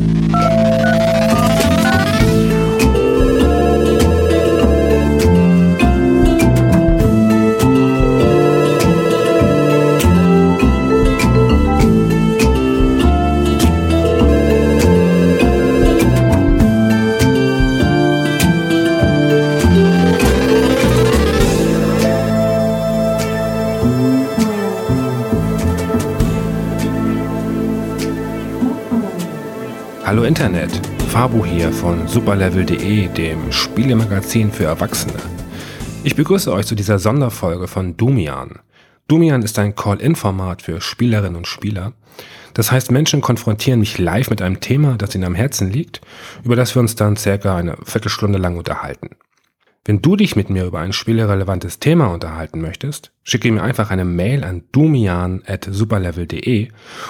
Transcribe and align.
Oh. 0.00 0.37
Fabu 31.18 31.44
hier 31.44 31.72
von 31.72 32.06
superlevel.de, 32.06 33.08
dem 33.08 33.50
Spielemagazin 33.50 34.52
für 34.52 34.66
Erwachsene. 34.66 35.14
Ich 36.04 36.14
begrüße 36.14 36.52
euch 36.52 36.66
zu 36.66 36.76
dieser 36.76 37.00
Sonderfolge 37.00 37.66
von 37.66 37.96
Dumian. 37.96 38.60
Dumian 39.08 39.42
ist 39.42 39.58
ein 39.58 39.74
Call-In-Format 39.74 40.62
für 40.62 40.80
Spielerinnen 40.80 41.34
und 41.34 41.48
Spieler. 41.48 41.92
Das 42.54 42.70
heißt, 42.70 42.92
Menschen 42.92 43.20
konfrontieren 43.20 43.80
mich 43.80 43.98
live 43.98 44.30
mit 44.30 44.40
einem 44.40 44.60
Thema, 44.60 44.96
das 44.96 45.12
ihnen 45.16 45.24
am 45.24 45.34
Herzen 45.34 45.72
liegt, 45.72 46.02
über 46.44 46.54
das 46.54 46.76
wir 46.76 46.80
uns 46.80 46.94
dann 46.94 47.16
circa 47.16 47.56
eine 47.56 47.76
Viertelstunde 47.82 48.38
lang 48.38 48.56
unterhalten. 48.56 49.16
Wenn 49.84 50.00
du 50.00 50.14
dich 50.14 50.36
mit 50.36 50.50
mir 50.50 50.66
über 50.66 50.78
ein 50.78 50.92
spielerelevantes 50.92 51.80
Thema 51.80 52.12
unterhalten 52.12 52.60
möchtest, 52.60 53.10
schicke 53.24 53.50
mir 53.50 53.64
einfach 53.64 53.90
eine 53.90 54.04
Mail 54.04 54.44
an 54.44 54.62
dumian.superlevel.de 54.70 56.68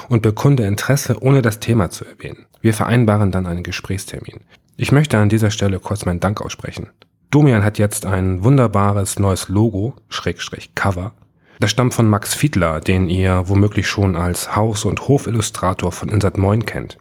und 0.09 0.23
bekunde 0.23 0.65
Interesse, 0.65 1.23
ohne 1.23 1.43
das 1.43 1.61
Thema 1.61 1.91
zu 1.91 2.07
erwähnen. 2.07 2.48
Wir 2.61 2.75
vereinbaren 2.75 3.31
dann 3.31 3.47
einen 3.47 3.63
Gesprächstermin. 3.63 4.41
Ich 4.77 4.93
möchte 4.93 5.19
an 5.19 5.29
dieser 5.29 5.51
Stelle 5.51 5.81
kurz 5.81 6.05
meinen 6.05 6.21
Dank 6.21 6.41
aussprechen. 6.41 6.89
Dumian 7.31 7.65
hat 7.65 7.79
jetzt 7.79 8.07
ein 8.07 8.43
wunderbares 8.43 9.19
neues 9.19 9.49
Logo, 9.49 9.95
Schrägstrich 10.09 10.75
Cover. 10.75 11.13
Das 11.61 11.71
stammt 11.71 11.93
von 11.95 12.09
Max 12.09 12.35
Fiedler, 12.35 12.81
den 12.81 13.09
ihr 13.09 13.49
womöglich 13.49 13.89
schon 13.89 14.17
als 14.17 14.55
Haus- 14.55 14.85
und 14.85 15.09
Hofillustrator 15.09 15.93
von 15.93 16.09
Insert 16.09 16.39
Moin 16.39 16.65
kennt. 16.65 16.99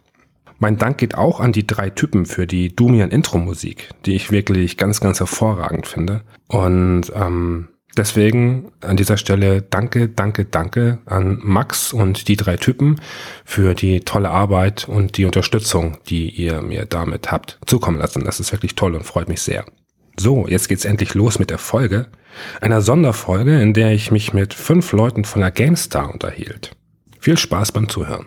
Mein 0.58 0.76
Dank 0.76 0.98
geht 0.98 1.14
auch 1.14 1.38
an 1.38 1.52
die 1.52 1.66
drei 1.66 1.90
Typen 1.90 2.26
für 2.26 2.46
die 2.46 2.74
Dumian 2.74 3.10
Intro-Musik, 3.10 3.90
die 4.04 4.16
ich 4.16 4.32
wirklich 4.32 4.76
ganz, 4.76 5.00
ganz 5.00 5.20
hervorragend 5.20 5.86
finde. 5.86 6.22
Und 6.48 7.12
ähm, 7.14 7.68
deswegen 7.96 8.70
an 8.80 8.96
dieser 8.96 9.16
Stelle 9.16 9.62
danke, 9.62 10.08
danke, 10.08 10.44
danke 10.44 10.98
an 11.06 11.38
Max 11.42 11.92
und 11.92 12.28
die 12.28 12.36
drei 12.36 12.56
Typen 12.56 13.00
für 13.44 13.74
die 13.74 14.00
tolle 14.00 14.30
Arbeit 14.30 14.88
und 14.88 15.16
die 15.16 15.24
Unterstützung, 15.24 15.98
die 16.08 16.30
ihr 16.30 16.62
mir 16.62 16.86
damit 16.86 17.30
habt 17.32 17.58
zukommen 17.66 17.98
lassen. 17.98 18.24
Das 18.24 18.40
ist 18.40 18.52
wirklich 18.52 18.74
toll 18.74 18.94
und 18.94 19.04
freut 19.04 19.28
mich 19.28 19.40
sehr. 19.40 19.64
So, 20.18 20.48
jetzt 20.48 20.68
geht's 20.68 20.84
endlich 20.84 21.14
los 21.14 21.38
mit 21.38 21.50
der 21.50 21.58
Folge. 21.58 22.08
Einer 22.60 22.80
Sonderfolge, 22.80 23.60
in 23.60 23.72
der 23.72 23.92
ich 23.92 24.10
mich 24.10 24.32
mit 24.32 24.52
fünf 24.52 24.92
Leuten 24.92 25.24
von 25.24 25.40
der 25.40 25.50
GameStar 25.50 26.12
unterhielt. 26.12 26.76
Viel 27.20 27.38
Spaß 27.38 27.72
beim 27.72 27.88
Zuhören. 27.88 28.26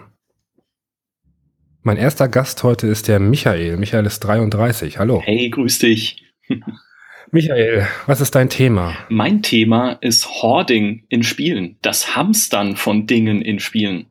Mein 1.84 1.98
erster 1.98 2.28
Gast 2.28 2.64
heute 2.64 2.88
ist 2.88 3.08
der 3.08 3.20
Michael. 3.20 3.78
Michael 3.78 4.06
ist 4.06 4.20
33. 4.20 5.00
Hallo. 5.00 5.22
Hey, 5.24 5.50
grüß 5.50 5.80
dich. 5.80 6.24
Michael, 7.34 7.88
was 8.08 8.20
ist 8.20 8.36
dein 8.36 8.50
Thema? 8.50 8.94
Mein 9.08 9.42
Thema 9.42 9.94
ist 10.02 10.28
Hoarding 10.28 11.06
in 11.08 11.24
Spielen, 11.24 11.78
das 11.82 12.14
Hamstern 12.14 12.76
von 12.76 13.08
Dingen 13.08 13.42
in 13.42 13.62
Spielen. 13.62 14.08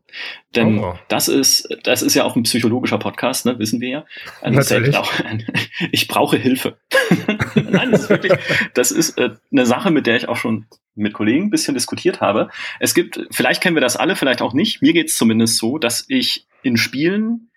Denn 0.56 0.78
oh. 0.78 0.98
das 1.08 1.28
ist, 1.28 1.68
das 1.82 2.00
ist 2.00 2.14
ja 2.14 2.24
auch 2.24 2.34
ein 2.34 2.44
psychologischer 2.44 2.96
Podcast, 2.96 3.44
ne, 3.44 3.58
wissen 3.58 3.82
wir 3.82 3.88
ja. 3.90 4.04
Natürlich. 4.42 4.96
Auch, 4.96 5.12
ich 5.92 6.08
brauche 6.08 6.38
Hilfe. 6.38 6.78
Nein, 7.54 7.92
das 7.92 8.04
ist 8.04 8.08
wirklich, 8.08 8.32
das 8.72 8.90
ist 8.90 9.18
äh, 9.18 9.30
eine 9.52 9.66
Sache, 9.66 9.90
mit 9.90 10.06
der 10.06 10.16
ich 10.16 10.26
auch 10.26 10.36
schon 10.36 10.64
mit 10.94 11.12
Kollegen 11.12 11.44
ein 11.44 11.50
bisschen 11.50 11.74
diskutiert 11.74 12.22
habe. 12.22 12.48
Es 12.80 12.94
gibt, 12.94 13.20
vielleicht 13.30 13.62
kennen 13.62 13.76
wir 13.76 13.82
das 13.82 13.96
alle, 13.98 14.16
vielleicht 14.16 14.40
auch 14.40 14.54
nicht. 14.54 14.80
Mir 14.80 14.94
geht 14.94 15.08
es 15.08 15.16
zumindest 15.16 15.58
so, 15.58 15.76
dass 15.76 16.06
ich 16.08 16.46
in 16.62 16.78
Spielen 16.78 17.50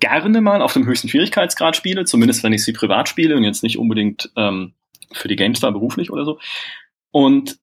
gerne 0.00 0.40
mal 0.40 0.62
auf 0.62 0.72
dem 0.72 0.86
höchsten 0.86 1.08
Schwierigkeitsgrad 1.08 1.76
spiele, 1.76 2.06
zumindest 2.06 2.42
wenn 2.42 2.52
ich 2.52 2.64
sie 2.64 2.72
privat 2.72 3.08
spiele 3.08 3.36
und 3.36 3.44
jetzt 3.44 3.62
nicht 3.62 3.78
unbedingt 3.78 4.30
ähm, 4.36 4.74
für 5.12 5.28
die 5.28 5.36
GameStar 5.36 5.72
beruflich 5.72 6.10
oder 6.10 6.24
so. 6.24 6.38
Und 7.10 7.58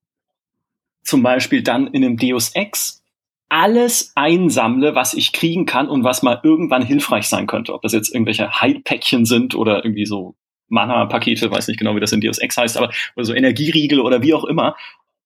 zum 1.04 1.22
Beispiel 1.22 1.64
dann 1.64 1.88
in 1.88 2.04
einem 2.04 2.18
Deus 2.18 2.50
Ex 2.56 3.04
alles 3.50 4.14
einsammle, 4.16 4.96
was 4.96 5.14
ich 5.14 5.32
kriegen 5.32 5.66
kann 5.66 5.88
und 5.88 6.04
was 6.04 6.24
mal 6.24 6.40
irgendwann 6.44 6.84
hilfreich 6.84 7.28
sein 7.28 7.46
könnte. 7.46 7.74
Ob 7.74 7.84
das 7.84 7.94
jetzt 7.94 8.14
irgendwelche 8.14 8.50
Heilpäckchen 8.50 9.26
sind 9.26 9.54
oder 9.54 9.86
irgendwie 9.86 10.08
so 10.08 10.36
Mana-Pakete, 10.70 11.52
weiß 11.52 11.68
nicht 11.68 11.78
genau, 11.78 11.96
wie 11.96 12.00
das 12.00 12.12
in 12.12 12.22
Deus 12.22 12.40
Ex 12.40 12.58
heißt, 12.58 12.78
aber 12.78 12.90
oder 13.16 13.26
so 13.26 13.34
Energieriegel 13.34 14.00
oder 14.00 14.24
wie 14.24 14.34
auch 14.34 14.46
immer. 14.46 14.76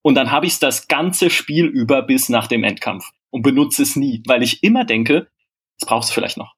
Und 0.02 0.16
dann 0.16 0.30
habe 0.30 0.46
ich 0.46 0.60
das 0.60 0.90
ganze 0.90 1.30
Spiel 1.30 1.68
über 1.68 2.02
bis 2.02 2.28
nach 2.28 2.48
dem 2.48 2.66
Endkampf 2.66 3.12
und 3.30 3.44
benutze 3.44 3.84
es 3.84 3.96
nie, 3.96 4.22
weil 4.26 4.44
ich 4.44 4.62
immer 4.62 4.84
denke, 4.84 5.28
das 5.80 5.88
brauchst 5.88 6.10
du 6.10 6.14
vielleicht 6.14 6.38
noch. 6.38 6.57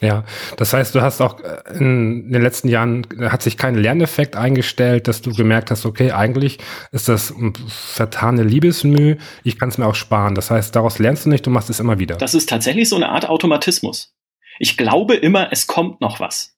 Ja, 0.00 0.24
das 0.56 0.72
heißt, 0.72 0.94
du 0.94 1.02
hast 1.02 1.20
auch 1.20 1.40
äh, 1.40 1.76
in 1.78 2.32
den 2.32 2.42
letzten 2.42 2.68
Jahren 2.68 3.06
hat 3.20 3.42
sich 3.42 3.58
kein 3.58 3.74
Lerneffekt 3.74 4.34
eingestellt, 4.34 5.08
dass 5.08 5.20
du 5.20 5.34
gemerkt 5.34 5.70
hast, 5.70 5.84
okay, 5.84 6.12
eigentlich 6.12 6.58
ist 6.90 7.08
das 7.08 7.34
vertane 7.68 8.42
Liebesmüh, 8.42 9.16
ich 9.44 9.58
kann 9.58 9.68
es 9.68 9.78
mir 9.78 9.86
auch 9.86 9.94
sparen. 9.94 10.34
Das 10.34 10.50
heißt, 10.50 10.74
daraus 10.74 10.98
lernst 10.98 11.26
du 11.26 11.28
nicht, 11.28 11.46
du 11.46 11.50
machst 11.50 11.68
es 11.68 11.80
immer 11.80 11.98
wieder. 11.98 12.16
Das 12.16 12.34
ist 12.34 12.48
tatsächlich 12.48 12.88
so 12.88 12.96
eine 12.96 13.10
Art 13.10 13.28
Automatismus. 13.28 14.14
Ich 14.58 14.76
glaube 14.76 15.14
immer, 15.14 15.52
es 15.52 15.66
kommt 15.66 16.00
noch 16.00 16.18
was. 16.18 16.56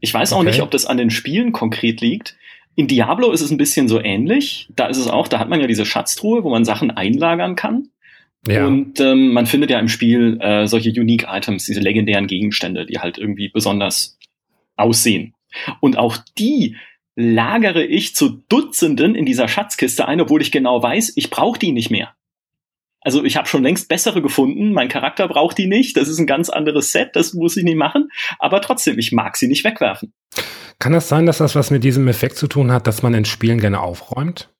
Ich 0.00 0.12
weiß 0.12 0.32
auch 0.32 0.38
okay. 0.38 0.48
nicht, 0.48 0.62
ob 0.62 0.70
das 0.70 0.84
an 0.84 0.98
den 0.98 1.10
Spielen 1.10 1.52
konkret 1.52 2.00
liegt. 2.00 2.36
In 2.74 2.88
Diablo 2.88 3.30
ist 3.30 3.40
es 3.40 3.50
ein 3.50 3.58
bisschen 3.58 3.88
so 3.88 4.00
ähnlich. 4.00 4.68
Da 4.74 4.86
ist 4.86 4.96
es 4.96 5.06
auch, 5.06 5.28
da 5.28 5.38
hat 5.38 5.48
man 5.48 5.60
ja 5.60 5.66
diese 5.66 5.86
Schatztruhe, 5.86 6.44
wo 6.44 6.50
man 6.50 6.64
Sachen 6.64 6.90
einlagern 6.90 7.54
kann. 7.54 7.88
Ja. 8.46 8.66
Und 8.66 8.98
ähm, 9.00 9.32
man 9.32 9.46
findet 9.46 9.70
ja 9.70 9.78
im 9.78 9.88
Spiel 9.88 10.38
äh, 10.40 10.66
solche 10.66 10.90
Unique 10.90 11.26
Items, 11.28 11.64
diese 11.64 11.80
legendären 11.80 12.26
Gegenstände, 12.26 12.86
die 12.86 12.98
halt 12.98 13.18
irgendwie 13.18 13.48
besonders 13.48 14.18
aussehen. 14.76 15.34
Und 15.80 15.96
auch 15.96 16.16
die 16.38 16.76
lagere 17.14 17.84
ich 17.84 18.14
zu 18.14 18.42
Dutzenden 18.48 19.14
in 19.14 19.26
dieser 19.26 19.46
Schatzkiste 19.46 20.08
ein, 20.08 20.20
obwohl 20.20 20.42
ich 20.42 20.50
genau 20.50 20.82
weiß, 20.82 21.12
ich 21.16 21.30
brauche 21.30 21.58
die 21.58 21.72
nicht 21.72 21.90
mehr. 21.90 22.14
Also 23.00 23.24
ich 23.24 23.36
habe 23.36 23.48
schon 23.48 23.64
längst 23.64 23.88
bessere 23.88 24.22
gefunden, 24.22 24.72
mein 24.72 24.88
Charakter 24.88 25.26
braucht 25.28 25.58
die 25.58 25.66
nicht, 25.66 25.96
das 25.96 26.08
ist 26.08 26.18
ein 26.18 26.26
ganz 26.26 26.48
anderes 26.48 26.92
Set, 26.92 27.10
das 27.14 27.34
muss 27.34 27.56
ich 27.56 27.64
nicht 27.64 27.76
machen, 27.76 28.10
aber 28.38 28.60
trotzdem, 28.60 28.98
ich 28.98 29.10
mag 29.12 29.36
sie 29.36 29.48
nicht 29.48 29.64
wegwerfen. 29.64 30.12
Kann 30.78 30.92
das 30.92 31.08
sein, 31.08 31.26
dass 31.26 31.38
das 31.38 31.54
was 31.54 31.70
mit 31.70 31.84
diesem 31.84 32.06
Effekt 32.08 32.36
zu 32.36 32.46
tun 32.46 32.70
hat, 32.70 32.86
dass 32.86 33.02
man 33.02 33.14
in 33.14 33.24
Spielen 33.24 33.60
gerne 33.60 33.80
aufräumt? 33.80 34.50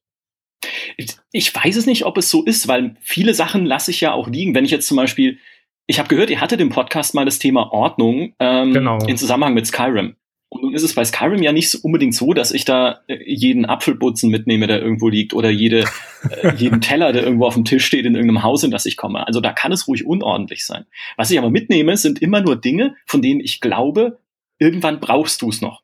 Ich 1.32 1.54
weiß 1.54 1.76
es 1.76 1.86
nicht, 1.86 2.04
ob 2.04 2.18
es 2.18 2.30
so 2.30 2.44
ist, 2.44 2.68
weil 2.68 2.96
viele 3.00 3.34
Sachen 3.34 3.66
lasse 3.66 3.90
ich 3.90 4.00
ja 4.00 4.12
auch 4.12 4.28
liegen. 4.28 4.54
Wenn 4.54 4.64
ich 4.64 4.70
jetzt 4.70 4.86
zum 4.86 4.96
Beispiel, 4.96 5.38
ich 5.86 5.98
habe 5.98 6.08
gehört, 6.08 6.30
ihr 6.30 6.40
hattet 6.40 6.60
im 6.60 6.68
Podcast 6.68 7.14
mal 7.14 7.24
das 7.24 7.38
Thema 7.38 7.72
Ordnung 7.72 8.34
ähm, 8.38 8.72
genau. 8.72 8.98
in 9.06 9.16
Zusammenhang 9.16 9.54
mit 9.54 9.66
Skyrim. 9.66 10.16
Und 10.52 10.64
nun 10.64 10.74
ist 10.74 10.82
es 10.82 10.94
bei 10.94 11.02
Skyrim 11.02 11.42
ja 11.42 11.50
nicht 11.50 11.74
unbedingt 11.76 12.14
so, 12.14 12.34
dass 12.34 12.52
ich 12.52 12.66
da 12.66 13.00
äh, 13.06 13.16
jeden 13.24 13.64
Apfelbutzen 13.64 14.30
mitnehme, 14.30 14.66
der 14.66 14.82
irgendwo 14.82 15.08
liegt, 15.08 15.32
oder 15.32 15.48
jede, 15.48 15.86
äh, 16.28 16.54
jeden 16.56 16.82
Teller, 16.82 17.12
der 17.12 17.22
irgendwo 17.22 17.46
auf 17.46 17.54
dem 17.54 17.64
Tisch 17.64 17.86
steht 17.86 18.04
in 18.04 18.14
irgendeinem 18.14 18.42
Haus, 18.42 18.62
in 18.62 18.70
das 18.70 18.84
ich 18.84 18.98
komme. 18.98 19.26
Also 19.26 19.40
da 19.40 19.54
kann 19.54 19.72
es 19.72 19.88
ruhig 19.88 20.04
unordentlich 20.04 20.66
sein. 20.66 20.84
Was 21.16 21.30
ich 21.30 21.38
aber 21.38 21.48
mitnehme, 21.48 21.96
sind 21.96 22.20
immer 22.20 22.42
nur 22.42 22.56
Dinge, 22.56 22.96
von 23.06 23.22
denen 23.22 23.40
ich 23.40 23.62
glaube, 23.62 24.18
irgendwann 24.58 25.00
brauchst 25.00 25.40
du 25.40 25.48
es 25.48 25.62
noch. 25.62 25.82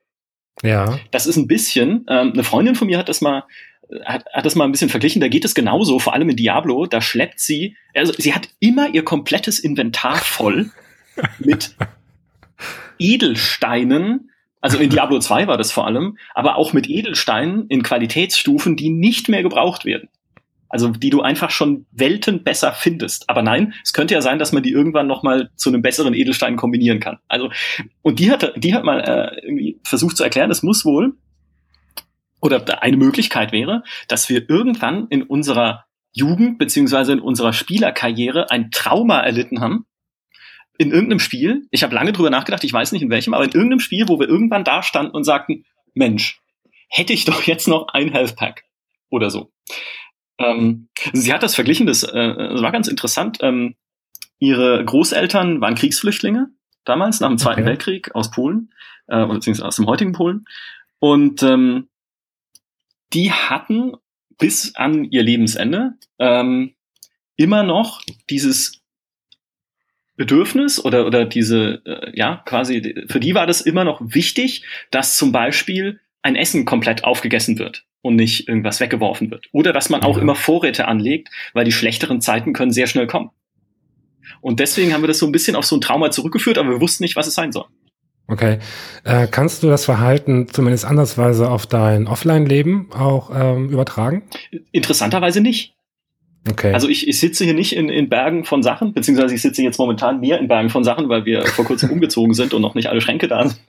Ja. 0.62 0.98
Das 1.12 1.26
ist 1.26 1.36
ein 1.36 1.46
bisschen, 1.46 2.04
ähm, 2.08 2.32
eine 2.34 2.44
Freundin 2.44 2.74
von 2.74 2.88
mir 2.88 2.98
hat 2.98 3.08
das 3.08 3.22
mal 3.22 3.44
hat, 4.04 4.24
hat 4.32 4.46
das 4.46 4.54
mal 4.54 4.64
ein 4.64 4.72
bisschen 4.72 4.90
verglichen, 4.90 5.20
da 5.20 5.28
geht 5.28 5.44
es 5.44 5.54
genauso, 5.54 5.98
vor 5.98 6.14
allem 6.14 6.28
in 6.30 6.36
Diablo, 6.36 6.86
da 6.86 7.00
schleppt 7.00 7.40
sie, 7.40 7.76
also 7.94 8.12
sie 8.16 8.34
hat 8.34 8.48
immer 8.60 8.94
ihr 8.94 9.04
komplettes 9.04 9.58
Inventar 9.58 10.16
voll 10.16 10.70
mit 11.38 11.74
Edelsteinen, 12.98 14.30
also 14.60 14.78
in 14.78 14.90
Diablo 14.90 15.18
2 15.18 15.46
war 15.46 15.56
das 15.56 15.72
vor 15.72 15.86
allem, 15.86 16.18
aber 16.34 16.56
auch 16.56 16.72
mit 16.72 16.88
Edelsteinen 16.88 17.66
in 17.68 17.82
Qualitätsstufen, 17.82 18.76
die 18.76 18.90
nicht 18.90 19.28
mehr 19.28 19.42
gebraucht 19.42 19.84
werden. 19.84 20.08
Also 20.68 20.88
die 20.88 21.10
du 21.10 21.22
einfach 21.22 21.50
schon 21.50 21.86
Welten 21.92 22.42
besser 22.42 22.72
findest. 22.72 23.30
Aber 23.30 23.42
nein, 23.42 23.72
es 23.82 23.94
könnte 23.94 24.14
ja 24.14 24.20
sein, 24.20 24.38
dass 24.38 24.52
man 24.52 24.62
die 24.62 24.72
irgendwann 24.72 25.06
noch 25.06 25.22
mal 25.22 25.48
zu 25.56 25.70
einem 25.70 25.80
besseren 25.80 26.12
Edelstein 26.12 26.56
kombinieren 26.56 27.00
kann. 27.00 27.18
Also 27.28 27.50
und 28.02 28.18
die 28.18 28.30
hat 28.30 28.52
die 28.56 28.74
hat 28.74 28.84
mal 28.84 29.00
äh, 29.00 29.46
irgendwie 29.46 29.78
versucht 29.82 30.16
zu 30.16 30.24
erklären, 30.24 30.50
es 30.50 30.62
muss 30.62 30.84
wohl 30.84 31.14
oder 32.40 32.82
eine 32.82 32.96
Möglichkeit 32.96 33.52
wäre, 33.52 33.82
dass 34.06 34.28
wir 34.28 34.48
irgendwann 34.48 35.08
in 35.08 35.22
unserer 35.22 35.84
Jugend 36.12 36.58
beziehungsweise 36.58 37.12
in 37.12 37.20
unserer 37.20 37.52
Spielerkarriere 37.52 38.50
ein 38.50 38.70
Trauma 38.70 39.20
erlitten 39.20 39.60
haben. 39.60 39.86
In 40.78 40.90
irgendeinem 40.90 41.20
Spiel, 41.20 41.66
ich 41.70 41.82
habe 41.82 41.94
lange 41.94 42.12
drüber 42.12 42.30
nachgedacht, 42.30 42.64
ich 42.64 42.72
weiß 42.72 42.92
nicht 42.92 43.02
in 43.02 43.10
welchem, 43.10 43.34
aber 43.34 43.44
in 43.44 43.52
irgendeinem 43.52 43.80
Spiel, 43.80 44.08
wo 44.08 44.20
wir 44.20 44.28
irgendwann 44.28 44.64
da 44.64 44.82
standen 44.82 45.12
und 45.12 45.24
sagten, 45.24 45.64
Mensch, 45.94 46.40
hätte 46.88 47.12
ich 47.12 47.24
doch 47.24 47.42
jetzt 47.42 47.68
noch 47.68 47.88
ein 47.88 48.10
Health 48.10 48.36
Pack 48.36 48.64
oder 49.10 49.30
so. 49.30 49.52
Ähm, 50.38 50.88
sie 51.12 51.32
hat 51.32 51.42
das 51.42 51.54
verglichen, 51.54 51.86
das, 51.86 52.04
äh, 52.04 52.34
das 52.34 52.62
war 52.62 52.72
ganz 52.72 52.88
interessant. 52.88 53.38
Ähm, 53.42 53.74
ihre 54.38 54.84
Großeltern 54.84 55.60
waren 55.60 55.74
Kriegsflüchtlinge 55.74 56.48
damals, 56.84 57.20
nach 57.20 57.28
dem 57.28 57.38
Zweiten 57.38 57.62
okay. 57.62 57.70
Weltkrieg 57.70 58.14
aus 58.14 58.30
Polen, 58.30 58.72
äh, 59.08 59.26
beziehungsweise 59.26 59.66
aus 59.66 59.76
dem 59.76 59.86
heutigen 59.86 60.12
Polen. 60.12 60.44
Und 61.00 61.42
ähm, 61.42 61.87
die 63.12 63.32
hatten 63.32 63.92
bis 64.38 64.74
an 64.74 65.04
ihr 65.04 65.22
Lebensende 65.22 65.94
ähm, 66.18 66.74
immer 67.36 67.62
noch 67.62 68.02
dieses 68.30 68.82
Bedürfnis 70.16 70.84
oder, 70.84 71.06
oder 71.06 71.24
diese, 71.24 71.80
äh, 71.86 72.12
ja, 72.14 72.42
quasi, 72.44 73.04
für 73.08 73.20
die 73.20 73.34
war 73.34 73.46
das 73.46 73.60
immer 73.60 73.84
noch 73.84 74.00
wichtig, 74.02 74.64
dass 74.90 75.16
zum 75.16 75.32
Beispiel 75.32 76.00
ein 76.22 76.36
Essen 76.36 76.64
komplett 76.64 77.04
aufgegessen 77.04 77.58
wird 77.58 77.86
und 78.02 78.16
nicht 78.16 78.48
irgendwas 78.48 78.80
weggeworfen 78.80 79.30
wird. 79.30 79.46
Oder 79.52 79.72
dass 79.72 79.90
man 79.90 80.02
auch 80.02 80.16
ja. 80.16 80.22
immer 80.22 80.34
Vorräte 80.34 80.88
anlegt, 80.88 81.28
weil 81.54 81.64
die 81.64 81.72
schlechteren 81.72 82.20
Zeiten 82.20 82.52
können 82.52 82.72
sehr 82.72 82.88
schnell 82.88 83.06
kommen. 83.06 83.30
Und 84.40 84.60
deswegen 84.60 84.92
haben 84.92 85.02
wir 85.02 85.08
das 85.08 85.18
so 85.18 85.26
ein 85.26 85.32
bisschen 85.32 85.56
auf 85.56 85.64
so 85.64 85.76
ein 85.76 85.80
Trauma 85.80 86.10
zurückgeführt, 86.10 86.58
aber 86.58 86.70
wir 86.70 86.80
wussten 86.80 87.04
nicht, 87.04 87.16
was 87.16 87.28
es 87.28 87.34
sein 87.34 87.52
soll. 87.52 87.66
Okay. 88.28 88.58
Äh, 89.04 89.26
kannst 89.26 89.62
du 89.62 89.68
das 89.68 89.86
Verhalten 89.86 90.48
zumindest 90.48 90.84
andersweise 90.84 91.50
auf 91.50 91.66
dein 91.66 92.06
Offline-Leben 92.06 92.90
auch 92.92 93.30
ähm, 93.34 93.70
übertragen? 93.70 94.22
Interessanterweise 94.70 95.40
nicht. 95.40 95.74
Okay. 96.50 96.72
Also 96.72 96.88
ich, 96.88 97.08
ich 97.08 97.18
sitze 97.18 97.44
hier 97.44 97.54
nicht 97.54 97.74
in, 97.74 97.88
in 97.88 98.08
Bergen 98.08 98.44
von 98.44 98.62
Sachen, 98.62 98.92
beziehungsweise 98.92 99.34
ich 99.34 99.42
sitze 99.42 99.62
jetzt 99.62 99.78
momentan 99.78 100.20
mehr 100.20 100.38
in 100.38 100.48
Bergen 100.48 100.70
von 100.70 100.84
Sachen, 100.84 101.08
weil 101.08 101.24
wir 101.24 101.46
vor 101.46 101.64
kurzem 101.64 101.90
umgezogen 101.92 102.34
sind 102.34 102.52
und 102.52 102.62
noch 102.62 102.74
nicht 102.74 102.88
alle 102.88 103.00
Schränke 103.00 103.28
da 103.28 103.48
sind. 103.48 103.60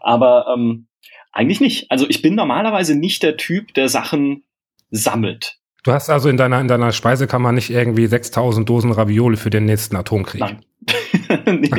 Aber 0.00 0.46
ähm, 0.54 0.86
eigentlich 1.32 1.60
nicht. 1.60 1.90
Also 1.90 2.06
ich 2.08 2.22
bin 2.22 2.34
normalerweise 2.34 2.94
nicht 2.94 3.22
der 3.22 3.36
Typ, 3.36 3.74
der 3.74 3.88
Sachen 3.88 4.44
sammelt. 4.90 5.58
Du 5.84 5.92
hast 5.92 6.10
also 6.10 6.28
in 6.28 6.36
deiner, 6.36 6.60
in 6.60 6.68
deiner 6.68 6.92
Speisekammer 6.92 7.52
nicht 7.52 7.70
irgendwie 7.70 8.06
6000 8.06 8.68
Dosen 8.68 8.90
Ravioli 8.90 9.36
für 9.36 9.50
den 9.50 9.64
nächsten 9.64 9.96
Atomkrieg. 9.96 10.40
Nein. 10.40 10.64
nee. 11.60 11.70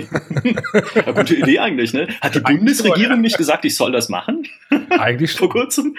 ja, 0.95 1.11
gute 1.11 1.35
Idee 1.35 1.59
eigentlich, 1.59 1.93
ne? 1.93 2.07
Hat 2.21 2.35
die 2.35 2.39
Bundesregierung 2.39 3.21
nicht 3.21 3.37
gesagt, 3.37 3.65
ich 3.65 3.75
soll 3.75 3.91
das 3.91 4.09
machen? 4.09 4.47
Eigentlich 4.89 5.31
schon. 5.31 5.39
Vor 5.39 5.49
kurzem? 5.49 5.95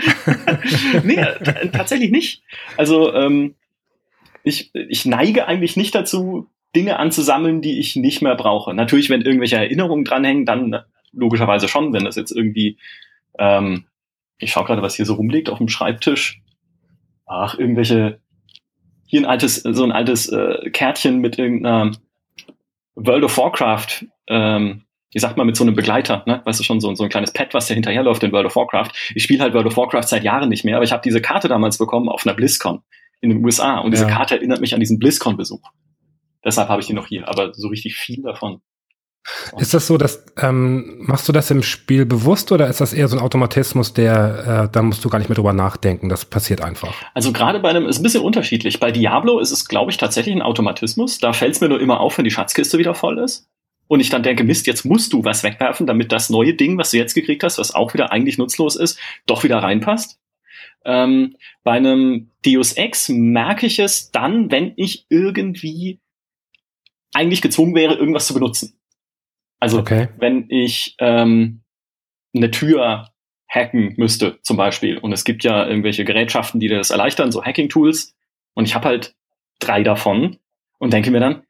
nee, 1.05 1.25
tatsächlich 1.73 2.11
nicht. 2.11 2.43
Also, 2.77 3.15
ähm, 3.15 3.55
ich, 4.43 4.71
ich 4.75 5.05
neige 5.05 5.47
eigentlich 5.47 5.77
nicht 5.77 5.95
dazu, 5.95 6.49
Dinge 6.75 6.99
anzusammeln, 6.99 7.61
die 7.61 7.79
ich 7.79 7.97
nicht 7.97 8.23
mehr 8.23 8.37
brauche. 8.37 8.73
Natürlich, 8.73 9.11
wenn 9.11 9.23
irgendwelche 9.23 9.57
Erinnerungen 9.57 10.05
dranhängen, 10.05 10.47
dann 10.47 10.83
logischerweise 11.13 11.69
schon, 11.69 11.93
wenn 11.93 12.05
das 12.05 12.17
jetzt 12.17 12.31
irgendwie, 12.31 12.79
ähm, 13.39 13.85
ich 14.39 14.53
schaue 14.53 14.65
gerade, 14.65 14.83
was 14.83 14.95
hier 14.95 15.05
so 15.05 15.15
rumliegt 15.15 15.51
auf 15.51 15.59
dem 15.59 15.69
Schreibtisch. 15.69 16.41
Ach, 17.27 17.59
irgendwelche, 17.59 18.21
hier 19.07 19.21
ein 19.21 19.27
altes, 19.27 19.57
so 19.57 19.85
ein 19.85 19.93
altes 19.93 20.29
äh, 20.29 20.71
Kärtchen 20.71 21.19
mit 21.19 21.39
irgendeiner 21.39 21.93
World 23.07 23.25
of 23.25 23.37
Warcraft, 23.37 24.07
ähm, 24.29 24.85
wie 25.13 25.19
sagt 25.19 25.37
man, 25.37 25.47
mit 25.47 25.57
so 25.57 25.65
einem 25.65 25.75
Begleiter, 25.75 26.23
ne? 26.27 26.41
Weißt 26.45 26.61
du 26.61 26.65
schon, 26.65 26.81
so, 26.81 26.95
so 26.95 27.03
ein 27.03 27.11
kleines 27.11 27.33
Pad, 27.33 27.53
was 27.53 27.67
da 27.67 27.75
hinterherläuft 27.75 28.23
in 28.23 28.33
World 28.33 28.47
of 28.47 28.57
Warcraft. 28.57 28.91
Ich 29.15 29.25
spiele 29.25 29.43
halt 29.43 29.55
World 29.55 29.67
of 29.67 29.77
Warcraft 29.77 30.05
seit 30.05 30.23
Jahren 30.23 30.49
nicht 30.49 30.65
mehr, 30.65 30.77
aber 30.77 30.85
ich 30.85 30.93
habe 30.93 31.03
diese 31.03 31.21
Karte 31.21 31.49
damals 31.49 31.79
bekommen 31.79 32.09
auf 32.09 32.27
einer 32.27 32.35
BlizzCon 32.35 32.83
in 33.21 33.31
den 33.31 33.45
USA 33.45 33.79
und 33.79 33.91
diese 33.93 34.07
Karte 34.07 34.37
erinnert 34.37 34.61
mich 34.61 34.73
an 34.73 34.81
diesen 34.81 34.99
BlizzCon-Besuch. 34.99 35.63
Deshalb 36.45 36.69
habe 36.69 36.81
ich 36.81 36.87
die 36.87 36.95
noch 36.95 37.07
hier, 37.07 37.29
aber 37.29 37.53
so 37.53 37.69
richtig 37.69 37.97
viel 37.97 38.23
davon. 38.23 38.63
Ist 39.59 39.75
das 39.75 39.87
so, 39.87 39.99
dass 39.99 40.25
ähm, 40.39 40.97
machst 41.01 41.29
du 41.29 41.33
das 41.33 41.51
im 41.51 41.63
Spiel 41.63 42.07
bewusst 42.07 42.53
oder 42.53 42.69
ist 42.69 42.81
das 42.81 42.93
eher 42.93 43.07
so 43.07 43.17
ein 43.17 43.23
Automatismus, 43.23 43.93
der 43.93 44.65
äh, 44.69 44.73
da 44.73 44.83
musst 44.83 45.05
du 45.05 45.11
gar 45.11 45.19
nicht 45.19 45.29
mehr 45.29 45.37
drüber 45.37 45.53
nachdenken, 45.53 46.09
das 46.09 46.25
passiert 46.25 46.63
einfach? 46.63 46.95
Also 47.15 47.33
gerade 47.33 47.61
bei 47.61 47.69
einem 47.69 47.87
ist 47.87 47.99
ein 47.99 48.03
bisschen 48.03 48.23
unterschiedlich. 48.23 48.81
Bei 48.81 48.91
Diablo 48.91 49.39
ist 49.39 49.51
es, 49.51 49.67
glaube 49.67 49.91
ich, 49.91 49.99
tatsächlich 49.99 50.35
ein 50.35 50.43
Automatismus. 50.43 51.19
Da 51.19 51.33
fällt 51.33 51.55
es 51.55 51.61
mir 51.61 51.69
nur 51.69 51.81
immer 51.81 52.01
auf, 52.01 52.17
wenn 52.17 52.25
die 52.25 52.31
Schatzkiste 52.31 52.79
wieder 52.79 52.95
voll 52.95 53.19
ist. 53.19 53.47
Und 53.89 54.01
ich 54.01 54.09
dann 54.09 54.23
denke, 54.23 54.45
Mist, 54.45 54.67
jetzt 54.67 54.85
musst 54.85 55.13
du 55.13 55.25
was 55.25 55.43
wegwerfen, 55.43 55.87
damit 55.87 56.13
das 56.13 56.31
neue 56.31 56.55
Ding, 56.55 56.79
was 56.79 56.93
du 56.93 56.97
jetzt 56.97 57.15
gekriegt 57.15 57.43
hast, 57.43 57.59
was 57.59 57.75
auch 57.75 57.93
wieder 57.93 58.13
eigentlich 58.13 58.39
nutzlos 58.39 58.77
ist, 58.77 58.99
doch 59.27 59.43
wieder 59.43 59.59
reinpasst. 59.59 60.19
Ähm, 60.85 61.37
bei 61.65 61.73
einem 61.73 62.31
Deus 62.45 62.73
Ex 62.75 63.09
merke 63.09 63.67
ich 63.67 63.81
es 63.81 64.11
dann, 64.13 64.51
wenn 64.51 64.73
ich 64.77 65.07
irgendwie 65.09 65.99
eigentlich 67.13 67.43
gezwungen 67.43 67.75
wäre, 67.75 67.95
irgendwas 67.95 68.27
zu 68.27 68.35
benutzen. 68.35 68.80
Also 69.61 69.79
okay. 69.79 70.09
wenn 70.19 70.47
ich 70.49 70.97
ähm, 70.99 71.61
eine 72.35 72.51
Tür 72.51 73.11
hacken 73.49 73.95
müsste, 73.97 74.39
zum 74.43 74.57
Beispiel, 74.57 74.99
und 74.99 75.13
es 75.13 75.25
gibt 75.25 75.45
ja 75.45 75.67
irgendwelche 75.67 76.05
Gerätschaften, 76.05 76.61
die 76.61 76.69
das 76.69 76.91
erleichtern, 76.91 77.33
so 77.33 77.45
Hacking-Tools, 77.45 78.15
und 78.55 78.65
ich 78.65 78.75
habe 78.75 78.89
halt 78.89 79.15
drei 79.59 79.83
davon 79.83 80.39
und 80.79 80.93
denke 80.93 81.11
mir 81.11 81.21
dann, 81.21 81.43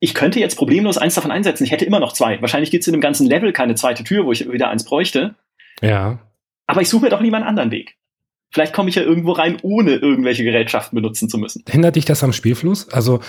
ich 0.00 0.14
könnte 0.14 0.38
jetzt 0.38 0.56
problemlos 0.56 0.98
eins 0.98 1.14
davon 1.14 1.30
einsetzen. 1.30 1.64
Ich 1.64 1.70
hätte 1.70 1.86
immer 1.86 2.00
noch 2.00 2.12
zwei. 2.12 2.40
Wahrscheinlich 2.42 2.70
gibt 2.70 2.82
es 2.82 2.88
in 2.88 2.92
dem 2.92 3.00
ganzen 3.00 3.26
Level 3.26 3.52
keine 3.52 3.74
zweite 3.74 4.04
Tür, 4.04 4.26
wo 4.26 4.32
ich 4.32 4.50
wieder 4.50 4.68
eins 4.68 4.84
bräuchte. 4.84 5.34
Ja. 5.80 6.18
Aber 6.66 6.82
ich 6.82 6.88
suche 6.90 7.04
mir 7.04 7.10
doch 7.10 7.20
einen 7.20 7.34
anderen 7.34 7.70
Weg. 7.70 7.96
Vielleicht 8.50 8.72
komme 8.72 8.88
ich 8.88 8.94
ja 8.96 9.02
irgendwo 9.02 9.32
rein, 9.32 9.56
ohne 9.62 9.92
irgendwelche 9.94 10.44
Gerätschaften 10.44 10.94
benutzen 10.94 11.28
zu 11.28 11.38
müssen. 11.38 11.64
Hindert 11.68 11.96
dich 11.96 12.04
das 12.04 12.22
am 12.22 12.32
Spielfluss? 12.32 12.88
Also 12.90 13.20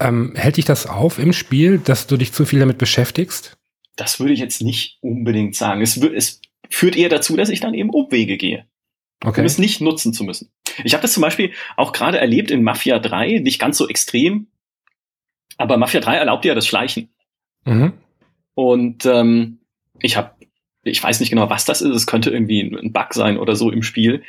ähm, 0.00 0.34
hält 0.34 0.56
dich 0.56 0.64
das 0.64 0.86
auf 0.86 1.18
im 1.18 1.32
Spiel, 1.32 1.78
dass 1.78 2.06
du 2.06 2.16
dich 2.16 2.32
zu 2.32 2.44
viel 2.44 2.60
damit 2.60 2.78
beschäftigst? 2.78 3.56
Das 3.96 4.18
würde 4.18 4.32
ich 4.32 4.40
jetzt 4.40 4.62
nicht 4.62 4.98
unbedingt 5.00 5.54
sagen. 5.54 5.80
Es, 5.80 5.96
es 5.96 6.40
führt 6.68 6.96
eher 6.96 7.08
dazu, 7.08 7.36
dass 7.36 7.48
ich 7.48 7.60
dann 7.60 7.74
eben 7.74 7.90
Umwege 7.90 8.36
gehe. 8.36 8.66
Okay. 9.24 9.40
Um 9.40 9.46
es 9.46 9.58
nicht 9.58 9.80
nutzen 9.80 10.12
zu 10.12 10.24
müssen. 10.24 10.50
Ich 10.82 10.92
habe 10.92 11.02
das 11.02 11.12
zum 11.12 11.22
Beispiel 11.22 11.52
auch 11.76 11.92
gerade 11.92 12.18
erlebt 12.18 12.50
in 12.50 12.62
Mafia 12.62 12.98
3, 12.98 13.38
nicht 13.38 13.60
ganz 13.60 13.78
so 13.78 13.88
extrem, 13.88 14.48
aber 15.56 15.76
Mafia 15.76 16.00
3 16.00 16.16
erlaubt 16.16 16.44
ja 16.44 16.54
das 16.54 16.66
Schleichen. 16.66 17.10
Mhm. 17.64 17.92
Und 18.54 19.06
ähm, 19.06 19.60
ich 20.00 20.16
habe, 20.16 20.32
ich 20.82 21.02
weiß 21.02 21.20
nicht 21.20 21.30
genau, 21.30 21.48
was 21.48 21.64
das 21.64 21.80
ist, 21.80 21.94
es 21.94 22.06
könnte 22.06 22.30
irgendwie 22.30 22.60
ein 22.60 22.92
Bug 22.92 23.14
sein 23.14 23.38
oder 23.38 23.54
so 23.54 23.70
im 23.70 23.82
Spiel 23.82 24.24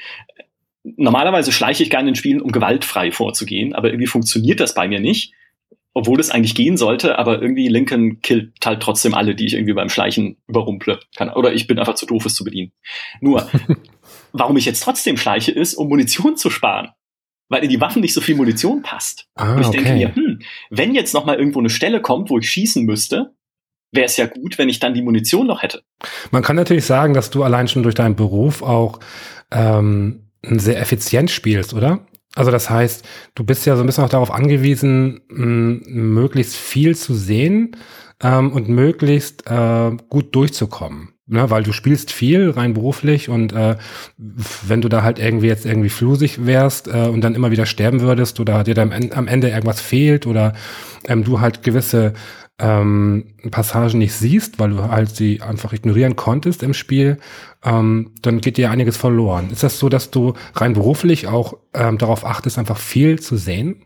normalerweise 0.98 1.52
schleiche 1.52 1.84
ich 1.84 1.90
gerne 1.90 2.10
in 2.10 2.16
Spielen, 2.16 2.42
um 2.42 2.52
gewaltfrei 2.52 3.12
vorzugehen, 3.12 3.74
aber 3.74 3.90
irgendwie 3.90 4.08
funktioniert 4.08 4.60
das 4.60 4.74
bei 4.76 4.88
mir 4.88 5.00
nicht. 5.00 5.34
Obwohl 5.98 6.20
es 6.20 6.30
eigentlich 6.30 6.56
gehen 6.56 6.76
sollte, 6.76 7.18
aber 7.18 7.42
irgendwie 7.42 7.70
Lincoln 7.70 8.20
killt 8.22 8.54
halt 8.66 8.84
trotzdem 8.84 9.14
alle, 9.14 9.34
die 9.34 9.46
ich 9.46 9.54
irgendwie 9.54 9.74
beim 9.74 9.88
Schleichen 9.88 10.38
überrumple. 10.46 11.00
Kann, 11.16 11.30
oder 11.30 11.54
ich 11.54 11.68
bin 11.68 11.80
einfach 11.80 11.96
zu 11.96 12.06
doof, 12.06 12.26
es 12.26 12.36
zu 12.36 12.44
bedienen. 12.44 12.74
Nur, 13.22 13.50
warum 14.34 14.58
ich 14.58 14.66
jetzt 14.66 14.84
trotzdem 14.84 15.16
schleiche, 15.16 15.54
ist, 15.54 15.74
um 15.76 15.88
Munition 15.88 16.36
zu 16.36 16.50
sparen. 16.50 16.90
Weil 17.48 17.64
in 17.64 17.70
die 17.70 17.80
Waffen 17.80 18.02
nicht 18.02 18.14
so 18.14 18.20
viel 18.20 18.36
Munition 18.36 18.82
passt. 18.82 19.28
Ah, 19.36 19.54
Und 19.54 19.62
ich 19.62 19.68
okay. 19.68 19.78
denke 19.78 19.94
mir, 19.94 20.16
hm, 20.16 20.40
wenn 20.70 20.94
jetzt 20.94 21.14
noch 21.14 21.26
mal 21.26 21.38
irgendwo 21.38 21.60
eine 21.60 21.70
Stelle 21.70 22.02
kommt, 22.02 22.30
wo 22.30 22.40
ich 22.40 22.50
schießen 22.50 22.84
müsste, 22.84 23.34
wäre 23.94 24.08
es 24.08 24.18
ja 24.18 24.26
gut, 24.26 24.58
wenn 24.58 24.68
ich 24.68 24.80
dann 24.80 24.94
die 24.94 25.02
Munition 25.02 25.48
noch 25.48 25.64
hätte. 25.64 25.84
Man 26.32 26.44
kann 26.44 26.58
natürlich 26.58 26.86
sagen, 26.86 27.14
dass 27.14 27.30
du 27.30 27.44
allein 27.44 27.70
schon 27.70 27.84
durch 27.84 27.96
deinen 27.96 28.18
Beruf 28.18 28.62
auch 28.62 29.00
ähm, 29.52 30.32
sehr 30.44 30.80
effizient 30.80 31.32
spielst, 31.32 31.74
oder? 31.74 32.06
Also 32.34 32.52
das 32.52 32.70
heißt, 32.70 33.06
du 33.36 33.44
bist 33.44 33.66
ja 33.66 33.76
so 33.76 33.84
ein 33.84 33.86
bisschen 33.86 34.04
auch 34.04 34.10
darauf 34.10 34.32
angewiesen, 34.32 35.22
möglichst 35.30 36.56
viel 36.56 36.96
zu 36.96 37.14
sehen 37.14 37.78
ähm, 38.22 38.52
und 38.52 38.68
möglichst 38.68 39.48
äh, 39.48 39.92
gut 40.10 40.36
durchzukommen. 40.36 41.10
Ne, 41.28 41.50
weil 41.50 41.64
du 41.64 41.72
spielst 41.72 42.12
viel 42.12 42.52
rein 42.52 42.76
beruflich 42.76 43.30
und 43.30 43.52
äh, 43.52 43.78
wenn 44.18 44.82
du 44.82 44.90
da 44.90 45.02
halt 45.02 45.18
irgendwie 45.18 45.48
jetzt 45.48 45.66
irgendwie 45.66 45.90
flusig 45.90 46.46
wärst 46.46 46.88
äh, 46.88 47.08
und 47.08 47.22
dann 47.22 47.34
immer 47.34 47.50
wieder 47.50 47.66
sterben 47.66 48.02
würdest 48.02 48.40
oder 48.40 48.64
dir 48.64 48.76
dann 48.76 48.94
am 49.12 49.28
Ende 49.28 49.50
irgendwas 49.50 49.82
fehlt 49.82 50.28
oder 50.28 50.54
ähm, 51.08 51.24
du 51.24 51.40
halt 51.42 51.64
gewisse 51.64 52.14
ähm, 52.60 53.36
Passagen 53.52 54.00
nicht 54.00 54.14
siehst, 54.14 54.60
weil 54.60 54.72
du 54.72 54.84
halt 54.84 55.10
sie 55.10 55.42
einfach 55.42 55.74
ignorieren 55.74 56.16
konntest 56.16 56.64
im 56.64 56.74
Spiel, 56.74 57.18
ähm, 57.64 58.14
dann 58.22 58.42
geht 58.42 58.58
dir 58.58 58.72
einiges 58.72 58.98
verloren. 58.98 59.50
Ist 59.52 59.64
das 59.64 59.80
so, 59.80 59.90
dass 59.90 60.12
du 60.12 60.34
rein 60.54 60.74
beruflich 60.74 61.28
auch 61.28 61.58
ähm, 61.74 61.98
darauf 61.98 62.26
achtest, 62.26 62.58
einfach 62.58 62.78
viel 62.78 63.20
zu 63.20 63.36
sehen? 63.36 63.84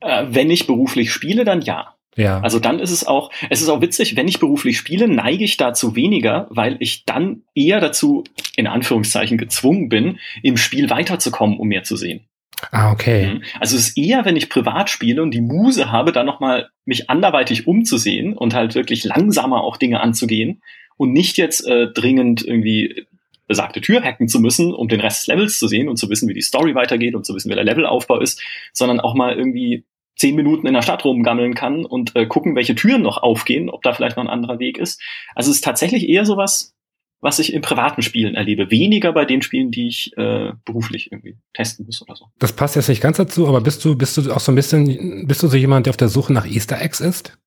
Äh, 0.00 0.26
wenn 0.30 0.50
ich 0.50 0.66
beruflich 0.66 1.12
spiele, 1.12 1.44
dann 1.44 1.62
ja. 1.62 1.94
Ja. 2.16 2.40
Also 2.40 2.58
dann 2.58 2.78
ist 2.78 2.90
es 2.90 3.06
auch, 3.06 3.30
es 3.48 3.62
ist 3.62 3.68
auch 3.68 3.80
witzig, 3.80 4.16
wenn 4.16 4.28
ich 4.28 4.38
beruflich 4.38 4.76
spiele, 4.76 5.08
neige 5.08 5.44
ich 5.44 5.56
dazu 5.56 5.96
weniger, 5.96 6.46
weil 6.50 6.76
ich 6.80 7.06
dann 7.06 7.42
eher 7.54 7.80
dazu, 7.80 8.24
in 8.56 8.66
Anführungszeichen, 8.66 9.38
gezwungen 9.38 9.88
bin, 9.88 10.18
im 10.42 10.58
Spiel 10.58 10.90
weiterzukommen, 10.90 11.58
um 11.58 11.68
mehr 11.68 11.84
zu 11.84 11.96
sehen. 11.96 12.26
Ah, 12.70 12.92
okay. 12.92 13.26
Mhm. 13.26 13.42
Also 13.60 13.76
es 13.76 13.88
ist 13.88 13.98
eher, 13.98 14.24
wenn 14.24 14.36
ich 14.36 14.48
privat 14.48 14.88
spiele 14.88 15.22
und 15.22 15.32
die 15.32 15.40
Muse 15.40 15.90
habe, 15.90 16.12
dann 16.12 16.26
nochmal 16.26 16.70
mich 16.84 17.10
anderweitig 17.10 17.66
umzusehen 17.66 18.36
und 18.36 18.54
halt 18.54 18.74
wirklich 18.74 19.04
langsamer 19.04 19.62
auch 19.62 19.76
Dinge 19.76 20.00
anzugehen 20.00 20.62
und 20.96 21.12
nicht 21.12 21.36
jetzt 21.38 21.66
äh, 21.66 21.88
dringend 21.88 22.44
irgendwie 22.46 23.06
besagte 23.48 23.80
Tür 23.80 24.02
hacken 24.02 24.28
zu 24.28 24.40
müssen, 24.40 24.72
um 24.72 24.88
den 24.88 25.00
Rest 25.00 25.22
des 25.22 25.26
Levels 25.26 25.58
zu 25.58 25.66
sehen 25.66 25.88
und 25.88 25.96
zu 25.96 26.08
wissen, 26.08 26.28
wie 26.28 26.34
die 26.34 26.40
Story 26.40 26.74
weitergeht 26.74 27.14
und 27.14 27.26
zu 27.26 27.34
wissen, 27.34 27.50
wie 27.50 27.54
der 27.54 27.64
Levelaufbau 27.64 28.20
ist, 28.20 28.40
sondern 28.72 29.00
auch 29.00 29.14
mal 29.14 29.36
irgendwie 29.36 29.84
zehn 30.16 30.36
Minuten 30.36 30.66
in 30.66 30.74
der 30.74 30.82
Stadt 30.82 31.04
rumgammeln 31.04 31.54
kann 31.54 31.84
und 31.84 32.14
äh, 32.14 32.26
gucken, 32.26 32.54
welche 32.54 32.74
Türen 32.74 33.02
noch 33.02 33.22
aufgehen, 33.22 33.68
ob 33.68 33.82
da 33.82 33.92
vielleicht 33.92 34.16
noch 34.16 34.24
ein 34.24 34.30
anderer 34.30 34.58
Weg 34.58 34.78
ist. 34.78 35.02
Also 35.34 35.50
es 35.50 35.56
ist 35.56 35.64
tatsächlich 35.64 36.08
eher 36.08 36.24
sowas, 36.24 36.74
was 37.22 37.38
ich 37.38 37.54
in 37.54 37.62
privaten 37.62 38.02
Spielen 38.02 38.34
erlebe. 38.34 38.70
Weniger 38.70 39.12
bei 39.12 39.24
den 39.24 39.42
Spielen, 39.42 39.70
die 39.70 39.86
ich 39.86 40.14
äh, 40.18 40.52
beruflich 40.64 41.12
irgendwie 41.12 41.36
testen 41.54 41.86
muss 41.86 42.02
oder 42.02 42.16
so. 42.16 42.26
Das 42.40 42.52
passt 42.52 42.74
jetzt 42.74 42.88
nicht 42.88 43.00
ganz 43.00 43.16
dazu, 43.16 43.46
aber 43.46 43.60
bist 43.60 43.84
du, 43.84 43.96
bist 43.96 44.16
du 44.16 44.32
auch 44.32 44.40
so 44.40 44.50
ein 44.50 44.56
bisschen, 44.56 45.26
bist 45.28 45.42
du 45.42 45.46
so 45.46 45.56
jemand, 45.56 45.86
der 45.86 45.92
auf 45.92 45.96
der 45.96 46.08
Suche 46.08 46.32
nach 46.32 46.46
Easter 46.46 46.82
Eggs 46.82 47.00
ist? 47.00 47.38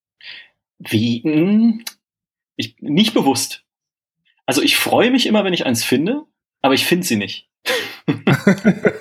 Wie? 0.79 1.84
Ich, 2.55 2.77
nicht 2.79 3.13
bewusst. 3.13 3.63
Also 4.46 4.62
ich 4.62 4.77
freue 4.77 5.12
mich 5.12 5.27
immer, 5.27 5.44
wenn 5.44 5.53
ich 5.53 5.65
eins 5.65 5.84
finde, 5.84 6.24
aber 6.62 6.74
ich 6.74 6.86
finde 6.86 7.05
sie 7.05 7.17
nicht. 7.17 7.50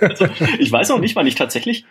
also, 0.00 0.26
ich 0.59 0.73
weiß 0.73 0.90
auch 0.90 0.99
nicht, 0.99 1.14
wann 1.14 1.26
ich 1.26 1.37
tatsächlich 1.37 1.85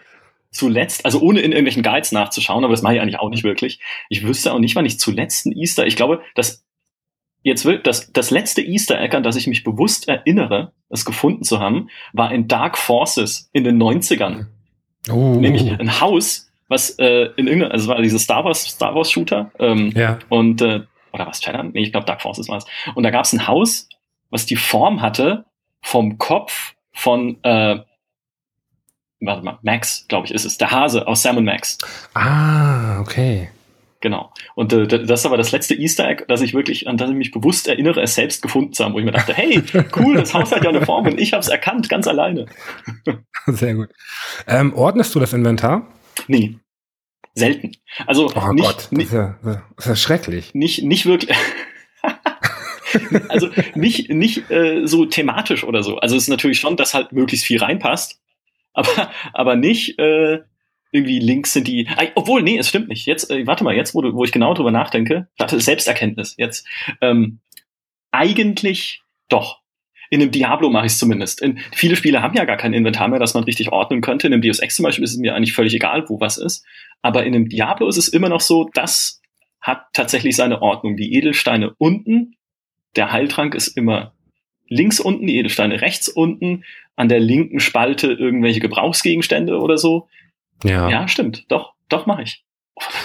zuletzt, 0.52 1.06
also 1.06 1.22
ohne 1.22 1.40
in 1.40 1.52
irgendwelchen 1.52 1.84
Guides 1.84 2.12
nachzuschauen, 2.12 2.64
aber 2.64 2.74
das 2.74 2.82
mache 2.82 2.96
ich 2.96 3.02
eigentlich 3.02 3.20
auch 3.20 3.30
nicht 3.30 3.44
wirklich. 3.44 3.80
Ich 4.10 4.26
wüsste 4.26 4.52
auch 4.52 4.60
nicht, 4.60 4.76
wann 4.76 4.86
ich 4.86 5.00
zuletzt 5.00 5.46
ein 5.46 5.54
Easter, 5.54 5.88
ich 5.88 5.96
glaube, 5.96 6.22
das 6.36 6.63
jetzt 7.44 7.66
will, 7.66 7.80
das, 7.80 8.12
das 8.12 8.32
letzte 8.32 8.62
Easter 8.62 9.00
Egg, 9.00 9.16
an 9.16 9.24
das 9.24 9.36
ich 9.36 9.48
mich 9.48 9.64
bewusst 9.64 10.08
erinnere, 10.08 10.72
es 10.90 11.06
gefunden 11.06 11.44
zu 11.44 11.60
haben, 11.60 11.90
war 12.14 12.32
in 12.32 12.48
Dark 12.48 12.78
Forces 12.78 13.50
in 13.54 13.64
den 13.64 13.82
90ern. 13.82 14.48
Oh. 15.10 15.36
Nämlich 15.36 15.70
ein 15.80 16.00
Haus, 16.00 16.50
was 16.70 16.92
äh, 16.98 17.30
in 17.36 17.48
irgendeiner, 17.48 17.74
also 17.74 17.88
war 17.90 18.02
dieses 18.02 18.24
Star 18.24 18.46
Wars, 18.46 18.64
Star 18.64 18.96
Wars 18.96 19.12
Shooter. 19.12 19.52
Ähm, 19.60 19.92
ja. 19.96 20.20
Und, 20.30 20.62
äh, 20.62 20.82
oder 21.12 21.28
was, 21.28 21.42
Cheddar? 21.42 21.64
Nee, 21.64 21.84
ich 21.84 21.92
glaube 21.92 22.06
Dark 22.06 22.22
Forces 22.22 22.48
war 22.48 22.58
es. 22.58 22.66
Und 22.96 23.04
da 23.04 23.12
gab 23.12 23.26
es 23.26 23.34
ein 23.34 23.48
Haus, 23.48 23.90
was 24.30 24.46
die 24.46 24.56
Form 24.56 25.02
hatte 25.02 25.46
vom 25.82 26.18
Kopf 26.18 26.74
von, 26.94 27.38
äh, 27.44 27.80
warte 29.20 29.44
mal, 29.44 29.60
Max, 29.62 30.06
glaube 30.08 30.28
ich, 30.28 30.34
ist 30.34 30.46
es, 30.46 30.58
der 30.58 30.72
Hase 30.72 31.08
aus 31.08 31.22
Sam 31.22 31.44
Max. 31.44 31.78
Ah, 32.14 33.00
okay. 33.02 33.50
Genau. 34.04 34.34
Und 34.56 34.74
äh, 34.74 34.86
das 34.86 35.22
ist 35.22 35.26
aber 35.26 35.38
das 35.38 35.54
letzte 35.54 35.76
Easter 35.76 36.06
Egg, 36.06 36.26
dass 36.28 36.42
ich 36.42 36.54
wirklich, 36.54 36.90
an 36.90 36.98
das 36.98 37.10
ich 37.10 37.16
mich 37.16 37.32
bewusst 37.32 37.70
erinnere, 37.70 38.02
es 38.02 38.16
selbst 38.16 38.42
gefunden 38.42 38.74
zu 38.74 38.84
haben, 38.84 38.94
wo 38.94 39.00
ich 39.00 39.06
mir 39.06 39.14
dachte, 39.14 39.34
hey, 39.34 39.64
cool, 39.96 40.16
das 40.16 40.34
Haus 40.34 40.52
hat 40.52 40.62
ja 40.62 40.72
eine 40.72 40.86
Form 40.86 41.06
und 41.08 41.22
ich 41.22 41.32
habe 41.32 41.40
es 41.40 41.48
erkannt, 41.48 41.88
ganz 41.88 42.06
alleine. 42.06 42.48
Sehr 43.46 43.76
gut. 43.76 43.88
Ähm, 44.46 44.74
ordnest 44.74 45.16
du 45.16 45.22
das 45.22 45.32
Inventar? 45.32 45.88
Nee. 46.28 46.58
Selten. 47.34 47.72
Also 48.06 48.30
oh 48.36 48.52
nicht, 48.52 48.66
Gott, 48.66 48.90
das 48.92 49.04
ist, 49.06 49.14
ja, 49.14 49.40
das 49.42 49.56
ist 49.78 49.88
ja 49.88 49.96
schrecklich. 49.96 50.54
Nicht, 50.54 50.84
nicht 50.84 51.06
wirklich. 51.06 51.38
also 53.30 53.52
nicht, 53.74 54.10
nicht 54.10 54.52
äh, 54.52 54.86
so 54.86 55.06
thematisch 55.06 55.64
oder 55.64 55.82
so. 55.82 55.96
Also 56.00 56.18
es 56.18 56.24
ist 56.24 56.30
natürlich 56.30 56.60
schon, 56.60 56.76
dass 56.76 56.94
halt 56.94 57.14
möglichst 57.14 57.46
viel 57.46 57.60
reinpasst, 57.60 58.20
aber, 58.74 59.12
aber 59.32 59.56
nicht, 59.56 59.98
äh, 59.98 60.42
irgendwie 60.94 61.20
Links 61.20 61.54
sind 61.54 61.68
die. 61.68 61.90
Obwohl, 62.16 62.44
nee, 62.44 62.58
es 62.58 62.70
stimmt 62.70 62.88
nicht. 62.88 63.06
Jetzt, 63.06 63.30
äh, 63.30 63.46
warte 63.46 63.64
mal, 63.64 63.76
jetzt, 63.76 63.94
wo, 63.96 64.02
du, 64.02 64.14
wo 64.14 64.24
ich 64.24 64.32
genau 64.32 64.54
drüber 64.54 64.72
nachdenke, 64.72 65.28
warte, 65.38 65.60
Selbsterkenntnis. 65.60 66.36
Jetzt. 66.38 66.66
Ähm, 67.02 67.40
eigentlich 68.12 69.02
doch. 69.28 69.60
In 70.10 70.22
einem 70.22 70.32
Diablo 70.32 70.70
mache 70.70 70.86
ich 70.86 70.92
es 70.92 71.00
zumindest. 71.00 71.42
In, 71.42 71.60
viele 71.72 71.96
Spiele 71.96 72.22
haben 72.22 72.38
ja 72.38 72.46
gar 72.46 72.58
kein 72.58 72.74
Inventar 72.74 73.08
mehr, 73.08 73.20
das 73.20 73.34
man 73.34 73.44
richtig 73.44 73.72
ordnen 73.72 74.02
könnte. 74.02 74.28
In 74.28 74.34
einem 74.34 74.44
Deus 74.44 74.60
Ex 74.60 74.76
zum 74.76 74.84
Beispiel 74.84 75.04
ist 75.04 75.14
es 75.14 75.18
mir 75.18 75.36
eigentlich 75.36 75.54
völlig 75.54 75.74
egal, 75.74 76.08
wo 76.08 76.20
was 76.20 76.38
ist. 76.38 76.64
Aber 77.02 77.26
in 77.26 77.34
einem 77.34 77.50
Diablo 77.50 77.88
ist 77.88 77.98
es 77.98 78.08
immer 78.08 78.30
noch 78.30 78.42
so, 78.42 78.70
das 78.74 79.22
hat 79.60 79.86
tatsächlich 79.94 80.36
seine 80.36 80.62
Ordnung. 80.62 80.96
Die 80.96 81.16
Edelsteine 81.16 81.74
unten, 81.80 82.36
der 82.96 83.12
Heiltrank 83.12 83.56
ist 83.56 83.70
immer 83.70 84.14
links 84.68 85.00
unten, 85.00 85.26
die 85.26 85.38
Edelsteine 85.38 85.82
rechts 85.82 86.08
unten, 86.08 86.64
an 86.96 87.10
der 87.10 87.20
linken 87.20 87.60
Spalte 87.60 88.12
irgendwelche 88.12 88.60
Gebrauchsgegenstände 88.60 89.58
oder 89.60 89.78
so. 89.78 90.08
Ja. 90.64 90.90
Ja, 90.90 91.08
stimmt. 91.08 91.46
Doch, 91.50 91.74
doch 91.90 92.06
mache 92.06 92.24
ich. 92.24 92.44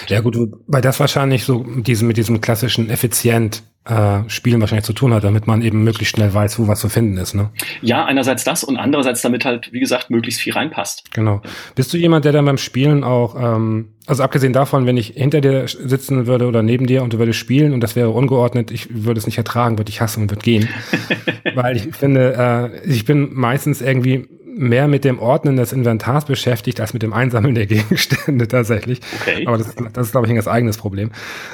Ja 0.07 0.21
gut, 0.21 0.35
weil 0.65 0.81
das 0.81 0.99
wahrscheinlich 0.99 1.43
so 1.43 1.63
diesem, 1.63 2.07
mit 2.07 2.17
diesem 2.17 2.41
klassischen 2.41 2.89
effizient 2.89 3.61
äh, 3.85 4.27
Spielen 4.27 4.59
wahrscheinlich 4.59 4.85
zu 4.85 4.93
tun 4.93 5.13
hat, 5.13 5.23
damit 5.23 5.47
man 5.47 5.61
eben 5.61 5.83
möglichst 5.83 6.15
schnell 6.15 6.33
weiß, 6.33 6.59
wo 6.59 6.67
was 6.67 6.79
zu 6.79 6.89
finden 6.89 7.17
ist. 7.17 7.33
Ne? 7.33 7.51
Ja, 7.81 8.05
einerseits 8.05 8.43
das 8.43 8.63
und 8.63 8.77
andererseits 8.77 9.21
damit 9.21 9.45
halt, 9.45 9.71
wie 9.71 9.79
gesagt, 9.79 10.09
möglichst 10.09 10.41
viel 10.41 10.53
reinpasst. 10.53 11.11
Genau. 11.13 11.41
Bist 11.75 11.93
du 11.93 11.97
jemand, 11.97 12.25
der 12.25 12.31
dann 12.31 12.45
beim 12.45 12.57
Spielen 12.57 13.03
auch, 13.03 13.35
ähm, 13.35 13.93
also 14.05 14.23
abgesehen 14.23 14.53
davon, 14.53 14.85
wenn 14.85 14.97
ich 14.97 15.13
hinter 15.15 15.39
dir 15.39 15.67
sitzen 15.67 16.27
würde 16.27 16.47
oder 16.47 16.61
neben 16.63 16.87
dir 16.87 17.03
und 17.03 17.13
du 17.13 17.19
würdest 17.19 17.39
spielen 17.39 17.73
und 17.73 17.81
das 17.81 17.95
wäre 17.95 18.09
ungeordnet, 18.09 18.71
ich 18.71 19.05
würde 19.05 19.19
es 19.19 19.27
nicht 19.27 19.37
ertragen, 19.37 19.77
würde 19.77 19.89
ich 19.89 20.01
hassen 20.01 20.23
und 20.23 20.31
würde 20.31 20.41
gehen. 20.41 20.67
weil 21.55 21.77
ich 21.77 21.95
finde, 21.95 22.71
äh, 22.85 22.89
ich 22.89 23.05
bin 23.05 23.29
meistens 23.33 23.81
irgendwie 23.81 24.27
mehr 24.59 24.89
mit 24.89 25.05
dem 25.05 25.19
Ordnen 25.19 25.55
des 25.55 25.71
Inventars 25.71 26.25
beschäftigt 26.25 26.81
als 26.81 26.93
mit 26.93 27.01
dem 27.01 27.13
Einsammeln 27.13 27.55
der 27.55 27.65
Gegenstände 27.65 28.47
tatsächlich. 28.49 28.99
Okay. 29.21 29.47
Aber 29.47 29.57
das, 29.57 29.73
das 29.93 30.07
ist, 30.07 30.11
glaube 30.11 30.27
ich, 30.27 30.31
ein 30.31 30.35
ganz 30.35 30.47
eigenes 30.47 30.77
Problem. 30.77 31.11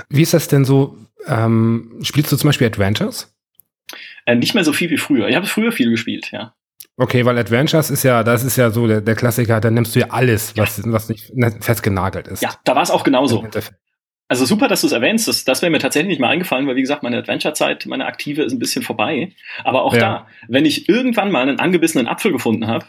Wie 0.10 0.24
ist 0.24 0.34
das 0.34 0.48
denn 0.48 0.66
so? 0.66 0.98
Ähm, 1.28 2.00
spielst 2.02 2.32
du 2.32 2.36
zum 2.36 2.50
Beispiel 2.50 2.68
Adventures? 2.68 3.34
Äh, 4.26 4.36
nicht 4.36 4.56
mehr 4.56 4.64
so 4.64 4.74
viel 4.74 4.90
wie 4.90 4.98
früher. 4.98 5.30
Ich 5.30 5.36
habe 5.36 5.46
früher 5.46 5.72
viel 5.72 5.92
gespielt, 5.92 6.32
ja. 6.32 6.56
Okay, 6.98 7.26
weil 7.26 7.38
Adventures 7.38 7.92
ist 7.92 8.04
ja, 8.04 8.24
das 8.24 8.44
ist 8.44 8.56
ja 8.58 8.72
so 8.72 8.88
der, 8.88 9.02
der 9.02 9.16
Klassiker, 9.16 9.60
da 9.60 9.70
nimmst 9.70 9.96
du 9.96 10.00
ja 10.00 10.08
alles, 10.10 10.58
was, 10.58 10.78
ja. 10.78 10.84
was 10.88 11.10
nicht 11.10 11.32
festgenagelt 11.60 12.28
ist. 12.28 12.42
Ja, 12.42 12.56
da 12.64 12.76
war 12.76 12.84
es 12.84 12.90
auch 12.90 13.04
genauso. 13.04 13.46
Also 14.28 14.46
super, 14.46 14.68
dass 14.68 14.82
du 14.82 14.88
es 14.88 14.94
erwähnst. 14.94 15.28
Das, 15.28 15.44
das 15.46 15.62
wäre 15.62 15.70
mir 15.70 15.80
tatsächlich 15.80 16.10
nicht 16.10 16.20
mal 16.20 16.30
eingefallen, 16.30 16.66
weil 16.68 16.76
wie 16.76 16.82
gesagt, 16.82 17.04
meine 17.04 17.18
Adventure-Zeit, 17.18 17.86
meine 17.86 18.06
aktive 18.06 18.42
ist 18.44 18.54
ein 18.54 18.60
bisschen 18.60 18.82
vorbei. 18.82 19.34
Aber 19.64 19.84
auch 19.84 19.94
ja. 19.94 20.00
da, 20.00 20.28
wenn 20.48 20.66
ich 20.66 20.90
irgendwann 20.90 21.32
mal 21.32 21.44
einen 21.44 21.60
angebissenen 21.60 22.08
Apfel 22.08 22.32
gefunden 22.32 22.68
habe, 22.68 22.86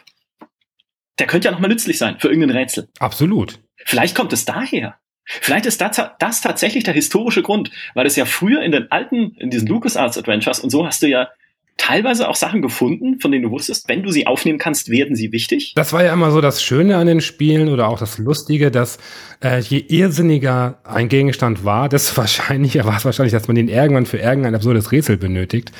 der 1.19 1.27
könnte 1.27 1.47
ja 1.47 1.53
noch 1.53 1.61
mal 1.61 1.69
nützlich 1.69 1.99
sein 1.99 2.19
für 2.19 2.29
irgendein 2.29 2.57
Rätsel. 2.57 2.89
Absolut. 2.99 3.59
Vielleicht 3.85 4.15
kommt 4.15 4.33
es 4.33 4.45
daher. 4.45 4.99
Vielleicht 5.25 5.67
ist 5.67 5.81
das, 5.81 6.01
das 6.19 6.41
tatsächlich 6.41 6.85
der 6.85 6.95
historische 6.95 7.43
Grund, 7.43 7.71
weil 7.95 8.07
es 8.07 8.17
ja 8.17 8.25
früher 8.25 8.63
in 8.63 8.73
den 8.73 8.91
alten, 8.93 9.35
in 9.39 9.51
diesen 9.51 9.67
LucasArts 9.67 10.17
Adventures 10.17 10.61
und 10.61 10.71
so 10.71 10.87
hast 10.87 11.03
du 11.03 11.09
ja 11.09 11.29
teilweise 11.77 12.29
auch 12.29 12.35
Sachen 12.37 12.63
gefunden, 12.63 13.21
von 13.21 13.31
denen 13.31 13.45
du 13.45 13.51
wusstest, 13.51 13.89
wenn 13.89 14.03
du 14.03 14.11
sie 14.11 14.27
aufnehmen 14.27 14.59
kannst, 14.59 14.91
werden 14.91 15.15
sie 15.15 15.33
wichtig. 15.33 15.73
Das 15.77 15.93
war 15.93 16.03
ja 16.03 16.13
immer 16.13 16.31
so 16.31 16.41
das 16.41 16.63
Schöne 16.63 16.97
an 16.97 17.07
den 17.07 17.21
Spielen 17.21 17.69
oder 17.69 17.89
auch 17.89 17.99
das 17.99 18.19
Lustige, 18.19 18.71
dass 18.71 18.99
äh, 19.43 19.61
je 19.61 19.85
irrsinniger 19.87 20.79
ein 20.85 21.09
Gegenstand 21.09 21.65
war, 21.65 21.89
desto 21.91 22.17
wahrscheinlicher 22.17 22.85
war 22.85 22.97
es 22.97 23.05
wahrscheinlich, 23.05 23.33
dass 23.33 23.47
man 23.47 23.57
den 23.57 23.69
irgendwann 23.69 24.07
für 24.07 24.19
irgendein 24.19 24.55
absurdes 24.55 24.91
Rätsel 24.91 25.17
benötigt. 25.17 25.73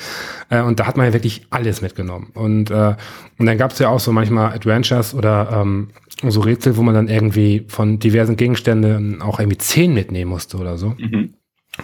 Äh, 0.49 0.61
und 0.61 0.79
da 0.79 0.85
hat 0.85 0.97
man 0.97 1.07
ja 1.07 1.13
wirklich 1.13 1.47
alles 1.49 1.81
mitgenommen. 1.81 2.31
Und, 2.33 2.69
äh, 2.69 2.95
und 3.37 3.45
dann 3.45 3.57
gab 3.57 3.71
es 3.71 3.79
ja 3.79 3.89
auch 3.89 3.99
so 3.99 4.11
manchmal 4.11 4.53
Adventures 4.53 5.13
oder 5.15 5.61
ähm, 5.61 5.89
so 6.27 6.41
Rätsel, 6.41 6.77
wo 6.77 6.83
man 6.83 6.95
dann 6.95 7.07
irgendwie 7.07 7.65
von 7.67 7.99
diversen 7.99 8.37
Gegenständen 8.37 9.21
auch 9.21 9.39
irgendwie 9.39 9.57
zehn 9.57 9.93
mitnehmen 9.93 10.29
musste 10.29 10.57
oder 10.57 10.77
so. 10.77 10.95
Mhm. 10.97 11.33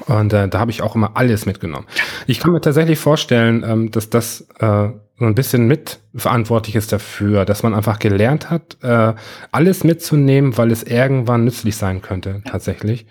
Und 0.07 0.33
äh, 0.33 0.47
da 0.47 0.59
habe 0.59 0.71
ich 0.71 0.81
auch 0.81 0.95
immer 0.95 1.11
alles 1.15 1.45
mitgenommen. 1.45 1.85
Ich 2.27 2.39
kann 2.39 2.51
mir 2.51 2.61
tatsächlich 2.61 2.99
vorstellen, 2.99 3.63
ähm, 3.65 3.91
dass 3.91 4.09
das 4.09 4.47
äh, 4.59 4.89
so 5.19 5.25
ein 5.25 5.35
bisschen 5.35 5.67
mitverantwortlich 5.67 6.75
ist 6.75 6.91
dafür, 6.91 7.45
dass 7.45 7.63
man 7.63 7.73
einfach 7.73 7.99
gelernt 7.99 8.49
hat, 8.49 8.77
äh, 8.81 9.13
alles 9.51 9.83
mitzunehmen, 9.83 10.57
weil 10.57 10.71
es 10.71 10.83
irgendwann 10.83 11.45
nützlich 11.45 11.77
sein 11.77 12.01
könnte, 12.01 12.41
tatsächlich. 12.45 13.05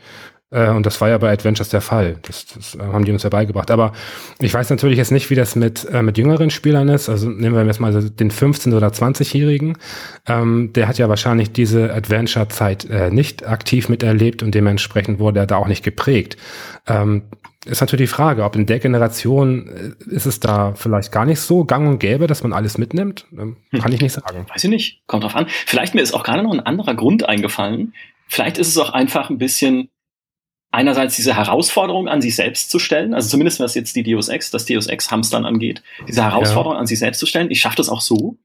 Äh, 0.53 0.71
und 0.71 0.87
das 0.87 1.01
war 1.01 1.09
ja 1.09 1.19
bei 1.19 1.33
Adventures 1.33 1.71
der 1.71 1.81
Fall. 1.81 2.17
Das, 2.23 2.47
das 2.47 2.75
äh, 2.75 2.79
haben 2.79 3.05
die 3.05 3.13
uns 3.13 3.23
ja 3.23 3.31
beigebracht. 3.31 3.71
Aber 3.71 3.93
ich 4.41 4.53
weiß 4.53 4.71
natürlich 4.71 4.99
jetzt 4.99 5.11
nicht, 5.11 5.31
wie 5.31 5.35
das 5.35 5.57
mit, 5.57 5.89
äh, 5.91 6.03
mit 6.03 6.19
jüngeren 6.19 6.51
Spielern 6.51 6.89
ist. 6.89 7.09
Also 7.09 7.29
nehmen 7.29 7.57
wir 7.57 7.65
jetzt 7.65 7.81
mal 7.81 7.93
den 7.93 8.31
15- 8.31 8.75
oder 8.77 8.89
20-Jährigen. 8.89 9.79
Ähm, 10.27 10.73
der 10.75 10.89
hat 10.89 10.99
ja 10.99 11.09
wahrscheinlich 11.09 11.53
diese 11.53 11.93
Adventure-Zeit 11.93 12.85
äh, 12.85 13.11
nicht 13.11 13.47
aktiv 13.47 13.89
miterlebt 13.89 14.43
und 14.43 14.55
dementsprechend 14.55 15.19
wurde 15.19 15.41
er 15.41 15.47
da 15.47 15.57
auch 15.57 15.69
nicht 15.69 15.83
geprägt. 15.83 16.37
Ähm, 16.87 17.23
ist 17.65 17.81
natürlich 17.81 18.11
die 18.11 18.15
Frage, 18.15 18.43
ob 18.43 18.57
in 18.57 18.67
der 18.67 18.81
Generation 18.81 19.69
äh, 19.69 20.15
ist 20.15 20.27
es 20.27 20.41
da 20.41 20.75
vielleicht 20.75 21.13
gar 21.13 21.25
nicht 21.25 21.41
so 21.41 21.65
gang 21.65 21.89
und 21.89 21.99
gäbe, 21.99 22.27
dass 22.27 22.43
man 22.43 22.53
alles 22.53 22.77
mitnimmt? 22.77 23.27
Ähm, 23.33 23.57
kann 23.73 23.85
hm. 23.85 23.93
ich 23.95 24.01
nicht 24.01 24.13
sagen. 24.13 24.47
Weiß 24.49 24.65
ich 24.65 24.71
nicht. 24.71 25.03
Kommt 25.07 25.25
drauf 25.25 25.37
an. 25.37 25.47
Vielleicht 25.49 25.95
mir 25.95 26.03
ist 26.03 26.13
auch 26.13 26.25
gerade 26.25 26.43
noch 26.43 26.53
ein 26.53 26.61
anderer 26.61 26.95
Grund 26.95 27.29
eingefallen. 27.29 27.95
Vielleicht 28.27 28.59
ist 28.59 28.69
es 28.69 28.79
auch 28.79 28.91
einfach 28.91 29.31
ein 29.31 29.39
bisschen 29.39 29.91
einerseits 30.73 31.15
diese 31.17 31.37
Herausforderung 31.37 32.09
an 32.09 32.21
sich 32.21 32.35
selbst 32.35 32.71
zu 32.71 32.79
stellen, 32.79 33.15
also 33.15 33.29
zumindest 33.29 33.61
was 33.61 33.75
jetzt 33.75 33.95
die 33.95 34.03
Deus 34.03 34.29
Ex, 34.29 34.51
das 34.51 34.65
Deus 34.65 34.89
Ex 34.89 35.11
Hamstern 35.11 35.45
angeht, 35.45 35.83
diese 36.09 36.25
Herausforderung 36.25 36.75
ja. 36.75 36.81
an 36.81 36.87
sich 36.87 36.99
selbst 36.99 37.19
zu 37.19 37.27
stellen. 37.27 37.51
Ich 37.51 37.61
schaffe 37.61 37.77
das 37.77 37.89
auch 37.89 38.01
so. 38.01 38.39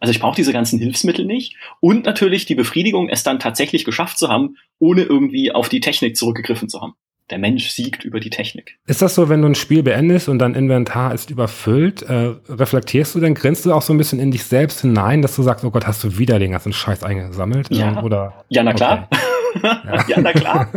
Also 0.00 0.12
ich 0.12 0.20
brauche 0.20 0.36
diese 0.36 0.52
ganzen 0.52 0.78
Hilfsmittel 0.78 1.24
nicht. 1.24 1.56
Und 1.80 2.04
natürlich 2.04 2.46
die 2.46 2.54
Befriedigung, 2.54 3.08
es 3.08 3.22
dann 3.22 3.40
tatsächlich 3.40 3.84
geschafft 3.84 4.18
zu 4.18 4.28
haben, 4.28 4.56
ohne 4.78 5.02
irgendwie 5.02 5.52
auf 5.52 5.68
die 5.68 5.80
Technik 5.80 6.16
zurückgegriffen 6.16 6.68
zu 6.68 6.80
haben. 6.80 6.94
Der 7.30 7.38
Mensch 7.38 7.70
siegt 7.70 8.04
über 8.04 8.20
die 8.20 8.30
Technik. 8.30 8.78
Ist 8.86 9.02
das 9.02 9.14
so, 9.14 9.28
wenn 9.28 9.42
du 9.42 9.48
ein 9.48 9.54
Spiel 9.54 9.82
beendest 9.82 10.28
und 10.28 10.38
dein 10.38 10.54
Inventar 10.54 11.12
ist 11.12 11.30
überfüllt, 11.30 12.02
äh, 12.02 12.32
reflektierst 12.48 13.14
du 13.14 13.20
denn, 13.20 13.34
grinst 13.34 13.66
du 13.66 13.72
auch 13.72 13.82
so 13.82 13.92
ein 13.92 13.98
bisschen 13.98 14.18
in 14.18 14.30
dich 14.30 14.44
selbst 14.44 14.80
hinein, 14.80 15.20
dass 15.20 15.36
du 15.36 15.42
sagst, 15.42 15.62
oh 15.64 15.70
Gott, 15.70 15.86
hast 15.86 16.02
du 16.04 16.16
wieder 16.16 16.38
den 16.38 16.52
ganzen 16.52 16.72
Scheiß 16.72 17.02
eingesammelt? 17.02 17.68
Ja, 17.70 17.98
ähm, 17.98 18.04
oder? 18.04 18.44
ja 18.48 18.62
na 18.62 18.72
klar. 18.72 19.08
Okay. 19.10 19.20
Ja. 19.62 20.04
ja, 20.08 20.20
na 20.20 20.32
klar. 20.32 20.70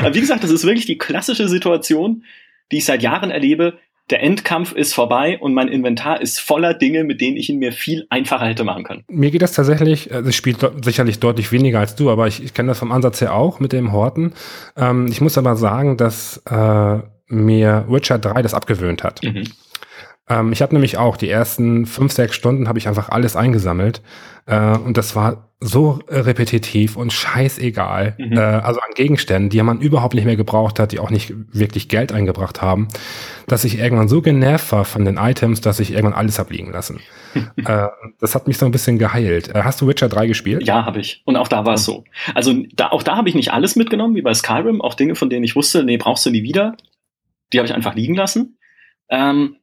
Aber 0.00 0.14
wie 0.14 0.20
gesagt, 0.20 0.44
das 0.44 0.50
ist 0.50 0.64
wirklich 0.64 0.86
die 0.86 0.98
klassische 0.98 1.48
Situation, 1.48 2.24
die 2.72 2.78
ich 2.78 2.84
seit 2.84 3.02
Jahren 3.02 3.30
erlebe. 3.30 3.78
Der 4.10 4.22
Endkampf 4.22 4.72
ist 4.72 4.94
vorbei 4.94 5.36
und 5.40 5.52
mein 5.52 5.66
Inventar 5.66 6.20
ist 6.20 6.38
voller 6.38 6.74
Dinge, 6.74 7.02
mit 7.02 7.20
denen 7.20 7.36
ich 7.36 7.50
ihn 7.50 7.58
mir 7.58 7.72
viel 7.72 8.06
einfacher 8.08 8.46
hätte 8.46 8.62
machen 8.62 8.84
können. 8.84 9.02
Mir 9.08 9.32
geht 9.32 9.42
das 9.42 9.52
tatsächlich, 9.52 10.12
also 10.14 10.30
ich 10.30 10.36
spiele 10.36 10.72
sicherlich 10.84 11.18
deutlich 11.18 11.50
weniger 11.50 11.80
als 11.80 11.96
du, 11.96 12.10
aber 12.10 12.28
ich, 12.28 12.42
ich 12.42 12.54
kenne 12.54 12.68
das 12.68 12.78
vom 12.78 12.92
Ansatz 12.92 13.20
her 13.20 13.34
auch 13.34 13.58
mit 13.58 13.72
dem 13.72 13.92
Horten. 13.92 14.32
Ähm, 14.76 15.08
ich 15.08 15.20
muss 15.20 15.36
aber 15.38 15.56
sagen, 15.56 15.96
dass 15.96 16.40
äh, 16.48 16.98
mir 17.28 17.84
Witcher 17.88 18.18
3 18.18 18.42
das 18.42 18.54
abgewöhnt 18.54 19.02
hat. 19.02 19.24
Mhm. 19.24 19.44
Ähm, 20.28 20.52
ich 20.52 20.62
habe 20.62 20.74
nämlich 20.74 20.98
auch 20.98 21.16
die 21.16 21.30
ersten 21.30 21.86
fünf, 21.86 22.12
sechs 22.12 22.34
Stunden 22.34 22.68
habe 22.68 22.78
ich 22.78 22.88
einfach 22.88 23.08
alles 23.10 23.36
eingesammelt. 23.36 24.02
Äh, 24.46 24.76
und 24.78 24.96
das 24.96 25.14
war 25.16 25.46
so 25.58 26.00
repetitiv 26.08 26.96
und 26.96 27.12
scheißegal. 27.12 28.14
Mhm. 28.18 28.32
Äh, 28.32 28.40
also 28.40 28.80
an 28.80 28.90
Gegenständen, 28.94 29.48
die 29.48 29.62
man 29.62 29.80
überhaupt 29.80 30.14
nicht 30.14 30.26
mehr 30.26 30.36
gebraucht 30.36 30.78
hat, 30.78 30.92
die 30.92 30.98
auch 30.98 31.10
nicht 31.10 31.32
wirklich 31.52 31.88
Geld 31.88 32.12
eingebracht 32.12 32.60
haben, 32.60 32.88
dass 33.46 33.64
ich 33.64 33.78
irgendwann 33.78 34.08
so 34.08 34.20
genervt 34.20 34.70
war 34.72 34.84
von 34.84 35.04
den 35.04 35.16
Items, 35.16 35.62
dass 35.62 35.80
ich 35.80 35.92
irgendwann 35.92 36.12
alles 36.12 36.38
abliegen 36.38 36.72
lassen. 36.72 37.00
äh, 37.56 37.86
das 38.20 38.34
hat 38.34 38.46
mich 38.46 38.58
so 38.58 38.66
ein 38.66 38.72
bisschen 38.72 38.98
geheilt. 38.98 39.54
Äh, 39.54 39.62
hast 39.62 39.80
du 39.80 39.88
Witcher 39.88 40.08
3 40.08 40.26
gespielt? 40.26 40.66
Ja, 40.66 40.84
habe 40.84 41.00
ich. 41.00 41.22
Und 41.24 41.36
auch 41.36 41.48
da 41.48 41.64
war 41.64 41.74
es 41.74 41.84
so. 41.84 42.04
Also 42.34 42.52
da, 42.74 42.88
auch 42.88 43.02
da 43.02 43.16
habe 43.16 43.28
ich 43.28 43.34
nicht 43.34 43.52
alles 43.52 43.76
mitgenommen, 43.76 44.14
wie 44.14 44.22
bei 44.22 44.34
Skyrim. 44.34 44.82
Auch 44.82 44.94
Dinge, 44.94 45.14
von 45.14 45.30
denen 45.30 45.44
ich 45.44 45.56
wusste, 45.56 45.84
nee, 45.84 45.96
brauchst 45.96 46.26
du 46.26 46.30
nie 46.30 46.42
wieder. 46.42 46.76
Die 47.52 47.58
habe 47.58 47.66
ich 47.66 47.74
einfach 47.74 47.94
liegen 47.94 48.14
lassen. 48.14 48.58
Ähm, 49.08 49.56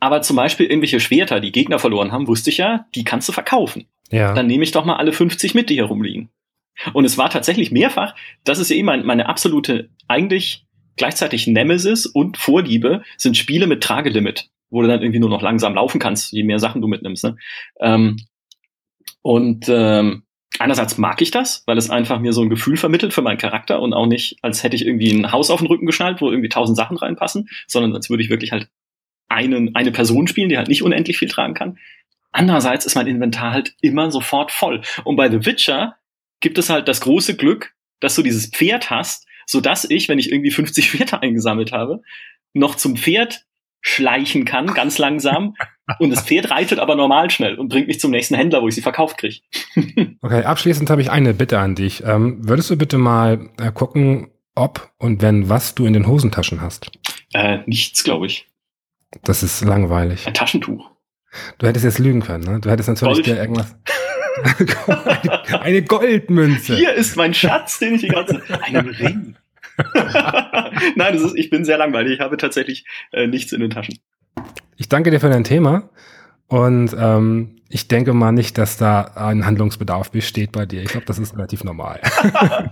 aber 0.00 0.22
zum 0.22 0.36
Beispiel 0.36 0.66
irgendwelche 0.66 1.00
Schwerter, 1.00 1.40
die 1.40 1.52
Gegner 1.52 1.78
verloren 1.78 2.12
haben, 2.12 2.28
wusste 2.28 2.50
ich 2.50 2.58
ja, 2.58 2.86
die 2.94 3.04
kannst 3.04 3.28
du 3.28 3.32
verkaufen. 3.32 3.86
Ja. 4.10 4.32
Dann 4.34 4.46
nehme 4.46 4.64
ich 4.64 4.72
doch 4.72 4.84
mal 4.84 4.96
alle 4.96 5.12
50 5.12 5.54
mit, 5.54 5.70
die 5.70 5.74
hier 5.74 5.84
rumliegen. 5.84 6.30
Und 6.92 7.04
es 7.04 7.18
war 7.18 7.30
tatsächlich 7.30 7.72
mehrfach, 7.72 8.14
das 8.44 8.58
ist 8.58 8.70
ja 8.70 8.76
eh 8.76 8.82
mein, 8.82 9.04
meine 9.04 9.28
absolute, 9.28 9.90
eigentlich 10.06 10.64
gleichzeitig 10.96 11.46
Nemesis 11.46 12.06
und 12.06 12.36
Vorliebe 12.36 13.02
sind 13.16 13.36
Spiele 13.36 13.66
mit 13.66 13.82
Tragelimit, 13.82 14.48
wo 14.70 14.82
du 14.82 14.88
dann 14.88 15.02
irgendwie 15.02 15.20
nur 15.20 15.30
noch 15.30 15.42
langsam 15.42 15.74
laufen 15.74 15.98
kannst, 15.98 16.32
je 16.32 16.42
mehr 16.42 16.58
Sachen 16.58 16.80
du 16.80 16.88
mitnimmst. 16.88 17.24
Ne? 17.24 17.36
Ähm, 17.80 18.16
und 19.22 19.66
ähm, 19.68 20.24
einerseits 20.58 20.98
mag 20.98 21.20
ich 21.20 21.30
das, 21.30 21.62
weil 21.66 21.78
es 21.78 21.90
einfach 21.90 22.20
mir 22.20 22.32
so 22.32 22.42
ein 22.42 22.50
Gefühl 22.50 22.76
vermittelt 22.76 23.12
für 23.12 23.22
meinen 23.22 23.38
Charakter 23.38 23.80
und 23.80 23.92
auch 23.92 24.06
nicht, 24.06 24.38
als 24.42 24.62
hätte 24.62 24.76
ich 24.76 24.86
irgendwie 24.86 25.10
ein 25.10 25.32
Haus 25.32 25.50
auf 25.50 25.60
den 25.60 25.68
Rücken 25.68 25.86
geschnallt, 25.86 26.20
wo 26.20 26.30
irgendwie 26.30 26.48
tausend 26.48 26.76
Sachen 26.76 26.96
reinpassen, 26.96 27.48
sondern 27.66 27.94
als 27.94 28.10
würde 28.10 28.22
ich 28.22 28.30
wirklich 28.30 28.52
halt 28.52 28.68
einen, 29.38 29.74
eine 29.74 29.92
Person 29.92 30.26
spielen, 30.26 30.48
die 30.48 30.58
halt 30.58 30.68
nicht 30.68 30.82
unendlich 30.82 31.18
viel 31.18 31.28
tragen 31.28 31.54
kann. 31.54 31.78
Andererseits 32.32 32.84
ist 32.84 32.94
mein 32.94 33.06
Inventar 33.06 33.52
halt 33.52 33.74
immer 33.80 34.10
sofort 34.10 34.52
voll. 34.52 34.82
Und 35.04 35.16
bei 35.16 35.30
The 35.30 35.46
Witcher 35.46 35.96
gibt 36.40 36.58
es 36.58 36.70
halt 36.70 36.88
das 36.88 37.00
große 37.00 37.36
Glück, 37.36 37.74
dass 38.00 38.14
du 38.14 38.22
dieses 38.22 38.46
Pferd 38.46 38.90
hast, 38.90 39.26
so 39.46 39.60
dass 39.60 39.88
ich, 39.88 40.08
wenn 40.08 40.18
ich 40.18 40.30
irgendwie 40.30 40.50
50 40.50 40.90
Pferde 40.90 41.22
eingesammelt 41.22 41.72
habe, 41.72 42.02
noch 42.52 42.74
zum 42.74 42.96
Pferd 42.96 43.44
schleichen 43.80 44.44
kann, 44.44 44.74
ganz 44.74 44.98
langsam. 44.98 45.54
Und 45.98 46.10
das 46.10 46.22
Pferd 46.22 46.50
reitet 46.50 46.80
aber 46.80 46.96
normal 46.96 47.30
schnell 47.30 47.54
und 47.54 47.68
bringt 47.68 47.86
mich 47.86 48.00
zum 48.00 48.10
nächsten 48.10 48.34
Händler, 48.34 48.60
wo 48.60 48.68
ich 48.68 48.74
sie 48.74 48.82
verkauft 48.82 49.18
kriege. 49.18 49.36
okay, 50.20 50.42
abschließend 50.42 50.90
habe 50.90 51.00
ich 51.00 51.10
eine 51.10 51.32
Bitte 51.32 51.58
an 51.58 51.74
dich. 51.74 52.02
Ähm, 52.04 52.46
würdest 52.46 52.68
du 52.70 52.76
bitte 52.76 52.98
mal 52.98 53.48
äh, 53.58 53.72
gucken, 53.72 54.30
ob 54.54 54.92
und 54.98 55.22
wenn 55.22 55.48
was 55.48 55.74
du 55.74 55.86
in 55.86 55.92
den 55.92 56.06
Hosentaschen 56.06 56.60
hast? 56.60 56.90
Äh, 57.32 57.58
nichts, 57.66 58.04
glaube 58.04 58.26
ich. 58.26 58.47
Das 59.22 59.42
ist 59.42 59.62
langweilig. 59.62 60.26
Ein 60.26 60.34
Taschentuch. 60.34 60.90
Du 61.58 61.66
hättest 61.66 61.84
jetzt 61.84 61.98
lügen 61.98 62.22
können, 62.22 62.44
ne? 62.44 62.60
Du 62.60 62.70
hättest 62.70 62.88
natürlich 62.88 63.22
dir 63.22 63.36
irgendwas. 63.36 63.74
eine 65.60 65.82
Goldmünze. 65.82 66.76
Hier 66.76 66.94
ist 66.94 67.16
mein 67.16 67.34
Schatz, 67.34 67.78
den 67.78 67.94
ich 67.94 68.02
die 68.02 68.08
ganze 68.08 68.42
einen 68.62 68.88
Ring. 68.88 69.36
Nein, 70.96 71.14
das 71.14 71.22
ist, 71.22 71.36
ich 71.36 71.50
bin 71.50 71.64
sehr 71.64 71.78
langweilig. 71.78 72.14
Ich 72.14 72.20
habe 72.20 72.36
tatsächlich 72.36 72.84
äh, 73.12 73.26
nichts 73.26 73.52
in 73.52 73.60
den 73.60 73.70
Taschen. 73.70 73.98
Ich 74.76 74.88
danke 74.88 75.10
dir 75.10 75.20
für 75.20 75.28
dein 75.28 75.44
Thema 75.44 75.90
und 76.46 76.94
ähm, 76.98 77.56
ich 77.68 77.88
denke 77.88 78.14
mal 78.14 78.32
nicht, 78.32 78.56
dass 78.56 78.76
da 78.76 79.02
ein 79.02 79.44
Handlungsbedarf 79.44 80.10
besteht 80.10 80.52
bei 80.52 80.66
dir. 80.66 80.82
Ich 80.82 80.88
glaube, 80.88 81.06
das 81.06 81.18
ist 81.18 81.34
relativ 81.34 81.64
normal. 81.64 82.00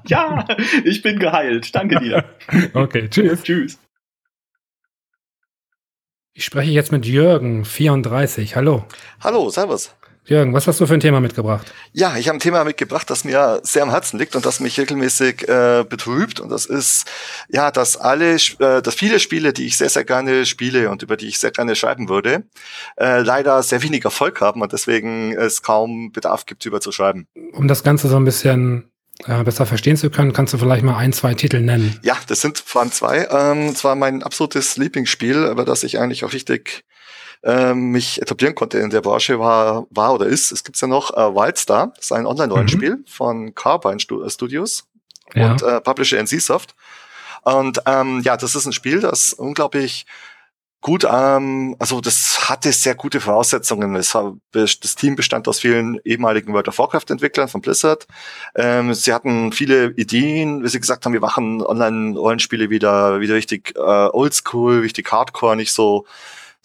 ja, 0.07 0.47
ich 0.85 1.02
bin 1.02 1.19
geheilt. 1.19 1.75
Danke 1.75 2.00
dir. 2.00 2.25
Okay, 2.73 3.09
tschüss. 3.11 3.43
Tschüss. 3.43 3.78
Ich 6.38 6.45
spreche 6.45 6.71
jetzt 6.71 6.93
mit 6.93 7.07
Jürgen, 7.07 7.64
34. 7.64 8.57
Hallo. 8.57 8.85
Hallo, 9.21 9.49
servus. 9.49 9.93
Jürgen, 10.26 10.52
was 10.52 10.66
hast 10.66 10.78
du 10.78 10.87
für 10.87 10.93
ein 10.93 11.00
Thema 11.00 11.19
mitgebracht? 11.19 11.73
Ja, 11.95 12.19
ich 12.19 12.28
habe 12.28 12.37
ein 12.37 12.40
Thema 12.40 12.62
mitgebracht, 12.64 13.09
das 13.09 13.25
mir 13.25 13.61
sehr 13.62 13.83
am 13.83 13.88
Herzen 13.88 14.19
liegt 14.19 14.37
und 14.37 14.45
das 14.45 14.61
mich 14.61 14.78
regelmäßig 14.78 15.49
äh, 15.49 15.87
betrübt. 15.88 16.38
Und 16.38 16.50
das 16.50 16.66
ist, 16.66 17.07
ja, 17.49 17.71
dass 17.71 17.97
alle, 17.97 18.35
äh, 18.35 18.83
dass 18.83 18.95
viele 18.95 19.19
Spiele, 19.19 19.55
die 19.55 19.64
ich 19.64 19.78
sehr, 19.78 19.88
sehr 19.88 20.05
gerne 20.05 20.45
spiele 20.45 20.90
und 20.90 21.02
über 21.02 21.16
die 21.16 21.28
ich 21.28 21.38
sehr 21.38 21.52
gerne 21.52 21.75
schreiben 21.75 22.11
würde, 22.11 22.43
äh, 22.99 23.23
leider 23.23 23.62
sehr 23.62 23.83
wenig 23.83 24.05
Erfolg 24.05 24.43
haben 24.43 24.61
und 24.61 24.75
deswegen 24.75 25.33
es 25.33 25.62
kaum 25.62 26.12
Bedarf 26.12 26.44
gibt, 26.44 26.66
über 26.66 26.83
zu 26.83 26.92
schreiben. 26.92 27.29
Um 27.55 27.66
das 27.66 27.83
Ganze 27.83 28.09
so 28.09 28.16
ein 28.16 28.27
bisschen 28.27 28.90
äh, 29.24 29.42
besser 29.44 29.66
verstehen 29.66 29.96
zu 29.96 30.11
können, 30.11 30.33
kannst 30.33 30.52
du 30.55 30.59
vielleicht 30.59 30.85
mal 30.85 30.96
ein, 30.96 31.12
zwei 31.12 31.35
Titel 31.35 31.61
nennen? 31.61 31.98
Ja, 32.02 32.16
das 32.26 32.40
sind 32.40 32.59
vor 32.59 32.83
allem 32.83 32.92
zwei. 32.92 33.26
Ähm, 33.31 33.74
zwar 33.74 33.96
mein 33.96 34.22
absolutes 34.22 34.76
Lieblingsspiel, 34.76 35.46
über 35.50 35.64
das 35.64 35.83
ich 35.83 35.98
eigentlich 35.98 36.24
auch 36.24 36.33
richtig 36.33 36.85
ähm, 37.42 37.90
mich 37.90 38.20
etablieren 38.20 38.55
konnte 38.55 38.79
in 38.79 38.90
der 38.90 39.00
Branche, 39.00 39.38
war, 39.38 39.87
war 39.90 40.14
oder 40.14 40.26
ist, 40.26 40.52
es 40.52 40.64
gibt's 40.64 40.81
ja 40.81 40.88
noch, 40.88 41.12
äh, 41.16 41.35
Wildstar, 41.35 41.92
das 41.96 42.07
ist 42.07 42.12
ein 42.12 42.26
Online-Rollenspiel 42.26 42.96
mhm. 42.96 43.07
von 43.07 43.55
Carbine 43.55 43.96
äh, 43.96 44.31
Studios 44.31 44.88
ja. 45.35 45.52
und 45.52 45.62
äh, 45.62 45.81
Publisher 45.81 46.18
NCSoft. 46.22 46.74
Und 47.42 47.81
ähm, 47.87 48.22
ja, 48.24 48.37
das 48.37 48.55
ist 48.55 48.66
ein 48.66 48.72
Spiel, 48.72 49.00
das 49.00 49.33
unglaublich 49.33 50.07
Gut, 50.82 51.04
ähm, 51.10 51.74
also 51.78 52.00
das 52.00 52.48
hatte 52.48 52.70
sehr 52.70 52.94
gute 52.94 53.20
Voraussetzungen. 53.20 53.94
War, 53.94 54.36
das 54.52 54.78
Team 54.94 55.16
bestand 55.16 55.48
aus 55.48 55.60
vielen 55.60 55.98
ehemaligen 56.04 56.52
World 56.52 56.68
of 56.68 56.78
Warcraft-Entwicklern 56.78 57.48
von 57.48 57.60
Blizzard. 57.60 58.06
Ähm, 58.54 58.94
sie 58.94 59.12
hatten 59.12 59.52
viele 59.52 59.90
Ideen, 59.96 60.62
wie 60.62 60.68
sie 60.68 60.78
gesagt 60.78 61.04
haben, 61.04 61.12
wir 61.12 61.20
machen 61.20 61.62
Online-Rollenspiele 61.62 62.70
wieder, 62.70 63.20
wieder 63.20 63.34
richtig 63.34 63.74
äh, 63.76 63.80
oldschool, 63.80 64.80
richtig 64.80 65.10
hardcore, 65.10 65.56
nicht 65.56 65.72
so 65.72 66.06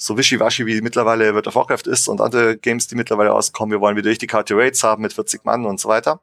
so 0.02 0.18
wischiwaschi 0.18 0.66
wie 0.66 0.82
mittlerweile 0.82 1.34
World 1.34 1.48
of 1.48 1.56
Warcraft 1.56 1.86
ist 1.86 2.08
und 2.08 2.22
andere 2.22 2.58
Games, 2.58 2.88
die 2.88 2.96
mittlerweile 2.96 3.30
rauskommen. 3.30 3.72
Wir 3.72 3.82
wollen 3.82 3.96
wieder 3.96 4.10
richtig 4.10 4.34
harte 4.34 4.58
Rates 4.58 4.84
haben 4.84 5.04
mit 5.04 5.14
40 5.14 5.46
Mann 5.46 5.66
und 5.66 5.80
so 5.80 5.90
weiter. 5.90 6.22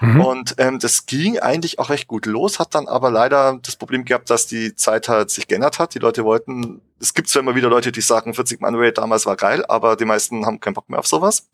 Mhm. 0.00 0.20
Und 0.20 0.54
ähm, 0.58 0.78
das 0.78 1.06
ging 1.06 1.38
eigentlich 1.40 1.80
auch 1.80 1.90
recht 1.90 2.06
gut 2.06 2.26
los, 2.26 2.60
hat 2.60 2.76
dann 2.76 2.86
aber 2.86 3.10
leider 3.10 3.58
das 3.62 3.74
Problem 3.74 4.04
gehabt, 4.04 4.30
dass 4.30 4.46
die 4.46 4.76
Zeit 4.76 5.08
halt 5.08 5.30
sich 5.30 5.48
geändert 5.48 5.80
hat. 5.80 5.94
Die 5.94 5.98
Leute 5.98 6.24
wollten, 6.24 6.80
es 7.00 7.14
gibt 7.14 7.28
zwar 7.28 7.42
immer 7.42 7.56
wieder 7.56 7.68
Leute, 7.68 7.90
die 7.90 8.00
sagen, 8.00 8.32
40 8.32 8.60
Mann 8.60 8.76
Rate 8.76 8.92
damals 8.92 9.26
war 9.26 9.34
geil, 9.34 9.64
aber 9.66 9.96
die 9.96 10.04
meisten 10.04 10.46
haben 10.46 10.60
keinen 10.60 10.74
Bock 10.74 10.88
mehr 10.88 11.00
auf 11.00 11.08
sowas. 11.08 11.48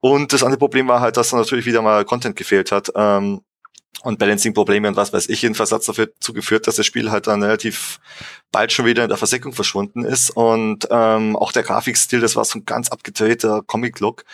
Und 0.00 0.32
das 0.32 0.42
andere 0.42 0.58
Problem 0.58 0.88
war 0.88 1.00
halt, 1.00 1.16
dass 1.16 1.30
da 1.30 1.36
natürlich 1.36 1.66
wieder 1.66 1.82
mal 1.82 2.04
Content 2.04 2.34
gefehlt 2.34 2.72
hat. 2.72 2.90
Ähm, 2.96 3.42
und 4.02 4.18
Balancing-Probleme 4.18 4.88
und 4.88 4.96
was 4.96 5.12
weiß 5.12 5.28
ich. 5.28 5.42
Jedenfalls 5.42 5.72
hat 5.72 5.80
es 5.80 5.86
dafür 5.86 6.10
zugeführt, 6.20 6.66
dass 6.66 6.76
das 6.76 6.86
Spiel 6.86 7.10
halt 7.10 7.26
dann 7.26 7.42
relativ 7.42 8.00
bald 8.50 8.72
schon 8.72 8.86
wieder 8.86 9.02
in 9.02 9.08
der 9.08 9.18
Versenkung 9.18 9.52
verschwunden 9.52 10.04
ist. 10.04 10.30
Und 10.30 10.88
ähm, 10.90 11.36
auch 11.36 11.52
der 11.52 11.62
Grafikstil, 11.62 12.20
das 12.20 12.36
war 12.36 12.44
so 12.44 12.58
ein 12.58 12.64
ganz 12.64 12.88
abgedrehter 12.88 13.62
Comic-Look, 13.66 14.24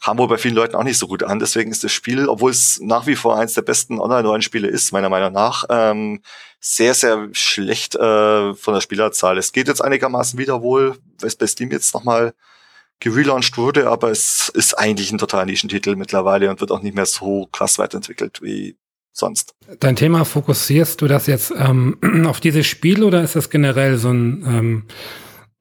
kam 0.00 0.18
wohl 0.18 0.28
bei 0.28 0.38
vielen 0.38 0.54
Leuten 0.54 0.76
auch 0.76 0.84
nicht 0.84 0.98
so 0.98 1.08
gut 1.08 1.24
an. 1.24 1.40
Deswegen 1.40 1.72
ist 1.72 1.82
das 1.82 1.92
Spiel, 1.92 2.28
obwohl 2.28 2.52
es 2.52 2.78
nach 2.80 3.06
wie 3.06 3.16
vor 3.16 3.36
eins 3.36 3.54
der 3.54 3.62
besten 3.62 3.98
Online-Rollenspiele 4.00 4.68
ist, 4.68 4.92
meiner 4.92 5.08
Meinung 5.08 5.32
nach, 5.32 5.64
ähm, 5.68 6.22
sehr, 6.60 6.94
sehr 6.94 7.28
schlecht 7.32 7.96
äh, 7.96 8.54
von 8.54 8.74
der 8.74 8.80
Spielerzahl. 8.80 9.38
Es 9.38 9.52
geht 9.52 9.68
jetzt 9.68 9.82
einigermaßen 9.82 10.38
wieder 10.38 10.62
wohl, 10.62 10.96
weil 11.18 11.28
es 11.28 11.36
bei 11.36 11.46
Steam 11.46 11.72
jetzt 11.72 11.94
nochmal 11.94 12.34
gelauncht 13.00 13.56
wurde, 13.56 13.88
aber 13.88 14.10
es 14.10 14.48
ist 14.48 14.74
eigentlich 14.74 15.12
ein 15.12 15.18
total 15.18 15.46
Nischentitel 15.46 15.94
mittlerweile 15.96 16.50
und 16.50 16.60
wird 16.60 16.72
auch 16.72 16.82
nicht 16.82 16.96
mehr 16.96 17.06
so 17.06 17.46
krass 17.52 17.78
weiterentwickelt 17.78 18.42
wie 18.42 18.76
sonst. 19.18 19.54
Dein 19.80 19.96
Thema, 19.96 20.24
fokussierst 20.24 21.00
du 21.00 21.08
das 21.08 21.26
jetzt 21.26 21.52
ähm, 21.56 21.98
auf 22.26 22.40
dieses 22.40 22.66
Spiel 22.66 23.02
oder 23.02 23.22
ist 23.22 23.36
das 23.36 23.50
generell 23.50 23.98
so 23.98 24.10
ein, 24.10 24.44
ähm, 24.46 24.84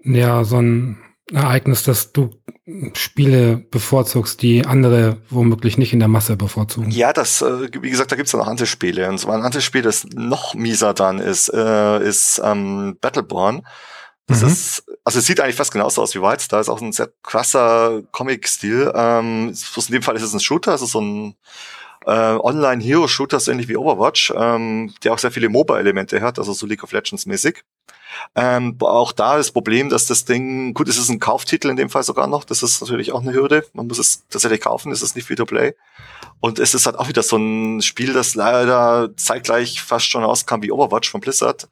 ja, 0.04 0.44
so 0.44 0.58
ein 0.58 0.98
Ereignis, 1.32 1.84
dass 1.84 2.14
du 2.14 2.30
Spiele 2.94 3.58
bevorzugst, 3.58 4.42
die 4.42 4.66
andere 4.66 5.18
womöglich 5.30 5.78
nicht 5.78 5.94
in 5.94 6.00
der 6.00 6.08
Masse 6.08 6.36
bevorzugen? 6.36 6.92
Ja, 6.92 7.14
das, 7.14 7.42
äh, 7.42 7.70
wie 7.82 7.90
gesagt, 7.90 8.12
da 8.12 8.16
gibt's 8.16 8.32
ja 8.32 8.40
noch 8.40 8.48
andere 8.48 8.68
Spiele. 8.68 9.10
Und 9.10 9.20
zwar 9.20 9.36
ein 9.36 9.44
anderes 9.44 9.64
Spiel, 9.64 9.82
das 9.82 10.06
noch 10.14 10.54
mieser 10.54 10.94
dann 10.94 11.20
ist, 11.20 11.50
äh, 11.54 12.04
ist 12.04 12.42
ähm, 12.44 12.98
Battleborn. 13.02 13.66
Das 14.28 14.42
mhm. 14.42 14.50
ist, 14.50 14.84
also 15.06 15.20
es 15.20 15.26
sieht 15.26 15.40
eigentlich 15.40 15.56
fast 15.56 15.72
genauso 15.72 16.02
aus 16.02 16.14
wie 16.14 16.22
Wildstar, 16.22 16.60
ist 16.60 16.68
auch 16.68 16.82
ein 16.82 16.92
sehr 16.92 17.10
krasser 17.24 18.02
Comic-Stil. 18.12 18.92
Ähm, 18.94 19.54
in 19.76 19.94
dem 19.94 20.02
Fall 20.02 20.18
ist 20.18 20.24
es 20.24 20.34
ein 20.34 20.42
Shooter, 20.42 20.72
also 20.72 20.86
so 20.86 21.00
ein 21.00 21.36
äh, 22.08 22.38
Online-Hero-Shooter, 22.40 23.40
so 23.40 23.52
ähnlich 23.52 23.68
wie 23.68 23.76
Overwatch, 23.76 24.34
ähm, 24.36 24.94
der 25.04 25.14
auch 25.14 25.20
sehr 25.20 25.32
viele 25.32 25.50
MOBA-Elemente 25.50 26.22
hat, 26.22 26.40
also 26.40 26.54
so 26.54 26.66
League 26.66 26.84
of 26.84 26.94
Legends-mäßig. 26.94 27.64
Ähm, 28.34 28.78
auch 28.80 29.12
da 29.12 29.36
das 29.36 29.52
Problem, 29.52 29.90
dass 29.90 30.08
das 30.08 30.24
Ding, 30.24 30.74
gut, 30.74 30.88
es 30.88 30.98
ist 30.98 31.10
ein 31.10 31.20
Kauftitel 31.20 31.70
in 31.70 31.76
dem 31.76 31.90
Fall 31.90 32.04
sogar 32.04 32.28
noch, 32.28 32.46
das 32.46 32.64
ist 32.64 32.80
natürlich 32.80 33.12
auch 33.12 33.22
eine 33.22 33.34
Hürde. 33.34 33.66
Man 33.74 33.88
muss 33.88 34.00
es 34.00 34.24
tatsächlich 34.30 34.62
kaufen, 34.62 34.92
es 34.94 35.02
ist 35.02 35.16
nicht 35.18 35.28
Free-to-Play. 35.28 35.76
Und 36.40 36.60
es 36.60 36.74
ist 36.74 36.86
halt 36.86 36.98
auch 36.98 37.10
wieder 37.10 37.24
so 37.24 37.36
ein 37.36 37.82
Spiel, 37.82 38.14
das 38.14 38.36
leider 38.36 39.10
zeitgleich 39.18 39.82
fast 39.82 40.10
schon 40.10 40.24
rauskam 40.24 40.62
wie 40.62 40.72
Overwatch 40.72 41.12
von 41.12 41.20
Blizzard 41.20 41.68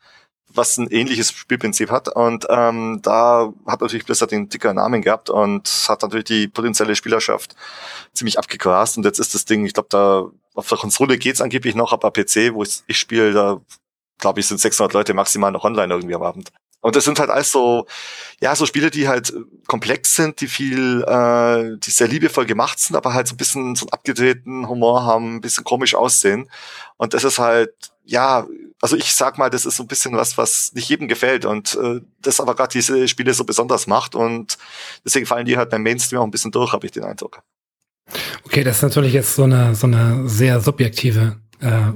was 0.55 0.77
ein 0.77 0.87
ähnliches 0.89 1.31
Spielprinzip 1.31 1.91
hat. 1.91 2.09
Und 2.09 2.45
ähm, 2.49 2.99
da 3.01 3.53
hat 3.65 3.81
natürlich 3.81 4.05
Blizzard 4.05 4.31
den 4.31 4.49
dicker 4.49 4.73
Namen 4.73 5.01
gehabt 5.01 5.29
und 5.29 5.67
hat 5.87 6.01
natürlich 6.01 6.25
die 6.25 6.47
potenzielle 6.47 6.95
Spielerschaft 6.95 7.55
ziemlich 8.13 8.39
abgegrast. 8.39 8.97
Und 8.97 9.05
jetzt 9.05 9.19
ist 9.19 9.33
das 9.33 9.45
Ding, 9.45 9.65
ich 9.65 9.73
glaube, 9.73 9.89
da 9.89 10.25
auf 10.53 10.69
der 10.69 10.77
Konsole 10.77 11.17
geht's 11.17 11.41
angeblich 11.41 11.75
noch, 11.75 11.91
aber 11.91 12.11
PC, 12.11 12.53
wo 12.53 12.63
ich, 12.63 12.83
ich 12.87 12.97
spiele, 12.97 13.33
da 13.33 13.61
glaube 14.19 14.39
ich, 14.39 14.47
sind 14.47 14.59
600 14.59 14.93
Leute 14.93 15.13
maximal 15.13 15.51
noch 15.51 15.63
online 15.63 15.93
irgendwie 15.93 16.15
am 16.15 16.23
Abend. 16.23 16.51
Und 16.81 16.95
das 16.95 17.03
sind 17.03 17.17
halt 17.19 17.31
alles 17.31 17.51
so, 17.51 17.87
ja, 18.39 18.55
so 18.55 18.67
Spiele, 18.67 18.91
die 18.91 19.07
halt 19.07 19.33
komplex 19.65 20.15
sind, 20.15 20.39
die 20.39 20.47
viel, 20.47 21.03
äh, 21.07 21.79
die 21.79 21.89
sehr 21.89 22.07
liebevoll 22.07 22.45
gemacht 22.45 22.77
sind, 22.77 22.95
aber 22.95 23.13
halt 23.13 23.27
so 23.27 23.33
ein 23.33 23.37
bisschen 23.37 23.75
so 23.75 23.85
einen 23.85 23.93
abgedrehten 23.93 24.69
Humor 24.69 25.03
haben, 25.03 25.37
ein 25.37 25.41
bisschen 25.41 25.63
komisch 25.63 25.95
aussehen. 25.95 26.47
Und 26.97 27.15
das 27.15 27.23
ist 27.23 27.39
halt, 27.39 27.73
ja, 28.03 28.45
also 28.85 28.97
ich 28.97 29.15
sag 29.15 29.39
mal, 29.39 29.49
das 29.49 29.65
ist 29.65 29.77
so 29.77 29.83
ein 29.83 29.87
bisschen 29.87 30.15
was, 30.15 30.37
was 30.37 30.71
nicht 30.73 30.87
jedem 30.87 31.07
gefällt 31.07 31.43
und 31.43 31.75
äh, 31.81 32.01
das 32.21 32.39
aber 32.39 32.53
gerade 32.53 32.71
diese 32.71 33.07
Spiele 33.07 33.33
so 33.33 33.43
besonders 33.43 33.87
macht 33.87 34.13
und 34.13 34.59
deswegen 35.03 35.25
fallen 35.25 35.47
die 35.47 35.57
halt 35.57 35.71
beim 35.71 35.81
Mainstream 35.81 36.21
auch 36.21 36.23
ein 36.23 36.29
bisschen 36.29 36.51
durch, 36.51 36.71
habe 36.71 36.85
ich 36.85 36.91
den 36.91 37.03
Eindruck. 37.03 37.41
Okay, 38.45 38.63
das 38.63 38.75
ist 38.75 38.81
natürlich 38.83 39.13
jetzt 39.13 39.33
so 39.33 39.45
eine 39.45 39.73
so 39.73 39.87
eine 39.87 40.29
sehr 40.29 40.61
subjektive 40.61 41.37
äh, 41.61 41.93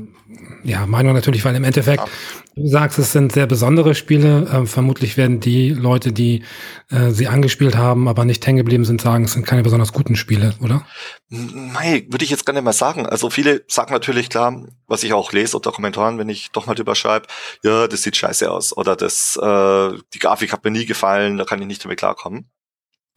ja, 0.63 0.85
Meinung 0.85 1.13
natürlich, 1.13 1.45
weil 1.45 1.55
im 1.55 1.63
Endeffekt, 1.63 2.03
ja. 2.03 2.09
du 2.55 2.67
sagst, 2.67 2.99
es 2.99 3.11
sind 3.11 3.31
sehr 3.31 3.47
besondere 3.47 3.95
Spiele. 3.95 4.47
Äh, 4.51 4.65
vermutlich 4.65 5.17
werden 5.17 5.39
die 5.39 5.69
Leute, 5.69 6.11
die 6.11 6.43
äh, 6.89 7.11
sie 7.11 7.27
angespielt 7.27 7.77
haben, 7.77 8.07
aber 8.07 8.25
nicht 8.25 8.45
hängen 8.45 8.57
geblieben 8.57 8.85
sind, 8.85 9.01
sagen, 9.01 9.25
es 9.25 9.33
sind 9.33 9.45
keine 9.45 9.63
besonders 9.63 9.93
guten 9.93 10.15
Spiele, 10.15 10.55
oder? 10.61 10.85
Nein, 11.29 12.07
würde 12.09 12.23
ich 12.23 12.31
jetzt 12.31 12.45
gar 12.45 12.53
nicht 12.53 12.63
mehr 12.63 12.73
sagen. 12.73 13.05
Also 13.05 13.29
viele 13.29 13.63
sagen 13.67 13.93
natürlich 13.93 14.29
klar, 14.29 14.67
was 14.87 15.03
ich 15.03 15.13
auch 15.13 15.31
lese 15.31 15.57
unter 15.57 15.71
Kommentaren, 15.71 16.17
wenn 16.17 16.29
ich 16.29 16.51
doch 16.51 16.65
mal 16.65 16.75
drüber 16.75 16.95
schreibe, 16.95 17.27
ja, 17.63 17.87
das 17.87 18.03
sieht 18.03 18.17
scheiße 18.17 18.51
aus 18.51 18.75
oder 18.75 18.95
das, 18.95 19.37
äh, 19.37 19.91
die 20.13 20.19
Grafik 20.19 20.51
hat 20.51 20.63
mir 20.63 20.71
nie 20.71 20.85
gefallen, 20.85 21.37
da 21.37 21.45
kann 21.45 21.61
ich 21.61 21.67
nicht 21.67 21.83
damit 21.83 21.99
klarkommen. 21.99 22.49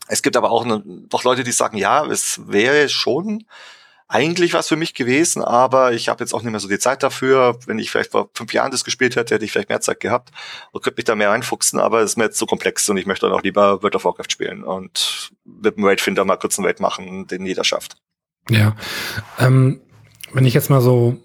Es 0.09 0.23
gibt 0.23 0.37
aber 0.37 0.51
auch 0.51 0.65
ne, 0.65 0.83
doch 1.09 1.25
Leute, 1.25 1.45
die 1.45 1.53
sagen, 1.53 1.79
ja, 1.79 2.05
es 2.05 2.41
wäre 2.47 2.89
schon 2.89 3.45
eigentlich 4.13 4.53
was 4.53 4.69
für 4.69 4.77
mich 4.77 4.93
gewesen, 4.93 5.43
aber 5.43 5.95
ich 5.95 6.11
habe 6.11 6.23
jetzt 6.23 6.35
auch 6.35 6.43
nicht 6.43 6.51
mehr 6.51 6.61
so 6.61 6.69
die 6.69 6.79
Zeit 6.79 7.03
dafür. 7.03 7.59
Wenn 7.65 7.79
ich 7.79 7.91
vielleicht 7.91 8.11
vor 8.11 8.29
fünf 8.35 8.53
Jahren 8.53 8.71
das 8.71 8.85
gespielt 8.85 9.17
hätte, 9.17 9.35
hätte 9.35 9.45
ich 9.45 9.53
vielleicht 9.53 9.71
mehr 9.71 9.81
Zeit 9.81 10.01
gehabt 10.01 10.33
und 10.71 10.83
könnte 10.83 10.99
mich 10.99 11.07
da 11.07 11.15
mehr 11.15 11.31
reinfuchsen, 11.31 11.81
aber 11.81 12.01
es 12.01 12.11
ist 12.11 12.17
mir 12.19 12.25
jetzt 12.25 12.39
so 12.39 12.45
komplex 12.45 12.87
und 12.91 12.99
ich 12.99 13.07
möchte 13.07 13.27
dann 13.27 13.35
auch 13.35 13.43
lieber 13.43 13.83
World 13.83 13.97
of 13.97 14.05
Warcraft 14.05 14.31
spielen 14.31 14.65
und 14.65 15.33
mit 15.45 15.79
dem 15.79 15.85
Raidfinder 15.85 16.27
mal 16.27 16.37
kurz 16.37 16.59
einen 16.59 16.67
Raid 16.67 16.79
machen, 16.79 17.27
den 17.27 17.47
jeder 17.47 17.65
schafft. 17.65 17.97
Ja, 18.51 18.77
ähm, 19.39 19.81
wenn 20.35 20.45
ich 20.45 20.53
jetzt 20.53 20.69
mal 20.69 20.83
so 20.83 21.17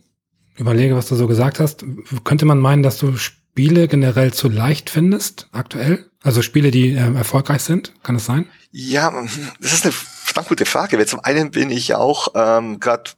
überlege, 0.56 0.96
was 0.96 1.10
du 1.10 1.16
so 1.16 1.28
gesagt 1.28 1.60
hast, 1.60 1.84
könnte 2.24 2.46
man 2.46 2.60
meinen, 2.60 2.84
dass 2.84 3.00
du 3.00 3.18
Spiele 3.18 3.90
generell 3.90 4.34
zu 4.34 4.48
leicht 4.48 4.90
findest, 4.90 5.50
aktuell? 5.52 6.10
Also 6.24 6.42
Spiele, 6.42 6.72
die 6.72 6.92
äh, 6.92 7.16
erfolgreich 7.16 7.64
sind, 7.64 7.94
kann 8.04 8.16
es 8.16 8.26
sein? 8.26 8.48
Ja, 8.72 9.12
das 9.60 9.74
ist 9.74 9.84
eine 9.84 9.94
verdammt 10.28 10.50
gute 10.50 10.66
Frage. 10.66 10.98
Weil 10.98 11.08
zum 11.08 11.20
einen 11.22 11.52
bin 11.52 11.70
ich 11.70 11.96
auch 11.96 12.30
ähm, 12.36 12.80
gerade 12.80 13.12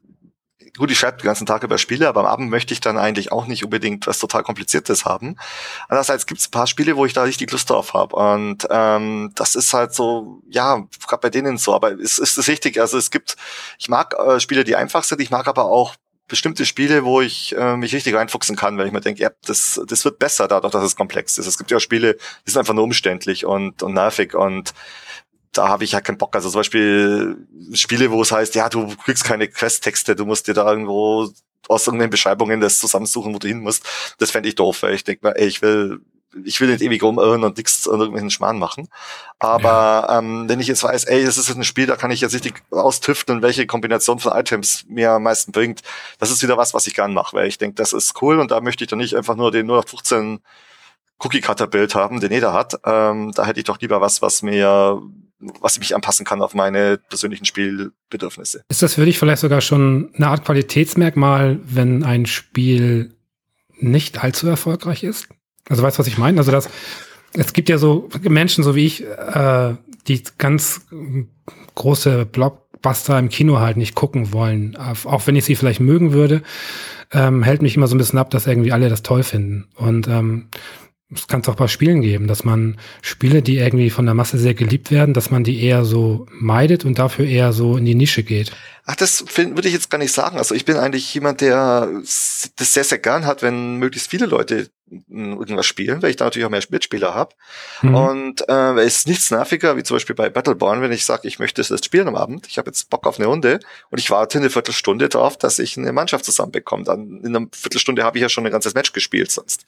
gut, 0.78 0.92
ich 0.92 1.00
schreibe 1.00 1.18
den 1.18 1.26
ganzen 1.26 1.46
Tag 1.46 1.64
über 1.64 1.78
Spiele, 1.78 2.08
aber 2.08 2.22
am 2.22 2.26
Abend 2.26 2.50
möchte 2.50 2.74
ich 2.74 2.80
dann 2.80 2.98
eigentlich 2.98 3.32
auch 3.32 3.48
nicht 3.48 3.64
unbedingt 3.64 4.08
was 4.08 4.18
total 4.18 4.44
Kompliziertes 4.44 5.06
haben. 5.06 5.36
Andererseits 5.90 6.26
gibt 6.26 6.40
es 6.40 6.48
ein 6.48 6.52
paar 6.52 6.68
Spiele, 6.68 6.96
wo 6.96 7.06
ich 7.06 7.14
da 7.14 7.24
richtig 7.24 7.52
Lust 7.52 7.70
drauf 7.70 7.94
habe. 7.94 8.16
Und 8.16 8.66
ähm, 8.70 9.32
das 9.36 9.56
ist 9.56 9.74
halt 9.74 9.94
so, 9.94 10.42
ja, 10.50 10.88
gerade 11.08 11.22
bei 11.22 11.30
denen 11.30 11.58
so. 11.58 11.74
Aber 11.74 11.92
es 11.92 12.18
ist 12.18 12.38
das 12.38 12.48
richtig. 12.48 12.80
Also 12.80 12.98
es 12.98 13.12
gibt, 13.12 13.36
ich 13.78 13.90
mag 13.90 14.16
äh, 14.18 14.40
Spiele, 14.40 14.64
die 14.64 14.76
einfach 14.76 15.04
sind, 15.04 15.22
ich 15.22 15.32
mag 15.32 15.48
aber 15.48 15.66
auch 15.66 15.96
bestimmte 16.28 16.66
Spiele, 16.66 17.04
wo 17.04 17.22
ich 17.22 17.56
äh, 17.58 17.76
mich 17.76 17.94
richtig 17.94 18.14
reinfuchsen 18.16 18.56
kann, 18.56 18.78
weil 18.78 18.86
ich 18.86 18.94
mir 18.94 19.02
denke, 19.02 19.22
ja, 19.22 19.32
das, 19.46 19.82
das 19.88 20.06
wird 20.06 20.20
besser 20.20 20.48
dadurch, 20.48 20.72
dass 20.72 20.84
es 20.84 20.96
komplex 20.96 21.38
ist. 21.38 21.48
Es 21.48 21.58
gibt 21.58 21.72
ja 21.72 21.80
Spiele, 21.80 22.18
die 22.46 22.52
sind 22.52 22.60
einfach 22.60 22.76
nur 22.76 22.84
umständlich 22.84 23.46
und, 23.46 23.84
und 23.84 23.96
nervig 23.96 24.36
und 24.36 24.74
da 25.54 25.68
habe 25.68 25.84
ich 25.84 25.94
ja 25.94 26.02
keinen 26.02 26.18
Bock. 26.18 26.36
Also 26.36 26.50
zum 26.50 26.60
Beispiel 26.60 27.48
Spiele, 27.74 28.12
wo 28.12 28.22
es 28.22 28.32
heißt, 28.32 28.56
ja, 28.56 28.70
du 28.70 28.96
kriegst 29.04 29.24
keine 29.24 29.48
Quest-Texte, 29.48 30.16
du 30.16 30.26
musst 30.26 30.48
dir 30.48 30.54
da 30.54 30.70
irgendwo 30.70 31.30
aus 31.68 31.88
irgendeinen 31.88 32.10
Beschreibungen 32.10 32.62
das 32.62 32.80
zusammensuchen, 32.80 33.34
wo 33.34 33.40
du 33.40 33.48
hin 33.48 33.62
musst. 33.62 33.86
Das 34.18 34.32
fände 34.32 34.50
ich 34.50 34.56
doof, 34.56 34.84
weil 34.84 34.96
ich 34.96 35.04
denke 35.04 35.28
mir, 35.28 35.36
ey, 35.36 35.48
ich 35.48 35.62
will, 35.62 36.02
ich 36.44 36.60
will 36.62 36.70
nicht 36.70 36.82
ewig 36.82 37.02
rumirren 37.02 37.44
und 37.44 37.58
nichts 37.58 37.88
an 37.88 38.00
irgendwelchen 38.00 38.32
Schmarrn 38.32 38.60
machen. 38.60 38.88
Aber 39.40 40.08
ja. 40.08 40.20
ähm, 40.20 40.48
wenn 40.48 40.60
ich 40.60 40.68
jetzt 40.68 40.84
weiß, 40.84 41.06
ey, 41.06 41.26
das 41.26 41.38
ist 41.38 41.50
ein 41.50 41.64
Spiel, 41.64 41.86
da 41.86 41.96
kann 41.96 42.12
ich 42.12 42.22
jetzt 42.22 42.34
richtig 42.34 42.64
austüfteln, 42.72 43.42
welche 43.42 43.68
Kombination 43.68 44.20
von 44.20 44.34
Items 44.34 44.86
mir 44.88 45.12
am 45.12 45.24
meisten 45.24 45.52
bringt, 45.52 45.82
das 46.20 46.32
ist 46.32 46.44
wieder 46.44 46.58
was, 46.58 46.74
was 46.74 46.88
ich 46.88 46.96
gern 46.96 47.14
mache, 47.14 47.36
weil 47.36 47.48
ich 47.48 47.58
denke, 47.58 47.76
das 47.76 47.94
ist 47.94 48.22
cool 48.22 48.40
und 48.40 48.52
da 48.52 48.62
möchte 48.62 48.84
ich 48.84 48.90
dann 48.90 49.00
nicht 49.00 49.16
einfach 49.16 49.36
nur 49.36 49.52
den 49.52 49.68
0815 49.68 50.40
Cookie-Cutter-Bild 51.20 51.96
haben, 51.96 52.20
den 52.20 52.32
jeder 52.32 52.54
hat. 52.54 52.80
Ähm, 52.86 53.32
da 53.34 53.46
hätte 53.46 53.60
ich 53.60 53.66
doch 53.66 53.80
lieber 53.80 54.00
was, 54.02 54.22
was 54.22 54.42
mir 54.42 55.02
was 55.40 55.74
ich 55.74 55.80
mich 55.80 55.96
anpassen 55.96 56.26
kann 56.26 56.42
auf 56.42 56.54
meine 56.54 56.98
persönlichen 56.98 57.46
Spielbedürfnisse. 57.46 58.64
Ist 58.68 58.82
das 58.82 58.96
für 58.96 59.06
dich 59.06 59.18
vielleicht 59.18 59.42
sogar 59.42 59.62
schon 59.62 60.10
eine 60.16 60.28
Art 60.28 60.46
Qualitätsmerkmal, 60.46 61.60
wenn 61.64 62.04
ein 62.04 62.26
Spiel 62.26 63.16
nicht 63.78 64.24
allzu 64.24 64.48
erfolgreich 64.48 65.04
ist? 65.04 65.30
Also 65.70 65.84
weißt 65.84 65.98
du, 65.98 66.00
was 66.02 66.08
ich 66.08 66.18
meine? 66.18 66.40
Also 66.40 66.52
das, 66.52 66.70
es 67.34 67.54
gibt 67.54 67.70
ja 67.70 67.78
so 67.78 68.10
Menschen, 68.22 68.64
so 68.64 68.76
wie 68.76 68.86
ich, 68.86 69.06
äh, 69.06 69.76
die 70.08 70.24
ganz 70.38 70.82
große 71.76 72.26
Blockbuster 72.26 73.18
im 73.20 73.30
Kino 73.30 73.60
halt 73.60 73.78
nicht 73.78 73.96
gucken 73.96 74.34
wollen, 74.34 74.76
auch 74.76 75.28
wenn 75.28 75.36
ich 75.36 75.46
sie 75.46 75.56
vielleicht 75.56 75.80
mögen 75.80 76.12
würde, 76.12 76.42
ähm, 77.12 77.44
hält 77.44 77.62
mich 77.62 77.76
immer 77.76 77.88
so 77.88 77.96
ein 77.96 77.98
bisschen 77.98 78.20
ab, 78.20 78.30
dass 78.30 78.48
irgendwie 78.48 78.72
alle 78.72 78.90
das 78.90 79.04
toll 79.04 79.24
finden. 79.24 79.68
Und 79.76 80.08
ähm, 80.08 80.50
das 81.10 81.28
kann 81.28 81.42
es 81.42 81.50
auch 81.50 81.56
bei 81.56 81.68
Spielen 81.68 82.02
geben, 82.02 82.28
dass 82.28 82.44
man 82.44 82.78
Spiele, 83.02 83.42
die 83.42 83.58
irgendwie 83.58 83.90
von 83.90 84.06
der 84.06 84.14
Masse 84.14 84.38
sehr 84.38 84.54
geliebt 84.54 84.92
werden, 84.92 85.16
dass 85.16 85.32
man 85.32 85.44
die 85.44 85.64
eher 85.64 85.84
so 85.84 86.28
meidet 86.32 86.86
und 86.86 87.00
dafür 87.00 87.26
eher 87.26 87.52
so 87.52 87.78
in 87.78 87.86
die 87.86 87.96
Nische 87.96 88.22
geht. 88.22 88.52
Ach, 88.86 88.96
das 88.96 89.26
würde 89.38 89.68
ich 89.68 89.74
jetzt 89.74 89.90
gar 89.90 89.98
nicht 89.98 90.12
sagen. 90.12 90.38
Also 90.38 90.54
ich 90.54 90.66
bin 90.66 90.78
eigentlich 90.78 91.12
jemand, 91.14 91.42
der 91.42 91.90
das 92.02 92.74
sehr, 92.74 92.84
sehr 92.84 93.00
gern 93.00 93.26
hat, 93.26 93.42
wenn 93.42 93.78
möglichst 93.78 94.10
viele 94.10 94.28
Leute 94.28 94.70
irgendwas 95.10 95.66
spielen, 95.66 96.02
weil 96.02 96.12
ich 96.12 96.16
da 96.16 96.26
natürlich 96.26 96.46
auch 96.46 96.52
mehr 96.52 96.64
Mitspieler 96.70 97.14
habe. 97.14 97.36
Mhm. 97.82 97.96
Und 97.96 98.50
äh, 98.50 98.80
es 98.82 99.00
ist 99.00 99.08
nichts 99.08 99.32
nerviger, 99.32 99.78
wie 99.78 99.84
zum 99.84 99.96
Beispiel 99.96 100.16
bei 100.16 100.30
Battleborn, 100.30 100.82
wenn 100.82 100.92
ich 100.92 101.06
sage, 101.06 101.28
ich 101.28 101.40
möchte 101.40 101.62
es 101.62 101.70
jetzt 101.70 101.86
spielen 101.86 102.08
am 102.08 102.16
Abend, 102.16 102.48
ich 102.48 102.58
habe 102.58 102.70
jetzt 102.70 102.90
Bock 102.90 103.08
auf 103.08 103.20
eine 103.20 103.28
Runde 103.28 103.60
und 103.90 104.00
ich 104.00 104.10
warte 104.10 104.38
eine 104.38 104.50
Viertelstunde 104.50 105.10
darauf, 105.10 105.38
dass 105.38 105.60
ich 105.60 105.78
eine 105.78 105.92
Mannschaft 105.94 106.26
zusammenbekomme. 106.26 106.84
Dann 106.84 107.22
in 107.22 107.36
einer 107.36 107.48
Viertelstunde 107.54 108.04
habe 108.04 108.18
ich 108.18 108.22
ja 108.22 108.30
schon 108.30 108.46
ein 108.46 108.52
ganzes 108.52 108.74
Match 108.74 108.94
gespielt 108.94 109.32
sonst. 109.32 109.66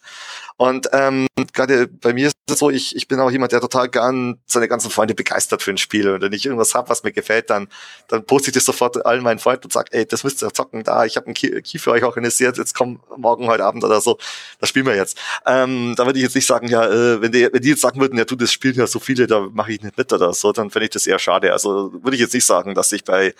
Und 0.58 0.90
ähm, 0.94 1.28
gerade 1.54 1.88
bei 1.88 2.14
mir 2.14 2.28
ist 2.28 2.36
es 2.50 2.60
so, 2.60 2.70
ich, 2.70 2.96
ich 2.96 3.08
bin 3.08 3.20
auch 3.20 3.32
jemand, 3.32 3.52
der 3.52 3.62
total 3.62 3.90
gern 3.90 4.40
seine 4.46 4.68
ganzen 4.68 4.92
Freunde 4.92 5.16
begeistert 5.16 5.62
für 5.64 5.72
ein 5.72 5.78
Spiel. 5.78 6.10
Und 6.10 6.22
wenn 6.22 6.34
ich 6.34 6.46
irgendwas 6.46 6.76
habe, 6.76 6.90
was 6.90 7.04
mir 7.04 7.12
gefällt, 7.12 7.50
dann, 7.50 7.68
dann 8.08 8.26
poste 8.26 8.50
ich 8.50 8.54
das 8.54 8.66
sofort 8.66 9.04
allen 9.06 9.24
meinen 9.24 9.40
Freunden 9.40 9.66
und 9.66 9.74
sage, 9.74 9.90
ey, 9.92 10.06
das 10.06 10.24
müsst 10.24 10.44
ihr 10.44 10.54
zocken, 10.54 10.84
da, 10.84 11.06
ich 11.06 11.16
habe 11.16 11.28
einen 11.28 11.34
Key, 11.34 11.62
Key 11.62 11.80
für 11.80 11.92
euch 11.92 12.04
organisiert, 12.04 12.58
jetzt 12.58 12.76
komm 12.76 13.00
morgen, 13.18 13.48
heute 13.48 13.66
Abend 13.66 13.84
oder 13.84 14.02
so, 14.02 14.18
das 14.60 14.70
spielen 14.70 14.86
wir 14.86 14.96
jetzt. 14.96 15.11
Ähm, 15.45 15.93
da 15.95 16.06
würde 16.06 16.19
ich 16.19 16.24
jetzt 16.24 16.36
nicht 16.36 16.45
sagen, 16.45 16.67
ja, 16.67 16.86
äh, 16.86 17.21
wenn, 17.21 17.32
die, 17.32 17.50
wenn 17.52 17.62
die 17.62 17.69
jetzt 17.69 17.82
sagen 17.82 18.00
würden, 18.00 18.17
ja, 18.17 18.26
du, 18.26 18.36
das 18.36 18.52
spielen 18.52 18.76
ja 18.76 18.88
so 18.88 19.00
viele, 19.00 19.28
da 19.28 19.41
mache 19.52 19.74
ich 19.74 19.82
nicht 19.82 19.97
mit 19.97 20.12
oder 20.13 20.34
so, 20.34 20.52
dann 20.52 20.69
fände 20.69 20.86
ich 20.86 20.91
das 20.91 21.08
eher 21.08 21.19
schade. 21.19 21.54
Also 21.54 21.93
würde 21.93 22.15
ich 22.15 22.21
jetzt 22.21 22.34
nicht 22.34 22.45
sagen, 22.45 22.76
dass 22.76 22.91
ich 22.91 23.04
bei, 23.04 23.34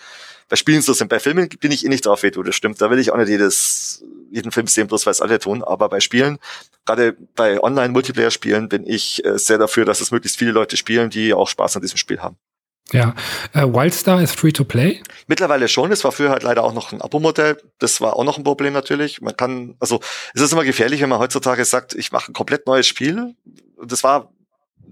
bei 0.48 0.56
Spielen 0.56 0.82
so 0.82 0.92
sind. 0.92 1.08
Bei 1.08 1.20
Filmen 1.20 1.48
bin 1.48 1.72
ich 1.72 1.84
eh 1.84 1.88
nicht 1.88 2.06
drauf, 2.06 2.22
wie 2.22 2.30
du 2.30 2.42
das 2.42 2.54
stimmt. 2.54 2.80
Da 2.80 2.90
will 2.90 2.98
ich 2.98 3.10
auch 3.10 3.16
nicht 3.16 3.28
jedes, 3.28 4.04
jeden 4.30 4.52
Film 4.52 4.66
sehen, 4.66 4.86
bloß 4.86 5.06
weil 5.06 5.12
es 5.12 5.20
alle 5.20 5.38
tun. 5.38 5.62
Aber 5.62 5.88
bei 5.88 6.00
Spielen, 6.00 6.38
gerade 6.84 7.16
bei 7.34 7.62
Online-Multiplayer-Spielen, 7.62 8.68
bin 8.68 8.86
ich 8.86 9.24
äh, 9.24 9.38
sehr 9.38 9.58
dafür, 9.58 9.84
dass 9.84 10.00
es 10.00 10.10
möglichst 10.10 10.38
viele 10.38 10.52
Leute 10.52 10.76
spielen, 10.76 11.10
die 11.10 11.32
auch 11.34 11.48
Spaß 11.48 11.76
an 11.76 11.82
diesem 11.82 11.96
Spiel 11.96 12.20
haben. 12.20 12.36
Ja, 12.90 13.14
äh, 13.54 13.62
Wildstar 13.62 14.20
ist 14.20 14.38
free 14.38 14.52
to 14.52 14.64
play? 14.64 15.00
Mittlerweile 15.26 15.68
schon. 15.68 15.92
Es 15.92 16.04
war 16.04 16.12
früher 16.12 16.30
halt 16.30 16.42
leider 16.42 16.64
auch 16.64 16.74
noch 16.74 16.92
ein 16.92 17.00
Abo-Modell. 17.00 17.56
Das 17.78 18.00
war 18.00 18.16
auch 18.16 18.24
noch 18.24 18.36
ein 18.36 18.44
Problem 18.44 18.72
natürlich. 18.72 19.20
Man 19.20 19.36
kann, 19.36 19.76
also 19.80 20.00
es 20.34 20.42
ist 20.42 20.52
immer 20.52 20.64
gefährlich, 20.64 21.00
wenn 21.00 21.08
man 21.08 21.18
heutzutage 21.18 21.64
sagt, 21.64 21.94
ich 21.94 22.12
mache 22.12 22.30
ein 22.30 22.34
komplett 22.34 22.66
neues 22.66 22.86
Spiel. 22.86 23.34
Das 23.82 24.04
war 24.04 24.32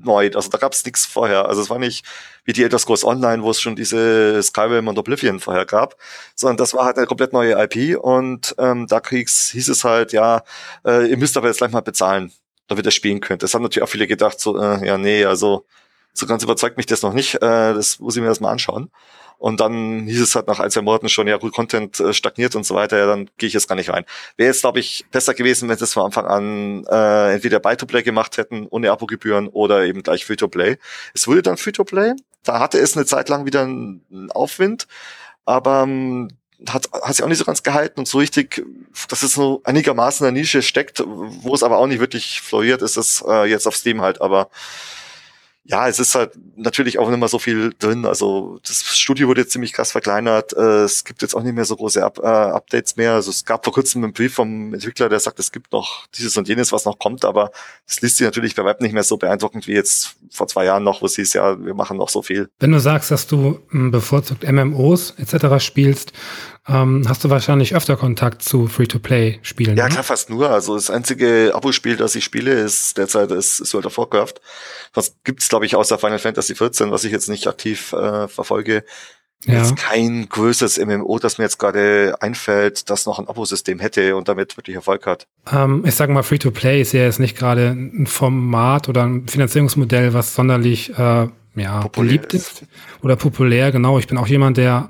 neu. 0.05 0.31
Also 0.35 0.49
da 0.51 0.59
gab 0.59 0.73
es 0.73 0.85
nichts 0.85 1.05
vorher. 1.05 1.47
Also 1.47 1.61
es 1.63 1.71
war 1.71 1.79
nicht 1.79 2.05
wie 2.45 2.53
die 2.53 2.63
Elder 2.63 2.79
Scrolls 2.79 3.05
Online, 3.05 3.43
wo 3.43 3.51
es 3.51 3.61
schon 3.61 3.77
diese 3.77 4.43
Skyrim 4.43 4.89
und 4.89 4.99
Oblivion 4.99 5.41
vorher 5.41 5.67
gab, 5.67 5.97
sondern 6.35 6.57
das 6.57 6.75
war 6.75 6.85
halt 6.87 6.97
eine 6.97 7.07
komplett 7.07 7.33
neue 7.33 7.53
IP 7.63 7.99
und 7.99 8.55
ähm, 8.59 8.87
da 8.87 9.01
krieg's, 9.01 9.51
hieß 9.51 9.69
es 9.69 9.85
halt, 9.85 10.13
ja, 10.13 10.43
äh, 10.87 11.07
ihr 11.07 11.17
müsst 11.17 11.37
aber 11.37 11.49
jetzt 11.49 11.59
gleich 11.59 11.71
mal 11.73 11.81
bezahlen, 11.81 12.33
damit 12.67 12.87
ihr 12.87 12.93
spielen 12.93 13.21
könnt. 13.21 13.43
Das 13.43 13.55
haben 13.55 13.63
natürlich 13.63 13.85
auch 13.85 13.91
viele 13.91 14.07
gedacht, 14.07 14.41
so, 14.41 14.59
äh, 14.59 14.87
ja, 14.87 14.97
nee, 14.97 15.25
also 15.25 15.67
so 16.13 16.27
ganz 16.27 16.43
überzeugt 16.43 16.77
mich 16.77 16.87
das 16.87 17.03
noch 17.03 17.13
nicht. 17.13 17.37
Äh, 17.37 17.39
das 17.41 17.99
muss 17.99 18.17
ich 18.17 18.23
mir 18.23 18.29
erstmal 18.29 18.53
anschauen. 18.53 18.91
Und 19.41 19.59
dann 19.59 20.07
hieß 20.07 20.21
es 20.21 20.35
halt 20.35 20.49
nach 20.49 20.61
ein, 20.61 20.71
zwei 20.71 20.83
Monaten 20.83 21.09
schon, 21.09 21.27
ja 21.27 21.39
gut, 21.39 21.55
Content 21.55 21.99
äh, 21.99 22.13
stagniert 22.13 22.55
und 22.57 22.67
so 22.67 22.75
weiter, 22.75 22.99
ja, 22.99 23.07
dann 23.07 23.31
gehe 23.39 23.47
ich 23.47 23.55
jetzt 23.55 23.69
gar 23.69 23.75
nicht 23.75 23.89
rein. 23.89 24.05
Wäre 24.37 24.49
jetzt, 24.49 24.61
glaube 24.61 24.81
ich, 24.81 25.07
besser 25.11 25.33
gewesen, 25.33 25.67
wenn 25.71 25.79
sie 25.79 25.85
es 25.85 25.95
von 25.95 26.05
Anfang 26.05 26.27
an 26.27 26.85
äh, 26.85 27.35
entweder 27.35 27.59
Buy-to-Play 27.59 28.03
gemacht 28.03 28.37
hätten, 28.37 28.67
ohne 28.69 28.91
Abo-Gebühren 28.91 29.49
oder 29.49 29.85
eben 29.85 30.03
gleich 30.03 30.27
Free-to-Play. 30.27 30.77
Es 31.15 31.27
wurde 31.27 31.41
dann 31.41 31.57
Free-to-Play. 31.57 32.17
Da 32.45 32.61
hatte 32.61 32.79
es 32.79 32.99
eine 32.99 33.07
Zeit 33.07 33.31
lang 33.31 33.47
wieder 33.47 33.63
einen 33.63 34.31
Aufwind, 34.31 34.87
aber 35.47 35.85
ähm, 35.85 36.29
hat, 36.69 36.91
hat 36.93 37.15
sich 37.15 37.25
auch 37.25 37.29
nicht 37.29 37.39
so 37.39 37.47
ganz 37.47 37.63
gehalten 37.63 38.01
und 38.01 38.09
so 38.09 38.19
richtig, 38.19 38.63
dass 39.09 39.23
es 39.23 39.33
so 39.33 39.63
einigermaßen 39.65 40.27
in 40.27 40.35
der 40.35 40.43
Nische 40.43 40.61
steckt, 40.61 41.03
wo 41.07 41.55
es 41.55 41.63
aber 41.63 41.79
auch 41.79 41.87
nicht 41.87 42.01
wirklich 42.01 42.43
floriert, 42.43 42.83
ist 42.83 42.99
es 42.99 43.25
äh, 43.27 43.45
jetzt 43.45 43.67
auf 43.67 43.75
Steam 43.77 44.03
halt, 44.03 44.21
aber 44.21 44.51
ja, 45.71 45.87
es 45.87 46.01
ist 46.01 46.17
halt 46.17 46.33
natürlich 46.57 46.99
auch 46.99 47.09
nicht 47.09 47.21
mehr 47.21 47.29
so 47.29 47.39
viel 47.39 47.73
drin. 47.79 48.05
Also 48.05 48.59
das 48.67 48.83
Studio 48.99 49.29
wurde 49.29 49.43
jetzt 49.43 49.53
ziemlich 49.53 49.73
krass 49.73 49.93
verkleinert. 49.93 50.53
Äh, 50.53 50.83
es 50.83 51.05
gibt 51.05 51.23
jetzt 51.23 51.35
auch 51.35 51.45
nicht 51.45 51.55
mehr 51.55 51.65
so 51.65 51.77
große 51.77 52.05
Up 52.05 52.19
äh, 52.19 52.27
Updates 52.27 52.97
mehr. 52.97 53.15
Also 53.15 53.31
es 53.31 53.45
gab 53.45 53.65
vor 53.65 53.73
kurzem 53.73 54.03
einen 54.03 54.13
Brief 54.13 54.35
vom 54.35 54.75
Entwickler, 54.75 55.09
der 55.09 55.21
sagt, 55.21 55.39
es 55.39 55.53
gibt 55.53 55.73
noch 55.73 56.07
dieses 56.09 56.37
und 56.37 56.49
jenes, 56.49 56.73
was 56.73 56.85
noch 56.87 56.99
kommt, 56.99 57.25
aber 57.25 57.53
das 57.87 58.01
liest 58.01 58.17
sich 58.17 58.25
natürlich 58.25 58.57
bei 58.57 58.65
Web 58.65 58.81
nicht 58.81 58.93
mehr 58.93 59.05
so 59.05 59.17
beeindruckend 59.17 59.69
wie 59.69 59.75
jetzt 59.75 60.17
vor 60.31 60.49
zwei 60.49 60.65
Jahren 60.65 60.83
noch, 60.83 61.03
wo 61.03 61.07
es 61.07 61.15
hieß, 61.15 61.35
ja, 61.35 61.65
wir 61.65 61.75
machen 61.75 61.99
noch 61.99 62.09
so 62.09 62.23
viel. 62.23 62.51
Wenn 62.59 62.73
du 62.73 62.81
sagst, 62.81 63.13
dass 63.13 63.29
du 63.29 63.61
hm, 63.71 63.93
bevorzugt 63.93 64.51
MMOs 64.51 65.15
etc. 65.19 65.65
spielst, 65.65 66.13
ähm, 66.71 67.05
hast 67.09 67.25
du 67.25 67.31
wahrscheinlich 67.31 67.75
öfter 67.75 67.97
Kontakt 67.97 68.43
zu 68.43 68.69
Free-to-Play-Spielen. 68.69 69.77
Ja, 69.77 69.85
ne? 69.85 69.91
klar, 69.91 70.05
fast 70.05 70.31
nur. 70.31 70.51
Also 70.51 70.75
das 70.75 70.91
einzige 70.91 71.53
Abo-Spiel, 71.55 71.97
das 71.97 72.15
ich 72.15 72.25
spiele, 72.25 72.53
ist 72.53 72.97
derzeit 72.97 73.31
ist, 73.31 73.61
ist 73.61 73.75
World 73.75 73.87
of 73.87 73.99
Warcraft. 73.99 74.35
Was 74.95 75.17
gibt's, 75.25 75.49
glaube 75.49 75.67
ich, 75.67 75.75
außer 75.75 75.99
Final 75.99 76.19
Fantasy 76.19 76.55
14, 76.55 76.91
was 76.91 77.05
ich 77.05 77.13
jetzt 77.13 77.29
nicht 77.29 77.47
aktiv 77.47 77.93
äh, 77.93 78.29
verfolge. 78.29 78.85
Ja. 79.47 79.55
Jetzt 79.55 79.77
kein 79.77 80.29
größeres 80.29 80.79
MMO, 80.79 81.19
das 81.19 81.39
mir 81.39 81.45
jetzt 81.45 81.59
gerade 81.59 82.15
einfällt, 82.21 82.91
das 82.91 83.07
noch 83.07 83.19
ein 83.19 83.27
Abo-System 83.27 83.79
hätte 83.79 84.15
und 84.15 84.29
damit 84.29 84.57
wirklich 84.59 84.77
Erfolg 84.77 85.07
hat. 85.07 85.27
Ähm, 85.51 85.83
ich 85.87 85.95
sage 85.95 86.13
mal, 86.13 86.23
Free-to-Play 86.23 86.83
ist 86.83 86.93
ja 86.93 87.05
jetzt 87.05 87.21
nicht 87.21 87.39
gerade 87.39 87.69
ein 87.71 88.07
Format 88.07 88.89
oder 88.89 89.05
ein 89.05 89.27
Finanzierungsmodell, 89.29 90.13
was 90.13 90.35
sonderlich 90.35 90.91
äh, 90.99 91.29
ja, 91.57 91.89
beliebt 91.89 92.35
ist. 92.35 92.63
ist 92.63 92.69
oder 93.03 93.17
populär. 93.17 93.73
Genau, 93.73 93.99
ich 93.99 94.07
bin 94.07 94.19
auch 94.19 94.27
jemand, 94.27 94.59
der 94.59 94.89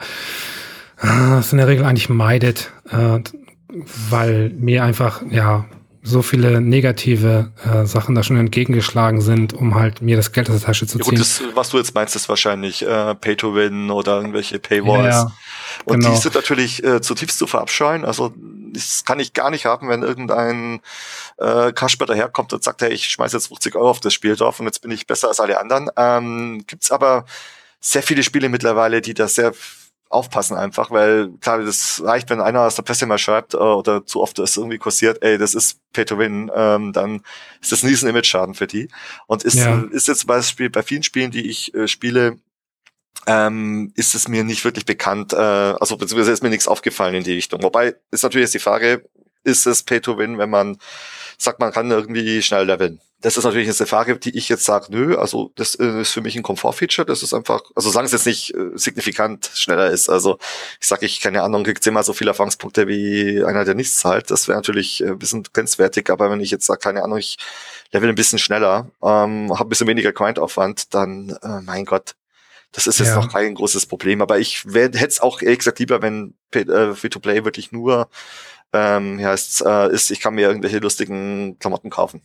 das 1.02 1.52
in 1.52 1.58
der 1.58 1.68
Regel 1.68 1.84
eigentlich 1.84 2.08
meidet, 2.08 2.70
äh, 2.90 3.20
weil 4.10 4.50
mir 4.50 4.84
einfach, 4.84 5.22
ja, 5.30 5.66
so 6.02 6.22
viele 6.22 6.60
negative 6.62 7.52
äh, 7.62 7.84
Sachen 7.84 8.14
da 8.14 8.22
schon 8.22 8.38
entgegengeschlagen 8.38 9.20
sind, 9.20 9.52
um 9.52 9.74
halt 9.74 10.00
mir 10.00 10.16
das 10.16 10.32
Geld 10.32 10.48
aus 10.48 10.56
der 10.56 10.66
Tasche 10.66 10.86
zu 10.86 10.98
ziehen. 10.98 11.04
Ja, 11.04 11.10
gut, 11.10 11.20
das, 11.20 11.42
was 11.54 11.68
du 11.68 11.76
jetzt 11.76 11.94
meinst, 11.94 12.16
ist 12.16 12.28
wahrscheinlich 12.28 12.82
äh, 12.82 13.14
Pay 13.14 13.36
to 13.36 13.54
Win 13.54 13.90
oder 13.90 14.16
irgendwelche 14.16 14.58
Paywalls. 14.58 15.14
Ja, 15.14 15.32
und 15.84 16.00
genau. 16.00 16.14
die 16.14 16.20
sind 16.20 16.34
natürlich 16.34 16.82
äh, 16.82 17.02
zutiefst 17.02 17.38
zu 17.38 17.46
verabscheuen. 17.46 18.06
Also 18.06 18.32
das 18.72 19.04
kann 19.04 19.20
ich 19.20 19.34
gar 19.34 19.50
nicht 19.50 19.66
haben, 19.66 19.88
wenn 19.88 20.02
irgendein 20.02 20.80
äh, 21.36 21.72
Kasper 21.72 22.06
daherkommt 22.06 22.54
und 22.54 22.64
sagt, 22.64 22.80
hey, 22.80 22.92
ich 22.92 23.08
schmeiß 23.08 23.34
jetzt 23.34 23.48
50 23.48 23.76
Euro 23.76 23.90
auf 23.90 24.00
das 24.00 24.14
Spiel 24.14 24.36
drauf 24.36 24.58
und 24.58 24.66
jetzt 24.66 24.80
bin 24.80 24.90
ich 24.90 25.06
besser 25.06 25.28
als 25.28 25.40
alle 25.40 25.60
anderen. 25.60 25.90
Ähm, 25.96 26.64
Gibt 26.66 26.90
aber 26.90 27.26
sehr 27.78 28.02
viele 28.02 28.22
Spiele 28.22 28.48
mittlerweile, 28.48 29.02
die 29.02 29.14
da 29.14 29.28
sehr 29.28 29.52
aufpassen 30.10 30.56
einfach, 30.56 30.90
weil 30.90 31.30
klar, 31.40 31.62
das 31.62 32.02
reicht, 32.04 32.28
wenn 32.30 32.40
einer 32.40 32.62
aus 32.62 32.74
der 32.74 32.82
Presse 32.82 33.06
mal 33.06 33.16
schreibt 33.16 33.54
äh, 33.54 33.58
oder 33.58 34.04
zu 34.04 34.20
oft 34.20 34.38
das 34.38 34.56
irgendwie 34.56 34.78
kursiert, 34.78 35.22
ey, 35.22 35.38
das 35.38 35.54
ist 35.54 35.78
Pay 35.92 36.04
to 36.04 36.18
Win, 36.18 36.50
ähm, 36.54 36.92
dann 36.92 37.22
ist 37.62 37.70
das 37.70 37.82
ein 37.82 37.88
riesen 37.88 38.08
Image-Schaden 38.08 38.54
für 38.54 38.66
die. 38.66 38.88
Und 39.28 39.44
ist, 39.44 39.54
ja. 39.54 39.82
ist 39.92 40.08
jetzt 40.08 40.20
zum 40.20 40.28
Beispiel 40.28 40.68
bei 40.68 40.82
vielen 40.82 41.04
Spielen, 41.04 41.30
die 41.30 41.48
ich 41.48 41.72
äh, 41.74 41.86
spiele, 41.86 42.38
ähm, 43.26 43.92
ist 43.94 44.14
es 44.14 44.26
mir 44.26 44.42
nicht 44.42 44.64
wirklich 44.64 44.84
bekannt, 44.84 45.32
äh, 45.32 45.36
also 45.36 45.96
beziehungsweise 45.96 46.32
ist 46.32 46.42
mir 46.42 46.50
nichts 46.50 46.68
aufgefallen 46.68 47.14
in 47.14 47.24
die 47.24 47.34
Richtung. 47.34 47.62
Wobei 47.62 47.94
ist 48.10 48.24
natürlich 48.24 48.46
jetzt 48.46 48.54
die 48.54 48.58
Frage, 48.58 49.08
ist 49.44 49.66
es 49.66 49.84
Pay 49.84 50.00
to 50.00 50.18
Win, 50.18 50.38
wenn 50.38 50.50
man 50.50 50.76
sagt, 51.38 51.60
man 51.60 51.72
kann 51.72 51.90
irgendwie 51.90 52.42
schnell 52.42 52.66
leveln? 52.66 53.00
Das 53.20 53.36
ist 53.36 53.44
natürlich 53.44 53.66
jetzt 53.66 53.80
eine 53.80 53.86
Frage, 53.86 54.18
die 54.18 54.36
ich 54.36 54.48
jetzt 54.48 54.64
sage, 54.64 54.86
nö, 54.90 55.16
also 55.16 55.52
das 55.56 55.74
äh, 55.74 56.00
ist 56.00 56.12
für 56.12 56.22
mich 56.22 56.36
ein 56.36 56.42
Komfortfeature, 56.42 57.04
das 57.04 57.22
ist 57.22 57.34
einfach, 57.34 57.62
also 57.74 57.90
sagen 57.90 58.06
es 58.06 58.12
jetzt 58.12 58.26
nicht 58.26 58.54
äh, 58.54 58.70
signifikant 58.74 59.50
schneller 59.54 59.90
ist. 59.90 60.08
Also 60.08 60.38
ich 60.80 60.88
sage, 60.88 61.04
ich 61.04 61.20
keine 61.20 61.42
Ahnung, 61.42 61.64
kriegt 61.64 61.84
zehnmal 61.84 62.02
so 62.02 62.14
viele 62.14 62.30
Erfahrungspunkte 62.30 62.88
wie 62.88 63.44
einer, 63.44 63.64
der 63.64 63.74
nichts 63.74 63.96
zahlt. 63.98 64.30
Das 64.30 64.48
wäre 64.48 64.56
natürlich 64.56 65.02
äh, 65.02 65.08
ein 65.08 65.18
bisschen 65.18 65.42
grenzwertig, 65.52 66.08
aber 66.10 66.30
wenn 66.30 66.40
ich 66.40 66.50
jetzt 66.50 66.66
sage, 66.66 66.80
keine 66.80 67.02
Ahnung, 67.02 67.18
ich 67.18 67.36
level 67.92 68.08
ein 68.08 68.14
bisschen 68.14 68.38
schneller, 68.38 68.90
ähm, 69.02 69.50
habe 69.52 69.64
ein 69.64 69.68
bisschen 69.68 69.88
weniger 69.88 70.12
Grind-Aufwand, 70.12 70.94
dann, 70.94 71.36
äh, 71.42 71.60
mein 71.60 71.84
Gott, 71.84 72.14
das 72.72 72.86
ist 72.86 73.00
jetzt 73.00 73.08
ja. 73.08 73.16
noch 73.16 73.30
kein 73.30 73.54
großes 73.54 73.86
Problem. 73.86 74.22
Aber 74.22 74.38
ich 74.38 74.64
hätte 74.64 75.06
es 75.06 75.20
auch 75.20 75.42
ehrlich 75.42 75.58
gesagt 75.58 75.78
lieber, 75.78 76.02
wenn 76.02 76.34
äh, 76.52 76.94
Free-to-Play 76.94 77.44
wirklich 77.44 77.72
nur 77.72 78.08
ähm, 78.72 79.20
heißt, 79.20 79.62
äh, 79.66 79.92
ist, 79.92 80.10
ich 80.10 80.20
kann 80.20 80.34
mir 80.34 80.48
irgendwelche 80.48 80.78
lustigen 80.78 81.58
Klamotten 81.58 81.90
kaufen. 81.90 82.22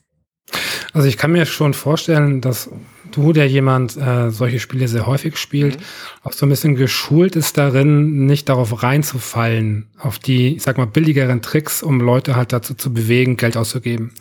Also 0.94 1.08
ich 1.08 1.18
kann 1.18 1.32
mir 1.32 1.46
schon 1.46 1.74
vorstellen, 1.74 2.42
dass 2.42 2.70
du, 3.12 3.34
der 3.34 3.48
jemand 3.48 3.98
äh, 3.98 4.30
solche 4.32 4.60
Spiele 4.60 4.88
sehr 4.88 5.06
häufig 5.06 5.38
spielt, 5.38 5.78
mhm. 5.78 5.84
auch 6.24 6.34
so 6.34 6.46
ein 6.46 6.50
bisschen 6.50 6.76
geschult 6.76 7.36
ist 7.36 7.58
darin, 7.58 8.26
nicht 8.26 8.50
darauf 8.50 8.84
reinzufallen, 8.84 9.88
auf 9.98 10.20
die, 10.20 10.56
ich 10.56 10.64
sag 10.64 10.78
mal, 10.78 10.88
billigeren 10.88 11.42
Tricks, 11.42 11.84
um 11.84 12.00
Leute 12.00 12.36
halt 12.36 12.54
dazu 12.54 12.74
zu 12.74 12.94
bewegen, 12.94 13.38
Geld 13.38 13.58
auszugeben. 13.58 14.14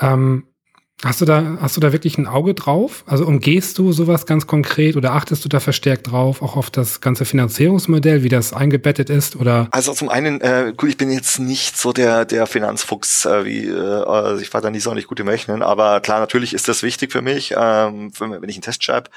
Ähm, 0.00 0.44
Hast 1.02 1.20
du 1.20 1.26
da, 1.26 1.58
hast 1.60 1.76
du 1.76 1.80
da 1.80 1.92
wirklich 1.92 2.16
ein 2.16 2.26
Auge 2.26 2.54
drauf? 2.54 3.04
Also 3.06 3.26
umgehst 3.26 3.78
du 3.78 3.92
sowas 3.92 4.24
ganz 4.24 4.46
konkret 4.46 4.96
oder 4.96 5.12
achtest 5.12 5.44
du 5.44 5.50
da 5.50 5.60
verstärkt 5.60 6.10
drauf, 6.10 6.40
auch 6.40 6.56
auf 6.56 6.70
das 6.70 7.02
ganze 7.02 7.26
Finanzierungsmodell, 7.26 8.22
wie 8.22 8.30
das 8.30 8.54
eingebettet 8.54 9.10
ist 9.10 9.36
oder? 9.36 9.68
Also 9.70 9.92
zum 9.92 10.08
einen, 10.08 10.40
äh, 10.40 10.72
gut, 10.74 10.88
ich 10.88 10.96
bin 10.96 11.10
jetzt 11.10 11.38
nicht 11.40 11.76
so 11.76 11.92
der, 11.92 12.24
der 12.24 12.46
Finanzfuchs, 12.46 13.26
äh, 13.26 13.44
wie, 13.44 13.66
äh, 13.66 13.74
also 13.74 14.40
ich 14.40 14.54
war 14.54 14.62
da 14.62 14.70
nie 14.70 14.80
so 14.80 14.94
nicht 14.94 15.08
gut 15.08 15.20
im 15.20 15.28
Rechnen, 15.28 15.62
aber 15.62 16.00
klar, 16.00 16.20
natürlich 16.20 16.54
ist 16.54 16.68
das 16.68 16.82
wichtig 16.82 17.12
für 17.12 17.20
mich, 17.20 17.52
ähm, 17.54 18.10
wenn 18.18 18.48
ich 18.48 18.56
einen 18.56 18.62
Test 18.62 18.82
schreibe. 18.82 19.10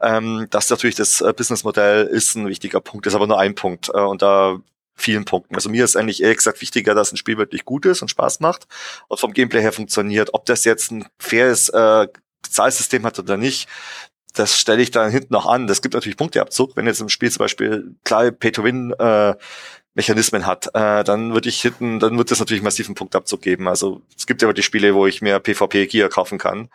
Ähm, 0.00 0.46
das 0.50 0.70
natürlich 0.70 0.96
das 0.96 1.20
äh, 1.20 1.34
Businessmodell 1.36 2.06
ist 2.06 2.34
ein 2.34 2.48
wichtiger 2.48 2.80
Punkt, 2.80 3.06
ist 3.06 3.14
aber 3.14 3.26
nur 3.26 3.38
ein 3.38 3.54
Punkt. 3.54 3.90
Äh, 3.92 4.00
und 4.00 4.22
da 4.22 4.58
vielen 4.96 5.24
Punkten. 5.24 5.54
Also 5.54 5.68
mir 5.68 5.84
ist 5.84 5.96
eigentlich 5.96 6.22
ehrlich 6.22 6.38
gesagt 6.38 6.60
wichtiger, 6.60 6.94
dass 6.94 7.12
ein 7.12 7.16
Spiel 7.16 7.36
wirklich 7.36 7.64
gut 7.64 7.86
ist 7.86 8.02
und 8.02 8.08
Spaß 8.08 8.40
macht 8.40 8.66
und 9.08 9.20
vom 9.20 9.32
Gameplay 9.32 9.60
her 9.60 9.72
funktioniert. 9.72 10.30
Ob 10.32 10.46
das 10.46 10.64
jetzt 10.64 10.90
ein 10.90 11.06
faires 11.18 11.68
äh, 11.68 12.08
Zahlsystem 12.48 13.04
hat 13.04 13.18
oder 13.18 13.36
nicht, 13.36 13.68
das 14.34 14.58
stelle 14.58 14.82
ich 14.82 14.90
dann 14.90 15.10
hinten 15.10 15.32
noch 15.32 15.46
an. 15.46 15.66
Das 15.66 15.82
gibt 15.82 15.94
natürlich 15.94 16.16
Punkteabzug. 16.16 16.76
Wenn 16.76 16.86
jetzt 16.86 17.00
im 17.00 17.08
Spiel 17.08 17.30
zum 17.30 17.40
Beispiel 17.40 17.94
klar 18.04 18.30
Pay-to-Win 18.30 18.92
äh, 18.98 19.34
Mechanismen 19.94 20.46
hat, 20.46 20.66
äh, 20.74 21.04
dann 21.04 21.32
würde 21.32 21.48
ich 21.48 21.60
hinten, 21.60 21.98
dann 22.00 22.18
wird 22.18 22.30
das 22.30 22.38
natürlich 22.38 22.62
massiven 22.62 22.94
Punktabzug 22.94 23.40
geben. 23.40 23.66
Also 23.66 24.02
es 24.16 24.26
gibt 24.26 24.42
ja 24.42 24.52
die 24.52 24.62
Spiele, 24.62 24.94
wo 24.94 25.06
ich 25.06 25.22
mir 25.22 25.40
PvP 25.40 25.86
Gear 25.86 26.10
kaufen 26.10 26.38
kann 26.38 26.68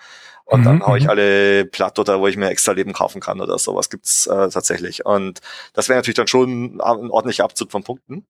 und 0.52 0.60
mhm, 0.60 0.66
dann 0.66 0.86
hau 0.86 0.98
ich 0.98 1.06
mhm. 1.06 1.12
alle 1.12 1.66
platt 1.66 1.98
oder 1.98 2.20
wo 2.20 2.28
ich 2.28 2.36
mir 2.36 2.50
extra 2.50 2.74
Leben 2.74 2.92
kaufen 2.92 3.22
kann 3.22 3.40
oder 3.40 3.58
sowas 3.58 3.90
gibt's 3.90 4.28
äh, 4.28 4.50
tatsächlich. 4.50 5.06
Und 5.06 5.40
das 5.72 5.88
wäre 5.88 5.98
natürlich 5.98 6.18
dann 6.18 6.28
schon 6.28 6.76
ein 6.76 6.82
ordentlicher 6.82 7.46
Abzug 7.46 7.72
von 7.72 7.86
Punkten. 7.86 8.26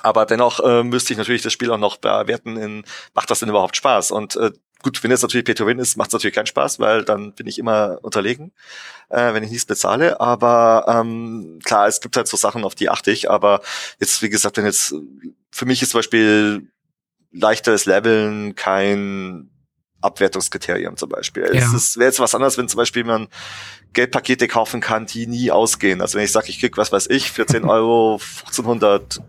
Aber 0.00 0.24
dennoch 0.24 0.60
äh, 0.60 0.82
müsste 0.82 1.12
ich 1.12 1.18
natürlich 1.18 1.42
das 1.42 1.52
Spiel 1.52 1.70
auch 1.70 1.76
noch 1.76 1.98
bewerten 1.98 2.56
in, 2.56 2.84
macht 3.12 3.30
das 3.30 3.40
denn 3.40 3.50
überhaupt 3.50 3.76
Spaß? 3.76 4.12
Und 4.12 4.34
äh, 4.36 4.52
gut, 4.82 5.04
wenn 5.04 5.10
es 5.10 5.20
natürlich 5.20 5.44
Pay 5.44 5.54
to 5.54 5.66
Win 5.66 5.78
ist, 5.78 5.98
macht 5.98 6.08
es 6.08 6.14
natürlich 6.14 6.34
keinen 6.34 6.46
Spaß, 6.46 6.80
weil 6.80 7.04
dann 7.04 7.34
bin 7.34 7.46
ich 7.46 7.58
immer 7.58 7.98
unterlegen, 8.00 8.52
äh, 9.10 9.34
wenn 9.34 9.44
ich 9.44 9.50
nichts 9.50 9.66
bezahle. 9.66 10.20
Aber 10.20 10.86
ähm, 10.88 11.58
klar, 11.64 11.86
es 11.86 12.00
gibt 12.00 12.16
halt 12.16 12.28
so 12.28 12.38
Sachen, 12.38 12.64
auf 12.64 12.74
die 12.74 12.88
achte 12.88 13.10
ich. 13.10 13.30
Aber 13.30 13.60
jetzt, 14.00 14.22
wie 14.22 14.30
gesagt, 14.30 14.56
wenn 14.56 14.64
jetzt 14.64 14.94
für 15.50 15.66
mich 15.66 15.82
ist 15.82 15.90
zum 15.90 15.98
Beispiel 15.98 16.72
leichteres 17.30 17.84
Leveln 17.84 18.54
kein 18.54 19.51
Abwertungskriterium 20.02 20.96
zum 20.96 21.08
Beispiel. 21.08 21.50
Ja. 21.52 21.72
Es 21.74 21.96
wäre 21.96 22.08
jetzt 22.08 22.20
was 22.20 22.34
anderes, 22.34 22.58
wenn 22.58 22.68
zum 22.68 22.78
Beispiel 22.78 23.04
man 23.04 23.28
Geldpakete 23.92 24.48
kaufen 24.48 24.80
kann, 24.80 25.06
die 25.06 25.26
nie 25.26 25.50
ausgehen. 25.50 26.00
Also 26.00 26.18
wenn 26.18 26.24
ich 26.24 26.32
sage, 26.32 26.48
ich 26.48 26.60
krieg 26.60 26.76
was 26.76 26.92
weiß 26.92 27.08
ich, 27.10 27.30
für 27.30 27.46
10 27.46 27.64
Euro 27.68 28.20
1500 28.46 29.20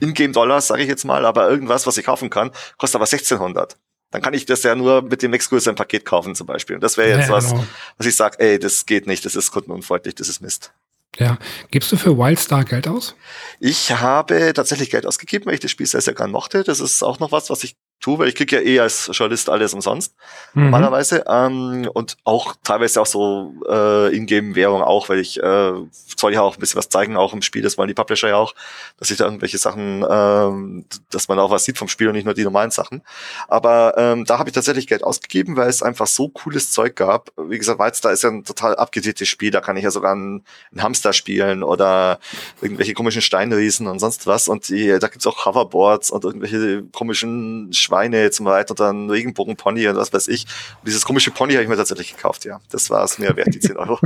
Ingame-Dollars, 0.00 0.66
sage 0.66 0.82
ich 0.82 0.88
jetzt 0.88 1.04
mal, 1.04 1.24
aber 1.24 1.48
irgendwas, 1.48 1.86
was 1.86 1.96
ich 1.96 2.04
kaufen 2.04 2.30
kann, 2.30 2.50
kostet 2.76 2.96
aber 2.96 3.04
1600. 3.04 3.76
Dann 4.10 4.22
kann 4.22 4.34
ich 4.34 4.46
das 4.46 4.62
ja 4.62 4.74
nur 4.74 5.02
mit 5.02 5.22
dem 5.22 5.32
nächstgrößeren 5.32 5.74
Paket 5.74 6.04
kaufen 6.04 6.34
zum 6.34 6.46
Beispiel. 6.46 6.76
Und 6.76 6.82
das 6.82 6.96
wäre 6.96 7.18
jetzt 7.18 7.28
ja, 7.28 7.34
was, 7.34 7.50
genau. 7.50 7.66
was 7.98 8.06
ich 8.06 8.14
sage, 8.14 8.38
ey, 8.38 8.58
das 8.58 8.86
geht 8.86 9.06
nicht, 9.06 9.24
das 9.24 9.34
ist 9.34 9.50
kundenunfreundlich, 9.50 10.14
das 10.14 10.28
ist 10.28 10.40
Mist. 10.40 10.72
Ja. 11.18 11.38
Gibst 11.70 11.92
du 11.92 11.96
für 11.96 12.16
Wildstar 12.18 12.64
Geld 12.64 12.88
aus? 12.88 13.14
Ich 13.60 13.92
habe 13.92 14.52
tatsächlich 14.54 14.90
Geld 14.90 15.06
ausgegeben, 15.06 15.46
weil 15.46 15.54
ich 15.54 15.60
das 15.60 15.70
Spiel 15.70 15.86
sehr, 15.86 16.00
sehr 16.00 16.14
gern 16.14 16.30
mochte. 16.30 16.64
Das 16.64 16.80
ist 16.80 17.02
auch 17.02 17.18
noch 17.18 17.32
was, 17.32 17.50
was 17.50 17.64
ich 17.64 17.76
tue, 18.00 18.18
weil 18.18 18.28
ich 18.28 18.34
kriege 18.34 18.56
ja 18.56 18.62
eh 18.62 18.80
als 18.80 19.10
Journalist 19.12 19.48
alles 19.48 19.72
umsonst 19.72 20.14
mhm. 20.52 20.64
normalerweise 20.64 21.24
ähm, 21.26 21.88
und 21.92 22.16
auch 22.24 22.54
teilweise 22.62 23.00
auch 23.00 23.06
so 23.06 23.54
äh, 23.68 24.14
Ingame-Währung 24.14 24.82
auch, 24.82 25.08
weil 25.08 25.20
ich 25.20 25.42
äh, 25.42 25.72
soll 26.16 26.34
ja 26.34 26.42
auch 26.42 26.54
ein 26.54 26.60
bisschen 26.60 26.78
was 26.78 26.88
zeigen, 26.88 27.16
auch 27.16 27.32
im 27.32 27.42
Spiel, 27.42 27.62
das 27.62 27.78
wollen 27.78 27.88
die 27.88 27.94
Publisher 27.94 28.28
ja 28.28 28.36
auch, 28.36 28.54
dass 28.98 29.10
ich 29.10 29.16
da 29.16 29.24
irgendwelche 29.24 29.58
Sachen, 29.58 30.04
ähm, 30.08 30.84
dass 31.10 31.28
man 31.28 31.38
auch 31.38 31.50
was 31.50 31.64
sieht 31.64 31.78
vom 31.78 31.88
Spiel 31.88 32.08
und 32.08 32.14
nicht 32.14 32.24
nur 32.24 32.34
die 32.34 32.44
normalen 32.44 32.70
Sachen. 32.70 33.02
Aber 33.48 33.94
ähm, 33.96 34.24
da 34.24 34.38
habe 34.38 34.48
ich 34.48 34.54
tatsächlich 34.54 34.86
Geld 34.86 35.02
ausgegeben, 35.02 35.56
weil 35.56 35.68
es 35.68 35.82
einfach 35.82 36.06
so 36.06 36.28
cooles 36.28 36.72
Zeug 36.72 36.96
gab. 36.96 37.30
Wie 37.36 37.58
gesagt, 37.58 37.78
Wildstar 37.78 38.12
ist 38.12 38.22
ja 38.22 38.30
ein 38.30 38.44
total 38.44 38.76
abgedecktes 38.76 39.28
Spiel, 39.28 39.50
da 39.50 39.60
kann 39.60 39.76
ich 39.76 39.84
ja 39.84 39.90
sogar 39.90 40.12
einen, 40.12 40.44
einen 40.72 40.82
Hamster 40.82 41.12
spielen 41.12 41.62
oder 41.62 42.18
irgendwelche 42.60 42.94
komischen 42.94 43.22
Steinriesen 43.22 43.86
und 43.86 43.98
sonst 43.98 44.26
was 44.26 44.48
und 44.48 44.68
die, 44.68 44.98
da 44.98 45.08
gibt's 45.08 45.26
auch 45.26 45.46
Hoverboards 45.46 46.10
und 46.10 46.24
irgendwelche 46.24 46.82
komischen 46.92 47.72
Schweine 47.84 48.30
zum 48.30 48.46
Reiten 48.46 48.72
oder 48.72 48.92
ein 48.92 49.08
Regenbogenpony 49.08 49.86
und 49.88 49.96
was 49.96 50.12
weiß 50.12 50.28
ich. 50.28 50.46
Und 50.80 50.88
dieses 50.88 51.04
komische 51.04 51.30
Pony 51.30 51.52
habe 51.52 51.62
ich 51.62 51.68
mir 51.68 51.76
tatsächlich 51.76 52.16
gekauft, 52.16 52.44
ja. 52.44 52.60
Das 52.70 52.90
war 52.90 53.04
es 53.04 53.18
mir 53.18 53.36
wert, 53.36 53.54
die 53.54 53.60
10 53.60 53.76
Euro. 53.76 53.98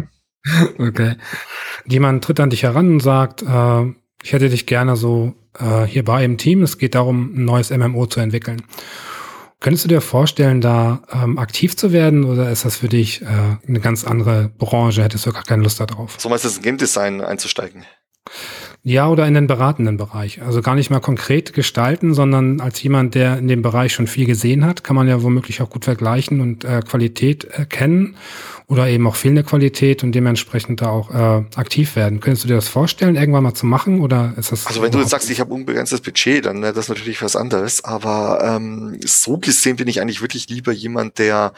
okay. 0.79 1.17
Jemand 1.87 2.25
tritt 2.25 2.41
an 2.41 2.51
dich 2.51 2.62
heran 2.64 2.88
und 2.93 3.01
sagt, 3.01 3.43
äh, 3.43 3.85
ich 4.23 4.33
hätte 4.33 4.49
dich 4.49 4.67
gerne 4.67 4.97
so 4.97 5.35
äh, 5.59 5.85
hier 5.85 6.05
bei 6.05 6.25
im 6.25 6.38
Team. 6.38 6.62
Es 6.62 6.79
geht 6.79 6.95
darum, 6.95 7.33
ein 7.35 7.45
neues 7.45 7.71
MMO 7.71 8.07
zu 8.07 8.21
entwickeln. 8.21 8.62
Könntest 9.61 9.85
du 9.85 9.88
dir 9.88 10.01
vorstellen, 10.01 10.61
da 10.61 11.03
ähm, 11.11 11.37
aktiv 11.38 11.77
zu 11.77 11.93
werden 11.93 12.25
oder 12.25 12.51
ist 12.51 12.64
das 12.64 12.77
für 12.77 12.88
dich 12.88 13.23
äh, 13.23 13.27
eine 13.67 13.81
ganz 13.81 14.05
andere 14.05 14.51
Branche? 14.57 15.03
Hättest 15.03 15.27
du 15.27 15.33
gar 15.33 15.43
keine 15.43 15.64
Lust 15.64 15.81
darauf? 15.81 16.14
So 16.19 16.29
meinst 16.29 16.45
du, 16.45 16.49
ins 16.49 16.62
Game 16.62 16.79
Design 16.79 17.21
einzusteigen? 17.21 17.85
Ja, 18.88 19.07
oder 19.11 19.27
in 19.27 19.35
den 19.35 19.46
beratenden 19.46 19.98
Bereich. 19.98 20.40
Also 20.40 20.62
gar 20.62 20.74
nicht 20.74 20.88
mal 20.88 21.01
konkret 21.01 21.53
gestalten, 21.53 22.14
sondern 22.14 22.62
als 22.62 22.83
jemand, 22.83 23.14
der 23.14 23.37
in 23.37 23.46
dem 23.46 23.61
Bereich 23.61 23.92
schon 23.92 24.07
viel 24.07 24.24
gesehen 24.24 24.64
hat, 24.64 24.83
kann 24.83 24.96
man 24.96 25.07
ja 25.07 25.22
womöglich 25.22 25.61
auch 25.61 25.68
gut 25.68 25.85
vergleichen 25.85 26.40
und 26.40 26.64
äh, 26.64 26.81
Qualität 26.81 27.44
erkennen 27.44 28.16
oder 28.66 28.88
eben 28.88 29.07
auch 29.07 29.14
fehlende 29.14 29.44
Qualität 29.44 30.03
und 30.03 30.12
dementsprechend 30.12 30.81
da 30.81 30.88
auch 30.88 31.11
äh, 31.11 31.44
aktiv 31.57 31.96
werden. 31.96 32.20
Könntest 32.20 32.44
du 32.44 32.48
dir 32.48 32.55
das 32.55 32.68
vorstellen, 32.68 33.16
irgendwann 33.16 33.42
mal 33.42 33.53
zu 33.53 33.66
machen 33.66 34.01
oder 34.01 34.33
ist 34.38 34.53
das? 34.53 34.66
Also 34.66 34.81
wenn 34.81 34.90
du 34.90 35.01
jetzt 35.01 35.11
sagst, 35.11 35.29
ich 35.29 35.40
habe 35.40 35.53
unbegrenztes 35.53 36.01
Budget, 36.01 36.46
dann 36.46 36.62
wäre 36.62 36.72
das 36.72 36.88
natürlich 36.88 37.20
was 37.20 37.37
anderes. 37.37 37.85
Aber 37.85 38.42
ähm, 38.42 38.98
so 39.05 39.37
gesehen 39.37 39.77
bin 39.77 39.88
ich 39.88 40.01
eigentlich 40.01 40.22
wirklich 40.22 40.48
lieber 40.48 40.72
jemand, 40.72 41.18
der 41.18 41.53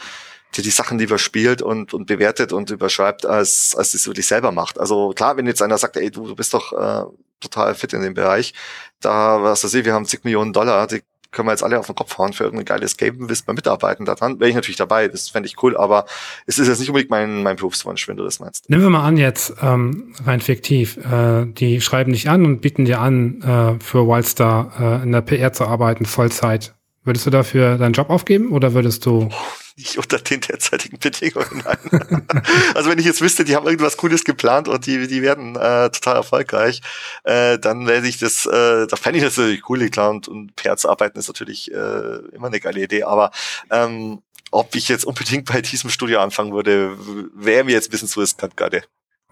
der 0.55 0.63
die 0.63 0.69
Sachen 0.69 0.99
lieber 0.99 1.17
spielt 1.17 1.61
und, 1.61 1.93
und 1.93 2.07
bewertet 2.07 2.53
und 2.53 2.69
überschreibt, 2.69 3.25
als, 3.25 3.75
als 3.77 3.93
es 3.93 4.07
wirklich 4.07 4.25
selber 4.25 4.51
macht. 4.51 4.79
Also 4.79 5.11
klar, 5.11 5.37
wenn 5.37 5.47
jetzt 5.47 5.61
einer 5.61 5.77
sagt, 5.77 5.97
ey, 5.97 6.11
du, 6.11 6.27
du 6.27 6.35
bist 6.35 6.53
doch 6.53 6.73
äh, 6.73 7.05
total 7.39 7.75
fit 7.75 7.93
in 7.93 8.01
dem 8.01 8.13
Bereich, 8.13 8.53
da, 8.99 9.41
was 9.41 9.63
weiß 9.63 9.73
ich, 9.75 9.85
wir 9.85 9.93
haben 9.93 10.05
zig 10.05 10.23
Millionen 10.23 10.53
Dollar, 10.53 10.87
die 10.87 11.01
können 11.31 11.47
wir 11.47 11.53
jetzt 11.53 11.63
alle 11.63 11.79
auf 11.79 11.85
den 11.85 11.95
Kopf 11.95 12.17
hauen 12.17 12.33
für 12.33 12.43
irgendein 12.43 12.65
geiles 12.65 12.97
Game, 12.97 13.29
willst 13.29 13.47
mal 13.47 13.53
mitarbeiten 13.53 14.05
daran, 14.05 14.39
wäre 14.39 14.49
ich 14.49 14.55
natürlich 14.55 14.77
dabei, 14.77 15.07
das 15.07 15.29
fände 15.29 15.47
ich 15.47 15.61
cool, 15.63 15.77
aber 15.77 16.05
es 16.45 16.59
ist 16.59 16.67
jetzt 16.67 16.79
nicht 16.79 16.89
unbedingt 16.89 17.09
mein, 17.09 17.41
mein 17.41 17.55
Berufswunsch, 17.55 18.07
wenn 18.07 18.17
du 18.17 18.23
das 18.23 18.39
meinst. 18.39 18.69
Nehmen 18.69 18.83
wir 18.83 18.89
mal 18.89 19.05
an 19.05 19.17
jetzt, 19.17 19.53
ähm, 19.61 20.13
rein 20.25 20.41
fiktiv, 20.41 20.97
äh, 20.97 21.45
die 21.45 21.79
schreiben 21.81 22.11
dich 22.11 22.29
an 22.29 22.45
und 22.45 22.59
bieten 22.59 22.85
dir 22.85 22.99
an, 22.99 23.41
äh, 23.41 23.83
für 23.83 24.07
Wildstar 24.07 24.99
äh, 24.99 25.03
in 25.03 25.13
der 25.13 25.21
PR 25.21 25.53
zu 25.53 25.65
arbeiten, 25.65 26.05
Vollzeit. 26.05 26.73
Würdest 27.03 27.25
du 27.25 27.29
dafür 27.29 27.77
deinen 27.77 27.93
Job 27.93 28.09
aufgeben 28.09 28.51
oder 28.51 28.73
würdest 28.73 29.05
du... 29.05 29.29
Oh 29.31 29.61
nicht 29.77 29.97
unter 29.97 30.19
den 30.19 30.41
derzeitigen 30.41 30.99
Bedingungen. 30.99 31.63
Nein. 31.65 32.35
also 32.75 32.89
wenn 32.89 32.99
ich 32.99 33.05
jetzt 33.05 33.21
wüsste, 33.21 33.43
die 33.43 33.55
haben 33.55 33.65
irgendwas 33.65 33.97
Cooles 33.97 34.23
geplant 34.23 34.67
und 34.67 34.85
die, 34.85 35.07
die 35.07 35.21
werden 35.21 35.55
äh, 35.55 35.89
total 35.89 36.17
erfolgreich, 36.17 36.81
äh, 37.23 37.57
dann 37.59 37.87
werde 37.87 38.07
ich 38.07 38.17
das, 38.17 38.45
äh, 38.45 38.87
da 38.87 38.95
fände 38.95 39.19
ich 39.19 39.25
das 39.25 39.37
natürlich 39.37 39.69
cool, 39.69 39.89
klar, 39.89 40.11
und, 40.11 40.27
und 40.27 40.55
PR 40.55 40.77
zu 40.77 40.89
arbeiten 40.89 41.17
ist 41.19 41.27
natürlich 41.27 41.71
äh, 41.71 42.17
immer 42.33 42.47
eine 42.47 42.59
geile 42.59 42.83
Idee, 42.83 43.03
aber 43.03 43.31
ähm, 43.69 44.21
ob 44.51 44.75
ich 44.75 44.89
jetzt 44.89 45.05
unbedingt 45.05 45.45
bei 45.51 45.61
diesem 45.61 45.89
Studio 45.89 46.19
anfangen 46.19 46.53
würde, 46.53 46.97
wäre 47.33 47.63
mir 47.63 47.71
jetzt 47.71 47.87
ein 47.87 47.91
bisschen 47.91 48.07
zu 48.07 48.19
riskant 48.19 48.57
gerade. 48.57 48.83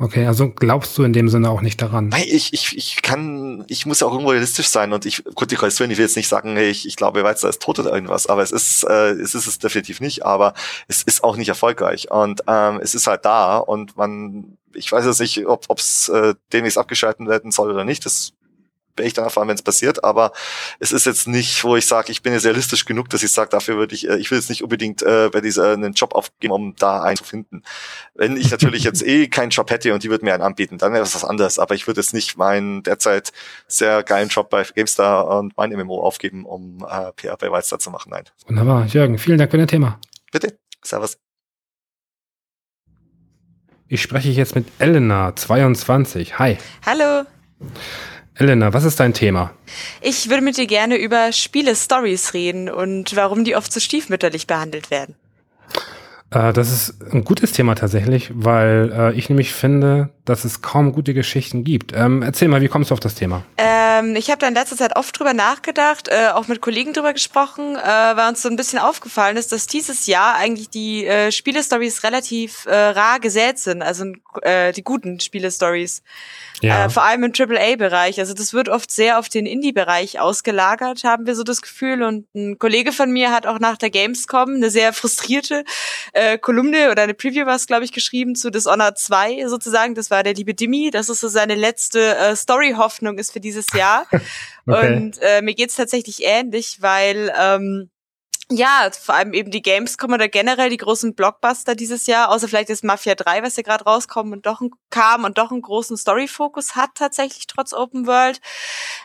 Okay, 0.01 0.25
also 0.25 0.49
glaubst 0.49 0.97
du 0.97 1.03
in 1.03 1.11
dem 1.11 1.27
Sinne 1.27 1.49
auch 1.49 1.59
nicht 1.59 1.81
daran? 1.81 2.07
Nein, 2.07 2.23
ich, 2.25 2.53
ich, 2.53 2.77
ich 2.77 3.01
kann, 3.01 3.65
ich 3.67 3.85
muss 3.85 3.99
ja 3.99 4.07
auch 4.07 4.13
irgendwo 4.13 4.31
realistisch 4.31 4.69
sein 4.69 4.93
und 4.93 5.05
ich, 5.05 5.25
gut, 5.35 5.51
die 5.51 5.57
Konstruktion, 5.57 5.91
ich 5.91 5.97
will 5.97 6.05
jetzt 6.05 6.15
nicht 6.15 6.29
sagen, 6.29 6.55
hey, 6.55 6.69
ich, 6.69 6.87
ich 6.87 6.95
glaube, 6.95 7.21
Weizer 7.25 7.49
ist 7.49 7.61
tot 7.61 7.79
oder 7.79 7.93
irgendwas, 7.93 8.25
aber 8.27 8.41
es 8.41 8.53
ist, 8.53 8.85
äh, 8.85 9.11
es 9.11 9.35
ist 9.35 9.45
es 9.45 9.59
definitiv 9.59 9.99
nicht, 9.99 10.25
aber 10.25 10.53
es 10.87 11.03
ist 11.03 11.21
auch 11.21 11.35
nicht 11.35 11.49
erfolgreich 11.49 12.09
und 12.09 12.41
ähm, 12.47 12.79
es 12.81 12.95
ist 12.95 13.07
halt 13.07 13.25
da 13.25 13.57
und 13.57 13.97
man, 13.97 14.57
ich 14.73 14.89
weiß 14.89 15.05
jetzt 15.05 15.19
nicht, 15.19 15.45
ob 15.45 15.67
es 15.77 16.07
äh, 16.07 16.33
demnächst 16.53 16.77
abgeschalten 16.77 17.27
werden 17.27 17.51
soll 17.51 17.69
oder 17.69 17.83
nicht, 17.83 18.05
das 18.05 18.31
wäre 18.99 19.07
ich 19.07 19.13
dann 19.13 19.25
erfahren, 19.25 19.47
wenn 19.47 19.55
es 19.55 19.63
passiert. 19.63 20.03
Aber 20.03 20.31
es 20.79 20.91
ist 20.91 21.07
jetzt 21.07 21.27
nicht, 21.27 21.63
wo 21.63 21.75
ich 21.75 21.87
sage, 21.87 22.11
ich 22.11 22.21
bin 22.21 22.33
jetzt 22.33 22.45
realistisch 22.45 22.85
genug, 22.85 23.09
dass 23.09 23.23
ich 23.23 23.31
sage, 23.31 23.49
dafür 23.49 23.77
würde 23.77 23.95
ich, 23.95 24.07
äh, 24.07 24.17
ich 24.17 24.29
will 24.29 24.37
jetzt 24.37 24.49
nicht 24.49 24.63
unbedingt 24.63 25.01
äh, 25.01 25.29
bei 25.31 25.41
dieser 25.41 25.73
einen 25.73 25.93
Job 25.93 26.13
aufgeben, 26.13 26.53
um 26.53 26.75
da 26.75 27.01
einen 27.01 27.17
zu 27.17 27.23
finden. 27.23 27.63
Wenn 28.13 28.37
ich 28.37 28.51
natürlich 28.51 28.83
jetzt 28.83 29.01
eh 29.01 29.27
keinen 29.27 29.49
Job 29.49 29.71
hätte 29.71 29.93
und 29.93 30.03
die 30.03 30.09
würden 30.09 30.25
mir 30.25 30.33
einen 30.33 30.43
anbieten, 30.43 30.77
dann 30.77 30.93
wäre 30.93 31.03
das 31.03 31.15
was 31.15 31.25
anderes. 31.25 31.57
Aber 31.57 31.73
ich 31.73 31.87
würde 31.87 32.01
jetzt 32.01 32.13
nicht 32.13 32.37
meinen 32.37 32.83
derzeit 32.83 33.31
sehr 33.67 34.03
geilen 34.03 34.29
Job 34.29 34.49
bei 34.49 34.63
GameStar 34.63 35.39
und 35.39 35.57
mein 35.57 35.71
MMO 35.71 36.01
aufgeben, 36.01 36.45
um 36.45 36.85
äh, 36.89 37.11
PR 37.13 37.37
bei 37.37 37.51
Wildstar 37.51 37.79
zu 37.79 37.89
machen. 37.89 38.11
Nein. 38.11 38.25
Wunderbar. 38.47 38.85
Jürgen, 38.85 39.17
vielen 39.17 39.37
Dank 39.37 39.51
für 39.51 39.57
dein 39.57 39.67
Thema. 39.67 39.99
Bitte. 40.31 40.57
Servus. 40.83 41.17
Ich 43.91 44.03
spreche 44.03 44.29
jetzt 44.29 44.53
mit 44.53 44.67
Elena, 44.77 45.35
22. 45.35 46.37
Hi. 46.37 46.59
Hallo. 46.85 47.25
Elena, 48.39 48.73
was 48.73 48.85
ist 48.85 49.01
dein 49.01 49.13
Thema? 49.13 49.51
Ich 50.01 50.29
würde 50.29 50.41
mit 50.41 50.55
dir 50.55 50.65
gerne 50.65 50.95
über 50.95 51.33
Spiele-Stories 51.33 52.33
reden 52.33 52.69
und 52.69 53.15
warum 53.17 53.43
die 53.43 53.57
oft 53.57 53.71
so 53.71 53.81
stiefmütterlich 53.81 54.47
behandelt 54.47 54.89
werden. 54.89 55.15
Äh, 56.31 56.53
das 56.53 56.71
ist 56.71 57.13
ein 57.13 57.25
gutes 57.25 57.51
Thema 57.51 57.75
tatsächlich, 57.75 58.31
weil 58.33 58.93
äh, 58.95 59.13
ich 59.13 59.27
nämlich 59.29 59.51
finde, 59.51 60.09
dass 60.29 60.45
es 60.45 60.61
kaum 60.61 60.93
gute 60.93 61.13
Geschichten 61.13 61.63
gibt. 61.63 61.91
Ähm, 61.93 62.21
erzähl 62.21 62.47
mal, 62.47 62.61
wie 62.61 62.67
kommst 62.67 62.91
du 62.91 62.93
auf 62.93 62.99
das 62.99 63.15
Thema? 63.15 63.43
Ähm, 63.57 64.15
ich 64.15 64.29
habe 64.29 64.39
da 64.39 64.47
in 64.47 64.53
letzter 64.53 64.77
Zeit 64.77 64.95
oft 64.95 65.17
drüber 65.17 65.33
nachgedacht, 65.33 66.07
äh, 66.07 66.29
auch 66.29 66.47
mit 66.47 66.61
Kollegen 66.61 66.93
drüber 66.93 67.13
gesprochen, 67.13 67.75
äh, 67.75 67.81
weil 67.81 68.29
uns 68.29 68.41
so 68.41 68.49
ein 68.49 68.55
bisschen 68.55 68.79
aufgefallen 68.79 69.37
ist, 69.37 69.51
dass 69.51 69.67
dieses 69.67 70.07
Jahr 70.07 70.35
eigentlich 70.35 70.69
die 70.69 71.05
äh, 71.05 71.31
Spielestories 71.31 72.03
relativ 72.03 72.65
äh, 72.65 72.75
rar 72.75 73.19
gesät 73.19 73.59
sind, 73.59 73.81
also 73.81 74.05
äh, 74.43 74.71
die 74.71 74.83
guten 74.83 75.19
Spielestories. 75.19 76.03
Ja. 76.61 76.85
Äh, 76.85 76.89
vor 76.89 77.03
allem 77.03 77.23
im 77.23 77.33
AAA-Bereich. 77.33 78.19
Also 78.19 78.33
das 78.33 78.53
wird 78.53 78.69
oft 78.69 78.91
sehr 78.91 79.19
auf 79.19 79.29
den 79.29 79.45
Indie-Bereich 79.45 80.19
ausgelagert, 80.19 81.03
haben 81.03 81.25
wir 81.25 81.35
so 81.35 81.43
das 81.43 81.61
Gefühl. 81.61 82.03
Und 82.03 82.27
ein 82.35 82.59
Kollege 82.59 82.91
von 82.91 83.11
mir 83.11 83.31
hat 83.31 83.47
auch 83.47 83.59
nach 83.59 83.77
der 83.77 83.89
Gamescom 83.89 84.55
eine 84.55 84.69
sehr 84.69 84.93
frustrierte 84.93 85.63
äh, 86.13 86.37
Kolumne 86.37 86.91
oder 86.91 87.03
eine 87.03 87.13
Preview 87.13 87.45
war 87.45 87.55
es, 87.55 87.67
glaube 87.67 87.85
ich, 87.85 87.91
geschrieben 87.91 88.35
zu 88.35 88.51
Dishonored 88.51 88.97
2 88.97 89.47
sozusagen. 89.47 89.95
Das 89.95 90.11
war 90.11 90.18
der 90.23 90.33
liebe 90.33 90.53
Dimmy. 90.53 90.91
Das 90.91 91.09
ist 91.09 91.19
so 91.19 91.27
seine 91.27 91.55
letzte 91.55 92.15
äh, 92.15 92.35
Story-Hoffnung 92.35 93.17
ist 93.17 93.31
für 93.31 93.39
dieses 93.39 93.67
Jahr. 93.73 94.05
okay. 94.67 94.95
Und 94.95 95.17
äh, 95.21 95.41
mir 95.41 95.55
geht's 95.55 95.75
tatsächlich 95.75 96.23
ähnlich, 96.23 96.81
weil 96.81 97.33
ähm, 97.39 97.89
ja, 98.51 98.89
vor 98.99 99.13
allem 99.13 99.33
eben 99.33 99.51
die 99.51 99.61
Gamescom 99.61 100.11
oder 100.11 100.27
generell 100.27 100.71
die 100.71 100.77
großen 100.77 101.13
Blockbuster 101.13 101.75
dieses 101.75 102.07
Jahr, 102.07 102.29
außer 102.29 102.47
vielleicht 102.47 102.71
das 102.71 102.81
Mafia 102.81 103.13
3, 103.13 103.43
was 103.43 103.57
ja 103.57 103.63
gerade 103.63 103.83
rauskommt 103.83 104.33
und 104.33 104.45
doch 104.47 104.59
ein, 104.59 104.71
kam 104.89 105.23
und 105.23 105.37
doch 105.37 105.51
einen 105.51 105.61
großen 105.61 105.97
Story-Fokus 105.97 106.75
hat 106.75 106.89
tatsächlich 106.95 107.45
trotz 107.45 107.73
Open 107.73 108.07
World. 108.07 108.41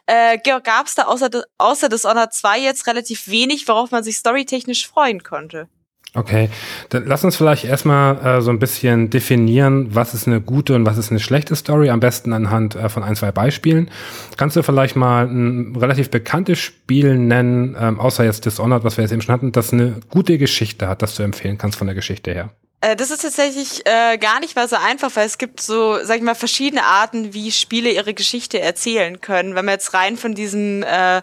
Äh, 0.06 0.38
Gab 0.38 0.86
es 0.86 0.94
da 0.94 1.04
außer, 1.04 1.28
außer 1.58 1.90
das 1.90 2.04
Honor 2.04 2.30
2 2.30 2.58
jetzt 2.60 2.86
relativ 2.86 3.28
wenig, 3.28 3.68
worauf 3.68 3.90
man 3.90 4.02
sich 4.02 4.16
storytechnisch 4.16 4.88
freuen 4.88 5.22
konnte? 5.22 5.68
Okay, 6.16 6.48
dann 6.90 7.06
lass 7.06 7.24
uns 7.24 7.34
vielleicht 7.36 7.64
erstmal 7.64 8.38
äh, 8.38 8.40
so 8.40 8.50
ein 8.50 8.60
bisschen 8.60 9.10
definieren, 9.10 9.96
was 9.96 10.14
ist 10.14 10.28
eine 10.28 10.40
gute 10.40 10.76
und 10.76 10.86
was 10.86 10.96
ist 10.96 11.10
eine 11.10 11.18
schlechte 11.18 11.56
Story, 11.56 11.90
am 11.90 11.98
besten 11.98 12.32
anhand 12.32 12.76
äh, 12.76 12.88
von 12.88 13.02
ein, 13.02 13.16
zwei 13.16 13.32
Beispielen. 13.32 13.90
Kannst 14.36 14.54
du 14.54 14.62
vielleicht 14.62 14.94
mal 14.94 15.26
ein 15.26 15.74
relativ 15.74 16.10
bekanntes 16.10 16.60
Spiel 16.60 17.18
nennen, 17.18 17.76
ähm, 17.78 17.98
außer 17.98 18.24
jetzt 18.24 18.44
Dishonored, 18.44 18.84
was 18.84 18.96
wir 18.96 19.02
jetzt 19.02 19.10
eben 19.10 19.22
schon 19.22 19.34
hatten, 19.34 19.50
das 19.50 19.72
eine 19.72 19.96
gute 20.08 20.38
Geschichte 20.38 20.88
hat, 20.88 21.02
das 21.02 21.16
du 21.16 21.24
empfehlen 21.24 21.58
kannst 21.58 21.78
von 21.78 21.88
der 21.88 21.96
Geschichte 21.96 22.32
her? 22.32 22.50
Äh, 22.84 22.96
das 22.96 23.10
ist 23.10 23.22
tatsächlich 23.22 23.84
äh, 23.86 24.18
gar 24.18 24.40
nicht 24.40 24.56
mal 24.56 24.68
so 24.68 24.76
einfach, 24.76 25.10
weil 25.14 25.26
es 25.26 25.38
gibt 25.38 25.60
so, 25.60 25.98
sag 26.02 26.18
ich 26.18 26.22
mal, 26.22 26.34
verschiedene 26.34 26.84
Arten, 26.84 27.32
wie 27.32 27.50
Spiele 27.50 27.90
ihre 27.90 28.12
Geschichte 28.12 28.60
erzählen 28.60 29.20
können. 29.20 29.54
Wenn 29.54 29.64
man 29.64 29.74
jetzt 29.74 29.94
rein 29.94 30.16
von 30.16 30.34
diesem 30.34 30.82
äh, 30.82 31.22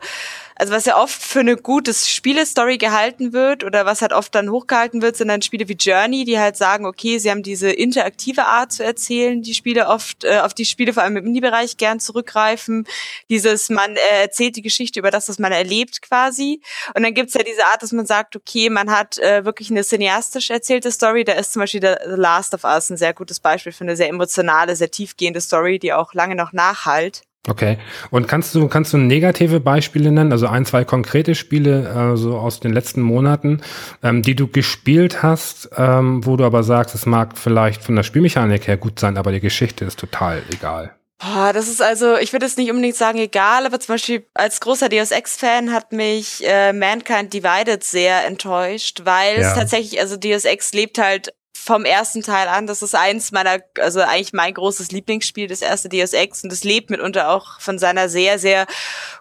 also 0.62 0.74
was 0.74 0.86
ja 0.86 0.96
oft 0.96 1.20
für 1.20 1.40
eine 1.40 1.58
gute 1.58 1.92
Spielestory 1.92 2.78
gehalten 2.78 3.34
wird 3.34 3.64
oder 3.64 3.88
was 3.88 4.04
halt 4.04 4.14
oft 4.14 4.36
dann 4.36 4.52
hochgehalten 4.52 5.02
wird, 5.02 5.18
sind 5.18 5.30
dann 5.30 5.42
Spiele 5.42 5.68
wie 5.68 5.74
Journey, 5.74 6.24
die 6.24 6.38
halt 6.38 6.56
sagen, 6.56 6.86
okay, 6.86 7.18
sie 7.18 7.32
haben 7.32 7.42
diese 7.42 7.72
interaktive 7.72 8.46
Art 8.46 8.72
zu 8.72 8.84
erzählen, 8.84 9.42
die 9.42 9.56
Spiele 9.56 9.88
oft, 9.88 10.24
äh, 10.24 10.38
auf 10.42 10.54
die 10.54 10.66
Spiele 10.66 10.94
vor 10.94 11.02
allem 11.02 11.18
im 11.18 11.26
Indie-Bereich 11.26 11.78
gern 11.78 12.00
zurückgreifen. 12.00 12.86
Dieses, 13.32 13.72
man 13.72 13.96
äh, 13.96 14.22
erzählt 14.22 14.56
die 14.56 14.62
Geschichte 14.62 15.00
über 15.00 15.10
das, 15.10 15.30
was 15.30 15.40
man 15.40 15.52
erlebt 15.52 16.04
quasi. 16.04 16.62
Und 16.94 17.02
dann 17.02 17.16
gibt's 17.16 17.34
ja 17.34 17.42
diese 17.42 17.66
Art, 17.66 17.82
dass 17.82 17.92
man 17.92 18.06
sagt, 18.06 18.36
okay, 18.36 18.70
man 18.70 18.92
hat 18.92 19.18
äh, 19.18 19.44
wirklich 19.44 19.72
eine 19.72 19.84
cineastisch 19.84 20.52
erzählte 20.52 20.92
Story. 20.92 21.24
Da 21.24 21.34
ist 21.34 21.54
zum 21.54 21.62
Beispiel 21.62 21.82
The 21.82 21.98
Last 22.06 22.54
of 22.54 22.66
Us 22.66 22.92
ein 22.92 22.98
sehr 22.98 23.16
gutes 23.16 23.40
Beispiel 23.40 23.72
für 23.72 23.84
eine 23.84 23.96
sehr 23.96 24.10
emotionale, 24.10 24.76
sehr 24.76 24.92
tiefgehende 24.92 25.42
Story, 25.42 25.80
die 25.80 25.92
auch 25.92 26.14
lange 26.14 26.36
noch 26.36 26.54
nachhalt. 26.54 27.24
Okay. 27.48 27.80
Und 28.12 28.28
kannst 28.28 28.54
du, 28.54 28.68
kannst 28.68 28.94
du 28.94 28.98
negative 28.98 29.60
Beispiele 29.60 30.12
nennen, 30.12 30.32
also 30.32 30.46
ein, 30.48 30.66
zwei 30.66 30.86
konkrete 30.86 31.34
Spiele, 31.34 32.14
äh, 32.14 32.18
so 32.18 32.38
aus 32.38 32.60
den 32.60 32.72
letzten 32.72 33.02
Monaten, 33.02 33.62
ähm, 34.04 34.22
die 34.22 34.36
du 34.36 34.48
gespielt 34.48 35.24
hast, 35.24 35.70
ähm, 35.76 36.24
wo 36.26 36.38
du 36.38 36.44
aber 36.44 36.62
sagst, 36.62 36.94
es 36.94 37.08
mag 37.08 37.38
vielleicht 37.38 37.84
von 37.84 37.96
der 37.96 38.04
Spielmechanik 38.04 38.68
her 38.68 38.78
gut 38.78 39.00
sein, 39.00 39.18
aber 39.18 39.32
die 39.32 39.40
Geschichte 39.40 39.86
ist 39.86 40.00
total 40.00 40.44
egal. 40.54 40.94
Boah, 41.18 41.52
das 41.54 41.68
ist 41.68 41.82
also, 41.82 42.18
ich 42.18 42.34
würde 42.34 42.48
es 42.48 42.58
nicht 42.58 42.72
unbedingt 42.72 42.96
sagen 42.96 43.20
egal, 43.20 43.66
aber 43.66 43.80
zum 43.80 43.94
Beispiel 43.94 44.26
als 44.34 44.60
großer 44.60 44.90
Deus 44.90 45.12
Ex-Fan 45.12 45.72
hat 45.72 45.92
mich 45.92 46.44
äh, 46.48 46.74
Mankind 46.74 47.32
Divided 47.34 47.84
sehr 47.84 48.26
enttäuscht, 48.26 49.02
weil 49.04 49.40
ja. 49.40 49.50
es 49.50 49.54
tatsächlich, 49.54 50.00
also 50.00 50.18
Deus 50.18 50.46
Ex 50.46 50.74
lebt 50.74 50.98
halt 50.98 51.34
vom 51.64 51.86
ersten 51.86 52.24
Teil 52.24 52.48
an. 52.48 52.66
Das 52.66 52.82
ist 52.82 52.96
eins 52.96 53.32
meiner, 53.32 53.60
also 53.80 54.02
eigentlich 54.02 54.34
mein 54.34 54.54
großes 54.54 54.92
Lieblingsspiel, 54.92 55.48
das 55.48 55.62
erste 55.62 55.90
Deus 55.90 56.14
Ex. 56.14 56.44
Und 56.44 56.52
es 56.52 56.64
lebt 56.64 56.90
mitunter 56.90 57.30
auch 57.30 57.60
von 57.60 57.78
seiner 57.78 58.10
sehr, 58.10 58.40
sehr 58.40 58.66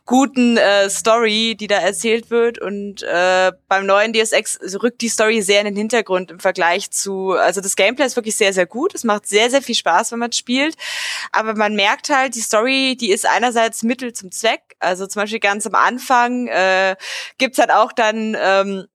guten 0.06 0.56
äh, 0.56 0.88
Story, 0.88 1.54
die 1.58 1.66
da 1.66 1.76
erzählt 1.76 2.30
wird. 2.30 2.58
Und 2.58 3.02
äh, 3.02 3.52
beim 3.68 3.84
neuen 3.84 4.14
Deus 4.14 4.32
Ex 4.32 4.58
rückt 4.82 5.02
die 5.02 5.10
Story 5.10 5.42
sehr 5.42 5.60
in 5.60 5.66
den 5.66 5.76
Hintergrund 5.76 6.30
im 6.30 6.40
Vergleich 6.40 6.90
zu, 6.90 7.32
also 7.32 7.60
das 7.60 7.76
Gameplay 7.76 8.06
ist 8.06 8.16
wirklich 8.16 8.36
sehr, 8.36 8.54
sehr 8.54 8.66
gut. 8.66 8.94
Es 8.94 9.04
macht 9.04 9.26
sehr, 9.26 9.50
sehr 9.50 9.60
viel 9.60 9.74
Spaß, 9.74 10.12
wenn 10.12 10.18
man 10.18 10.32
spielt. 10.32 10.76
Aber 11.32 11.54
man 11.54 11.74
merkt 11.74 12.08
halt, 12.08 12.34
die 12.34 12.40
Story, 12.40 12.96
die 12.98 13.10
ist 13.10 13.26
einerseits 13.26 13.82
Mittel 13.82 14.14
zum 14.14 14.32
Zweck. 14.32 14.76
Also 14.78 15.06
zum 15.06 15.22
Beispiel 15.22 15.40
ganz 15.40 15.66
am 15.66 15.74
Anfang 15.74 16.46
äh, 16.46 16.96
gibt's 17.36 17.58
halt 17.58 17.70
auch 17.70 17.92
dann 17.92 18.34
ähm, 18.40 18.86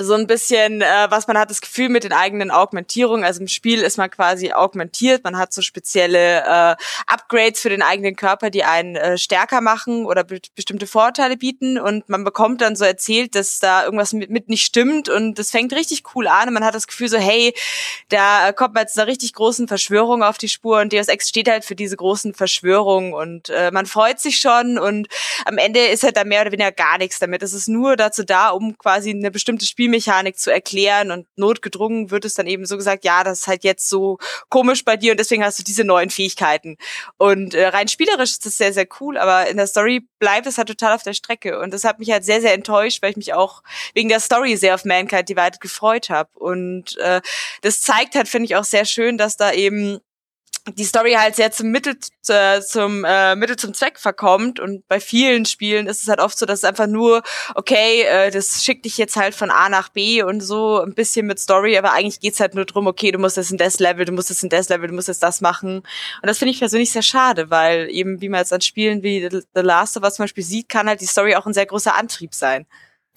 so 0.00 0.14
ein 0.14 0.28
bisschen, 0.28 0.80
äh, 0.80 1.06
was 1.08 1.26
man 1.26 1.36
hat 1.36 1.50
das 1.50 1.60
Gefühl 1.60 1.88
mit 1.88 2.04
den 2.04 2.12
eigenen 2.12 2.52
Augmentierungen. 2.52 3.24
Also 3.24 3.40
im 3.40 3.48
Spiel 3.48 3.82
ist 3.82 3.98
man 3.98 4.08
quasi 4.08 4.52
augmentiert. 4.52 5.24
Man 5.24 5.36
hat 5.36 5.52
so 5.52 5.60
spezielle 5.60 6.44
äh, 6.44 6.76
Upgrades 7.08 7.60
für 7.60 7.68
den 7.68 7.82
eigenen 7.82 8.14
Körper, 8.14 8.50
die 8.50 8.62
einen 8.62 8.94
äh, 8.94 9.18
stärker 9.18 9.60
machen 9.60 10.06
oder 10.06 10.22
be 10.22 10.38
bestimmte 10.54 10.86
Vorteile 10.86 11.36
bieten. 11.36 11.78
Und 11.78 12.08
man 12.08 12.22
bekommt 12.22 12.60
dann 12.60 12.76
so 12.76 12.84
erzählt, 12.84 13.34
dass 13.34 13.58
da 13.58 13.84
irgendwas 13.84 14.12
mit, 14.12 14.30
mit 14.30 14.48
nicht 14.48 14.64
stimmt. 14.64 15.08
Und 15.08 15.36
das 15.36 15.50
fängt 15.50 15.72
richtig 15.72 16.04
cool 16.14 16.28
an. 16.28 16.46
Und 16.46 16.54
man 16.54 16.64
hat 16.64 16.76
das 16.76 16.86
Gefühl 16.86 17.08
so, 17.08 17.18
hey, 17.18 17.52
da 18.08 18.52
kommt 18.52 18.74
man 18.74 18.82
jetzt 18.82 18.96
einer 18.96 19.08
richtig 19.08 19.32
großen 19.32 19.66
Verschwörung 19.66 20.22
auf 20.22 20.38
die 20.38 20.48
Spur. 20.48 20.78
Und 20.78 20.92
Deus 20.92 21.08
Ex 21.08 21.28
steht 21.28 21.50
halt 21.50 21.64
für 21.64 21.74
diese 21.74 21.96
großen 21.96 22.34
Verschwörungen. 22.34 23.14
Und 23.14 23.48
äh, 23.48 23.72
man 23.72 23.86
freut 23.86 24.20
sich 24.20 24.38
schon. 24.38 24.78
Und 24.78 25.08
am 25.44 25.58
Ende 25.58 25.80
ist 25.80 26.04
halt 26.04 26.16
da 26.16 26.22
mehr 26.22 26.42
oder 26.42 26.52
weniger 26.52 26.70
gar 26.70 26.98
nichts 26.98 27.18
damit. 27.18 27.42
Es 27.42 27.52
ist 27.52 27.66
nur 27.66 27.96
dazu 27.96 28.22
da, 28.22 28.50
um 28.50 28.78
quasi 28.78 29.10
eine 29.10 29.32
bestimmte 29.32 29.66
Spiel 29.66 29.87
Spielmechanik 29.88 30.38
zu 30.38 30.52
erklären 30.52 31.10
und 31.10 31.26
notgedrungen 31.36 32.10
wird 32.10 32.24
es 32.24 32.34
dann 32.34 32.46
eben 32.46 32.66
so 32.66 32.76
gesagt, 32.76 33.04
ja, 33.04 33.24
das 33.24 33.40
ist 33.40 33.46
halt 33.46 33.64
jetzt 33.64 33.88
so 33.88 34.18
komisch 34.50 34.84
bei 34.84 34.96
dir 34.96 35.12
und 35.12 35.20
deswegen 35.20 35.44
hast 35.44 35.58
du 35.58 35.62
diese 35.62 35.84
neuen 35.84 36.10
Fähigkeiten. 36.10 36.76
Und 37.16 37.54
äh, 37.54 37.68
rein 37.68 37.88
spielerisch 37.88 38.32
ist 38.32 38.46
das 38.46 38.58
sehr, 38.58 38.72
sehr 38.72 38.86
cool, 39.00 39.16
aber 39.16 39.48
in 39.48 39.56
der 39.56 39.66
Story 39.66 40.06
bleibt 40.18 40.46
es 40.46 40.58
halt 40.58 40.68
total 40.68 40.94
auf 40.94 41.02
der 41.02 41.14
Strecke 41.14 41.58
und 41.58 41.72
das 41.72 41.84
hat 41.84 41.98
mich 41.98 42.10
halt 42.10 42.24
sehr, 42.24 42.40
sehr 42.40 42.54
enttäuscht, 42.54 43.02
weil 43.02 43.10
ich 43.10 43.16
mich 43.16 43.32
auch 43.32 43.62
wegen 43.94 44.08
der 44.08 44.20
Story 44.20 44.56
sehr 44.56 44.74
auf 44.74 44.84
Mankind 44.84 45.28
Divided 45.28 45.60
gefreut 45.60 46.10
habe 46.10 46.30
und 46.34 46.96
äh, 46.98 47.20
das 47.62 47.80
zeigt 47.80 48.14
halt, 48.14 48.28
finde 48.28 48.46
ich, 48.46 48.56
auch 48.56 48.64
sehr 48.64 48.84
schön, 48.84 49.16
dass 49.16 49.36
da 49.36 49.52
eben 49.52 50.00
die 50.76 50.84
Story 50.84 51.12
halt 51.12 51.36
sehr 51.36 51.50
zum 51.50 51.70
Mittel 51.70 51.96
äh, 52.28 52.60
zum 52.60 53.04
äh, 53.04 53.36
Mittel 53.36 53.56
zum 53.56 53.74
Zweck 53.74 53.98
verkommt. 53.98 54.60
Und 54.60 54.86
bei 54.88 55.00
vielen 55.00 55.44
Spielen 55.44 55.86
ist 55.86 56.02
es 56.02 56.08
halt 56.08 56.20
oft 56.20 56.38
so, 56.38 56.46
dass 56.46 56.60
es 56.60 56.64
einfach 56.64 56.86
nur 56.86 57.22
okay, 57.54 58.02
äh, 58.02 58.30
das 58.30 58.64
schickt 58.64 58.84
dich 58.84 58.98
jetzt 58.98 59.16
halt 59.16 59.34
von 59.34 59.50
A 59.50 59.68
nach 59.68 59.88
B 59.88 60.22
und 60.22 60.40
so 60.40 60.80
ein 60.80 60.94
bisschen 60.94 61.26
mit 61.26 61.38
Story, 61.38 61.76
aber 61.76 61.92
eigentlich 61.92 62.20
geht's 62.20 62.40
halt 62.40 62.54
nur 62.54 62.64
drum, 62.64 62.86
okay, 62.86 63.10
du 63.10 63.18
musst 63.18 63.36
das 63.36 63.50
in 63.50 63.58
das 63.58 63.78
Level, 63.78 64.04
du 64.04 64.12
musst 64.12 64.30
das 64.30 64.42
in 64.42 64.48
das 64.48 64.68
Level, 64.68 64.88
du 64.88 64.94
musst 64.94 65.08
jetzt 65.08 65.22
das 65.22 65.40
machen. 65.40 65.78
Und 65.78 65.86
das 66.22 66.38
finde 66.38 66.52
ich 66.52 66.58
persönlich 66.58 66.90
sehr 66.90 67.02
schade, 67.02 67.50
weil 67.50 67.88
eben 67.90 68.20
wie 68.20 68.28
man 68.28 68.40
jetzt 68.40 68.52
an 68.52 68.60
Spielen 68.60 69.02
wie 69.02 69.28
The 69.30 69.60
Last 69.60 69.96
of 69.96 70.02
Us 70.02 70.14
zum 70.14 70.24
Beispiel 70.24 70.44
sieht, 70.44 70.68
kann 70.68 70.88
halt 70.88 71.00
die 71.00 71.06
Story 71.06 71.34
auch 71.34 71.46
ein 71.46 71.54
sehr 71.54 71.66
großer 71.66 71.94
Antrieb 71.94 72.34
sein. 72.34 72.66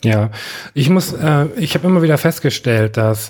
Ja, 0.03 0.31
ich 0.73 0.89
muss, 0.89 1.13
äh, 1.13 1.45
ich 1.57 1.75
habe 1.75 1.87
immer 1.87 2.01
wieder 2.01 2.17
festgestellt, 2.17 2.97
dass 2.97 3.29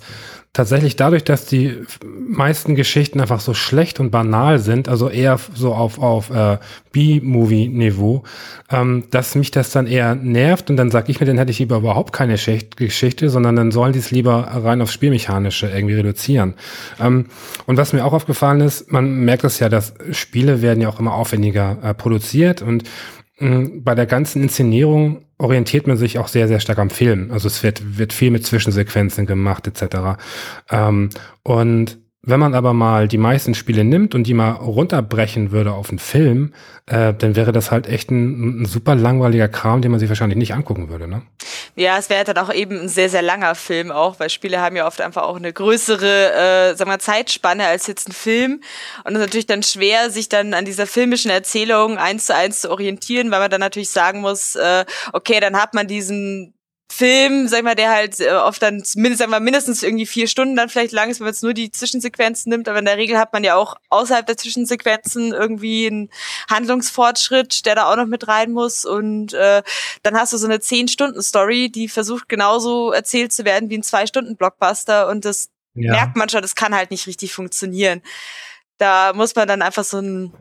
tatsächlich 0.54 0.98
dadurch, 0.98 1.24
dass 1.24 1.46
die 1.46 1.78
meisten 2.06 2.76
Geschichten 2.76 3.22
einfach 3.22 3.40
so 3.40 3.54
schlecht 3.54 4.02
und 4.02 4.12
banal 4.12 4.60
sind, 4.60 4.90
also 4.90 5.08
eher 5.08 5.40
so 5.54 5.74
auf, 5.74 5.98
auf 5.98 6.30
äh, 6.30 6.58
B-Movie-Niveau, 6.92 8.24
ähm, 8.70 9.06
dass 9.12 9.36
mich 9.36 9.52
das 9.52 9.72
dann 9.72 9.88
eher 9.88 10.14
nervt 10.16 10.70
und 10.70 10.76
dann 10.76 10.92
sage 10.92 11.10
ich 11.10 11.22
mir, 11.22 11.26
dann 11.26 11.38
hätte 11.38 11.52
ich 11.52 11.60
lieber 11.60 11.78
überhaupt 11.78 12.12
keine 12.12 12.38
Schicht 12.38 12.76
Geschichte, 12.76 13.30
sondern 13.30 13.56
dann 13.56 13.72
sollen 13.72 13.94
die 13.94 14.00
es 14.00 14.12
lieber 14.12 14.40
rein 14.40 14.82
aufs 14.82 14.94
Spielmechanische 14.94 15.70
irgendwie 15.70 15.96
reduzieren. 15.96 16.56
Ähm, 17.00 17.28
und 17.66 17.78
was 17.78 17.94
mir 17.94 18.04
auch 18.04 18.14
aufgefallen 18.14 18.60
ist, 18.60 18.92
man 18.92 19.24
merkt 19.24 19.46
es 19.46 19.60
ja, 19.60 19.70
dass 19.70 19.94
Spiele 20.12 20.62
werden 20.62 20.82
ja 20.82 20.90
auch 20.90 21.00
immer 21.00 21.14
aufwendiger 21.14 21.78
äh, 21.82 21.94
produziert 21.94 22.62
und 22.62 22.84
bei 23.84 23.96
der 23.96 24.06
ganzen 24.06 24.44
Inszenierung 24.44 25.26
orientiert 25.38 25.88
man 25.88 25.98
sich 25.98 26.20
auch 26.20 26.28
sehr, 26.28 26.48
sehr 26.48 26.60
stark 26.60 26.78
am 26.78 26.92
Film. 26.92 27.32
Also 27.32 27.48
es 27.48 27.64
wird, 27.64 27.98
wird 27.98 28.14
viel 28.14 28.30
mit 28.30 28.46
Zwischensequenzen 28.46 29.26
gemacht, 29.26 29.68
etc. 29.68 30.22
Ähm, 30.70 31.10
und 31.44 31.98
wenn 32.24 32.40
man 32.40 32.54
aber 32.54 32.74
mal 32.74 33.08
die 33.08 33.18
meisten 33.18 33.56
Spiele 33.56 33.84
nimmt 33.84 34.14
und 34.14 34.28
die 34.28 34.36
mal 34.36 34.52
runterbrechen 34.52 35.52
würde 35.52 35.74
auf 35.74 35.90
einen 35.90 35.98
Film, 35.98 36.54
äh, 36.86 37.16
dann 37.16 37.36
wäre 37.36 37.52
das 37.52 37.72
halt 37.72 37.88
echt 37.88 38.12
ein, 38.12 38.62
ein, 38.62 38.66
super 38.66 38.94
langweiliger 38.94 39.48
Kram, 39.48 39.82
den 39.82 39.90
man 39.90 40.00
sich 40.00 40.10
wahrscheinlich 40.10 40.38
nicht 40.38 40.54
angucken 40.54 40.90
würde, 40.90 41.08
ne? 41.08 41.24
Ja, 41.76 41.98
es 41.98 42.10
wäre 42.10 42.26
dann 42.26 42.38
auch 42.38 42.54
eben 42.54 42.82
ein 42.82 42.90
sehr, 42.90 43.10
sehr 43.10 43.22
langer 43.22 43.56
Film 43.56 43.92
auch, 43.92 44.20
weil 44.20 44.30
Spiele 44.30 44.60
haben 44.60 44.76
ja 44.76 44.86
oft 44.86 45.00
einfach 45.00 45.24
auch 45.24 45.38
eine 45.38 45.54
größere, 45.54 46.72
äh, 46.72 46.76
sagen 46.76 46.92
wir, 46.92 47.00
Zeitspanne 47.00 47.66
als 47.66 47.88
jetzt 47.88 48.10
ein 48.10 48.12
Film. 48.12 48.62
Und 49.06 49.14
es 49.14 49.20
ist 49.20 49.26
natürlich 49.28 49.48
dann 49.48 49.64
schwer, 49.64 50.10
sich 50.10 50.28
dann 50.28 50.54
an 50.54 50.66
dieser 50.66 50.86
filmischen 50.86 51.32
Erzählung 51.32 51.98
eins 51.98 52.26
zu 52.26 52.36
eins 52.36 52.62
zu 52.62 52.72
orientieren, 52.72 53.32
weil 53.32 53.40
man 53.40 53.50
dann 53.50 53.62
natürlich 53.62 53.90
sagen 53.90 54.20
muss, 54.22 54.56
äh, 54.56 54.86
okay, 55.14 55.40
dann 55.40 55.60
hat 55.60 55.74
man 55.74 55.88
diesen 55.88 56.54
Film, 56.94 57.48
sag 57.48 57.64
mal, 57.64 57.74
der 57.74 57.90
halt 57.90 58.20
äh, 58.20 58.32
oft 58.32 58.62
dann 58.62 58.84
mindestens, 58.96 59.20
sag 59.20 59.30
mal, 59.30 59.40
mindestens 59.40 59.82
irgendwie 59.82 60.06
vier 60.06 60.28
Stunden 60.28 60.58
dann 60.58 60.68
vielleicht 60.68 60.92
lang 60.92 61.10
ist, 61.10 61.22
wenn 61.22 61.26
man 61.26 61.34
jetzt 61.34 61.42
nur 61.42 61.54
die 61.54 61.72
Zwischensequenzen 61.72 62.50
nimmt, 62.50 62.68
aber 62.68 62.80
in 62.80 62.86
der 62.86 62.98
Regel 62.98 63.18
hat 63.18 63.32
man 63.32 63.46
ja 63.46 63.56
auch 63.56 63.78
außerhalb 63.90 64.26
der 64.26 64.36
Zwischensequenzen 64.36 65.32
irgendwie 65.32 65.88
einen 65.88 66.10
Handlungsfortschritt, 66.50 67.66
der 67.66 67.76
da 67.76 67.90
auch 67.90 67.96
noch 67.96 68.08
mit 68.08 68.28
rein 68.28 68.52
muss 68.52 68.84
und 68.84 69.32
äh, 69.34 69.64
dann 70.04 70.16
hast 70.16 70.34
du 70.34 70.38
so 70.38 70.48
eine 70.48 70.60
zehn 70.60 70.90
Stunden 70.90 71.22
Story, 71.22 71.72
die 71.72 71.88
versucht 71.88 72.28
genauso 72.28 72.92
erzählt 72.92 73.32
zu 73.32 73.46
werden 73.46 73.70
wie 73.70 73.78
ein 73.78 73.84
zwei 73.84 74.06
Stunden 74.06 74.36
Blockbuster 74.36 75.08
und 75.08 75.24
das 75.24 75.50
ja. 75.76 75.94
merkt 75.94 76.18
man 76.18 76.28
schon, 76.28 76.42
das 76.42 76.56
kann 76.56 76.76
halt 76.76 76.92
nicht 76.92 77.08
richtig 77.08 77.34
funktionieren. 77.34 78.02
Da 78.78 79.14
muss 79.14 79.34
man 79.34 79.48
dann 79.48 79.62
einfach 79.62 79.86
so 79.86 80.00
ein 80.00 80.34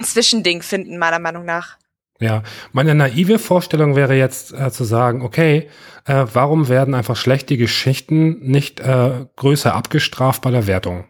Zwischending 0.00 0.62
finden, 0.62 0.98
meiner 0.98 1.18
Meinung 1.18 1.44
nach. 1.44 1.79
Ja, 2.20 2.42
meine 2.72 2.94
naive 2.94 3.38
Vorstellung 3.38 3.96
wäre 3.96 4.14
jetzt 4.14 4.52
äh, 4.52 4.70
zu 4.70 4.84
sagen, 4.84 5.22
okay, 5.22 5.70
äh, 6.04 6.26
warum 6.32 6.68
werden 6.68 6.94
einfach 6.94 7.16
schlechte 7.16 7.56
Geschichten 7.56 8.40
nicht 8.40 8.78
äh, 8.80 9.26
größer 9.36 9.74
abgestraft 9.74 10.42
bei 10.42 10.50
der 10.50 10.66
Wertung? 10.66 11.06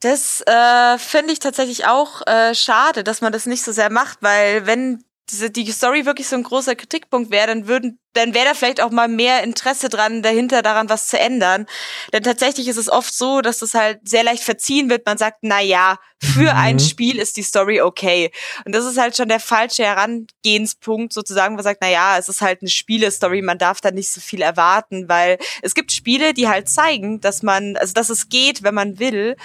Das 0.00 0.42
äh, 0.46 0.98
finde 0.98 1.32
ich 1.32 1.38
tatsächlich 1.38 1.86
auch 1.86 2.26
äh, 2.26 2.54
schade, 2.54 3.04
dass 3.04 3.20
man 3.22 3.32
das 3.32 3.46
nicht 3.46 3.62
so 3.62 3.72
sehr 3.72 3.90
macht, 3.90 4.18
weil 4.20 4.66
wenn 4.66 5.02
diese, 5.30 5.50
die 5.50 5.70
Story 5.70 6.04
wirklich 6.04 6.28
so 6.28 6.36
ein 6.36 6.42
großer 6.42 6.74
Kritikpunkt 6.74 7.30
wäre, 7.30 7.46
dann 7.46 7.66
würden, 7.66 7.98
dann 8.12 8.34
wäre 8.34 8.46
da 8.46 8.54
vielleicht 8.54 8.80
auch 8.80 8.90
mal 8.90 9.08
mehr 9.08 9.42
Interesse 9.42 9.88
dran, 9.88 10.22
dahinter 10.22 10.62
daran 10.62 10.88
was 10.88 11.06
zu 11.06 11.18
ändern. 11.18 11.66
Denn 12.12 12.22
tatsächlich 12.22 12.68
ist 12.68 12.76
es 12.76 12.90
oft 12.90 13.14
so, 13.14 13.40
dass 13.40 13.60
das 13.60 13.74
halt 13.74 14.00
sehr 14.06 14.24
leicht 14.24 14.42
verziehen 14.42 14.90
wird. 14.90 15.06
Man 15.06 15.18
sagt, 15.18 15.38
na 15.42 15.60
ja, 15.60 15.98
für 16.22 16.52
mhm. 16.52 16.58
ein 16.58 16.80
Spiel 16.80 17.18
ist 17.18 17.36
die 17.36 17.42
Story 17.42 17.80
okay. 17.80 18.30
Und 18.64 18.74
das 18.74 18.84
ist 18.84 18.98
halt 18.98 19.16
schon 19.16 19.28
der 19.28 19.40
falsche 19.40 19.84
Herangehenspunkt 19.84 21.12
sozusagen. 21.12 21.54
Man 21.54 21.64
sagt, 21.64 21.80
na 21.80 21.88
ja, 21.88 22.18
es 22.18 22.28
ist 22.28 22.42
halt 22.42 22.60
eine 22.60 22.70
Spielestory. 22.70 23.42
Man 23.42 23.58
darf 23.58 23.80
da 23.80 23.90
nicht 23.90 24.10
so 24.10 24.20
viel 24.20 24.42
erwarten, 24.42 25.08
weil 25.08 25.38
es 25.62 25.74
gibt 25.74 25.92
Spiele, 25.92 26.34
die 26.34 26.48
halt 26.48 26.68
zeigen, 26.68 27.20
dass 27.20 27.42
man, 27.42 27.76
also 27.76 27.94
dass 27.94 28.10
es 28.10 28.28
geht, 28.28 28.62
wenn 28.62 28.74
man 28.74 28.98
will. 28.98 29.36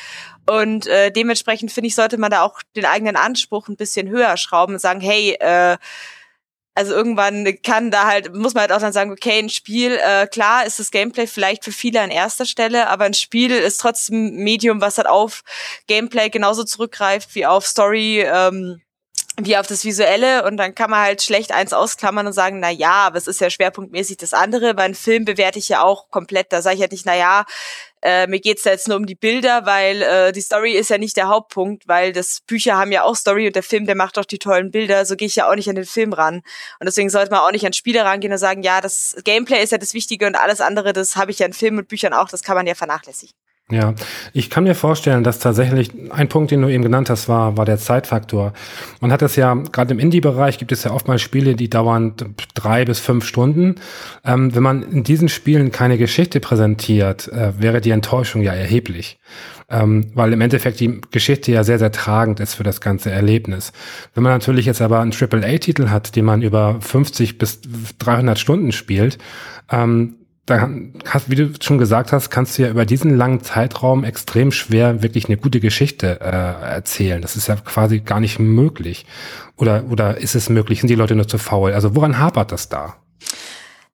Und 0.50 0.88
äh, 0.88 1.12
dementsprechend 1.12 1.72
finde 1.72 1.89
ich, 1.89 1.95
sollte 1.95 2.18
man 2.18 2.32
da 2.32 2.41
auch 2.41 2.62
den 2.76 2.86
eigenen 2.86 3.16
Anspruch 3.16 3.68
ein 3.68 3.76
bisschen 3.76 4.10
höher 4.10 4.38
schrauben 4.38 4.76
und 4.76 4.80
sagen, 4.80 5.02
hey, 5.02 5.36
äh, 5.39 5.78
also 6.78 6.93
irgendwann 6.93 7.60
kann 7.64 7.89
da 7.89 8.06
halt, 8.06 8.36
muss 8.36 8.54
man 8.54 8.62
halt 8.62 8.72
auch 8.72 8.80
dann 8.80 8.93
sagen, 8.93 9.12
okay, 9.12 9.39
ein 9.39 9.50
Spiel, 9.50 10.00
äh, 10.00 10.28
klar 10.28 10.64
ist 10.66 10.78
das 10.80 10.91
Gameplay 10.91 11.26
vielleicht 11.26 11.64
für 11.64 11.72
viele 11.72 12.02
an 12.02 12.12
erster 12.12 12.45
Stelle, 12.45 12.88
aber 12.88 13.06
ein 13.06 13.16
Spiel 13.16 13.52
ist 13.52 13.82
trotzdem 13.82 14.36
Medium, 14.36 14.80
was 14.80 15.00
halt 15.00 15.08
auf 15.08 15.41
Gameplay 15.88 16.30
genauso 16.30 16.64
zurückgreift 16.64 17.34
wie 17.34 17.48
auf 17.48 17.66
Story, 17.66 18.22
ähm, 18.22 18.80
wie 19.39 19.55
auf 19.55 19.67
das 19.67 19.85
Visuelle 19.85 20.43
und 20.45 20.57
dann 20.57 20.73
kann 20.73 20.89
man 20.89 21.01
halt 21.01 21.21
schlecht 21.21 21.51
eins 21.51 21.71
ausklammern 21.71 22.25
und 22.25 22.33
sagen, 22.33 22.59
na 22.59 22.71
ja, 22.71 23.05
aber 23.05 23.17
es 23.17 23.27
ist 23.27 23.39
ja 23.39 23.51
schwerpunktmäßig 23.51 24.17
das 24.17 24.33
andere. 24.33 24.73
Bei 24.73 24.83
einem 24.83 24.95
Film 24.95 25.25
bewerte 25.25 25.59
ich 25.59 25.69
ja 25.69 25.83
auch 25.83 26.09
komplett. 26.09 26.51
Da 26.51 26.63
sage 26.63 26.75
ich 26.75 26.81
halt 26.81 26.91
nicht, 26.91 27.05
na 27.05 27.15
ja, 27.15 27.45
äh, 28.01 28.25
mir 28.25 28.39
geht's 28.39 28.63
da 28.63 28.71
jetzt 28.71 28.88
nur 28.88 28.97
um 28.97 29.05
die 29.05 29.15
Bilder, 29.15 29.65
weil 29.65 30.01
äh, 30.01 30.31
die 30.31 30.41
Story 30.41 30.73
ist 30.73 30.89
ja 30.89 30.97
nicht 30.97 31.17
der 31.17 31.27
Hauptpunkt, 31.27 31.88
weil 31.88 32.13
das 32.13 32.41
Bücher 32.47 32.77
haben 32.77 32.91
ja 32.91 33.03
auch 33.03 33.15
Story 33.15 33.45
und 33.45 33.55
der 33.55 33.63
Film, 33.63 33.85
der 33.85 33.95
macht 33.95 34.17
doch 34.17 34.25
die 34.25 34.39
tollen 34.39 34.71
Bilder. 34.71 35.05
So 35.05 35.15
gehe 35.15 35.27
ich 35.27 35.35
ja 35.35 35.49
auch 35.49 35.55
nicht 35.55 35.69
an 35.69 35.75
den 35.75 35.85
Film 35.85 36.13
ran. 36.13 36.38
Und 36.79 36.85
deswegen 36.85 37.11
sollte 37.11 37.31
man 37.31 37.41
auch 37.41 37.51
nicht 37.51 37.65
an 37.65 37.73
Spiele 37.73 38.03
rangehen 38.03 38.33
und 38.33 38.39
sagen, 38.39 38.63
ja, 38.63 38.81
das 38.81 39.15
Gameplay 39.23 39.61
ist 39.63 39.71
ja 39.71 39.77
das 39.77 39.93
Wichtige 39.93 40.25
und 40.25 40.35
alles 40.35 40.61
andere, 40.61 40.93
das 40.93 41.15
habe 41.15 41.29
ich 41.29 41.39
ja 41.39 41.45
in 41.45 41.53
Filmen 41.53 41.79
und 41.79 41.88
Büchern 41.88 42.13
auch, 42.13 42.29
das 42.29 42.41
kann 42.41 42.55
man 42.55 42.65
ja 42.65 42.73
vernachlässigen. 42.73 43.35
Ja, 43.70 43.95
ich 44.32 44.49
kann 44.49 44.63
mir 44.63 44.76
vorstellen, 44.76 45.26
dass 45.26 45.39
tatsächlich 45.39 45.91
ein 46.09 46.30
Punkt, 46.30 46.51
den 46.51 46.61
du 46.61 46.70
eben 46.70 46.84
genannt 46.84 47.09
hast, 47.09 47.28
war, 47.28 47.57
war 47.57 47.65
der 47.65 47.78
Zeitfaktor. 47.78 48.53
Man 49.01 49.11
hat 49.11 49.22
es 49.22 49.36
ja, 49.36 49.53
gerade 49.55 49.93
im 49.93 49.99
Indie-Bereich 49.99 50.57
gibt 50.57 50.72
es 50.72 50.86
ja 50.86 50.91
oftmals 50.91 51.22
Spiele, 51.22 51.53
die 51.53 51.70
dauern 51.70 52.13
drei 52.53 52.86
bis 52.86 53.01
fünf 53.01 53.26
Stunden. 53.26 53.76
Ähm, 54.24 54.55
wenn 54.55 54.63
man 54.63 54.84
in 54.84 55.03
diesen 55.03 55.28
Spielen 55.28 55.74
keine 55.74 55.97
Geschichte 55.97 56.39
präsentiert, 56.39 57.28
äh, 57.28 57.59
wäre 57.59 57.82
die 57.82 57.91
Enttäuschung 57.91 58.41
ja 58.41 58.53
erheblich. 58.53 59.20
Ähm, 59.70 60.11
weil 60.13 60.32
im 60.32 60.39
Endeffekt 60.39 60.80
die 60.80 61.01
Geschichte 61.11 61.51
ja 61.51 61.65
sehr, 61.65 61.78
sehr 61.78 61.91
tragend 61.91 62.39
ist 62.39 62.53
für 62.53 62.63
das 62.63 62.80
ganze 62.80 63.11
Erlebnis. 63.11 63.74
Wenn 64.13 64.24
man 64.24 64.32
natürlich 64.32 64.65
jetzt 64.65 64.82
aber 64.82 65.01
einen 65.01 65.11
AAA-Titel 65.11 65.89
hat, 65.89 66.15
den 66.15 66.24
man 66.24 66.41
über 66.41 66.80
50 66.80 67.38
bis 67.38 67.59
300 67.99 68.39
Stunden 68.39 68.72
spielt, 68.72 69.18
ähm, 69.70 70.15
da 70.48 70.70
hast, 71.06 71.30
wie 71.30 71.36
du 71.36 71.52
schon 71.62 71.78
gesagt 71.78 72.14
hast, 72.14 72.30
kannst 72.30 72.58
du 72.58 72.64
ja 72.64 72.70
über 72.70 72.86
diesen 72.86 73.16
langen 73.16 73.41
Zeitraum 73.41 74.06
extrem 74.06 74.52
schwer 74.52 75.04
wirklich 75.04 75.26
eine 75.26 75.36
gute 75.36 75.60
Geschichte 75.60 76.22
äh, 76.22 76.74
erzählen. 76.74 77.22
Das 77.22 77.36
ist 77.36 77.48
ja 77.48 77.58
quasi 77.58 78.00
gar 78.00 78.22
nicht 78.22 78.39
möglich. 78.39 79.06
Oder, 79.58 79.84
oder 79.89 80.18
ist 80.18 80.36
es 80.36 80.50
möglich? 80.50 80.80
Sind 80.80 80.88
die 80.88 80.95
Leute 80.95 81.16
nur 81.16 81.28
zu 81.28 81.38
faul? 81.38 81.74
Also 81.74 81.95
woran 81.95 82.18
hapert 82.18 82.54
das 82.54 82.70
da? 82.70 82.95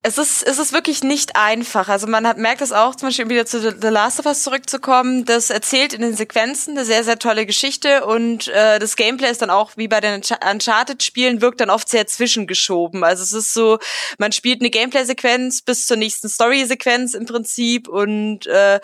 Es 0.05 0.17
ist, 0.17 0.43
es 0.43 0.59
ist 0.59 0.73
wirklich 0.73 1.01
nicht 1.01 1.37
einfach. 1.37 1.87
Also 1.87 2.07
man 2.07 2.27
hat, 2.27 2.37
merkt 2.37 2.61
es 2.61 2.73
auch, 2.73 2.93
zum 2.93 3.07
Beispiel 3.07 3.29
wieder 3.29 3.45
zu 3.45 3.61
The 3.61 3.87
Last 3.87 4.19
of 4.19 4.25
Us 4.25 4.43
zurückzukommen. 4.43 5.23
Das 5.23 5.49
erzählt 5.49 5.93
in 5.93 6.01
den 6.01 6.13
Sequenzen 6.13 6.77
eine 6.77 6.85
sehr, 6.85 7.05
sehr 7.05 7.17
tolle 7.17 7.45
Geschichte 7.45 8.05
und 8.05 8.49
äh, 8.49 8.79
das 8.79 8.97
Gameplay 8.97 9.31
ist 9.31 9.41
dann 9.41 9.49
auch, 9.49 9.71
wie 9.77 9.87
bei 9.87 10.01
den 10.01 10.15
Uncharted-Spielen, 10.15 11.39
wirkt 11.39 11.61
dann 11.61 11.69
oft 11.69 11.87
sehr 11.87 12.05
zwischengeschoben. 12.05 13.05
Also 13.05 13.23
es 13.23 13.31
ist 13.31 13.53
so, 13.53 13.79
man 14.17 14.33
spielt 14.33 14.59
eine 14.59 14.69
Gameplay-Sequenz 14.69 15.61
bis 15.61 15.87
zur 15.87 15.95
nächsten 15.95 16.27
Story-Sequenz 16.27 17.13
im 17.13 17.25
Prinzip 17.25 17.87
und 17.87 18.45
äh, 18.47 18.81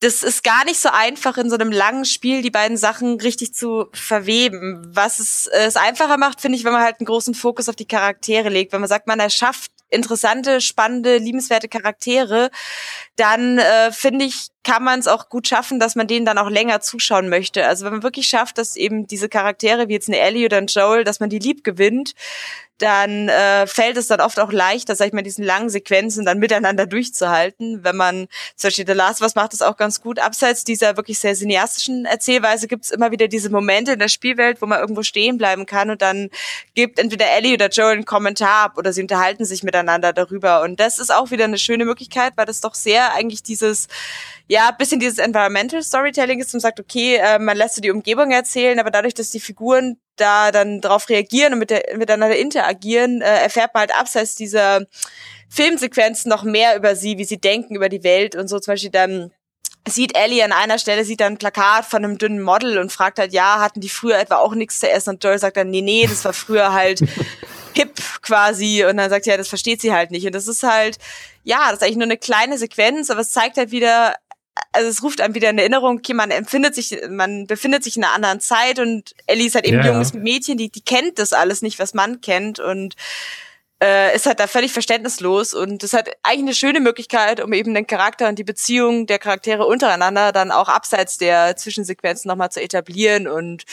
das 0.00 0.22
ist 0.22 0.44
gar 0.44 0.64
nicht 0.64 0.78
so 0.78 0.90
einfach 0.92 1.36
in 1.38 1.50
so 1.50 1.56
einem 1.56 1.72
langen 1.72 2.04
Spiel 2.04 2.42
die 2.42 2.52
beiden 2.52 2.76
Sachen 2.76 3.20
richtig 3.20 3.54
zu 3.54 3.86
verweben. 3.92 4.88
Was 4.94 5.18
es, 5.18 5.48
äh, 5.48 5.64
es 5.64 5.74
einfacher 5.74 6.16
macht, 6.16 6.40
finde 6.40 6.56
ich, 6.56 6.62
wenn 6.62 6.72
man 6.72 6.82
halt 6.82 7.00
einen 7.00 7.06
großen 7.06 7.34
Fokus 7.34 7.68
auf 7.68 7.74
die 7.74 7.88
Charaktere 7.88 8.50
legt. 8.50 8.72
Wenn 8.72 8.80
man 8.80 8.88
sagt, 8.88 9.08
man 9.08 9.18
erschafft 9.18 9.72
interessante, 9.90 10.60
spannende, 10.60 11.18
liebenswerte 11.18 11.68
Charaktere, 11.68 12.50
dann 13.16 13.58
äh, 13.58 13.92
finde 13.92 14.24
ich, 14.26 14.48
kann 14.68 14.84
man 14.84 15.00
es 15.00 15.08
auch 15.08 15.30
gut 15.30 15.48
schaffen, 15.48 15.80
dass 15.80 15.94
man 15.94 16.06
denen 16.06 16.26
dann 16.26 16.36
auch 16.36 16.50
länger 16.50 16.82
zuschauen 16.82 17.30
möchte. 17.30 17.66
Also 17.66 17.86
wenn 17.86 17.92
man 17.92 18.02
wirklich 18.02 18.28
schafft, 18.28 18.58
dass 18.58 18.76
eben 18.76 19.06
diese 19.06 19.30
Charaktere 19.30 19.88
wie 19.88 19.94
jetzt 19.94 20.08
eine 20.08 20.18
Ellie 20.18 20.44
oder 20.44 20.58
ein 20.58 20.66
Joel, 20.66 21.04
dass 21.04 21.20
man 21.20 21.30
die 21.30 21.38
lieb 21.38 21.64
gewinnt, 21.64 22.14
dann 22.76 23.28
äh, 23.28 23.66
fällt 23.66 23.96
es 23.96 24.06
dann 24.06 24.20
oft 24.20 24.38
auch 24.38 24.52
leichter, 24.52 24.94
sag 24.94 25.08
ich 25.08 25.12
mal, 25.12 25.22
diesen 25.22 25.42
langen 25.42 25.68
Sequenzen 25.68 26.24
dann 26.24 26.38
miteinander 26.38 26.86
durchzuhalten. 26.86 27.82
Wenn 27.82 27.96
man 27.96 28.28
zum 28.56 28.68
Beispiel 28.68 28.86
The 28.86 28.92
Last 28.92 29.20
was 29.20 29.34
macht 29.34 29.54
das 29.54 29.62
auch 29.62 29.76
ganz 29.78 30.00
gut. 30.00 30.18
Abseits 30.20 30.64
dieser 30.64 30.96
wirklich 30.96 31.18
sehr 31.18 31.34
cineastischen 31.34 32.04
Erzählweise 32.04 32.68
gibt 32.68 32.84
es 32.84 32.90
immer 32.90 33.10
wieder 33.10 33.26
diese 33.26 33.50
Momente 33.50 33.92
in 33.92 33.98
der 33.98 34.08
Spielwelt, 34.08 34.62
wo 34.62 34.66
man 34.66 34.80
irgendwo 34.80 35.02
stehen 35.02 35.38
bleiben 35.38 35.66
kann 35.66 35.90
und 35.90 36.02
dann 36.02 36.28
gibt 36.74 36.98
entweder 36.98 37.26
Ellie 37.30 37.54
oder 37.54 37.68
Joel 37.68 37.94
einen 37.94 38.04
Kommentar 38.04 38.66
ab 38.66 38.78
oder 38.78 38.92
sie 38.92 39.00
unterhalten 39.00 39.44
sich 39.46 39.62
miteinander 39.62 40.12
darüber. 40.12 40.60
Und 40.60 40.78
das 40.78 40.98
ist 40.98 41.12
auch 41.12 41.30
wieder 41.30 41.44
eine 41.44 41.58
schöne 41.58 41.84
Möglichkeit, 41.84 42.34
weil 42.36 42.46
das 42.46 42.60
doch 42.60 42.74
sehr 42.74 43.14
eigentlich 43.14 43.42
dieses 43.42 43.88
ja, 44.48 44.70
bisschen 44.70 44.98
dieses 44.98 45.18
Environmental 45.18 45.82
Storytelling 45.82 46.40
ist 46.40 46.54
und 46.54 46.60
sagt, 46.60 46.80
okay, 46.80 47.16
äh, 47.16 47.38
man 47.38 47.56
lässt 47.56 47.74
so 47.74 47.82
die 47.82 47.90
Umgebung 47.90 48.30
erzählen, 48.30 48.80
aber 48.80 48.90
dadurch, 48.90 49.14
dass 49.14 49.30
die 49.30 49.40
Figuren 49.40 49.98
da 50.16 50.50
dann 50.50 50.80
drauf 50.80 51.10
reagieren 51.10 51.52
und 51.52 51.58
mit 51.60 51.70
der, 51.70 51.84
miteinander 51.96 52.36
interagieren, 52.36 53.20
äh, 53.20 53.42
erfährt 53.42 53.74
man 53.74 53.82
halt 53.82 53.94
abseits 53.94 54.34
dieser 54.34 54.86
Filmsequenzen 55.50 56.30
noch 56.30 56.44
mehr 56.44 56.76
über 56.76 56.96
sie, 56.96 57.18
wie 57.18 57.24
sie 57.24 57.38
denken 57.38 57.76
über 57.76 57.90
die 57.90 58.02
Welt 58.02 58.34
und 58.34 58.48
so 58.48 58.58
zum 58.58 58.72
Beispiel 58.72 58.90
dann 58.90 59.30
sieht 59.86 60.16
Ellie 60.16 60.44
an 60.44 60.52
einer 60.52 60.78
Stelle, 60.78 61.04
sieht 61.04 61.20
dann 61.20 61.34
ein 61.34 61.38
Plakat 61.38 61.84
von 61.84 62.04
einem 62.04 62.18
dünnen 62.18 62.42
Model 62.42 62.78
und 62.78 62.92
fragt 62.92 63.18
halt, 63.18 63.32
ja, 63.32 63.60
hatten 63.60 63.80
die 63.80 63.88
früher 63.88 64.18
etwa 64.18 64.36
auch 64.36 64.54
nichts 64.54 64.80
zu 64.80 64.90
essen? 64.90 65.10
Und 65.10 65.24
Joel 65.24 65.38
sagt 65.38 65.56
dann, 65.56 65.70
nee, 65.70 65.80
nee, 65.80 66.06
das 66.06 66.24
war 66.24 66.32
früher 66.34 66.72
halt 66.72 67.00
hip 67.74 67.94
quasi. 68.20 68.84
Und 68.84 68.98
dann 68.98 69.08
sagt 69.08 69.24
sie, 69.24 69.30
ja, 69.30 69.36
das 69.36 69.48
versteht 69.48 69.80
sie 69.80 69.92
halt 69.92 70.10
nicht. 70.10 70.26
Und 70.26 70.34
das 70.34 70.46
ist 70.46 70.62
halt, 70.62 70.98
ja, 71.42 71.70
das 71.70 71.74
ist 71.74 71.82
eigentlich 71.82 71.96
nur 71.96 72.04
eine 72.04 72.18
kleine 72.18 72.58
Sequenz, 72.58 73.08
aber 73.10 73.20
es 73.20 73.32
zeigt 73.32 73.56
halt 73.56 73.70
wieder, 73.70 74.14
also 74.72 74.88
es 74.88 75.02
ruft 75.02 75.20
einem 75.20 75.34
wieder 75.34 75.50
in 75.50 75.58
Erinnerung, 75.58 75.98
okay, 75.98 76.14
man 76.14 76.30
empfindet 76.30 76.74
sich, 76.74 76.96
man 77.08 77.46
befindet 77.46 77.84
sich 77.84 77.96
in 77.96 78.04
einer 78.04 78.14
anderen 78.14 78.40
Zeit 78.40 78.78
und 78.78 79.14
Ellie 79.26 79.46
ist 79.46 79.54
halt 79.54 79.66
eben 79.66 79.78
ja, 79.78 79.82
ein 79.82 79.92
junges. 79.92 80.14
Mädchen, 80.14 80.58
die, 80.58 80.70
die 80.70 80.82
kennt 80.82 81.18
das 81.18 81.32
alles 81.32 81.62
nicht, 81.62 81.78
was 81.78 81.94
man 81.94 82.20
kennt 82.20 82.60
und 82.60 82.94
äh, 83.82 84.14
ist 84.14 84.26
halt 84.26 84.40
da 84.40 84.46
völlig 84.46 84.72
verständnislos 84.72 85.54
und 85.54 85.82
das 85.82 85.92
hat 85.92 86.10
eigentlich 86.22 86.40
eine 86.40 86.54
schöne 86.54 86.80
Möglichkeit, 86.80 87.40
um 87.40 87.52
eben 87.52 87.74
den 87.74 87.86
Charakter 87.86 88.28
und 88.28 88.38
die 88.38 88.44
Beziehung 88.44 89.06
der 89.06 89.18
Charaktere 89.18 89.66
untereinander 89.66 90.32
dann 90.32 90.50
auch 90.50 90.68
abseits 90.68 91.18
der 91.18 91.56
Zwischensequenzen 91.56 92.28
nochmal 92.28 92.50
zu 92.50 92.60
etablieren 92.60 93.28
und 93.28 93.64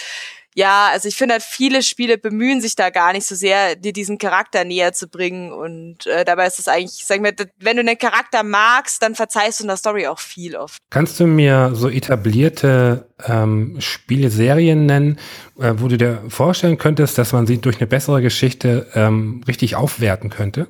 ja, 0.57 0.87
also 0.89 1.09
ich 1.09 1.17
finde 1.17 1.33
halt, 1.33 1.43
viele 1.43 1.83
Spiele 1.83 2.17
bemühen 2.17 2.61
sich 2.61 2.75
da 2.75 2.89
gar 2.89 3.11
nicht 3.11 3.25
so 3.25 3.35
sehr, 3.35 3.75
dir 3.75 3.91
diesen 3.91 4.17
Charakter 4.17 4.63
näher 4.63 4.93
zu 4.93 5.09
bringen. 5.09 5.51
Und 5.51 6.07
äh, 6.07 6.23
dabei 6.23 6.47
ist 6.47 6.59
es 6.59 6.69
eigentlich, 6.69 7.05
sag 7.05 7.17
ich 7.17 7.21
mal, 7.21 7.33
wenn 7.59 7.75
du 7.75 7.81
einen 7.81 7.97
Charakter 7.97 8.41
magst, 8.41 9.03
dann 9.03 9.15
verzeihst 9.15 9.59
du 9.59 9.65
in 9.65 9.67
der 9.67 9.75
Story 9.75 10.07
auch 10.07 10.19
viel 10.19 10.55
oft. 10.55 10.81
Kannst 10.89 11.19
du 11.19 11.27
mir 11.27 11.71
so 11.73 11.89
etablierte 11.89 13.09
ähm, 13.27 13.75
Spieleserien 13.79 14.85
nennen, 14.85 15.19
äh, 15.59 15.73
wo 15.75 15.89
du 15.89 15.97
dir 15.97 16.23
vorstellen 16.29 16.77
könntest, 16.77 17.17
dass 17.17 17.33
man 17.33 17.45
sie 17.45 17.57
durch 17.57 17.77
eine 17.77 17.87
bessere 17.87 18.21
Geschichte 18.21 18.87
ähm, 18.95 19.43
richtig 19.45 19.75
aufwerten 19.75 20.29
könnte? 20.29 20.67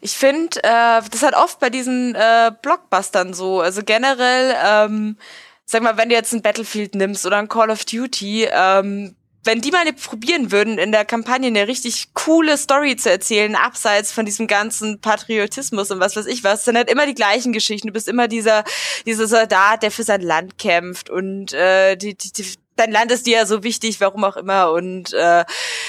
Ich 0.00 0.12
finde, 0.12 0.56
äh, 0.64 1.02
das 1.10 1.22
hat 1.22 1.34
oft 1.34 1.60
bei 1.60 1.68
diesen 1.68 2.14
äh, 2.14 2.50
Blockbustern 2.62 3.34
so. 3.34 3.60
Also 3.60 3.82
generell 3.84 4.54
ähm, 4.64 5.18
sag 5.64 5.82
mal, 5.82 5.96
wenn 5.96 6.08
du 6.08 6.14
jetzt 6.14 6.32
ein 6.32 6.42
Battlefield 6.42 6.94
nimmst 6.94 7.26
oder 7.26 7.38
ein 7.38 7.48
Call 7.48 7.70
of 7.70 7.84
Duty, 7.84 8.48
ähm, 8.52 9.16
wenn 9.44 9.60
die 9.60 9.72
mal 9.72 9.92
probieren 9.92 10.52
würden, 10.52 10.78
in 10.78 10.92
der 10.92 11.04
Kampagne 11.04 11.48
eine 11.48 11.66
richtig 11.66 12.14
coole 12.14 12.56
Story 12.56 12.96
zu 12.96 13.10
erzählen, 13.10 13.56
abseits 13.56 14.12
von 14.12 14.24
diesem 14.24 14.46
ganzen 14.46 15.00
Patriotismus 15.00 15.90
und 15.90 15.98
was 15.98 16.14
weiß 16.14 16.26
ich 16.26 16.44
was, 16.44 16.64
dann 16.64 16.76
halt 16.76 16.90
immer 16.90 17.06
die 17.06 17.14
gleichen 17.14 17.52
Geschichten. 17.52 17.88
Du 17.88 17.92
bist 17.92 18.08
immer 18.08 18.28
dieser, 18.28 18.62
dieser 19.04 19.26
Soldat, 19.26 19.82
der 19.82 19.90
für 19.90 20.04
sein 20.04 20.20
Land 20.20 20.58
kämpft 20.58 21.10
und 21.10 21.52
äh, 21.52 21.96
die, 21.96 22.14
die, 22.14 22.32
die 22.32 22.44
dein 22.76 22.90
Land 22.90 23.10
ist 23.12 23.26
dir 23.26 23.38
ja 23.38 23.46
so 23.46 23.62
wichtig, 23.62 24.00
warum 24.00 24.24
auch 24.24 24.36
immer. 24.36 24.72
Und 24.72 25.12
äh, 25.12 25.44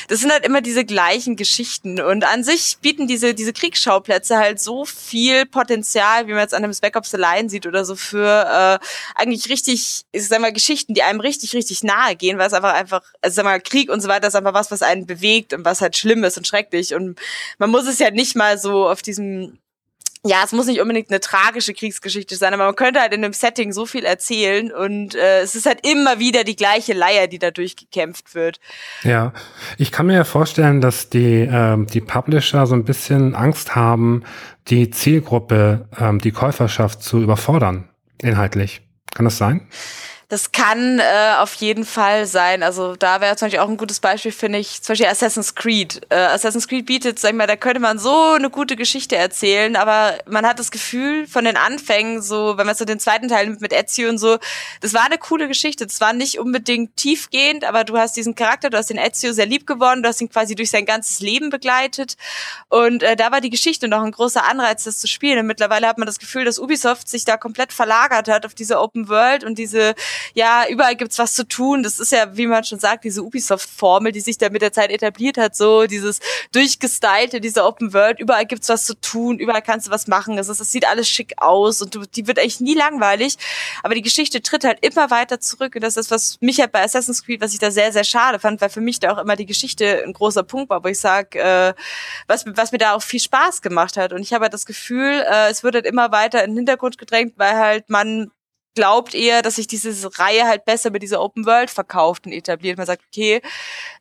das 0.08 0.20
sind 0.20 0.32
halt 0.32 0.46
immer 0.46 0.62
diese 0.62 0.86
gleichen 0.86 1.36
Geschichten. 1.36 2.02
Und 2.02 2.24
an 2.26 2.44
sich 2.44 2.78
bieten 2.82 3.08
diese, 3.08 3.34
diese 3.34 3.54
Kriegsschauplätze 3.54 4.38
halt 4.38 4.62
so 4.62 4.86
viel 4.86 5.46
Potenzial, 5.46 6.28
wie 6.28 6.32
man 6.32 6.42
jetzt 6.42 6.54
an 6.54 6.64
einem 6.64 6.74
Spec 6.74 6.96
Ops 6.96 7.12
the 7.12 7.18
Line 7.18 7.50
sieht 7.50 7.66
oder 7.66 7.86
so, 7.86 7.96
für 7.96 8.80
äh, 8.82 8.86
eigentlich 9.16 9.50
richtig, 9.50 10.04
ich 10.12 10.28
sag 10.28 10.42
mal, 10.42 10.54
Geschichten, 10.54 10.94
die 10.94 11.04
einem 11.04 11.20
richtig, 11.20 11.54
richtig 11.54 11.84
nahe 11.84 12.16
gehen, 12.16 12.38
weil 12.38 12.48
es 12.48 12.54
einfach 12.54 12.74
einfach, 12.74 13.02
also 13.22 13.36
sag 13.36 13.46
mal, 13.46 13.62
Krieg 13.62 13.90
und 13.90 14.02
so 14.02 14.08
weiter 14.08 14.28
ist 14.28 14.36
einfach 14.36 14.54
was, 14.54 14.72
was 14.72 14.82
einen 14.82 15.06
bewegt 15.06 15.54
und 15.54 15.66
was 15.66 15.82
halt 15.82 15.96
schlimm 15.96 16.24
ist 16.24 16.38
und 16.38 16.48
schrecklich. 16.48 16.94
Und 16.94 17.20
man 17.58 17.70
muss 17.70 17.88
es 17.88 18.00
ja 18.00 18.12
nicht 18.12 18.36
mal 18.36 18.58
so 18.58 18.88
auf 18.90 19.02
diesem 19.02 19.58
ja, 20.26 20.42
es 20.46 20.54
muss 20.54 20.68
nicht 20.68 20.80
unbedingt 20.80 21.10
eine 21.10 21.20
tragische 21.20 21.74
Kriegsgeschichte 21.74 22.36
sein, 22.36 22.54
aber 22.54 22.66
man 22.66 22.76
könnte 22.76 23.02
halt 23.02 23.14
in 23.14 23.24
einem 23.24 23.34
Setting 23.34 23.74
so 23.74 23.86
viel 23.86 24.06
erzählen 24.06 24.72
und 24.72 25.16
äh, 25.16 25.42
es 25.42 25.54
ist 25.54 25.66
halt 25.66 25.86
immer 25.86 26.20
wieder 26.20 26.46
die 26.46 26.56
gleiche 26.56 26.94
Leier, 26.94 27.28
die 27.28 27.40
da 27.40 27.52
durchgekämpft 27.52 28.34
wird. 28.34 28.60
Ja, 29.04 29.34
ich 29.78 29.92
kann 29.92 30.06
mir 30.06 30.16
ja 30.16 30.24
vorstellen, 30.24 30.80
dass 30.80 31.10
die, 31.10 31.48
ähm, 31.52 31.88
die 31.88 32.00
Publisher 32.00 32.66
so 32.68 32.74
ein 32.74 32.86
bisschen 32.86 33.36
Angst 33.36 33.76
haben, 33.76 34.24
die 34.70 34.90
Zielgruppe, 34.90 35.90
ähm, 36.00 36.20
die 36.20 36.32
Käuferschaft 36.32 37.04
zu 37.04 37.22
überfordern, 37.22 37.90
inhaltlich. 38.22 38.82
Kann 39.14 39.26
das 39.26 39.38
sein? 39.38 39.68
Das 40.34 40.52
kann 40.52 40.98
äh, 40.98 41.36
auf 41.38 41.54
jeden 41.54 41.86
Fall 41.86 42.26
sein. 42.26 42.64
Also 42.64 42.96
da 42.96 43.22
wäre 43.22 43.36
zum 43.36 43.46
Beispiel 43.46 43.60
auch 43.60 43.70
ein 43.70 43.78
gutes 43.78 44.00
Beispiel, 44.00 44.32
finde 44.32 44.58
ich, 44.58 44.82
zum 44.82 44.94
Beispiel 44.94 45.06
Assassin's 45.06 45.54
Creed. 45.54 46.02
Äh, 46.10 46.16
Assassin's 46.16 46.68
Creed 46.68 46.88
bietet, 46.88 47.20
sag 47.20 47.30
ich 47.30 47.38
mal, 47.38 47.46
da 47.46 47.56
könnte 47.56 47.80
man 47.80 48.00
so 48.00 48.32
eine 48.32 48.50
gute 48.50 48.76
Geschichte 48.76 49.16
erzählen, 49.16 49.76
aber 49.76 50.18
man 50.26 50.48
hat 50.48 50.58
das 50.58 50.72
Gefühl 50.72 51.28
von 51.28 51.46
den 51.46 51.56
Anfängen, 51.56 52.24
so, 52.24 52.58
wenn 52.58 52.66
man 52.66 52.74
so 52.74 52.84
den 52.84 53.00
zweiten 53.00 53.28
Teil 53.28 53.46
nimmt 53.46 53.62
mit 53.62 53.74
Ezio 53.74 54.10
und 54.10 54.18
so, 54.18 54.40
das 54.82 54.96
war 54.96 55.06
eine 55.06 55.20
coole 55.20 55.48
Geschichte. 55.48 55.86
Das 55.86 56.02
war 56.02 56.14
nicht 56.14 56.40
unbedingt 56.40 56.96
tiefgehend, 56.98 57.64
aber 57.64 57.84
du 57.84 58.00
hast 58.00 58.18
diesen 58.18 58.34
Charakter, 58.34 58.72
du 58.72 58.78
hast 58.80 58.90
den 58.90 58.98
Ezio 58.98 59.34
sehr 59.34 59.46
lieb 59.46 59.68
geworden, 59.68 60.02
du 60.02 60.10
hast 60.10 60.20
ihn 60.20 60.30
quasi 60.30 60.56
durch 60.56 60.72
sein 60.72 60.88
ganzes 60.88 61.20
Leben 61.20 61.52
begleitet. 61.52 62.18
Und 62.70 63.04
äh, 63.04 63.16
da 63.16 63.32
war 63.32 63.40
die 63.40 63.52
Geschichte 63.52 63.88
noch 63.88 64.02
ein 64.02 64.12
großer 64.12 64.44
Anreiz, 64.46 64.86
das 64.86 64.98
zu 64.98 65.08
spielen. 65.08 65.38
Und 65.38 65.46
mittlerweile 65.46 65.88
hat 65.88 66.00
man 66.00 66.08
das 66.08 66.18
Gefühl, 66.18 66.44
dass 66.44 66.58
Ubisoft 66.58 67.08
sich 67.08 67.24
da 67.24 67.38
komplett 67.38 67.72
verlagert 67.72 68.28
hat 68.28 68.48
auf 68.48 68.56
diese 68.56 68.80
Open 68.80 69.10
World 69.10 69.44
und 69.44 69.60
diese 69.60 69.94
ja, 70.34 70.66
überall 70.70 70.96
gibt's 70.96 71.20
was 71.20 71.34
zu 71.34 71.48
tun. 71.48 71.84
Das 71.84 72.00
ist 72.00 72.12
ja, 72.12 72.36
wie 72.36 72.48
man 72.48 72.64
schon 72.64 72.80
sagt, 72.80 73.04
diese 73.04 73.24
Ubisoft-Formel, 73.24 74.12
die 74.12 74.22
sich 74.22 74.38
da 74.38 74.50
mit 74.50 74.62
der 74.62 74.74
Zeit 74.74 74.92
etabliert 74.92 75.38
hat, 75.38 75.56
so 75.56 75.86
dieses 75.86 76.20
durchgestylte, 76.52 77.42
diese 77.42 77.64
Open 77.64 77.94
World, 77.94 78.20
überall 78.20 78.46
gibt's 78.46 78.70
was 78.70 78.86
zu 78.86 79.00
tun, 79.00 79.40
überall 79.40 79.62
kannst 79.62 79.88
du 79.88 79.92
was 79.92 80.08
machen. 80.08 80.38
Es, 80.38 80.48
es 80.50 80.72
sieht 80.72 80.88
alles 80.88 81.08
schick 81.10 81.34
aus 81.38 81.82
und 81.82 81.96
du, 81.96 82.02
die 82.06 82.28
wird 82.28 82.40
eigentlich 82.40 82.60
nie 82.60 82.76
langweilig. 82.76 83.36
Aber 83.84 83.96
die 83.96 84.02
Geschichte 84.02 84.42
tritt 84.42 84.64
halt 84.64 84.80
immer 84.82 85.10
weiter 85.12 85.40
zurück. 85.40 85.76
Und 85.76 85.84
das 85.84 85.98
ist, 85.98 86.12
was 86.12 86.38
mich 86.42 86.60
halt 86.60 86.72
bei 86.72 86.84
Assassin's 86.84 87.24
Creed, 87.24 87.42
was 87.42 87.54
ich 87.54 87.60
da 87.60 87.72
sehr, 87.72 87.92
sehr 87.92 88.04
schade 88.04 88.40
fand, 88.40 88.62
weil 88.62 88.70
für 88.70 88.82
mich 88.82 89.00
da 89.00 89.14
auch 89.14 89.18
immer 89.18 89.36
die 89.36 89.46
Geschichte 89.46 90.04
ein 90.06 90.14
großer 90.14 90.44
Punkt 90.44 90.70
war, 90.70 90.84
wo 90.84 90.88
ich 90.88 91.00
sage, 91.00 91.40
äh, 91.40 91.74
was, 92.28 92.46
was 92.46 92.72
mir 92.72 92.78
da 92.78 92.94
auch 92.94 93.02
viel 93.02 93.20
Spaß 93.20 93.62
gemacht 93.62 93.98
hat. 93.98 94.14
Und 94.14 94.22
ich 94.22 94.34
habe 94.34 94.44
halt 94.44 94.54
das 94.54 94.66
Gefühl, 94.66 95.26
äh, 95.30 95.50
es 95.50 95.64
wird 95.64 95.76
halt 95.76 95.86
immer 95.86 96.12
weiter 96.12 96.44
in 96.44 96.52
den 96.52 96.58
Hintergrund 96.58 96.98
gedrängt, 96.98 97.34
weil 97.38 97.56
halt 97.56 97.90
man 97.90 98.32
glaubt 98.76 99.14
eher, 99.14 99.42
dass 99.42 99.56
sich 99.56 99.68
diese 99.68 100.10
Reihe 100.20 100.46
halt 100.46 100.66
besser 100.66 100.90
mit 100.92 101.04
dieser 101.04 101.22
Open 101.22 101.46
World 101.46 101.70
verkauft 101.70 102.26
und 102.26 102.32
etabliert. 102.32 102.78
Man 102.78 102.88
sagt, 102.88 103.04
okay, 103.08 103.42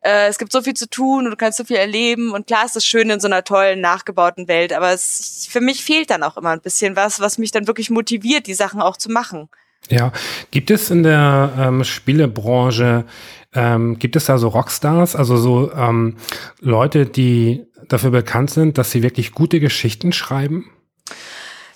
äh, 0.03 0.29
es 0.29 0.39
gibt 0.39 0.53
so 0.53 0.63
viel 0.63 0.75
zu 0.75 0.89
tun 0.89 1.25
und 1.25 1.31
du 1.31 1.37
kannst 1.37 1.59
so 1.59 1.65
viel 1.65 1.77
erleben 1.77 2.33
und 2.33 2.47
klar 2.47 2.65
ist 2.65 2.77
das 2.77 2.85
schön 2.85 3.11
in 3.11 3.21
so 3.21 3.29
einer 3.29 3.45
tollen, 3.45 3.81
nachgebauten 3.81 4.49
Welt, 4.49 4.73
aber 4.73 4.93
es, 4.93 5.47
für 5.51 5.61
mich 5.61 5.85
fehlt 5.85 6.11
dann 6.11 6.23
auch 6.23 6.37
immer 6.37 6.51
ein 6.51 6.61
bisschen 6.61 6.97
was, 6.97 7.21
was 7.21 7.39
mich 7.39 7.51
dann 7.51 7.67
wirklich 7.67 7.91
motiviert, 7.91 8.47
die 8.47 8.55
Sachen 8.55 8.81
auch 8.81 8.97
zu 8.97 9.11
machen. 9.11 9.49
Ja, 9.89 10.13
gibt 10.51 10.71
es 10.71 10.91
in 10.91 11.03
der 11.03 11.53
ähm, 11.59 11.85
Spielebranche, 11.85 13.05
ähm, 13.53 13.99
gibt 13.99 14.17
es 14.17 14.27
da 14.27 14.39
so 14.39 14.49
Rockstars, 14.49 15.17
also 15.17 15.37
so 15.37 15.73
ähm, 15.73 16.17
Leute, 16.61 17.07
die 17.07 17.67
dafür 17.89 18.11
bekannt 18.11 18.51
sind, 18.51 18.79
dass 18.79 18.91
sie 18.91 19.03
wirklich 19.03 19.33
gute 19.33 19.61
Geschichten 19.61 20.13
schreiben? 20.13 20.71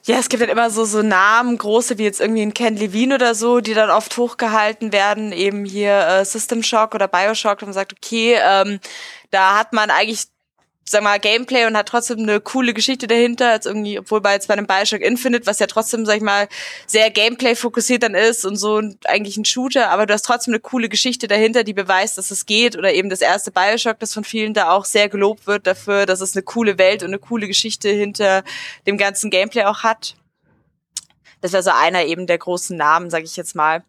Ja, 0.09 0.19
es 0.21 0.29
gibt 0.29 0.41
dann 0.41 0.49
immer 0.51 0.71
so, 0.71 0.85
so 0.85 1.03
Namen, 1.03 1.59
große 1.59 1.99
wie 1.99 2.05
jetzt 2.05 2.21
irgendwie 2.21 2.43
ein 2.43 2.55
Ken 2.55 2.77
Levine 2.77 3.17
oder 3.17 3.35
so, 3.35 3.59
die 3.59 3.75
dann 3.75 3.91
oft 3.91 4.17
hochgehalten 4.17 4.93
werden, 4.93 5.33
eben 5.33 5.65
hier 5.65 5.99
äh, 6.07 6.25
System 6.25 6.63
Shock 6.63 6.95
oder 6.95 7.09
Bioshock, 7.09 7.61
und 7.63 7.69
man 7.69 7.73
sagt, 7.73 7.93
okay, 7.93 8.39
ähm, 8.41 8.79
da 9.33 9.59
hat 9.59 9.73
man 9.73 9.91
eigentlich 9.91 10.29
sag 10.89 11.03
mal, 11.03 11.18
Gameplay 11.18 11.66
und 11.66 11.76
hat 11.76 11.89
trotzdem 11.89 12.20
eine 12.20 12.41
coole 12.41 12.72
Geschichte 12.72 13.09
dahinter, 13.09 13.51
als 13.51 13.66
irgendwie, 13.66 13.99
obwohl 13.99 14.20
bei 14.20 14.34
jetzt 14.34 14.47
bei 14.47 14.55
einem 14.55 14.68
Bioshock 14.68 15.01
Infinite, 15.01 15.45
was 15.47 15.59
ja 15.59 15.66
trotzdem, 15.66 16.07
sag 16.07 16.16
ich 16.16 16.22
mal, 16.22 16.49
sehr 16.87 17.11
Gameplay-fokussiert 17.11 18.05
dann 18.05 18.14
ist 18.14 18.45
und 18.45 18.57
so 18.57 18.76
und 18.76 19.05
eigentlich 19.09 19.37
ein 19.37 19.45
Shooter, 19.45 19.91
aber 19.91 20.07
du 20.07 20.14
hast 20.14 20.22
trotzdem 20.22 20.55
eine 20.55 20.61
coole 20.61 20.89
Geschichte 20.89 21.26
dahinter, 21.26 21.64
die 21.64 21.72
beweist, 21.72 22.18
dass 22.18 22.30
es 22.30 22.47
geht. 22.47 22.76
Oder 22.76 22.95
eben 22.95 23.11
das 23.11 23.20
erste 23.20 23.51
Bioshock, 23.51 23.99
das 23.99 24.14
von 24.14 24.24
vielen 24.24 24.55
da 24.55 24.70
auch 24.70 24.84
sehr 24.84 25.09
gelobt 25.09 25.47
wird 25.47 25.66
dafür, 25.66 26.07
dass 26.07 26.20
es 26.20 26.37
eine 26.37 26.43
coole 26.43 26.78
Welt 26.78 27.03
und 27.03 27.09
eine 27.09 27.18
coole 27.18 27.49
Geschichte 27.49 27.89
hinter 27.89 28.45
dem 28.87 28.97
ganzen 28.97 29.30
Gameplay 29.30 29.64
auch 29.64 29.82
hat. 29.82 30.14
Das 31.41 31.53
wäre 31.53 31.62
so 31.62 31.70
einer 31.70 32.05
eben 32.05 32.26
der 32.26 32.39
großen 32.39 32.76
Namen, 32.76 33.11
sag 33.11 33.24
ich 33.24 33.37
jetzt 33.37 33.57
mal. 33.57 33.84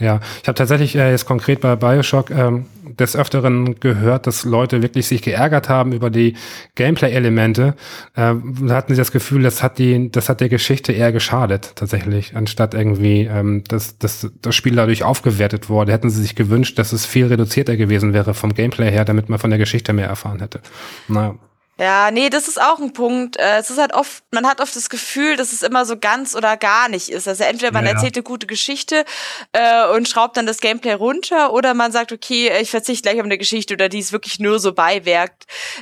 Ja, 0.00 0.20
ich 0.40 0.48
habe 0.48 0.56
tatsächlich 0.56 0.96
äh, 0.96 1.10
jetzt 1.10 1.26
konkret 1.26 1.60
bei 1.60 1.76
Bioshock 1.76 2.30
ähm, 2.30 2.66
des 2.98 3.14
Öfteren 3.14 3.78
gehört, 3.78 4.26
dass 4.26 4.44
Leute 4.44 4.82
wirklich 4.82 5.06
sich 5.06 5.22
geärgert 5.22 5.68
haben 5.68 5.92
über 5.92 6.08
die 6.08 6.34
Gameplay-Elemente. 6.74 7.74
Äh, 8.14 8.34
da 8.62 8.74
hatten 8.74 8.94
sie 8.94 8.98
das 8.98 9.12
Gefühl, 9.12 9.42
das 9.42 9.62
hat 9.62 9.78
die, 9.78 10.10
das 10.10 10.28
hat 10.28 10.40
der 10.40 10.48
Geschichte 10.48 10.92
eher 10.92 11.12
geschadet 11.12 11.72
tatsächlich, 11.76 12.34
anstatt 12.36 12.74
irgendwie, 12.74 13.22
ähm, 13.22 13.64
dass, 13.68 13.98
dass 13.98 14.30
das 14.40 14.54
Spiel 14.54 14.76
dadurch 14.76 15.04
aufgewertet 15.04 15.68
wurde. 15.68 15.92
Hätten 15.92 16.10
sie 16.10 16.22
sich 16.22 16.34
gewünscht, 16.34 16.78
dass 16.78 16.92
es 16.92 17.04
viel 17.04 17.26
reduzierter 17.26 17.76
gewesen 17.76 18.14
wäre 18.14 18.34
vom 18.34 18.54
Gameplay 18.54 18.90
her, 18.90 19.04
damit 19.04 19.28
man 19.28 19.38
von 19.38 19.50
der 19.50 19.58
Geschichte 19.58 19.92
mehr 19.92 20.08
erfahren 20.08 20.40
hätte. 20.40 20.60
Naja. 21.08 21.34
Ja, 21.78 22.10
nee, 22.10 22.28
das 22.28 22.48
ist 22.48 22.60
auch 22.60 22.80
ein 22.80 22.92
Punkt. 22.92 23.38
Äh, 23.38 23.56
es 23.58 23.70
ist 23.70 23.78
halt 23.78 23.94
oft, 23.94 24.22
man 24.30 24.46
hat 24.46 24.60
oft 24.60 24.76
das 24.76 24.90
Gefühl, 24.90 25.36
dass 25.36 25.52
es 25.52 25.62
immer 25.62 25.86
so 25.86 25.96
ganz 25.96 26.34
oder 26.34 26.58
gar 26.58 26.90
nicht 26.90 27.08
ist. 27.08 27.26
Also 27.26 27.44
entweder 27.44 27.72
man 27.72 27.86
ja, 27.86 27.92
erzählt 27.92 28.14
eine 28.14 28.22
gute 28.22 28.46
Geschichte 28.46 29.06
äh, 29.52 29.86
und 29.88 30.06
schraubt 30.06 30.36
dann 30.36 30.46
das 30.46 30.60
Gameplay 30.60 30.92
runter 30.92 31.52
oder 31.52 31.72
man 31.72 31.90
sagt, 31.90 32.12
okay, 32.12 32.52
ich 32.60 32.70
verzichte 32.70 33.08
gleich 33.08 33.18
auf 33.18 33.24
eine 33.24 33.38
Geschichte 33.38 33.72
oder 33.72 33.88
die 33.88 34.00
ist 34.00 34.12
wirklich 34.12 34.38
nur 34.38 34.58
so 34.58 34.74
Beiwerk. 34.74 35.32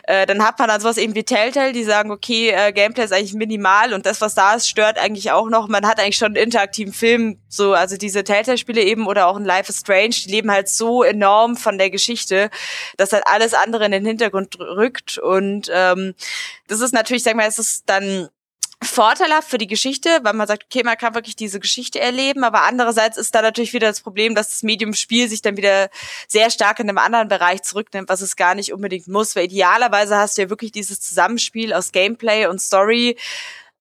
Äh, 0.05 0.27
dann 0.27 0.47
hat 0.47 0.61
man 0.61 0.69
dann 0.69 0.81
sowas 0.81 0.97
eben 0.97 1.17
wie 1.17 1.25
Telltale, 1.25 1.73
die 1.73 1.85
sagen, 1.85 2.13
okay, 2.13 2.51
äh, 2.51 2.73
Gameplay 2.73 3.05
ist 3.05 3.13
eigentlich 3.13 3.35
minimal 3.35 3.93
und 3.93 4.07
das, 4.07 4.21
was 4.21 4.37
da 4.37 4.55
ist, 4.55 4.69
stört 4.69 4.97
eigentlich 4.97 5.33
auch 5.33 5.51
noch. 5.51 5.67
Man 5.67 5.85
hat 5.87 5.99
eigentlich 5.99 6.17
schon 6.17 6.29
einen 6.29 6.37
interaktiven 6.37 6.93
Film, 6.93 7.40
so, 7.51 7.75
also 7.75 7.97
diese 7.97 8.25
Telltale-Spiele 8.25 8.81
eben 8.81 9.07
oder 9.07 9.27
auch 9.27 9.37
in 9.37 9.45
Life 9.45 9.69
is 9.69 9.81
Strange, 9.81 10.15
die 10.25 10.31
leben 10.31 10.51
halt 10.51 10.69
so 10.69 11.03
enorm 11.03 11.57
von 11.57 11.77
der 11.77 11.91
Geschichte, 11.91 12.49
dass 12.97 13.13
halt 13.13 13.25
alles 13.27 13.53
andere 13.55 13.85
in 13.85 13.93
den 13.93 14.07
Hintergrund 14.07 14.59
rückt. 14.59 15.19
Und 15.19 15.69
ähm, 15.75 16.15
das 16.69 16.81
ist 16.81 16.93
natürlich, 16.93 17.25
sag 17.25 17.35
mal, 17.35 17.49
es 17.49 17.59
ist 17.59 17.83
dann 17.87 18.29
vorteilhaft 18.83 19.51
für 19.51 19.59
die 19.59 19.67
Geschichte, 19.67 20.21
weil 20.23 20.33
man 20.33 20.47
sagt, 20.47 20.65
okay, 20.65 20.83
man 20.83 20.97
kann 20.97 21.15
wirklich 21.15 21.37
diese 21.37 21.61
Geschichte 21.61 22.01
erleben, 22.01 22.45
aber 22.45 22.63
andererseits 22.63 23.19
ist 23.19 23.35
da 23.35 23.43
natürlich 23.43 23.75
wieder 23.75 23.89
das 23.89 24.01
Problem, 24.01 24.35
dass 24.35 24.49
das 24.49 24.63
Medium 24.63 24.95
Spiel 24.95 25.29
sich 25.29 25.43
dann 25.43 25.59
wieder 25.59 25.91
sehr 26.29 26.51
stark 26.51 26.79
in 26.81 26.89
einem 26.89 26.97
anderen 26.97 27.29
Bereich 27.29 27.63
zurücknimmt, 27.63 28.09
was 28.09 28.23
es 28.23 28.37
gar 28.37 28.55
nicht 28.55 28.73
unbedingt 28.73 29.07
muss, 29.07 29.37
weil 29.37 29.45
idealerweise 29.45 30.17
hast 30.17 30.39
du 30.39 30.43
ja 30.43 30.51
wirklich 30.51 30.73
dieses 30.73 31.01
Zusammenspiel 31.01 31.75
aus 31.75 31.93
Gameplay 31.93 32.47
und 32.47 32.61
Story, 32.61 33.19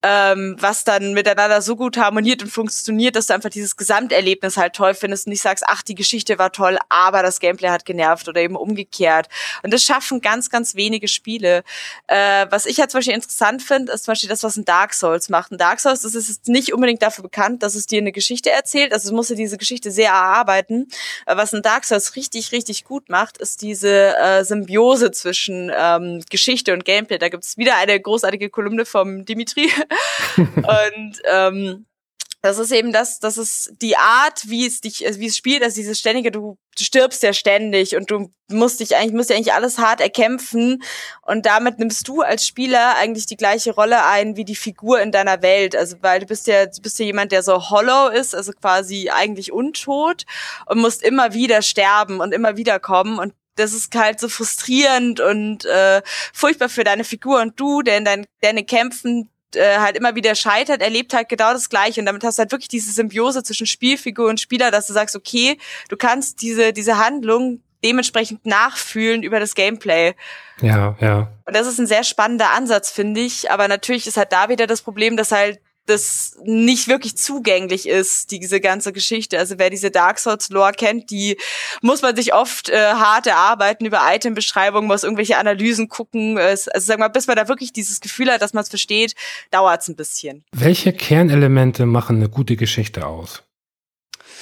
ähm, 0.01 0.55
was 0.59 0.83
dann 0.83 1.13
miteinander 1.13 1.61
so 1.61 1.75
gut 1.75 1.97
harmoniert 1.97 2.41
und 2.41 2.49
funktioniert, 2.49 3.15
dass 3.15 3.27
du 3.27 3.33
einfach 3.33 3.49
dieses 3.49 3.75
Gesamterlebnis 3.75 4.57
halt 4.57 4.73
toll 4.73 4.93
findest 4.93 5.27
und 5.27 5.31
nicht 5.31 5.41
sagst, 5.41 5.63
ach, 5.67 5.81
die 5.81 5.95
Geschichte 5.95 6.39
war 6.39 6.51
toll, 6.51 6.77
aber 6.87 7.21
das 7.21 7.39
Gameplay 7.39 7.69
hat 7.69 7.85
genervt 7.85 8.27
oder 8.27 8.41
eben 8.41 8.55
umgekehrt. 8.55 9.27
Und 9.63 9.73
das 9.73 9.83
schaffen 9.83 10.21
ganz, 10.21 10.49
ganz 10.49 10.75
wenige 10.75 11.07
Spiele. 11.07 11.63
Äh, 12.07 12.47
was 12.49 12.65
ich 12.65 12.79
halt 12.79 12.91
zum 12.91 12.99
Beispiel 12.99 13.15
interessant 13.15 13.61
finde, 13.61 13.91
ist 13.91 14.05
zum 14.05 14.13
Beispiel 14.13 14.29
das, 14.29 14.43
was 14.43 14.55
ein 14.55 14.65
Dark 14.65 14.93
Souls 14.93 15.29
macht. 15.29 15.51
Ein 15.51 15.57
Dark 15.57 15.79
Souls 15.79 16.01
das 16.01 16.15
ist 16.15 16.47
nicht 16.47 16.73
unbedingt 16.73 17.01
dafür 17.01 17.23
bekannt, 17.23 17.61
dass 17.61 17.75
es 17.75 17.85
dir 17.85 17.99
eine 17.99 18.11
Geschichte 18.11 18.51
erzählt, 18.51 18.93
also 18.93 19.09
es 19.09 19.11
musst 19.11 19.29
du 19.29 19.35
diese 19.35 19.57
Geschichte 19.57 19.91
sehr 19.91 20.09
erarbeiten. 20.09 20.87
Was 21.25 21.53
ein 21.53 21.61
Dark 21.61 21.83
Souls 21.85 22.15
richtig, 22.15 22.51
richtig 22.51 22.85
gut 22.85 23.09
macht, 23.09 23.37
ist 23.37 23.61
diese 23.61 24.17
äh, 24.17 24.43
Symbiose 24.43 25.11
zwischen 25.11 25.71
ähm, 25.75 26.23
Geschichte 26.29 26.73
und 26.73 26.85
Gameplay. 26.85 27.17
Da 27.17 27.29
gibt's 27.29 27.57
wieder 27.57 27.75
eine 27.75 27.99
großartige 27.99 28.49
Kolumne 28.49 28.85
vom 28.85 29.25
Dimitri, 29.25 29.69
und 30.37 31.21
ähm, 31.31 31.85
das 32.41 32.57
ist 32.57 32.71
eben 32.71 32.93
das, 32.93 33.19
das 33.19 33.37
ist 33.37 33.73
die 33.81 33.97
Art, 33.97 34.47
wie 34.47 34.65
es 34.65 34.79
dich, 34.79 34.99
wie 35.01 35.27
es 35.27 35.35
spielt, 35.35 35.61
dass 35.61 35.73
dieses 35.73 35.99
ständige, 35.99 36.31
du, 36.31 36.57
stirbst 36.83 37.21
ja 37.23 37.33
ständig 37.33 37.97
und 37.97 38.09
du 38.09 38.31
musst 38.49 38.79
dich 38.79 38.95
eigentlich, 38.95 39.13
musst 39.13 39.29
ja 39.29 39.35
eigentlich 39.35 39.53
alles 39.53 39.77
hart 39.77 39.99
erkämpfen 39.99 40.81
und 41.21 41.45
damit 41.45 41.79
nimmst 41.79 42.07
du 42.07 42.21
als 42.21 42.47
Spieler 42.47 42.95
eigentlich 42.95 43.25
die 43.25 43.35
gleiche 43.35 43.73
Rolle 43.73 44.05
ein 44.05 44.37
wie 44.37 44.45
die 44.45 44.55
Figur 44.55 45.01
in 45.01 45.11
deiner 45.11 45.41
Welt. 45.41 45.75
Also 45.75 45.97
weil 46.01 46.21
du 46.21 46.25
bist 46.25 46.47
ja, 46.47 46.65
du 46.65 46.81
bist 46.81 46.97
ja 46.99 47.05
jemand, 47.05 47.33
der 47.33 47.43
so 47.43 47.69
hollow 47.69 48.07
ist, 48.07 48.33
also 48.33 48.53
quasi 48.53 49.09
eigentlich 49.09 49.51
untot 49.51 50.23
und 50.67 50.79
musst 50.79 51.03
immer 51.03 51.33
wieder 51.33 51.61
sterben 51.61 52.21
und 52.21 52.33
immer 52.33 52.55
wieder 52.55 52.79
kommen 52.79 53.19
und 53.19 53.33
das 53.55 53.73
ist 53.73 53.93
halt 53.93 54.21
so 54.21 54.29
frustrierend 54.29 55.19
und 55.19 55.65
äh, 55.65 56.01
furchtbar 56.33 56.69
für 56.69 56.85
deine 56.85 57.03
Figur 57.03 57.41
und 57.41 57.59
du, 57.59 57.81
der 57.81 57.97
in 57.97 58.05
dein, 58.05 58.25
deine 58.39 58.63
Kämpfen 58.63 59.29
äh, 59.55 59.77
halt 59.77 59.97
immer 59.97 60.15
wieder 60.15 60.35
scheitert, 60.35 60.81
erlebt 60.81 61.13
halt 61.13 61.29
genau 61.29 61.53
das 61.53 61.69
Gleiche. 61.69 61.99
Und 62.01 62.05
damit 62.05 62.23
hast 62.23 62.37
du 62.37 62.41
halt 62.41 62.51
wirklich 62.51 62.67
diese 62.67 62.91
Symbiose 62.91 63.43
zwischen 63.43 63.67
Spielfigur 63.67 64.29
und 64.29 64.39
Spieler, 64.39 64.71
dass 64.71 64.87
du 64.87 64.93
sagst, 64.93 65.15
okay, 65.15 65.57
du 65.89 65.97
kannst 65.97 66.41
diese, 66.41 66.73
diese 66.73 66.97
Handlung 66.97 67.61
dementsprechend 67.83 68.45
nachfühlen 68.45 69.23
über 69.23 69.39
das 69.39 69.55
Gameplay. 69.55 70.13
Ja, 70.61 70.95
ja. 70.99 71.29
Und 71.45 71.55
das 71.55 71.67
ist 71.67 71.79
ein 71.79 71.87
sehr 71.87 72.03
spannender 72.03 72.51
Ansatz, 72.51 72.91
finde 72.91 73.21
ich. 73.21 73.51
Aber 73.51 73.67
natürlich 73.67 74.07
ist 74.07 74.17
halt 74.17 74.33
da 74.33 74.49
wieder 74.49 74.67
das 74.67 74.81
Problem, 74.81 75.15
dass 75.15 75.31
halt 75.31 75.59
das 75.89 76.37
nicht 76.43 76.87
wirklich 76.87 77.17
zugänglich 77.17 77.87
ist, 77.87 78.31
diese 78.31 78.61
ganze 78.61 78.93
Geschichte. 78.93 79.37
Also 79.37 79.55
wer 79.57 79.69
diese 79.69 79.91
Dark 79.91 80.19
Souls 80.19 80.49
Lore 80.49 80.71
kennt, 80.73 81.09
die 81.09 81.37
muss 81.81 82.01
man 82.01 82.15
sich 82.15 82.33
oft 82.33 82.69
äh, 82.69 82.77
hart 82.77 83.27
erarbeiten 83.27 83.85
über 83.85 84.01
Itembeschreibungen, 84.13 84.87
muss 84.87 85.03
irgendwelche 85.03 85.37
Analysen 85.37 85.89
gucken. 85.89 86.37
Also 86.37 86.71
sag 86.75 86.99
mal, 86.99 87.09
bis 87.09 87.27
man 87.27 87.35
da 87.35 87.47
wirklich 87.47 87.73
dieses 87.73 87.99
Gefühl 87.99 88.31
hat, 88.31 88.41
dass 88.41 88.53
man 88.53 88.63
es 88.63 88.69
versteht, 88.69 89.15
dauert 89.51 89.81
es 89.81 89.87
ein 89.87 89.95
bisschen. 89.95 90.43
Welche 90.51 90.93
Kernelemente 90.93 91.85
machen 91.85 92.17
eine 92.17 92.29
gute 92.29 92.55
Geschichte 92.55 93.05
aus? 93.05 93.43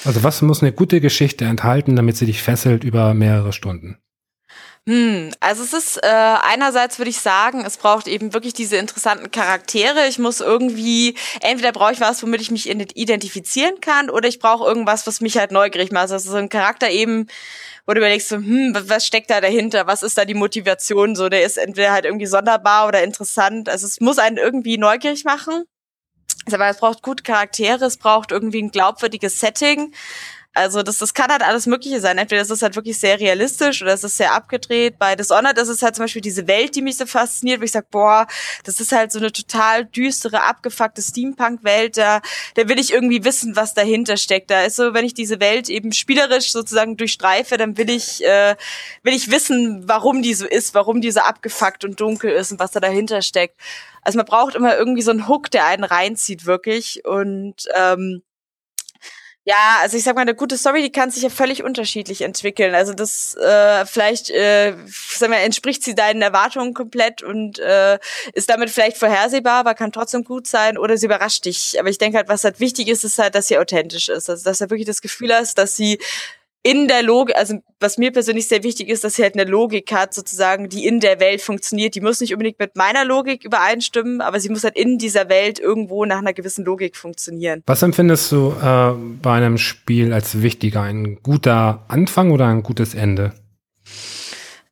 Also 0.05 0.23
was 0.23 0.41
muss 0.41 0.61
eine 0.61 0.71
gute 0.71 1.01
Geschichte 1.01 1.45
enthalten, 1.45 1.95
damit 1.95 2.17
sie 2.17 2.25
dich 2.25 2.41
fesselt 2.41 2.83
über 2.83 3.13
mehrere 3.13 3.53
Stunden? 3.53 3.97
Hm, 4.88 5.31
also 5.41 5.63
es 5.63 5.73
ist 5.73 5.97
äh, 6.01 6.07
einerseits 6.07 6.97
würde 6.97 7.09
ich 7.09 7.19
sagen, 7.19 7.65
es 7.65 7.75
braucht 7.75 8.07
eben 8.07 8.33
wirklich 8.33 8.53
diese 8.53 8.77
interessanten 8.77 9.31
Charaktere. 9.31 10.07
Ich 10.07 10.17
muss 10.17 10.39
irgendwie, 10.39 11.15
entweder 11.41 11.73
brauche 11.73 11.91
ich 11.91 11.99
was, 11.99 12.23
womit 12.23 12.39
ich 12.39 12.51
mich 12.51 12.69
identifizieren 12.69 13.81
kann, 13.81 14.09
oder 14.09 14.29
ich 14.29 14.39
brauche 14.39 14.65
irgendwas, 14.65 15.05
was 15.05 15.19
mich 15.19 15.38
halt 15.38 15.51
neugierig 15.51 15.91
macht. 15.91 16.09
Also 16.11 16.31
so 16.31 16.38
ein 16.38 16.47
Charakter 16.47 16.89
eben, 16.89 17.27
wo 17.85 17.93
du 17.93 17.99
überlegst, 17.99 18.29
so, 18.29 18.38
hm, 18.38 18.77
was 18.88 19.05
steckt 19.05 19.29
da 19.29 19.41
dahinter? 19.41 19.88
Was 19.88 20.03
ist 20.03 20.17
da 20.17 20.23
die 20.23 20.33
Motivation? 20.33 21.17
So, 21.17 21.27
der 21.27 21.43
ist 21.43 21.57
entweder 21.57 21.91
halt 21.91 22.05
irgendwie 22.05 22.25
sonderbar 22.25 22.88
oder 22.88 23.03
interessant. 23.03 23.67
Also 23.67 23.88
es 23.88 23.99
muss 23.99 24.19
einen 24.19 24.38
irgendwie 24.38 24.77
neugierig 24.77 25.25
machen. 25.25 25.65
Aber 26.49 26.67
es 26.69 26.77
braucht 26.77 27.01
gute 27.03 27.23
Charaktere, 27.23 27.85
es 27.85 27.97
braucht 27.97 28.31
irgendwie 28.31 28.61
ein 28.61 28.71
glaubwürdiges 28.71 29.39
Setting. 29.41 29.93
Also 30.53 30.81
das, 30.81 30.97
das 30.97 31.13
kann 31.13 31.29
halt 31.29 31.43
alles 31.43 31.67
Mögliche 31.67 31.99
sein. 31.99 32.17
Entweder 32.17 32.41
das 32.41 32.49
ist 32.49 32.63
halt 32.63 32.75
wirklich 32.75 32.97
sehr 32.97 33.19
realistisch 33.19 33.83
oder 33.83 33.93
es 33.93 34.03
ist 34.03 34.17
sehr 34.17 34.33
abgedreht. 34.33 34.97
Bei 34.97 35.15
Dishonored 35.15 35.57
ist 35.59 35.67
es 35.67 35.83
halt 35.83 35.95
zum 35.95 36.05
Beispiel 36.05 36.21
diese 36.21 36.47
Welt, 36.47 36.75
die 36.75 36.81
mich 36.81 36.97
so 36.97 37.05
fasziniert, 37.05 37.61
wo 37.61 37.65
ich 37.65 37.71
sage, 37.71 37.85
boah, 37.91 38.25
das 38.63 38.79
ist 38.79 38.91
halt 38.91 39.11
so 39.11 39.19
eine 39.19 39.31
total 39.31 39.85
düstere, 39.85 40.41
abgefuckte 40.41 41.01
Steampunk-Welt. 41.01 41.97
Da, 41.97 42.21
da 42.55 42.67
will 42.67 42.79
ich 42.79 42.91
irgendwie 42.91 43.23
wissen, 43.23 43.55
was 43.55 43.75
dahinter 43.75 44.17
steckt. 44.17 44.49
Da 44.49 44.63
ist 44.63 44.77
so, 44.77 44.95
wenn 44.95 45.05
ich 45.05 45.13
diese 45.13 45.39
Welt 45.39 45.69
eben 45.69 45.91
spielerisch 45.91 46.51
sozusagen 46.51 46.97
durchstreife, 46.97 47.57
dann 47.57 47.77
will 47.77 47.91
ich, 47.91 48.23
äh, 48.25 48.55
will 49.03 49.13
ich 49.13 49.29
wissen, 49.29 49.87
warum 49.87 50.23
die 50.23 50.33
so 50.33 50.47
ist, 50.47 50.73
warum 50.73 51.01
die 51.01 51.11
so 51.11 51.19
abgefuckt 51.19 51.85
und 51.85 51.99
dunkel 52.01 52.31
ist 52.31 52.51
und 52.51 52.59
was 52.59 52.71
da 52.71 52.79
dahinter 52.79 53.21
steckt. 53.21 53.59
Also 54.01 54.17
man 54.17 54.25
braucht 54.25 54.55
immer 54.55 54.75
irgendwie 54.75 55.01
so 55.03 55.11
einen 55.11 55.27
Hook, 55.27 55.51
der 55.51 55.65
einen 55.67 55.83
reinzieht, 55.83 56.45
wirklich. 56.45 57.05
Und 57.05 57.65
ähm, 57.75 58.23
ja, 59.47 59.77
also 59.81 59.95
ich 59.95 60.03
sag 60.03 60.15
mal, 60.15 60.23
eine 60.23 60.35
gute 60.35 60.57
Story, 60.57 60.81
die 60.81 60.91
kann 60.91 61.09
sich 61.09 61.23
ja 61.23 61.29
völlig 61.29 61.63
unterschiedlich 61.63 62.21
entwickeln. 62.21 62.75
Also 62.75 62.93
das 62.93 63.33
äh, 63.35 63.85
vielleicht, 63.85 64.29
äh, 64.29 64.75
sag 64.87 65.29
mal, 65.29 65.37
entspricht 65.37 65.85
sie 65.85 65.95
deinen 65.95 66.21
Erwartungen 66.21 66.73
komplett 66.73 67.23
und 67.23 67.57
äh, 67.59 67.97
ist 68.33 68.49
damit 68.49 68.69
vielleicht 68.69 68.97
vorhersehbar, 68.97 69.61
aber 69.61 69.73
kann 69.73 69.93
trotzdem 69.93 70.25
gut 70.25 70.47
sein 70.47 70.77
oder 70.77 70.97
sie 70.97 71.05
überrascht 71.05 71.45
dich. 71.45 71.79
Aber 71.79 71.87
ich 71.87 71.97
denke 71.97 72.17
halt, 72.17 72.27
was 72.27 72.43
halt 72.43 72.59
wichtig 72.59 72.89
ist, 72.89 73.05
ist 73.05 73.19
halt, 73.19 73.35
dass 73.35 73.47
sie 73.47 73.57
authentisch 73.57 74.09
ist. 74.09 74.29
Also 74.29 74.43
dass 74.43 74.57
du 74.57 74.69
wirklich 74.69 74.85
das 74.85 75.01
Gefühl 75.01 75.33
hast, 75.33 75.57
dass 75.57 75.77
sie 75.77 75.97
in 76.68 76.89
der 76.89 77.01
Logik, 77.01 77.38
also 77.38 77.59
was 77.80 77.97
mir 77.97 78.11
persönlich 78.11 78.49
sehr 78.49 78.61
wichtig 78.61 78.89
ist, 78.89 79.05
dass 79.05 79.15
sie 79.15 79.24
halt 79.24 79.36
eine 79.36 79.49
Logik 79.49 79.89
hat, 79.93 80.13
sozusagen, 80.13 80.68
die 80.68 80.86
in 80.86 80.99
der 80.99 81.22
Welt 81.22 81.41
funktioniert. 81.41 81.95
Die 81.95 82.01
muss 82.01 82.20
nicht 82.20 82.34
unbedingt 82.34 82.59
mit 82.59 82.76
meiner 82.76 83.05
Logik 83.05 83.45
übereinstimmen, 83.45 84.20
aber 84.20 84.41
sie 84.41 84.49
muss 84.49 84.65
halt 84.65 84.76
in 84.76 84.97
dieser 84.97 85.30
Welt 85.30 85.59
irgendwo 85.59 86.03
nach 86.03 86.18
einer 86.18 86.34
gewissen 86.34 86.65
Logik 86.65 86.97
funktionieren. 86.97 87.63
Was 87.68 87.84
empfindest 87.84 88.34
du 88.34 88.53
äh, 88.61 88.91
bei 89.22 89.38
einem 89.38 89.57
Spiel 89.57 90.11
als 90.11 90.41
wichtiger? 90.41 90.82
Ein 90.82 91.20
guter 91.24 91.86
Anfang 91.88 92.32
oder 92.32 92.47
ein 92.47 92.63
gutes 92.63 92.95
Ende? 92.95 93.32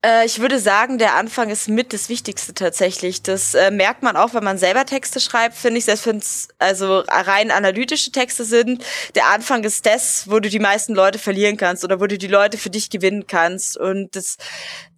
Äh, 0.06 0.26
ich 0.26 0.40
würde 0.40 0.60
sagen, 0.60 1.00
der 1.00 1.16
Anfang 1.16 1.50
ist 1.50 1.68
mit 1.68 1.92
das 1.92 2.10
Wichtigste 2.10 2.54
tatsächlich. 2.54 3.24
Das 3.24 3.56
äh, 3.56 3.72
merkt 3.72 4.04
man 4.04 4.16
auch, 4.16 4.34
wenn 4.36 4.44
man 4.44 4.58
selber 4.60 4.86
Texte 4.86 5.20
schreibt, 5.20 5.56
finde 5.56 5.80
ich, 5.80 5.86
selbst 5.86 6.06
wenn 6.06 6.18
es 6.18 6.50
also 6.60 7.00
rein 7.08 7.50
analytische 7.50 8.12
Texte 8.12 8.46
sind. 8.46 8.86
Der 9.16 9.28
Anfang 9.28 9.64
ist 9.64 9.86
das, 9.86 10.30
wo 10.30 10.40
du 10.40 10.50
die 10.50 10.60
meisten 10.60 10.94
Leute 10.94 11.18
verlieren 11.18 11.58
kannst 11.58 11.84
oder 11.84 12.00
wo 12.00 12.06
du 12.06 12.18
die 12.20 12.28
Leute 12.28 12.58
für 12.58 12.70
dich 12.70 12.92
gewinnen 12.92 13.26
kannst. 13.26 13.78
Und 13.78 14.16
das 14.16 14.38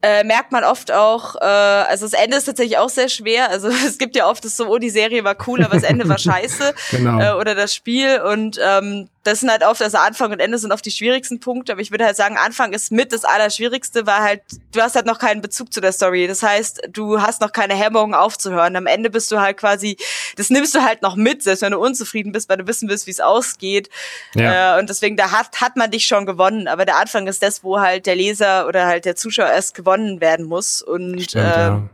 äh, 0.01 0.23
merkt 0.23 0.51
man 0.51 0.63
oft 0.63 0.91
auch, 0.91 1.35
äh, 1.35 1.45
also 1.45 2.05
das 2.05 2.13
Ende 2.13 2.37
ist 2.37 2.45
tatsächlich 2.45 2.77
auch 2.77 2.89
sehr 2.89 3.09
schwer. 3.09 3.49
Also 3.49 3.67
es 3.87 3.97
gibt 3.97 4.15
ja 4.15 4.29
oft 4.29 4.45
das 4.45 4.55
so, 4.55 4.67
oh, 4.67 4.77
die 4.77 4.89
Serie 4.89 5.23
war 5.23 5.35
cool, 5.47 5.63
aber 5.63 5.75
das 5.75 5.83
Ende 5.83 6.07
war 6.07 6.17
scheiße. 6.19 6.73
genau. 6.91 7.19
Äh, 7.19 7.39
oder 7.39 7.55
das 7.55 7.73
Spiel. 7.73 8.21
Und 8.21 8.59
ähm, 8.63 9.09
das 9.27 9.41
sind 9.41 9.51
halt 9.51 9.63
oft, 9.63 9.81
also 9.81 9.97
Anfang 9.97 10.31
und 10.31 10.39
Ende 10.39 10.57
sind 10.57 10.71
oft 10.71 10.85
die 10.85 10.91
schwierigsten 10.91 11.41
Punkte, 11.41 11.73
aber 11.73 11.81
ich 11.81 11.91
würde 11.91 12.05
halt 12.05 12.15
sagen, 12.15 12.37
Anfang 12.37 12.71
ist 12.71 12.93
mit 12.93 13.11
das 13.11 13.25
Allerschwierigste, 13.25 14.07
weil 14.07 14.19
halt, 14.19 14.41
du 14.71 14.81
hast 14.81 14.95
halt 14.95 15.05
noch 15.05 15.19
keinen 15.19 15.41
Bezug 15.41 15.73
zu 15.73 15.81
der 15.81 15.91
Story. 15.91 16.27
Das 16.27 16.43
heißt, 16.43 16.89
du 16.91 17.21
hast 17.21 17.41
noch 17.41 17.51
keine 17.51 17.75
Hemmungen 17.75 18.15
aufzuhören. 18.15 18.75
Am 18.77 18.85
Ende 18.85 19.09
bist 19.09 19.29
du 19.31 19.41
halt 19.41 19.57
quasi, 19.57 19.97
das 20.37 20.49
nimmst 20.49 20.73
du 20.75 20.81
halt 20.81 21.01
noch 21.01 21.17
mit, 21.17 21.43
selbst 21.43 21.61
wenn 21.61 21.73
du 21.73 21.79
unzufrieden 21.79 22.31
bist, 22.31 22.47
weil 22.47 22.57
du 22.57 22.67
wissen 22.67 22.87
willst, 22.87 23.05
wie 23.05 23.11
es 23.11 23.19
ausgeht. 23.19 23.89
Ja. 24.33 24.77
Äh, 24.77 24.79
und 24.79 24.89
deswegen, 24.89 25.17
da 25.17 25.31
hat, 25.31 25.59
hat 25.59 25.75
man 25.75 25.91
dich 25.91 26.05
schon 26.05 26.25
gewonnen. 26.25 26.69
Aber 26.69 26.85
der 26.85 26.95
Anfang 26.95 27.27
ist 27.27 27.43
das, 27.43 27.65
wo 27.65 27.81
halt 27.81 28.05
der 28.05 28.15
Leser 28.15 28.65
oder 28.65 28.85
halt 28.85 29.03
der 29.03 29.17
Zuschauer 29.17 29.49
erst 29.49 29.75
gewonnen 29.75 29.87
werden 30.21 30.45
muss. 30.45 30.81
Und 30.81 31.21
Stimmt, 31.21 31.45
äh, 31.45 31.59
ja. 31.59 31.89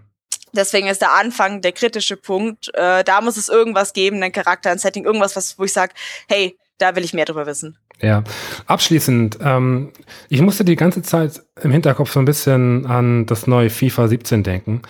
Deswegen 0.55 0.87
ist 0.87 1.01
der 1.01 1.13
Anfang 1.13 1.61
der 1.61 1.71
kritische 1.71 2.15
Punkt. 2.15 2.69
Äh, 2.75 3.03
da 3.03 3.21
muss 3.21 3.37
es 3.37 3.49
irgendwas 3.49 3.93
geben, 3.93 4.21
ein 4.21 4.31
Charakter, 4.31 4.69
ein 4.69 4.77
Setting, 4.77 5.03
irgendwas, 5.03 5.35
was, 5.35 5.57
wo 5.57 5.63
ich 5.63 5.73
sage, 5.73 5.93
hey, 6.27 6.57
da 6.77 6.95
will 6.95 7.03
ich 7.03 7.13
mehr 7.13 7.25
drüber 7.25 7.45
wissen. 7.45 7.77
Ja, 8.01 8.23
abschließend, 8.65 9.39
ähm, 9.41 9.91
ich 10.29 10.41
musste 10.41 10.65
die 10.65 10.75
ganze 10.75 11.01
Zeit 11.01 11.41
im 11.61 11.71
Hinterkopf 11.71 12.11
so 12.11 12.19
ein 12.19 12.25
bisschen 12.25 12.85
an 12.85 13.25
das 13.25 13.47
neue 13.47 13.69
FIFA 13.69 14.07
17 14.07 14.43
denken, 14.43 14.81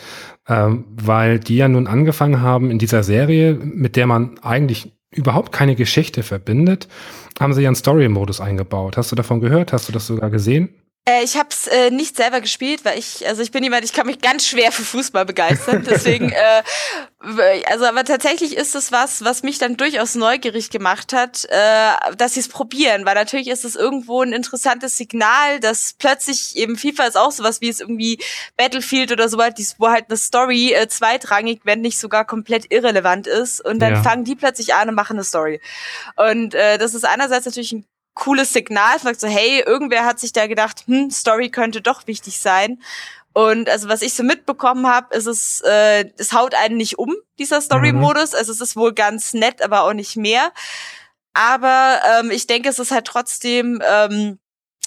ähm, 0.47 0.85
weil 0.89 1.39
die 1.39 1.57
ja 1.57 1.67
nun 1.67 1.87
angefangen 1.87 2.41
haben 2.41 2.71
in 2.71 2.79
dieser 2.79 3.03
Serie, 3.03 3.53
mit 3.53 3.95
der 3.95 4.07
man 4.07 4.39
eigentlich 4.39 4.93
überhaupt 5.11 5.51
keine 5.51 5.75
Geschichte 5.75 6.23
verbindet, 6.23 6.87
haben 7.39 7.53
sie 7.53 7.61
ja 7.61 7.69
einen 7.69 7.75
Story-Modus 7.75 8.41
eingebaut. 8.41 8.97
Hast 8.97 9.11
du 9.11 9.15
davon 9.15 9.41
gehört? 9.41 9.73
Hast 9.73 9.87
du 9.87 9.93
das 9.93 10.07
sogar 10.07 10.29
gesehen? 10.29 10.69
Äh, 11.05 11.23
ich 11.23 11.35
habe 11.35 11.49
es 11.51 11.67
äh, 11.67 11.91
nicht 11.91 12.15
selber 12.15 12.39
gespielt, 12.39 12.85
weil 12.85 12.97
ich, 12.97 13.27
also 13.27 13.41
ich 13.41 13.51
bin 13.51 13.61
jemand, 13.61 13.83
ich 13.83 13.91
kann 13.91 14.07
mich 14.07 14.21
ganz 14.21 14.47
schwer 14.47 14.71
für 14.71 14.83
Fußball 14.83 15.25
begeistern. 15.25 15.83
Deswegen, 15.89 16.31
äh, 16.31 16.63
also 17.65 17.85
aber 17.85 18.05
tatsächlich 18.05 18.55
ist 18.55 18.73
es 18.73 18.93
was, 18.93 19.21
was 19.23 19.43
mich 19.43 19.57
dann 19.57 19.75
durchaus 19.75 20.15
neugierig 20.15 20.69
gemacht 20.69 21.11
hat, 21.11 21.45
äh, 21.49 22.15
dass 22.15 22.35
sie 22.35 22.39
es 22.39 22.47
probieren, 22.47 23.05
weil 23.05 23.15
natürlich 23.15 23.49
ist 23.49 23.65
es 23.65 23.75
irgendwo 23.75 24.21
ein 24.21 24.31
interessantes 24.31 24.95
Signal, 24.95 25.59
dass 25.59 25.93
plötzlich 25.99 26.55
eben 26.55 26.77
FIFA 26.77 27.07
ist 27.07 27.17
auch 27.17 27.31
sowas 27.31 27.59
wie 27.59 27.69
es 27.69 27.81
irgendwie 27.81 28.19
Battlefield 28.55 29.11
oder 29.11 29.27
so 29.27 29.37
weiter, 29.37 29.61
wo 29.79 29.89
halt 29.89 30.05
eine 30.07 30.17
Story 30.17 30.71
äh, 30.71 30.87
zweitrangig, 30.87 31.61
wenn 31.65 31.81
nicht 31.81 31.99
sogar 31.99 32.23
komplett 32.23 32.71
irrelevant 32.71 33.27
ist 33.27 33.63
und 33.65 33.79
dann 33.79 33.95
ja. 33.95 34.03
fangen 34.03 34.23
die 34.23 34.35
plötzlich 34.35 34.73
an 34.73 34.87
und 34.87 34.95
machen 34.95 35.17
eine 35.17 35.25
Story. 35.25 35.59
Und 36.15 36.55
äh, 36.55 36.77
das 36.77 36.93
ist 36.93 37.03
einerseits 37.03 37.45
natürlich 37.45 37.73
ein 37.73 37.85
cooles 38.13 38.53
Signal, 38.53 38.99
sagt 38.99 39.19
so, 39.19 39.27
hey, 39.27 39.63
irgendwer 39.65 40.05
hat 40.05 40.19
sich 40.19 40.33
da 40.33 40.47
gedacht, 40.47 40.83
hm, 40.87 41.09
Story 41.11 41.49
könnte 41.49 41.81
doch 41.81 42.07
wichtig 42.07 42.39
sein. 42.39 42.81
Und 43.33 43.67
also 43.67 43.89
was 43.89 44.03
ich 44.03 44.13
so 44.13 44.23
mitbekommen 44.23 44.87
habe, 44.87 45.15
ist 45.15 45.25
es, 45.25 45.61
äh, 45.61 46.05
es 46.17 46.33
haut 46.33 46.53
einen 46.53 46.77
nicht 46.77 46.99
um, 46.99 47.15
dieser 47.39 47.61
Story-Modus. 47.61 48.33
Mhm. 48.33 48.37
Also 48.37 48.51
es 48.51 48.61
ist 48.61 48.75
wohl 48.75 48.93
ganz 48.93 49.33
nett, 49.33 49.61
aber 49.63 49.83
auch 49.83 49.93
nicht 49.93 50.15
mehr. 50.15 50.51
Aber 51.33 51.99
ähm, 52.19 52.29
ich 52.29 52.45
denke, 52.45 52.69
es 52.69 52.77
ist 52.77 52.91
halt 52.91 53.05
trotzdem, 53.05 53.81
ähm, 53.83 54.37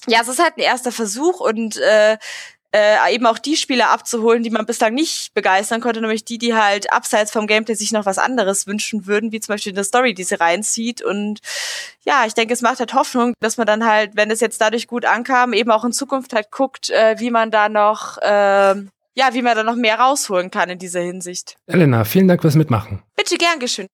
ja, 0.07 0.21
es 0.21 0.29
ist 0.29 0.41
halt 0.41 0.57
ein 0.57 0.61
erster 0.61 0.93
Versuch 0.93 1.41
und 1.41 1.77
äh, 1.79 2.19
äh, 2.77 3.15
eben 3.15 3.25
auch 3.25 3.39
die 3.39 3.57
Spieler 3.57 3.89
abzuholen, 3.89 4.43
die 4.43 4.51
man 4.51 4.67
bislang 4.67 4.93
nicht 4.93 5.33
begeistern 5.33 5.81
konnte, 5.81 6.03
nämlich 6.03 6.27
die, 6.27 6.37
die 6.37 6.55
halt 6.55 6.93
abseits 6.93 7.31
vom 7.31 7.47
Gameplay 7.47 7.75
sich 7.75 7.91
noch 7.91 8.05
was 8.05 8.19
anderes 8.19 8.67
wünschen 8.67 9.07
würden, 9.07 9.33
wie 9.33 9.41
zum 9.41 9.55
Beispiel 9.55 9.73
eine 9.73 9.83
Story, 9.83 10.13
die 10.13 10.25
sie 10.25 10.39
reinzieht. 10.39 11.01
Und 11.01 11.41
ja, 12.05 12.25
ich 12.27 12.35
denke, 12.35 12.53
es 12.53 12.61
macht 12.61 12.79
halt 12.79 12.93
Hoffnung, 12.93 13.33
dass 13.41 13.57
man 13.57 13.67
dann 13.67 13.87
halt, 13.87 14.15
wenn 14.15 14.31
es 14.31 14.41
jetzt 14.41 14.61
dadurch 14.61 14.89
gut 14.89 15.07
ankam, 15.07 15.55
eben 15.55 15.71
auch 15.71 15.87
in 15.87 15.93
Zukunft 15.93 16.35
halt 16.35 16.51
guckt, 16.51 16.91
äh, 16.91 17.17
wie 17.19 17.31
man 17.31 17.51
da 17.51 17.71
noch, 17.71 18.19
äh, 18.19 18.75
ja, 19.15 19.33
wie 19.33 19.43
man 19.43 19.57
da 19.57 19.63
noch 19.63 19.77
mehr 19.77 19.99
rausholen 19.99 20.51
kann 20.51 20.69
in 20.69 20.79
dieser 20.79 21.01
Hinsicht. 21.01 21.57
Elena, 21.67 22.05
vielen 22.05 22.29
Dank 22.29 22.43
fürs 22.43 22.57
Mitmachen. 22.57 23.03
Bitte 23.17 23.39
gern 23.39 23.59
geschehen. 23.59 23.87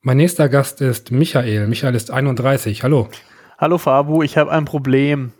Mein 0.00 0.16
nächster 0.16 0.48
Gast 0.48 0.80
ist 0.80 1.12
Michael. 1.12 1.68
Michael 1.68 1.94
ist 1.94 2.10
31. 2.10 2.82
Hallo. 2.82 3.08
Hallo 3.56 3.78
Fabu, 3.78 4.24
ich 4.24 4.36
habe 4.36 4.50
ein 4.50 4.64
Problem. 4.64 5.32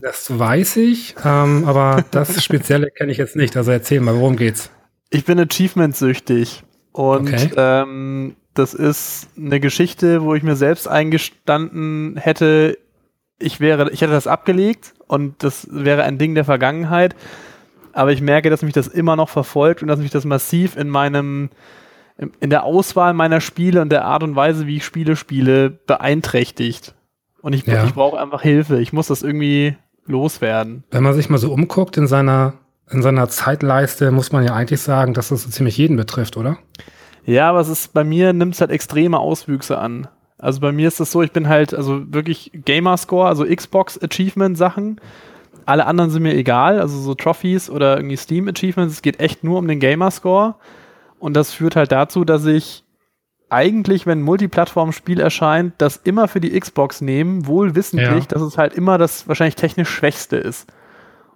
Das 0.00 0.38
weiß 0.38 0.76
ich, 0.76 1.16
ähm, 1.24 1.64
aber 1.66 2.04
das 2.10 2.42
Spezielle 2.44 2.90
kenne 2.90 3.10
ich 3.10 3.18
jetzt 3.18 3.36
nicht. 3.36 3.56
Also 3.56 3.72
erzähl 3.72 4.00
mal, 4.00 4.14
worum 4.14 4.36
geht's? 4.36 4.70
Ich 5.10 5.24
bin 5.24 5.40
achievement-süchtig 5.40 6.62
und 6.92 7.32
okay. 7.32 7.50
ähm, 7.56 8.36
das 8.54 8.74
ist 8.74 9.28
eine 9.36 9.58
Geschichte, 9.58 10.22
wo 10.22 10.34
ich 10.34 10.42
mir 10.42 10.56
selbst 10.56 10.86
eingestanden 10.86 12.16
hätte, 12.16 12.78
ich 13.40 13.58
wäre, 13.58 13.90
ich 13.90 14.02
hätte 14.02 14.12
das 14.12 14.26
abgelegt 14.26 14.94
und 15.06 15.42
das 15.42 15.66
wäre 15.70 16.04
ein 16.04 16.18
Ding 16.18 16.34
der 16.34 16.44
Vergangenheit. 16.44 17.16
Aber 17.92 18.12
ich 18.12 18.20
merke, 18.20 18.50
dass 18.50 18.62
mich 18.62 18.74
das 18.74 18.86
immer 18.86 19.16
noch 19.16 19.28
verfolgt 19.28 19.82
und 19.82 19.88
dass 19.88 19.98
mich 19.98 20.10
das 20.10 20.24
massiv 20.24 20.76
in 20.76 20.88
meinem, 20.88 21.50
in 22.38 22.50
der 22.50 22.62
Auswahl 22.62 23.14
meiner 23.14 23.40
Spiele 23.40 23.82
und 23.82 23.90
der 23.90 24.04
Art 24.04 24.22
und 24.22 24.36
Weise, 24.36 24.66
wie 24.66 24.76
ich 24.76 24.84
Spiele 24.84 25.16
spiele, 25.16 25.70
beeinträchtigt. 25.70 26.94
Und 27.42 27.52
ich, 27.54 27.66
ja. 27.66 27.84
ich 27.84 27.94
brauche 27.94 28.20
einfach 28.20 28.42
Hilfe. 28.42 28.80
Ich 28.80 28.92
muss 28.92 29.08
das 29.08 29.22
irgendwie 29.22 29.76
loswerden. 30.06 30.84
Wenn 30.90 31.02
man 31.02 31.14
sich 31.14 31.30
mal 31.30 31.38
so 31.38 31.52
umguckt 31.52 31.96
in 31.96 32.06
seiner, 32.06 32.54
in 32.90 33.02
seiner 33.02 33.28
Zeitleiste, 33.28 34.10
muss 34.10 34.32
man 34.32 34.44
ja 34.44 34.54
eigentlich 34.54 34.80
sagen, 34.80 35.14
dass 35.14 35.28
das 35.28 35.44
so 35.44 35.50
ziemlich 35.50 35.76
jeden 35.76 35.96
betrifft, 35.96 36.36
oder? 36.36 36.58
Ja, 37.24 37.48
aber 37.50 37.60
es 37.60 37.68
ist, 37.68 37.92
bei 37.92 38.04
mir 38.04 38.32
nimmt 38.32 38.54
es 38.54 38.60
halt 38.60 38.70
extreme 38.70 39.18
Auswüchse 39.18 39.78
an. 39.78 40.08
Also 40.38 40.60
bei 40.60 40.72
mir 40.72 40.88
ist 40.88 41.00
das 41.00 41.12
so, 41.12 41.22
ich 41.22 41.32
bin 41.32 41.48
halt, 41.48 41.74
also 41.74 42.12
wirklich 42.12 42.50
Gamerscore, 42.54 43.28
also 43.28 43.44
Xbox 43.44 44.02
Achievement 44.02 44.56
Sachen. 44.56 45.00
Alle 45.66 45.86
anderen 45.86 46.10
sind 46.10 46.22
mir 46.22 46.34
egal, 46.34 46.80
also 46.80 46.98
so 46.98 47.14
Trophies 47.14 47.68
oder 47.68 47.96
irgendwie 47.96 48.16
Steam 48.16 48.48
Achievements. 48.48 48.94
Es 48.94 49.02
geht 49.02 49.20
echt 49.20 49.44
nur 49.44 49.58
um 49.58 49.68
den 49.68 49.80
Gamerscore. 49.80 50.54
Und 51.18 51.34
das 51.36 51.52
führt 51.52 51.76
halt 51.76 51.92
dazu, 51.92 52.24
dass 52.24 52.46
ich 52.46 52.84
eigentlich, 53.50 54.06
wenn 54.06 54.20
ein 54.20 54.22
Multiplattform-Spiel 54.22 55.20
erscheint, 55.20 55.74
das 55.78 55.96
immer 55.96 56.28
für 56.28 56.40
die 56.40 56.58
Xbox 56.58 57.00
nehmen, 57.00 57.46
wohl 57.46 57.74
wissentlich, 57.74 58.24
ja. 58.24 58.28
dass 58.28 58.42
es 58.42 58.56
halt 58.56 58.74
immer 58.74 58.96
das 58.96 59.28
wahrscheinlich 59.28 59.56
technisch 59.56 59.90
Schwächste 59.90 60.36
ist. 60.36 60.72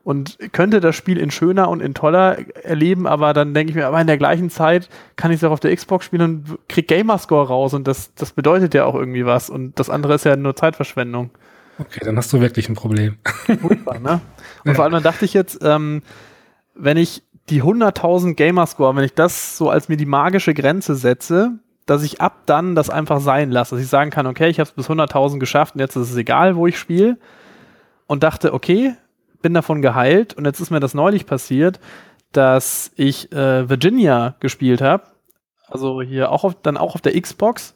Und 0.05 0.39
könnte 0.53 0.81
das 0.81 0.95
Spiel 0.97 1.17
in 1.17 1.31
schöner 1.31 1.71
und 1.71 1.81
in 1.81 1.95
toller 1.95 2.37
erleben, 2.63 3.07
aber 3.07 3.33
dann 3.33 3.55
denke 3.55 3.71
ich 3.71 3.77
mir, 3.77 3.87
aber 3.87 4.01
in 4.01 4.07
der 4.07 4.19
gleichen 4.19 4.51
Zeit 4.51 4.91
kann 5.17 5.31
ich 5.31 5.39
es 5.39 5.45
auch 5.45 5.51
auf 5.51 5.61
der 5.61 5.75
Xbox 5.75 6.05
spielen 6.05 6.23
und 6.23 6.59
krieg 6.69 6.89
Gamerscore 6.89 7.49
raus 7.49 7.73
und 7.73 7.89
das, 7.89 8.15
das 8.15 8.33
bedeutet 8.33 8.75
ja 8.75 8.85
auch 8.85 8.95
irgendwie 8.95 9.25
was. 9.25 9.49
Und 9.49 9.79
das 9.79 9.89
andere 9.89 10.15
ist 10.15 10.27
ja 10.27 10.37
nur 10.37 10.55
Zeitverschwendung. 10.57 11.31
Okay, 11.79 12.01
dann 12.05 12.17
hast 12.19 12.33
du 12.33 12.41
wirklich 12.41 12.69
ein 12.69 12.75
Problem. 12.75 13.17
Furchtbar, 13.61 13.99
ne? 13.99 14.21
Und 14.65 14.71
ja. 14.71 14.75
vor 14.75 14.85
allem 14.85 14.93
dann 14.93 15.03
dachte 15.03 15.25
ich 15.25 15.35
jetzt, 15.35 15.59
ähm, 15.63 16.03
wenn 16.75 16.97
ich 16.97 17.25
die 17.49 17.63
100.000 17.63 18.35
Gamerscore, 18.35 18.95
wenn 18.95 19.05
ich 19.05 19.15
das 19.15 19.59
so 19.59 19.71
als 19.71 19.89
mir 19.89 19.97
die 19.97 20.07
magische 20.07 20.55
Grenze 20.55 20.95
setze, 20.95 21.59
dass 21.87 22.03
ich 22.03 22.21
ab 22.21 22.43
dann 22.47 22.75
das 22.75 22.91
einfach 22.91 23.21
sein 23.21 23.51
lasse. 23.51 23.75
Dass 23.75 23.85
ich 23.85 23.91
sagen 23.91 24.11
kann, 24.11 24.27
okay, 24.27 24.49
ich 24.49 24.59
habe 24.59 24.69
es 24.69 24.75
bis 24.75 24.89
100.000 24.89 25.39
geschafft 25.39 25.75
und 25.75 25.81
jetzt 25.81 25.97
ist 25.97 26.11
es 26.11 26.17
egal, 26.17 26.57
wo 26.57 26.67
ich 26.67 26.79
spiele. 26.79 27.19
Und 28.07 28.23
dachte, 28.23 28.53
okay, 28.53 28.95
bin 29.43 29.55
davon 29.55 29.83
geheilt. 29.83 30.35
Und 30.35 30.45
jetzt 30.45 30.61
ist 30.61 30.71
mir 30.71 30.81
das 30.81 30.95
neulich 30.95 31.27
passiert, 31.27 31.81
dass 32.33 32.91
ich 32.97 33.33
äh, 33.33 33.69
Virginia 33.69 34.35
gespielt 34.41 34.81
habe. 34.81 35.05
Also 35.69 36.03
hier 36.03 36.31
auch 36.31 36.45
auf, 36.45 36.57
dann 36.63 36.77
auch 36.77 36.95
auf 36.95 37.01
der 37.01 37.19
Xbox. 37.21 37.75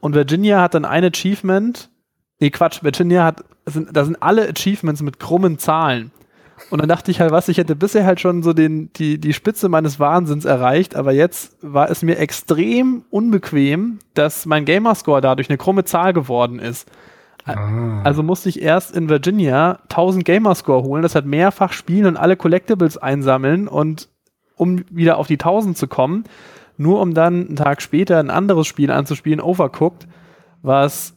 Und 0.00 0.14
Virginia 0.14 0.60
hat 0.60 0.74
dann 0.74 0.84
ein 0.84 1.04
Achievement. 1.04 1.90
Nee, 2.38 2.50
Quatsch, 2.50 2.82
Virginia 2.82 3.24
hat, 3.24 3.44
sind, 3.66 3.96
da 3.96 4.04
sind 4.04 4.22
alle 4.22 4.48
Achievements 4.48 5.02
mit 5.02 5.18
krummen 5.18 5.58
Zahlen. 5.58 6.10
Und 6.70 6.80
dann 6.80 6.88
dachte 6.88 7.10
ich 7.10 7.20
halt, 7.20 7.30
was, 7.30 7.48
ich 7.48 7.58
hätte 7.58 7.76
bisher 7.76 8.04
halt 8.04 8.20
schon 8.20 8.42
so 8.42 8.52
den, 8.52 8.92
die, 8.94 9.18
die 9.18 9.32
Spitze 9.32 9.68
meines 9.68 10.00
Wahnsinns 10.00 10.44
erreicht, 10.44 10.96
aber 10.96 11.12
jetzt 11.12 11.56
war 11.62 11.90
es 11.90 12.02
mir 12.02 12.18
extrem 12.18 13.04
unbequem, 13.10 13.98
dass 14.14 14.46
mein 14.46 14.64
Gamerscore 14.64 15.20
dadurch 15.20 15.48
eine 15.50 15.58
krumme 15.58 15.84
Zahl 15.84 16.12
geworden 16.12 16.58
ist. 16.58 16.90
Ah. 17.44 18.02
Also 18.02 18.22
musste 18.22 18.48
ich 18.48 18.62
erst 18.62 18.96
in 18.96 19.08
Virginia 19.08 19.80
1000 19.84 20.24
Gamerscore 20.24 20.82
holen, 20.82 21.02
das 21.02 21.14
hat 21.14 21.26
mehrfach 21.26 21.72
spielen 21.72 22.06
und 22.06 22.16
alle 22.16 22.36
Collectibles 22.36 22.96
einsammeln 22.98 23.68
und 23.68 24.08
um 24.56 24.84
wieder 24.90 25.18
auf 25.18 25.26
die 25.26 25.34
1000 25.34 25.76
zu 25.76 25.88
kommen, 25.88 26.24
nur 26.76 27.00
um 27.00 27.14
dann 27.14 27.46
einen 27.46 27.56
Tag 27.56 27.82
später 27.82 28.18
ein 28.18 28.30
anderes 28.30 28.66
Spiel 28.66 28.90
anzuspielen, 28.90 29.40
Overcooked, 29.40 30.06
was 30.62 31.14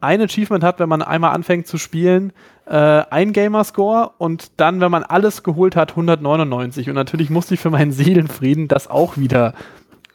ein 0.00 0.22
Achievement 0.22 0.64
hat, 0.64 0.80
wenn 0.80 0.88
man 0.88 1.02
einmal 1.02 1.34
anfängt 1.34 1.66
zu 1.66 1.76
spielen, 1.76 2.32
äh, 2.70 3.02
ein 3.10 3.32
Gamerscore 3.32 4.12
und 4.18 4.52
dann, 4.58 4.80
wenn 4.80 4.92
man 4.92 5.02
alles 5.02 5.42
geholt 5.42 5.74
hat, 5.74 5.90
199. 5.90 6.88
Und 6.88 6.94
natürlich 6.94 7.28
musste 7.28 7.54
ich 7.54 7.60
für 7.60 7.70
meinen 7.70 7.90
Seelenfrieden 7.92 8.68
das 8.68 8.88
auch 8.88 9.16
wieder 9.16 9.54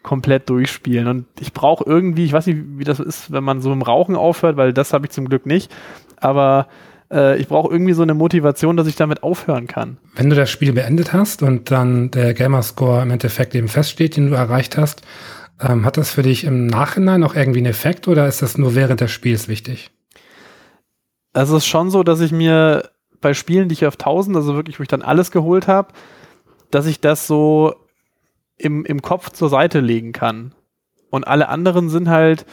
komplett 0.03 0.49
durchspielen. 0.49 1.07
Und 1.07 1.25
ich 1.39 1.51
brauche 1.51 1.83
irgendwie, 1.85 2.23
ich 2.23 2.31
weiß 2.31 2.47
nicht, 2.47 2.59
wie 2.77 2.85
das 2.85 2.99
ist, 2.99 3.31
wenn 3.31 3.43
man 3.43 3.61
so 3.61 3.73
im 3.73 3.81
Rauchen 3.81 4.15
aufhört, 4.15 4.55
weil 4.55 4.71
das 4.71 4.93
habe 4.93 5.05
ich 5.05 5.11
zum 5.11 5.27
Glück 5.27 5.45
nicht. 5.45 5.69
Aber 6.17 6.67
äh, 7.11 7.37
ich 7.37 7.49
brauche 7.49 7.73
irgendwie 7.73 7.93
so 7.93 8.03
eine 8.03 8.13
Motivation, 8.13 8.77
dass 8.77 8.87
ich 8.87 8.95
damit 8.95 9.21
aufhören 9.21 9.67
kann. 9.67 9.97
Wenn 10.15 10.29
du 10.29 10.35
das 10.37 10.49
Spiel 10.49 10.71
beendet 10.71 11.11
hast 11.11 11.43
und 11.43 11.71
dann 11.71 12.09
der 12.11 12.33
Gamerscore 12.33 13.01
im 13.01 13.11
Endeffekt 13.11 13.53
eben 13.53 13.67
feststeht, 13.67 14.15
den 14.15 14.29
du 14.29 14.35
erreicht 14.35 14.77
hast, 14.77 15.01
ähm, 15.59 15.85
hat 15.85 15.97
das 15.97 16.11
für 16.11 16.23
dich 16.23 16.45
im 16.45 16.67
Nachhinein 16.67 17.23
auch 17.23 17.35
irgendwie 17.35 17.59
einen 17.59 17.67
Effekt 17.67 18.07
oder 18.07 18.27
ist 18.27 18.41
das 18.41 18.57
nur 18.57 18.75
während 18.75 19.01
des 19.01 19.11
Spiels 19.11 19.49
wichtig? 19.49 19.91
Also 21.35 21.57
es 21.57 21.63
ist 21.63 21.69
schon 21.69 21.89
so, 21.89 22.03
dass 22.03 22.21
ich 22.21 22.31
mir 22.31 22.89
bei 23.19 23.33
Spielen, 23.33 23.67
die 23.67 23.73
ich 23.73 23.85
auf 23.85 23.95
1000, 23.95 24.37
also 24.37 24.55
wirklich, 24.55 24.79
wo 24.79 24.83
ich 24.83 24.87
dann 24.89 25.01
alles 25.01 25.31
geholt 25.31 25.67
habe, 25.67 25.89
dass 26.71 26.85
ich 26.85 27.01
das 27.01 27.27
so 27.27 27.75
im, 28.57 28.85
im 28.85 29.01
Kopf 29.01 29.31
zur 29.31 29.49
Seite 29.49 29.81
legen 29.81 30.13
kann. 30.13 30.53
Und 31.09 31.27
alle 31.27 31.49
anderen 31.49 31.89
sind 31.89 32.09
halt 32.09 32.45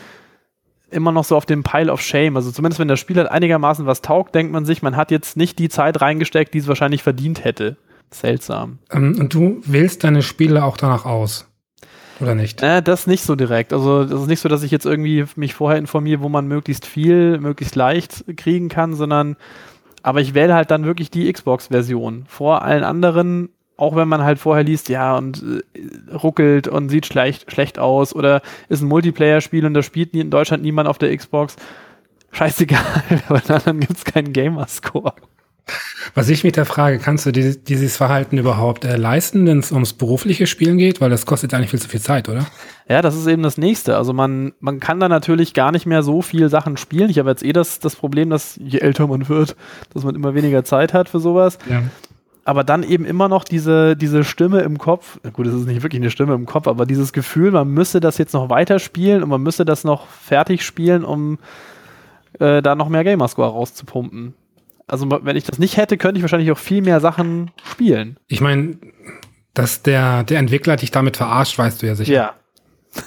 immer 0.91 1.13
noch 1.13 1.25
so 1.25 1.37
auf 1.37 1.47
dem 1.47 1.63
Pile 1.63 1.93
of 1.93 2.01
Shame. 2.01 2.37
Also 2.37 2.51
zumindest 2.51 2.81
wenn 2.81 2.89
das 2.89 2.99
Spiel 2.99 3.17
halt 3.19 3.31
einigermaßen 3.31 3.87
was 3.87 4.03
taugt, 4.03 4.35
denkt 4.35 4.53
man 4.53 4.65
sich, 4.65 4.83
man 4.83 4.97
hat 4.97 5.13
jetzt 5.13 5.37
nicht 5.37 5.61
die 5.61 5.69
Zeit 5.69 6.01
reingesteckt, 6.01 6.53
die 6.53 6.59
es 6.59 6.69
wahrscheinlich 6.69 7.05
verdient 7.05 7.45
hätte. 7.45 7.77
Seltsam. 8.11 8.79
Ähm, 8.91 9.17
und 9.19 9.33
du 9.33 9.63
wählst 9.65 10.03
deine 10.03 10.23
Spiele 10.23 10.65
auch 10.65 10.77
danach 10.77 11.07
aus. 11.07 11.47
Oder 12.23 12.35
nicht? 12.35 12.63
Äh, 12.63 12.83
das 12.83 13.07
nicht 13.07 13.25
so 13.25 13.35
direkt. 13.35 13.73
Also 13.73 14.05
das 14.05 14.23
ist 14.23 14.29
nicht 14.29 14.41
so, 14.41 14.49
dass 14.49 14.63
ich 14.63 14.71
jetzt 14.71 14.87
irgendwie 14.87 15.25
mich 15.37 15.55
vorher 15.55 15.79
informiere, 15.79 16.23
wo 16.23 16.29
man 16.29 16.47
möglichst 16.47 16.87
viel, 16.87 17.39
möglichst 17.39 17.75
leicht 17.75 18.25
kriegen 18.37 18.69
kann, 18.69 18.95
sondern 18.95 19.37
aber 20.03 20.21
ich 20.21 20.35
wähle 20.35 20.55
halt 20.55 20.71
dann 20.71 20.85
wirklich 20.85 21.11
die 21.11 21.33
Xbox-Version 21.33 22.25
vor 22.27 22.63
allen 22.63 22.85
anderen, 22.85 23.51
auch 23.77 23.97
wenn 23.97 24.09
man 24.09 24.23
halt 24.23 24.39
vorher 24.39 24.65
liest, 24.65 24.89
ja, 24.89 25.17
und 25.17 25.43
äh, 25.43 26.15
ruckelt 26.15 26.69
und 26.69 26.89
sieht 26.89 27.07
schlecht, 27.07 27.51
schlecht 27.51 27.79
aus 27.79 28.15
oder 28.15 28.43
ist 28.69 28.83
ein 28.83 28.89
Multiplayer-Spiel 28.89 29.65
und 29.65 29.75
da 29.75 29.83
spielt 29.83 30.15
in 30.15 30.31
Deutschland 30.31 30.63
niemand 30.63 30.89
auf 30.89 30.99
der 30.99 31.17
Xbox. 31.17 31.57
Scheißegal, 32.33 32.81
weil 33.29 33.43
dann 33.47 33.81
gibt 33.81 33.97
es 33.97 34.05
keinen 34.05 34.33
Gamerscore. 34.33 35.15
Was 36.15 36.29
ich 36.29 36.45
mich 36.45 36.53
da 36.53 36.65
frage, 36.65 36.99
kannst 36.99 37.25
du 37.25 37.31
dieses, 37.31 37.63
dieses 37.63 37.97
Verhalten 37.97 38.37
überhaupt 38.37 38.85
äh, 38.85 38.97
leisten, 38.97 39.47
wenn 39.47 39.61
es 39.61 39.73
ums 39.73 39.93
berufliche 39.93 40.47
Spielen 40.47 40.77
geht? 40.77 41.01
Weil 41.01 41.11
das 41.11 41.25
kostet 41.25 41.55
eigentlich 41.55 41.71
viel 41.71 41.81
zu 41.81 41.89
viel 41.89 42.01
Zeit, 42.01 42.29
oder? 42.29 42.47
Ja, 42.89 43.01
das 43.01 43.17
ist 43.17 43.27
eben 43.27 43.43
das 43.43 43.57
Nächste. 43.57 43.97
Also 43.97 44.13
man, 44.13 44.53
man 44.61 44.81
kann 44.81 45.01
da 45.01 45.09
natürlich 45.09 45.55
gar 45.55 45.73
nicht 45.73 45.87
mehr 45.87 46.03
so 46.03 46.21
viel 46.21 46.49
Sachen 46.49 46.77
spielen. 46.77 47.09
Ich 47.09 47.19
habe 47.19 47.31
jetzt 47.31 47.45
eh 47.45 47.53
das, 47.53 47.79
das 47.79 47.97
Problem, 47.97 48.29
dass 48.29 48.59
je 48.61 48.81
älter 48.81 49.07
man 49.07 49.29
wird, 49.29 49.57
dass 49.95 50.05
man 50.05 50.15
immer 50.15 50.35
weniger 50.35 50.65
Zeit 50.65 50.93
hat 50.93 51.09
für 51.09 51.21
sowas. 51.21 51.59
Ja. 51.71 51.83
Aber 52.45 52.65
dann 52.65 52.83
eben 52.83 53.05
immer 53.05 53.29
noch 53.29 53.45
diese, 53.45 53.97
diese 53.97 54.25
Stimme 54.25 54.61
im 54.63 54.77
Kopf, 54.79 55.21
gut, 55.33 55.47
es 55.47 55.55
ist 55.55 55.67
nicht 55.67 55.85
wirklich 55.85 56.03
eine 56.03 56.11
Stimme 56.11 56.35
im 56.35 56.45
Kopf, 56.45 56.67
aber 56.67 56.87
dieses 56.87 57.13
Gefühl, 57.13 57.53
man 57.53 57.69
müsste 57.69 58.01
das 58.01 58.19
jetzt 58.19 58.35
noch 58.35 58.51
weiterspielen 58.51 59.23
und 59.23 59.29
man 59.29 59.43
müsste 59.43 59.65
das 59.65 59.85
noch 59.85 60.09
fertig 60.09 60.65
spielen, 60.65 61.05
um 61.05 61.39
äh, 62.41 62.61
da 62.61 62.75
noch 62.75 62.89
mehr 62.89 63.05
Gamerscore 63.05 63.49
rauszupumpen. 63.49 64.35
Also 64.87 65.09
wenn 65.11 65.37
ich 65.37 65.45
das 65.45 65.59
nicht 65.59 65.77
hätte, 65.77 65.97
könnte 65.97 66.19
ich 66.19 66.23
wahrscheinlich 66.23 66.51
auch 66.51 66.59
viel 66.59 66.83
mehr 66.83 67.01
Sachen 67.01 67.51
spielen. 67.65 68.19
Ich 68.27 68.41
meine, 68.41 68.79
dass 69.55 69.83
der, 69.83 70.25
der 70.25 70.39
Entwickler 70.39 70.77
dich 70.77 70.91
damit 70.91 71.17
verarscht, 71.17 71.59
weißt 71.59 71.83
du 71.83 71.87
ja 71.87 71.95
sicher. 71.95 72.13
Ja. 72.13 72.35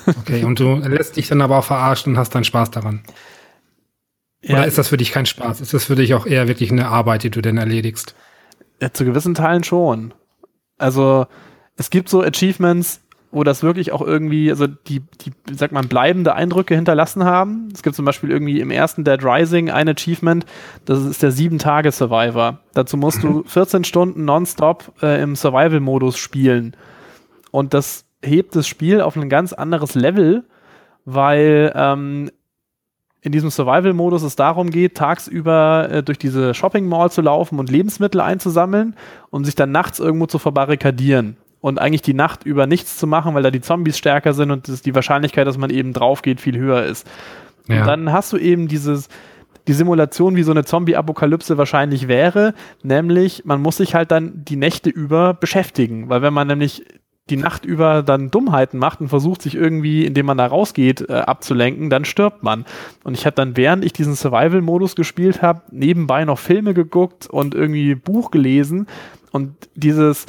Okay, 0.07 0.43
und 0.43 0.59
du 0.59 0.75
lässt 0.75 1.15
dich 1.15 1.27
dann 1.27 1.41
aber 1.41 1.59
auch 1.59 1.65
verarschen 1.65 2.13
und 2.13 2.19
hast 2.19 2.33
dann 2.33 2.43
Spaß 2.43 2.71
daran. 2.71 3.03
Oder 4.43 4.59
ja. 4.59 4.63
ist 4.63 4.77
das 4.77 4.89
für 4.89 4.97
dich 4.97 5.11
kein 5.11 5.25
Spaß? 5.25 5.61
Ist 5.61 5.73
das 5.73 5.85
für 5.85 5.95
dich 5.95 6.13
auch 6.13 6.25
eher 6.25 6.47
wirklich 6.47 6.71
eine 6.71 6.87
Arbeit, 6.87 7.23
die 7.23 7.29
du 7.29 7.41
denn 7.41 7.57
erledigst? 7.57 8.15
Ja, 8.81 8.93
zu 8.93 9.05
gewissen 9.05 9.33
Teilen 9.33 9.63
schon. 9.63 10.13
Also 10.77 11.27
es 11.77 11.89
gibt 11.89 12.09
so 12.09 12.21
Achievements, 12.21 13.01
wo 13.35 13.43
das 13.43 13.63
wirklich 13.63 13.91
auch 13.91 14.01
irgendwie, 14.01 14.49
also 14.49 14.65
die, 14.65 15.01
die, 15.01 15.33
sag 15.51 15.73
mal, 15.73 15.83
bleibende 15.83 16.35
Eindrücke 16.35 16.73
hinterlassen 16.73 17.25
haben. 17.25 17.67
Es 17.73 17.83
gibt 17.83 17.93
zum 17.97 18.05
Beispiel 18.05 18.31
irgendwie 18.31 18.61
im 18.61 18.71
ersten 18.71 19.03
Dead 19.03 19.21
Rising 19.21 19.69
ein 19.69 19.89
Achievement, 19.89 20.45
das 20.85 21.03
ist 21.03 21.21
der 21.21 21.31
Sieben-Tage-Survivor. 21.31 22.59
Dazu 22.73 22.95
musst 22.95 23.23
du 23.23 23.43
14 23.47 23.83
Stunden 23.83 24.23
nonstop 24.23 24.93
äh, 25.01 25.21
im 25.21 25.35
Survival-Modus 25.35 26.17
spielen. 26.17 26.77
Und 27.51 27.73
das 27.73 28.05
hebt 28.23 28.55
das 28.55 28.69
Spiel 28.69 29.01
auf 29.01 29.17
ein 29.17 29.27
ganz 29.27 29.51
anderes 29.51 29.95
Level, 29.95 30.45
weil 31.03 31.73
ähm, 31.75 32.31
in 33.19 33.33
diesem 33.33 33.49
Survival-Modus 33.49 34.23
es 34.23 34.37
darum 34.37 34.69
geht, 34.69 34.95
tagsüber 34.95 35.89
äh, 35.91 36.03
durch 36.03 36.19
diese 36.19 36.53
Shopping-Mall 36.53 37.11
zu 37.11 37.21
laufen 37.21 37.59
und 37.59 37.69
Lebensmittel 37.69 38.21
einzusammeln 38.21 38.95
und 39.29 39.43
sich 39.43 39.55
dann 39.55 39.73
nachts 39.73 39.99
irgendwo 39.99 40.25
zu 40.25 40.39
verbarrikadieren 40.39 41.35
und 41.65 41.79
eigentlich 41.79 42.03
die 42.03 42.13
Nacht 42.13 42.45
über 42.45 42.67
nichts 42.67 42.95
zu 42.95 43.07
machen, 43.07 43.33
weil 43.33 43.41
da 43.41 43.49
die 43.49 43.59
Zombies 43.59 43.97
stärker 43.97 44.35
sind 44.35 44.51
und 44.51 44.67
das, 44.67 44.83
die 44.83 44.93
Wahrscheinlichkeit, 44.93 45.47
dass 45.47 45.57
man 45.57 45.71
eben 45.71 45.93
drauf 45.93 46.21
geht, 46.21 46.39
viel 46.39 46.59
höher 46.59 46.83
ist. 46.83 47.07
Ja. 47.67 47.79
Und 47.79 47.87
dann 47.87 48.11
hast 48.11 48.31
du 48.31 48.37
eben 48.37 48.67
dieses, 48.67 49.09
die 49.67 49.73
Simulation, 49.73 50.35
wie 50.35 50.43
so 50.43 50.51
eine 50.51 50.63
Zombie-Apokalypse 50.63 51.57
wahrscheinlich 51.57 52.07
wäre, 52.07 52.53
nämlich 52.83 53.45
man 53.45 53.63
muss 53.63 53.77
sich 53.77 53.95
halt 53.95 54.11
dann 54.11 54.45
die 54.45 54.57
Nächte 54.57 54.91
über 54.91 55.33
beschäftigen, 55.33 56.07
weil 56.07 56.21
wenn 56.21 56.35
man 56.35 56.47
nämlich 56.47 56.85
die 57.31 57.37
Nacht 57.37 57.65
über 57.65 58.03
dann 58.03 58.29
Dummheiten 58.29 58.77
macht 58.77 59.01
und 59.01 59.07
versucht 59.07 59.41
sich 59.41 59.55
irgendwie, 59.55 60.05
indem 60.05 60.27
man 60.27 60.37
da 60.37 60.45
rausgeht, 60.45 61.09
äh, 61.09 61.13
abzulenken, 61.13 61.89
dann 61.89 62.05
stirbt 62.05 62.43
man. 62.43 62.65
Und 63.03 63.17
ich 63.17 63.25
habe 63.25 63.35
dann, 63.35 63.57
während 63.57 63.83
ich 63.83 63.93
diesen 63.93 64.13
Survival-Modus 64.13 64.95
gespielt 64.95 65.41
habe, 65.41 65.63
nebenbei 65.71 66.25
noch 66.25 66.37
Filme 66.37 66.75
geguckt 66.75 67.25
und 67.25 67.55
irgendwie 67.55 67.95
Buch 67.95 68.29
gelesen 68.29 68.85
und 69.31 69.55
dieses 69.73 70.27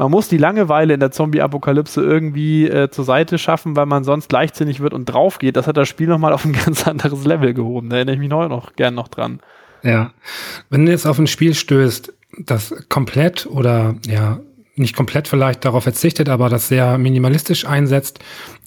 man 0.00 0.10
muss 0.10 0.28
die 0.28 0.38
Langeweile 0.38 0.94
in 0.94 1.00
der 1.00 1.10
Zombie-Apokalypse 1.10 2.00
irgendwie 2.00 2.66
äh, 2.66 2.88
zur 2.90 3.04
Seite 3.04 3.36
schaffen, 3.36 3.76
weil 3.76 3.84
man 3.84 4.02
sonst 4.02 4.32
leichtsinnig 4.32 4.80
wird 4.80 4.94
und 4.94 5.04
drauf 5.04 5.38
geht. 5.38 5.56
Das 5.56 5.66
hat 5.66 5.76
das 5.76 5.90
Spiel 5.90 6.06
nochmal 6.08 6.32
auf 6.32 6.46
ein 6.46 6.52
ganz 6.64 6.88
anderes 6.88 7.26
Level 7.26 7.52
gehoben. 7.52 7.90
Da 7.90 7.96
erinnere 7.96 8.14
ich 8.14 8.20
mich 8.20 8.30
neu 8.30 8.48
noch 8.48 8.76
gern 8.76 8.94
noch 8.94 9.08
dran. 9.08 9.40
Ja. 9.82 10.12
Wenn 10.70 10.86
du 10.86 10.92
jetzt 10.92 11.04
auf 11.04 11.18
ein 11.18 11.26
Spiel 11.26 11.54
stößt, 11.54 12.14
das 12.38 12.74
komplett 12.88 13.44
oder 13.44 13.94
ja, 14.06 14.40
nicht 14.74 14.96
komplett 14.96 15.28
vielleicht 15.28 15.66
darauf 15.66 15.82
verzichtet, 15.82 16.30
aber 16.30 16.48
das 16.48 16.68
sehr 16.68 16.96
minimalistisch 16.96 17.66
einsetzt, 17.66 18.20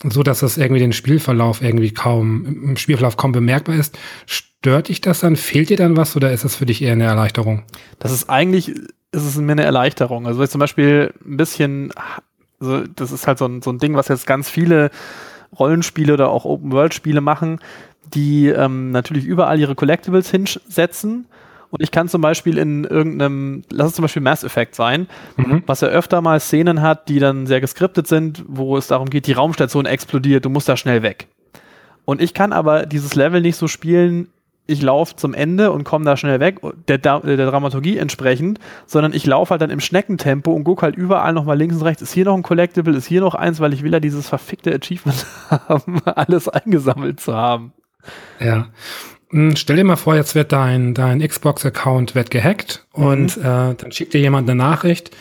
so 0.07 0.21
dass 0.21 0.41
das 0.41 0.57
irgendwie 0.57 0.81
den 0.81 0.93
Spielverlauf 0.93 1.63
irgendwie 1.63 1.91
kaum, 1.91 2.45
im 2.45 2.77
Spielverlauf 2.77 3.17
kaum 3.17 3.31
bemerkbar 3.31 3.75
ist. 3.75 3.97
Stört 4.27 4.89
dich 4.89 5.01
das 5.01 5.21
dann? 5.21 5.36
Fehlt 5.36 5.69
dir 5.69 5.77
dann 5.77 5.97
was 5.97 6.15
oder 6.15 6.31
ist 6.31 6.43
das 6.43 6.55
für 6.55 6.67
dich 6.67 6.84
eher 6.84 6.91
eine 6.91 7.05
Erleichterung? 7.05 7.63
Das 7.97 8.11
ist 8.11 8.29
eigentlich 8.29 8.75
ist 9.14 9.24
es 9.24 9.38
mir 9.38 9.51
eine 9.53 9.64
Erleichterung. 9.64 10.28
Also 10.28 10.45
zum 10.47 10.59
Beispiel 10.59 11.14
ein 11.26 11.38
bisschen, 11.38 11.93
also 12.59 12.84
das 12.95 13.11
ist 13.11 13.28
halt 13.28 13.38
so 13.38 13.45
ein, 13.45 13.61
so 13.61 13.72
ein 13.72 13.78
Ding, 13.78 13.95
was 13.95 14.07
jetzt 14.07 14.28
ganz 14.28 14.49
viele 14.49 14.89
Rollenspiele 15.57 16.14
oder 16.14 16.30
auch 16.30 16.45
Open-World-Spiele 16.45 17.22
machen, 17.22 17.59
die 18.14 18.49
ähm, 18.49 18.91
natürlich 18.91 19.26
überall 19.26 19.59
ihre 19.59 19.76
Collectibles 19.76 20.30
hinsetzen. 20.30 21.28
Und 21.70 21.82
ich 21.82 21.91
kann 21.91 22.07
zum 22.07 22.22
Beispiel 22.22 22.57
in 22.57 22.84
irgendeinem, 22.84 23.64
lass 23.72 23.89
es 23.89 23.95
zum 23.95 24.03
Beispiel 24.03 24.22
Mass 24.22 24.43
Effect 24.43 24.76
sein, 24.76 25.07
mhm. 25.38 25.64
was 25.66 25.82
ja 25.82 25.88
öfter 25.88 26.22
mal 26.22 26.39
Szenen 26.39 26.82
hat, 26.82 27.09
die 27.09 27.20
dann 27.20 27.47
sehr 27.47 27.61
geskriptet 27.61 28.07
sind, 28.07 28.43
wo 28.47 28.78
es 28.78 28.88
darum 28.88 29.09
geht, 29.09 29.26
die 29.26 29.34
Raumstation 29.34 29.86
explodiert, 29.86 30.45
du 30.45 30.49
musst 30.49 30.70
da 30.70 30.78
schnell 30.78 31.01
weg. 31.01 31.28
Und 32.05 32.22
ich 32.22 32.34
kann 32.34 32.53
aber 32.53 32.86
dieses 32.86 33.16
Level 33.16 33.41
nicht 33.41 33.55
so 33.55 33.68
spielen, 33.68 34.28
ich 34.66 34.82
laufe 34.82 35.16
zum 35.16 35.34
Ende 35.34 35.72
und 35.72 35.84
komme 35.84 36.05
da 36.05 36.16
schnell 36.16 36.39
weg, 36.39 36.59
der, 36.88 36.97
der, 36.97 37.20
Dramaturgie 37.20 37.97
entsprechend, 37.97 38.59
sondern 38.86 39.14
ich 39.14 39.26
laufe 39.26 39.51
halt 39.51 39.61
dann 39.61 39.70
im 39.70 39.82
Schneckentempo 39.82 40.51
und 40.53 40.64
gucke 40.64 40.84
halt 40.84 40.95
überall 40.95 41.34
nochmal 41.34 41.57
links 41.57 41.76
und 41.76 41.82
rechts, 41.82 42.01
ist 42.01 42.14
hier 42.14 42.26
noch 42.26 42.36
ein 42.36 42.43
Collectible, 42.43 42.95
ist 42.95 43.07
hier 43.07 43.22
noch 43.22 43.36
eins, 43.36 43.59
weil 43.59 43.74
ich 43.74 43.84
will 43.84 43.91
ja 43.91 43.99
dieses 43.99 44.30
verfickte 44.30 44.74
Achievement 44.74 45.26
haben, 45.49 46.01
alles 46.05 46.47
eingesammelt 46.47 47.20
zu 47.20 47.34
haben. 47.34 47.74
Ja. 48.39 48.68
Hm, 49.32 49.55
stell 49.55 49.76
dir 49.76 49.84
mal 49.84 49.95
vor, 49.97 50.16
jetzt 50.16 50.36
wird 50.36 50.51
dein, 50.53 50.93
dein 50.93 51.20
Xbox-Account 51.20 52.16
wird 52.16 52.32
gehackt 52.32 52.86
mhm. 52.95 53.05
und 53.05 53.38
äh, 53.38 53.41
dann 53.76 53.91
schickt 53.91 54.14
dir 54.14 54.22
jemand 54.22 54.49
eine 54.49 54.57
Nachricht, 54.57 55.11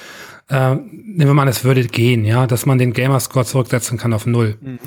äh, 0.50 0.74
nehmen 0.74 1.18
wir 1.18 1.34
mal 1.34 1.42
an, 1.42 1.48
es 1.48 1.64
würde 1.64 1.82
gehen, 1.84 2.24
ja, 2.24 2.46
dass 2.46 2.66
man 2.66 2.78
den 2.78 2.92
Gamerscore 2.92 3.44
zurücksetzen 3.44 3.98
kann 3.98 4.12
auf 4.12 4.26
null. 4.26 4.56
Mhm. 4.60 4.78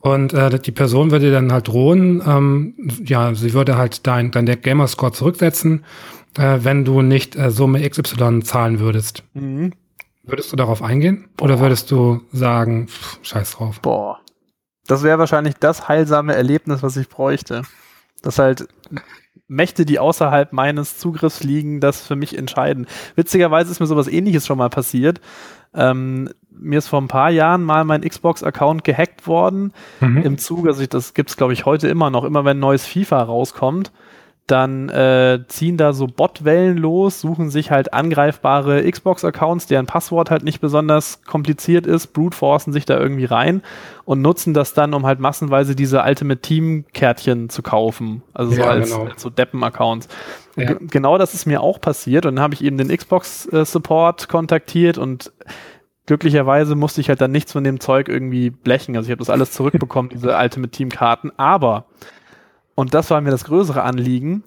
Und 0.00 0.32
äh, 0.32 0.58
die 0.58 0.72
Person 0.72 1.10
würde 1.10 1.32
dann 1.32 1.52
halt 1.52 1.68
drohen, 1.68 2.22
ähm, 2.24 2.74
ja, 3.04 3.34
sie 3.34 3.52
würde 3.52 3.76
halt 3.76 4.06
dein, 4.06 4.30
dein 4.30 4.46
Gamerscore 4.46 5.12
zurücksetzen, 5.12 5.84
äh, 6.36 6.58
wenn 6.62 6.84
du 6.84 7.02
nicht 7.02 7.34
äh, 7.34 7.50
Summe 7.50 7.88
XY 7.88 8.42
zahlen 8.42 8.78
würdest. 8.78 9.24
Mhm. 9.34 9.72
Würdest 10.22 10.52
du 10.52 10.56
darauf 10.56 10.82
eingehen? 10.82 11.28
Boah. 11.36 11.46
Oder 11.46 11.58
würdest 11.58 11.90
du 11.90 12.20
sagen, 12.32 12.86
pff, 12.88 13.18
scheiß 13.22 13.52
drauf? 13.52 13.80
Boah. 13.80 14.20
Das 14.86 15.02
wäre 15.02 15.18
wahrscheinlich 15.18 15.54
das 15.56 15.88
heilsame 15.88 16.34
Erlebnis, 16.34 16.82
was 16.82 16.96
ich 16.96 17.08
bräuchte. 17.08 17.62
Dass 18.22 18.38
halt 18.38 18.68
Mächte, 19.48 19.86
die 19.86 19.98
außerhalb 19.98 20.52
meines 20.52 20.98
Zugriffs 20.98 21.42
liegen, 21.42 21.80
das 21.80 22.02
für 22.02 22.16
mich 22.16 22.36
entscheiden. 22.36 22.86
Witzigerweise 23.16 23.70
ist 23.70 23.80
mir 23.80 23.86
sowas 23.86 24.06
ähnliches 24.06 24.46
schon 24.46 24.58
mal 24.58 24.68
passiert. 24.68 25.20
Ähm, 25.74 26.30
mir 26.50 26.78
ist 26.78 26.88
vor 26.88 27.00
ein 27.00 27.08
paar 27.08 27.30
Jahren 27.30 27.62
mal 27.62 27.84
mein 27.84 28.02
Xbox-Account 28.02 28.84
gehackt 28.84 29.26
worden 29.26 29.72
mhm. 30.00 30.22
im 30.22 30.38
Zug. 30.38 30.66
Also 30.66 30.82
ich, 30.82 30.88
das 30.88 31.14
gibt's 31.14 31.36
glaube 31.36 31.52
ich 31.52 31.66
heute 31.66 31.88
immer 31.88 32.10
noch. 32.10 32.24
Immer 32.24 32.44
wenn 32.44 32.58
ein 32.58 32.60
neues 32.60 32.86
FIFA 32.86 33.22
rauskommt, 33.22 33.92
dann 34.50 34.88
äh, 34.88 35.40
ziehen 35.48 35.76
da 35.76 35.92
so 35.92 36.06
Botwellen 36.06 36.76
los, 36.76 37.20
suchen 37.20 37.50
sich 37.50 37.70
halt 37.70 37.92
angreifbare 37.92 38.90
Xbox-Accounts, 38.90 39.66
deren 39.66 39.86
Passwort 39.86 40.30
halt 40.30 40.42
nicht 40.42 40.60
besonders 40.60 41.22
kompliziert 41.22 41.86
ist, 41.86 42.08
brute-forcen 42.08 42.72
sich 42.72 42.84
da 42.84 42.98
irgendwie 42.98 43.26
rein 43.26 43.62
und 44.04 44.22
nutzen 44.22 44.54
das 44.54 44.74
dann, 44.74 44.94
um 44.94 45.06
halt 45.06 45.20
massenweise 45.20 45.76
diese 45.76 46.02
Ultimate 46.02 46.40
Team-Kärtchen 46.40 47.50
zu 47.50 47.62
kaufen. 47.62 48.22
Also 48.34 48.52
so 48.52 48.60
ja, 48.62 48.68
als, 48.68 48.90
genau. 48.90 49.04
als 49.04 49.22
so 49.22 49.30
Deppen-Accounts. 49.30 50.08
Ja. 50.56 50.74
Genau 50.80 51.18
das 51.18 51.34
ist 51.34 51.46
mir 51.46 51.60
auch 51.60 51.80
passiert 51.80 52.26
und 52.26 52.36
dann 52.36 52.42
habe 52.42 52.54
ich 52.54 52.64
eben 52.64 52.78
den 52.78 52.88
Xbox-Support 52.88 54.28
kontaktiert 54.28 54.98
und 54.98 55.30
glücklicherweise 56.08 56.74
musste 56.74 57.00
ich 57.00 57.10
halt 57.10 57.20
dann 57.20 57.30
nichts 57.30 57.52
von 57.52 57.62
dem 57.62 57.78
Zeug 57.78 58.08
irgendwie 58.08 58.50
blechen. 58.50 58.96
Also 58.96 59.06
ich 59.06 59.10
habe 59.12 59.20
das 59.20 59.30
alles 59.30 59.52
zurückbekommen, 59.52 60.08
diese 60.12 60.36
Ultimate 60.36 60.70
Team 60.70 60.88
Karten. 60.88 61.30
Aber, 61.36 61.84
und 62.78 62.94
das 62.94 63.10
war 63.10 63.20
mir 63.20 63.32
das 63.32 63.42
größere 63.42 63.82
Anliegen, 63.82 64.44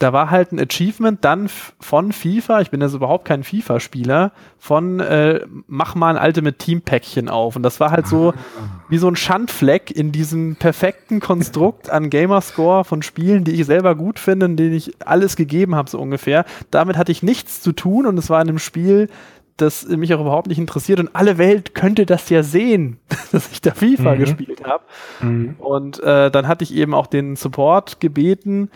da 0.00 0.12
war 0.12 0.32
halt 0.32 0.50
ein 0.50 0.58
Achievement 0.58 1.24
dann 1.24 1.48
von 1.78 2.10
FIFA, 2.10 2.60
ich 2.60 2.72
bin 2.72 2.80
jetzt 2.80 2.94
überhaupt 2.94 3.24
kein 3.24 3.44
FIFA-Spieler, 3.44 4.32
von 4.58 4.98
äh, 4.98 5.46
mach 5.68 5.94
mal 5.94 6.16
ein 6.16 6.26
Ultimate 6.26 6.58
Team-Päckchen 6.58 7.28
auf. 7.28 7.54
Und 7.54 7.62
das 7.62 7.78
war 7.78 7.92
halt 7.92 8.08
so 8.08 8.34
wie 8.88 8.98
so 8.98 9.06
ein 9.06 9.14
Schandfleck 9.14 9.92
in 9.92 10.10
diesem 10.10 10.56
perfekten 10.56 11.20
Konstrukt 11.20 11.88
an 11.88 12.10
Gamerscore 12.10 12.84
von 12.84 13.02
Spielen, 13.02 13.44
die 13.44 13.52
ich 13.52 13.64
selber 13.64 13.94
gut 13.94 14.18
finde, 14.18 14.46
in 14.46 14.56
denen 14.56 14.74
ich 14.74 15.00
alles 15.06 15.36
gegeben 15.36 15.76
habe, 15.76 15.88
so 15.88 16.00
ungefähr. 16.00 16.44
Damit 16.72 16.96
hatte 16.96 17.12
ich 17.12 17.22
nichts 17.22 17.62
zu 17.62 17.70
tun 17.70 18.06
und 18.06 18.18
es 18.18 18.28
war 18.28 18.42
in 18.42 18.48
einem 18.48 18.58
Spiel, 18.58 19.08
das 19.56 19.86
mich 19.86 20.12
auch 20.14 20.20
überhaupt 20.20 20.48
nicht 20.48 20.58
interessiert 20.58 21.00
und 21.00 21.14
alle 21.14 21.38
Welt 21.38 21.74
könnte 21.74 22.06
das 22.06 22.28
ja 22.30 22.42
sehen, 22.42 22.98
dass 23.32 23.50
ich 23.52 23.60
da 23.60 23.72
FIFA 23.72 24.14
mhm. 24.14 24.18
gespielt 24.18 24.64
habe. 24.64 24.84
Mhm. 25.20 25.56
Und 25.58 26.02
äh, 26.02 26.30
dann 26.30 26.48
hatte 26.48 26.64
ich 26.64 26.74
eben 26.74 26.94
auch 26.94 27.06
den 27.06 27.36
Support 27.36 28.00
gebeten, 28.00 28.70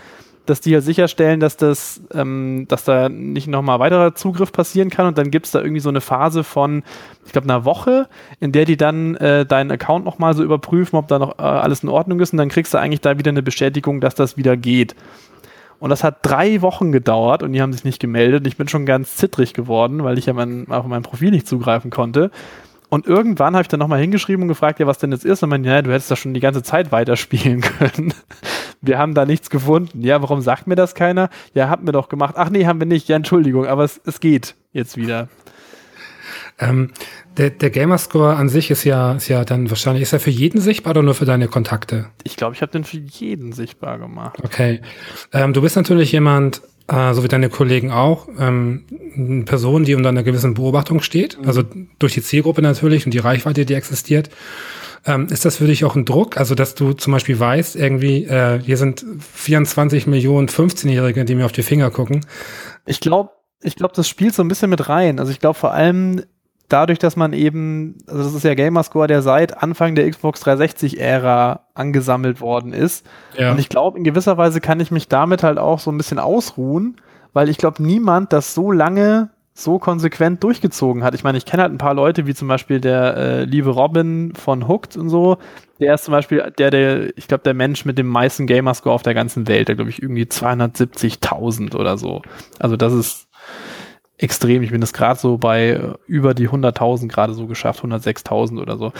dass 0.47 0.61
die 0.61 0.71
ja 0.71 0.81
sicherstellen, 0.81 1.41
dass 1.41 1.57
das, 1.57 2.01
ähm, 2.15 2.67
dass 2.69 2.85
da 2.85 3.09
nicht 3.09 3.49
nochmal 3.49 3.81
weiterer 3.81 4.15
Zugriff 4.15 4.53
passieren 4.53 4.91
kann 4.91 5.07
und 5.07 5.19
dann 5.19 5.31
gibt 5.31 5.47
es 5.47 5.53
da 5.53 5.61
irgendwie 5.61 5.81
so 5.81 5.89
eine 5.89 6.01
Phase 6.01 6.45
von, 6.45 6.85
ich 7.25 7.33
glaube, 7.33 7.47
einer 7.47 7.65
Woche, 7.65 8.09
in 8.41 8.53
der 8.53 8.65
die 8.65 8.77
dann 8.77 9.17
äh, 9.17 9.45
deinen 9.45 9.71
Account 9.73 10.05
nochmal 10.05 10.35
so 10.35 10.45
überprüfen, 10.45 10.97
ob 10.97 11.09
da 11.09 11.19
noch 11.19 11.39
äh, 11.39 11.43
alles 11.43 11.83
in 11.83 11.89
Ordnung 11.89 12.21
ist 12.21 12.33
und 12.33 12.39
dann 12.39 12.49
kriegst 12.49 12.73
du 12.73 12.79
eigentlich 12.79 13.01
da 13.01 13.19
wieder 13.19 13.31
eine 13.31 13.43
Bestätigung, 13.43 14.01
dass 14.01 14.15
das 14.15 14.37
wieder 14.37 14.57
geht. 14.57 14.95
Und 15.79 15.91
das 15.91 16.03
hat 16.03 16.19
drei 16.23 16.63
Wochen 16.63 16.93
gedauert 16.93 17.43
und 17.43 17.53
die 17.53 17.61
haben 17.61 17.73
sich 17.73 17.85
nicht 17.85 18.01
gemeldet. 18.01 18.47
Ich 18.47 18.57
bin 18.57 18.69
schon 18.69 18.87
ganz 18.87 19.17
zittrig 19.17 19.53
geworden, 19.53 20.05
weil 20.05 20.19
ich 20.19 20.27
ja 20.27 20.33
mein, 20.33 20.71
auf 20.71 20.87
mein 20.87 21.03
Profil 21.03 21.31
nicht 21.31 21.47
zugreifen 21.47 21.91
konnte. 21.91 22.31
Und 22.89 23.07
irgendwann 23.07 23.55
habe 23.55 23.63
ich 23.63 23.69
dann 23.69 23.81
nochmal 23.81 24.01
hingeschrieben 24.01 24.43
und 24.43 24.49
gefragt, 24.49 24.79
ja, 24.79 24.87
was 24.87 24.99
denn 24.99 25.13
jetzt 25.13 25.25
ist. 25.25 25.43
Und 25.43 25.51
man, 25.51 25.65
ja, 25.65 25.83
du 25.83 25.93
hättest 25.93 26.11
das 26.11 26.19
schon 26.19 26.35
die 26.35 26.41
ganze 26.41 26.63
Zeit 26.63 26.93
weiterspielen 26.93 27.61
können. 27.79 28.15
Wir 28.81 28.99
haben 28.99 29.15
da 29.15 29.25
nichts 29.25 29.51
gefunden. 29.51 30.03
Ja, 30.03 30.23
warum 30.23 30.41
sagt 30.41 30.67
mir 30.67 30.77
das 30.77 30.95
keiner? 30.95 31.29
Ja, 31.53 31.69
haben 31.69 31.87
wir 31.87 31.93
doch 31.93 32.09
gemacht. 32.09 32.35
Ach 32.37 32.49
nee, 32.49 32.67
haben 32.67 32.79
wir 32.79 32.87
nicht. 32.87 33.09
Ja, 33.09 33.17
Entschuldigung, 33.17 33.67
aber 33.67 33.85
es, 33.85 34.01
es 34.05 34.21
geht 34.21 34.55
jetzt 34.73 34.97
wieder. 34.97 35.29
Ähm, 36.59 36.93
der, 37.37 37.51
der 37.51 37.71
Gamerscore 37.71 38.37
an 38.37 38.49
sich 38.49 38.71
ist 38.71 38.85
ja, 38.85 39.15
ist 39.15 39.29
ja 39.29 39.45
dann 39.45 39.69
wahrscheinlich, 39.69 40.03
ist 40.03 40.13
er 40.13 40.21
für 40.21 40.31
jeden 40.31 40.61
sichtbar 40.61 40.93
oder 40.93 41.03
nur 41.03 41.15
für 41.15 41.27
deine 41.27 41.49
Kontakte? 41.49 42.07
Ich 42.25 42.37
glaube, 42.37 42.55
ich 42.55 42.63
habe 42.63 42.73
den 42.73 42.85
für 42.85 42.97
jeden 42.97 43.53
sichtbar 43.53 43.99
gemacht. 43.99 44.39
Okay. 44.43 44.81
Ähm, 45.33 45.53
du 45.53 45.61
bist 45.61 45.77
natürlich 45.77 46.13
jemand, 46.13 46.63
äh, 46.89 47.13
so 47.13 47.23
wie 47.23 47.29
deine 47.29 47.51
Kollegen 47.51 47.91
auch, 47.91 48.29
ähm, 48.39 48.85
eine 49.15 49.45
Person, 49.45 49.85
die 49.85 49.95
unter 49.95 50.09
einer 50.09 50.23
gewissen 50.23 50.55
Beobachtung 50.55 51.03
steht, 51.03 51.39
mhm. 51.39 51.47
also 51.47 51.63
durch 51.99 52.15
die 52.15 52.23
Zielgruppe 52.23 52.63
natürlich 52.63 53.05
und 53.05 53.13
die 53.13 53.19
Reichweite, 53.19 53.67
die 53.67 53.75
existiert. 53.75 54.31
Ähm, 55.05 55.27
ist 55.31 55.45
das 55.45 55.57
für 55.57 55.67
dich 55.67 55.85
auch 55.85 55.95
ein 55.95 56.05
Druck? 56.05 56.37
Also, 56.37 56.55
dass 56.55 56.75
du 56.75 56.93
zum 56.95 57.13
Beispiel 57.13 57.39
weißt, 57.39 57.77
irgendwie, 57.77 58.25
äh, 58.25 58.61
hier 58.61 58.77
sind 58.77 59.05
24 59.35 60.07
Millionen 60.07 60.49
15-Jährige, 60.49 61.25
die 61.25 61.35
mir 61.35 61.45
auf 61.45 61.53
die 61.53 61.63
Finger 61.63 61.91
gucken. 61.91 62.27
Ich 62.87 62.99
glaube, 62.99 63.31
ich 63.63 63.77
glaube, 63.77 63.95
das 63.95 64.09
spielt 64.09 64.35
so 64.35 64.43
ein 64.43 64.49
bisschen 64.49 64.71
mit 64.71 64.89
rein. 64.89 65.19
Also 65.19 65.33
ich 65.33 65.41
glaube 65.41 65.59
vor 65.59 65.73
allem 65.73 66.23
dadurch, 66.69 66.99
dass 66.99 67.17
man 67.17 67.33
eben, 67.33 67.97
also 68.07 68.23
das 68.23 68.35
ist 68.35 68.45
ja 68.45 68.55
Gamerscore, 68.55 69.07
der 69.07 69.23
seit 69.23 69.63
Anfang 69.63 69.95
der 69.95 70.11
Xbox 70.11 70.45
360-Ära 70.45 71.61
angesammelt 71.75 72.41
worden 72.41 72.73
ist. 72.73 73.07
Ja. 73.37 73.53
Und 73.53 73.59
ich 73.59 73.69
glaube, 73.69 73.99
in 73.99 74.05
gewisser 74.05 74.37
Weise 74.37 74.61
kann 74.61 74.81
ich 74.81 74.91
mich 74.91 75.09
damit 75.09 75.43
halt 75.43 75.59
auch 75.59 75.79
so 75.79 75.91
ein 75.91 75.99
bisschen 75.99 76.19
ausruhen, 76.19 76.97
weil 77.33 77.49
ich 77.49 77.59
glaube, 77.59 77.83
niemand 77.83 78.33
das 78.33 78.55
so 78.55 78.73
lange 78.73 79.31
so 79.59 79.79
konsequent 79.79 80.45
durchgezogen 80.45 81.03
hat. 81.03 81.15
Ich 81.15 81.25
meine, 81.25 81.39
ich 81.39 81.47
kenne 81.47 81.63
halt 81.63 81.73
ein 81.73 81.79
paar 81.79 81.95
Leute, 81.95 82.27
wie 82.27 82.35
zum 82.35 82.47
Beispiel 82.47 82.79
der 82.79 83.17
äh, 83.17 83.45
liebe 83.45 83.71
Robin 83.71 84.35
von 84.35 84.69
Hooked 84.69 84.99
und 84.99 85.09
so. 85.09 85.39
Der 85.81 85.95
ist 85.95 86.05
zum 86.05 86.13
Beispiel 86.13 86.53
der, 86.59 86.71
der, 86.71 87.17
ich 87.17 87.27
glaube, 87.27 87.43
der 87.43 87.55
Mensch 87.55 87.87
mit 87.87 87.97
dem 87.97 88.07
meisten 88.07 88.47
Gamerscore 88.47 88.95
auf 88.95 89.03
der 89.03 89.15
ganzen 89.15 89.49
Welt. 89.49 89.69
Der 89.69 89.75
glaube 89.75 89.91
ich 89.91 90.03
irgendwie 90.03 90.25
270.000 90.25 91.75
oder 91.75 91.97
so. 91.97 92.21
Also 92.59 92.77
das 92.77 92.93
ist 92.93 93.26
extrem. 94.19 94.63
Ich 94.63 94.71
bin 94.71 94.81
das 94.81 94.93
gerade 94.93 95.19
so 95.19 95.39
bei 95.39 95.71
äh, 95.71 95.95
über 96.07 96.35
die 96.35 96.49
100.000 96.49 97.09
gerade 97.09 97.35
so 97.35 97.47
geschafft, 97.47 97.85
106.000 97.85 98.61
oder 98.61 98.77
so. 98.77 98.93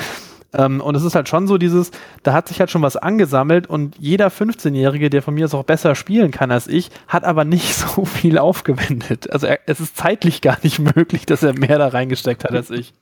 Ähm, 0.55 0.81
und 0.81 0.95
es 0.95 1.03
ist 1.03 1.15
halt 1.15 1.29
schon 1.29 1.47
so 1.47 1.59
dieses, 1.59 1.91
da 2.23 2.33
hat 2.33 2.49
sich 2.49 2.61
halt 2.61 2.71
schon 2.71 2.83
was 2.83 2.97
angesammelt 2.97 3.67
und 3.67 3.97
jeder 3.99 4.29
15-Jährige, 4.29 5.11
der 5.11 5.23
von 5.23 5.35
mir 5.35 5.45
aus 5.45 5.55
auch 5.55 5.65
besser 5.65 5.95
spielen 5.95 6.31
kann 6.31 6.51
als 6.51 6.67
ich, 6.67 6.91
hat 7.09 7.25
aber 7.25 7.45
nicht 7.45 7.75
so 7.75 8.05
viel 8.05 8.39
aufgewendet. 8.39 9.31
Also 9.31 9.47
er, 9.47 9.61
es 9.67 9.81
ist 9.81 9.97
zeitlich 9.97 10.41
gar 10.41 10.59
nicht 10.63 10.79
möglich, 10.79 11.27
dass 11.27 11.43
er 11.43 11.59
mehr 11.59 11.79
da 11.79 11.89
reingesteckt 11.89 12.45
hat 12.45 12.53
als 12.53 12.71
ich. 12.71 12.95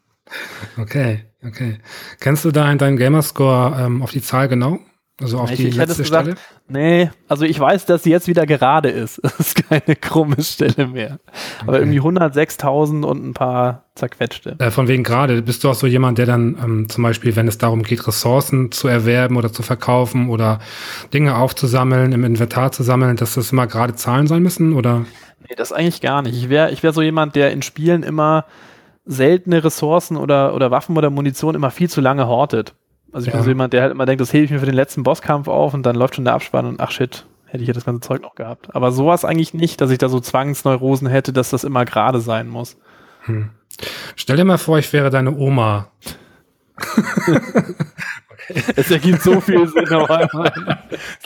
Okay, 0.78 1.24
okay. 1.44 1.78
Kennst 2.20 2.46
du 2.46 2.50
da 2.50 2.70
in 2.72 2.78
deinem 2.78 2.96
Gamerscore 2.96 3.76
ähm, 3.78 4.02
auf 4.02 4.10
die 4.10 4.22
Zahl 4.22 4.48
genau? 4.48 4.78
Also 5.20 5.38
auf 5.38 5.50
ich, 5.52 5.58
die 5.58 5.68
ich 5.68 5.76
letzte 5.76 6.02
gesagt, 6.02 6.24
Stelle? 6.24 6.36
Nee, 6.66 7.10
also 7.28 7.44
ich 7.44 7.58
weiß, 7.60 7.86
dass 7.86 8.02
sie 8.02 8.10
jetzt 8.10 8.26
wieder 8.26 8.46
gerade 8.46 8.88
ist. 8.88 9.20
Das 9.22 9.38
ist 9.38 9.68
keine 9.68 9.94
krumme 9.96 10.42
Stelle 10.42 10.88
mehr. 10.88 11.20
Okay. 11.60 11.64
Aber 11.66 11.78
irgendwie 11.78 12.00
106.000 12.00 13.04
und 13.04 13.24
ein 13.24 13.34
paar 13.34 13.84
zerquetschte. 13.94 14.56
Äh, 14.58 14.70
von 14.70 14.88
wegen 14.88 15.04
gerade. 15.04 15.40
Bist 15.42 15.62
du 15.62 15.70
auch 15.70 15.74
so 15.74 15.86
jemand, 15.86 16.18
der 16.18 16.26
dann 16.26 16.58
ähm, 16.62 16.88
zum 16.88 17.04
Beispiel, 17.04 17.36
wenn 17.36 17.46
es 17.46 17.58
darum 17.58 17.84
geht, 17.84 18.06
Ressourcen 18.06 18.72
zu 18.72 18.88
erwerben 18.88 19.36
oder 19.36 19.52
zu 19.52 19.62
verkaufen 19.62 20.30
oder 20.30 20.58
Dinge 21.12 21.36
aufzusammeln, 21.36 22.12
im 22.12 22.24
Inventar 22.24 22.72
zu 22.72 22.82
sammeln, 22.82 23.16
dass 23.16 23.34
das 23.34 23.52
immer 23.52 23.68
gerade 23.68 23.94
Zahlen 23.94 24.26
sein 24.26 24.42
müssen? 24.42 24.72
Oder? 24.72 25.04
Nee, 25.48 25.54
das 25.56 25.72
eigentlich 25.72 26.00
gar 26.00 26.22
nicht. 26.22 26.36
Ich 26.36 26.48
wäre 26.48 26.72
ich 26.72 26.82
wär 26.82 26.92
so 26.92 27.02
jemand, 27.02 27.36
der 27.36 27.52
in 27.52 27.62
Spielen 27.62 28.02
immer 28.02 28.46
seltene 29.04 29.62
Ressourcen 29.62 30.16
oder, 30.16 30.54
oder 30.54 30.70
Waffen 30.70 30.96
oder 30.96 31.10
Munition 31.10 31.54
immer 31.54 31.70
viel 31.70 31.90
zu 31.90 32.00
lange 32.00 32.26
hortet. 32.26 32.74
Also 33.14 33.28
ich 33.28 33.32
ja. 33.32 33.38
bin 33.38 33.44
so 33.44 33.50
jemand, 33.50 33.72
der 33.72 33.82
halt 33.82 33.92
immer 33.92 34.06
denkt, 34.06 34.20
das 34.20 34.32
hebe 34.32 34.44
ich 34.44 34.50
mir 34.50 34.58
für 34.58 34.66
den 34.66 34.74
letzten 34.74 35.04
Bosskampf 35.04 35.48
auf 35.48 35.72
und 35.72 35.84
dann 35.84 35.94
läuft 35.94 36.16
schon 36.16 36.24
der 36.24 36.34
Abspann 36.34 36.66
und 36.66 36.80
ach 36.80 36.90
shit, 36.90 37.24
hätte 37.46 37.62
ich 37.62 37.68
ja 37.68 37.74
das 37.74 37.84
ganze 37.84 38.00
Zeug 38.00 38.20
noch 38.22 38.34
gehabt. 38.34 38.74
Aber 38.74 38.90
sowas 38.92 39.24
eigentlich 39.24 39.54
nicht, 39.54 39.80
dass 39.80 39.90
ich 39.90 39.98
da 39.98 40.08
so 40.08 40.20
Zwangsneurosen 40.20 41.06
hätte, 41.06 41.32
dass 41.32 41.50
das 41.50 41.62
immer 41.62 41.84
gerade 41.84 42.20
sein 42.20 42.48
muss. 42.48 42.76
Hm. 43.22 43.50
Stell 44.16 44.36
dir 44.36 44.44
mal 44.44 44.58
vor, 44.58 44.78
ich 44.78 44.92
wäre 44.92 45.10
deine 45.10 45.36
Oma. 45.36 45.88
okay. 46.76 47.74
Es 48.76 48.90
ergibt 48.90 49.22
so 49.22 49.40
viel 49.40 49.66
Sinn 49.68 49.88
auf 49.88 50.10
einmal. 50.10 50.52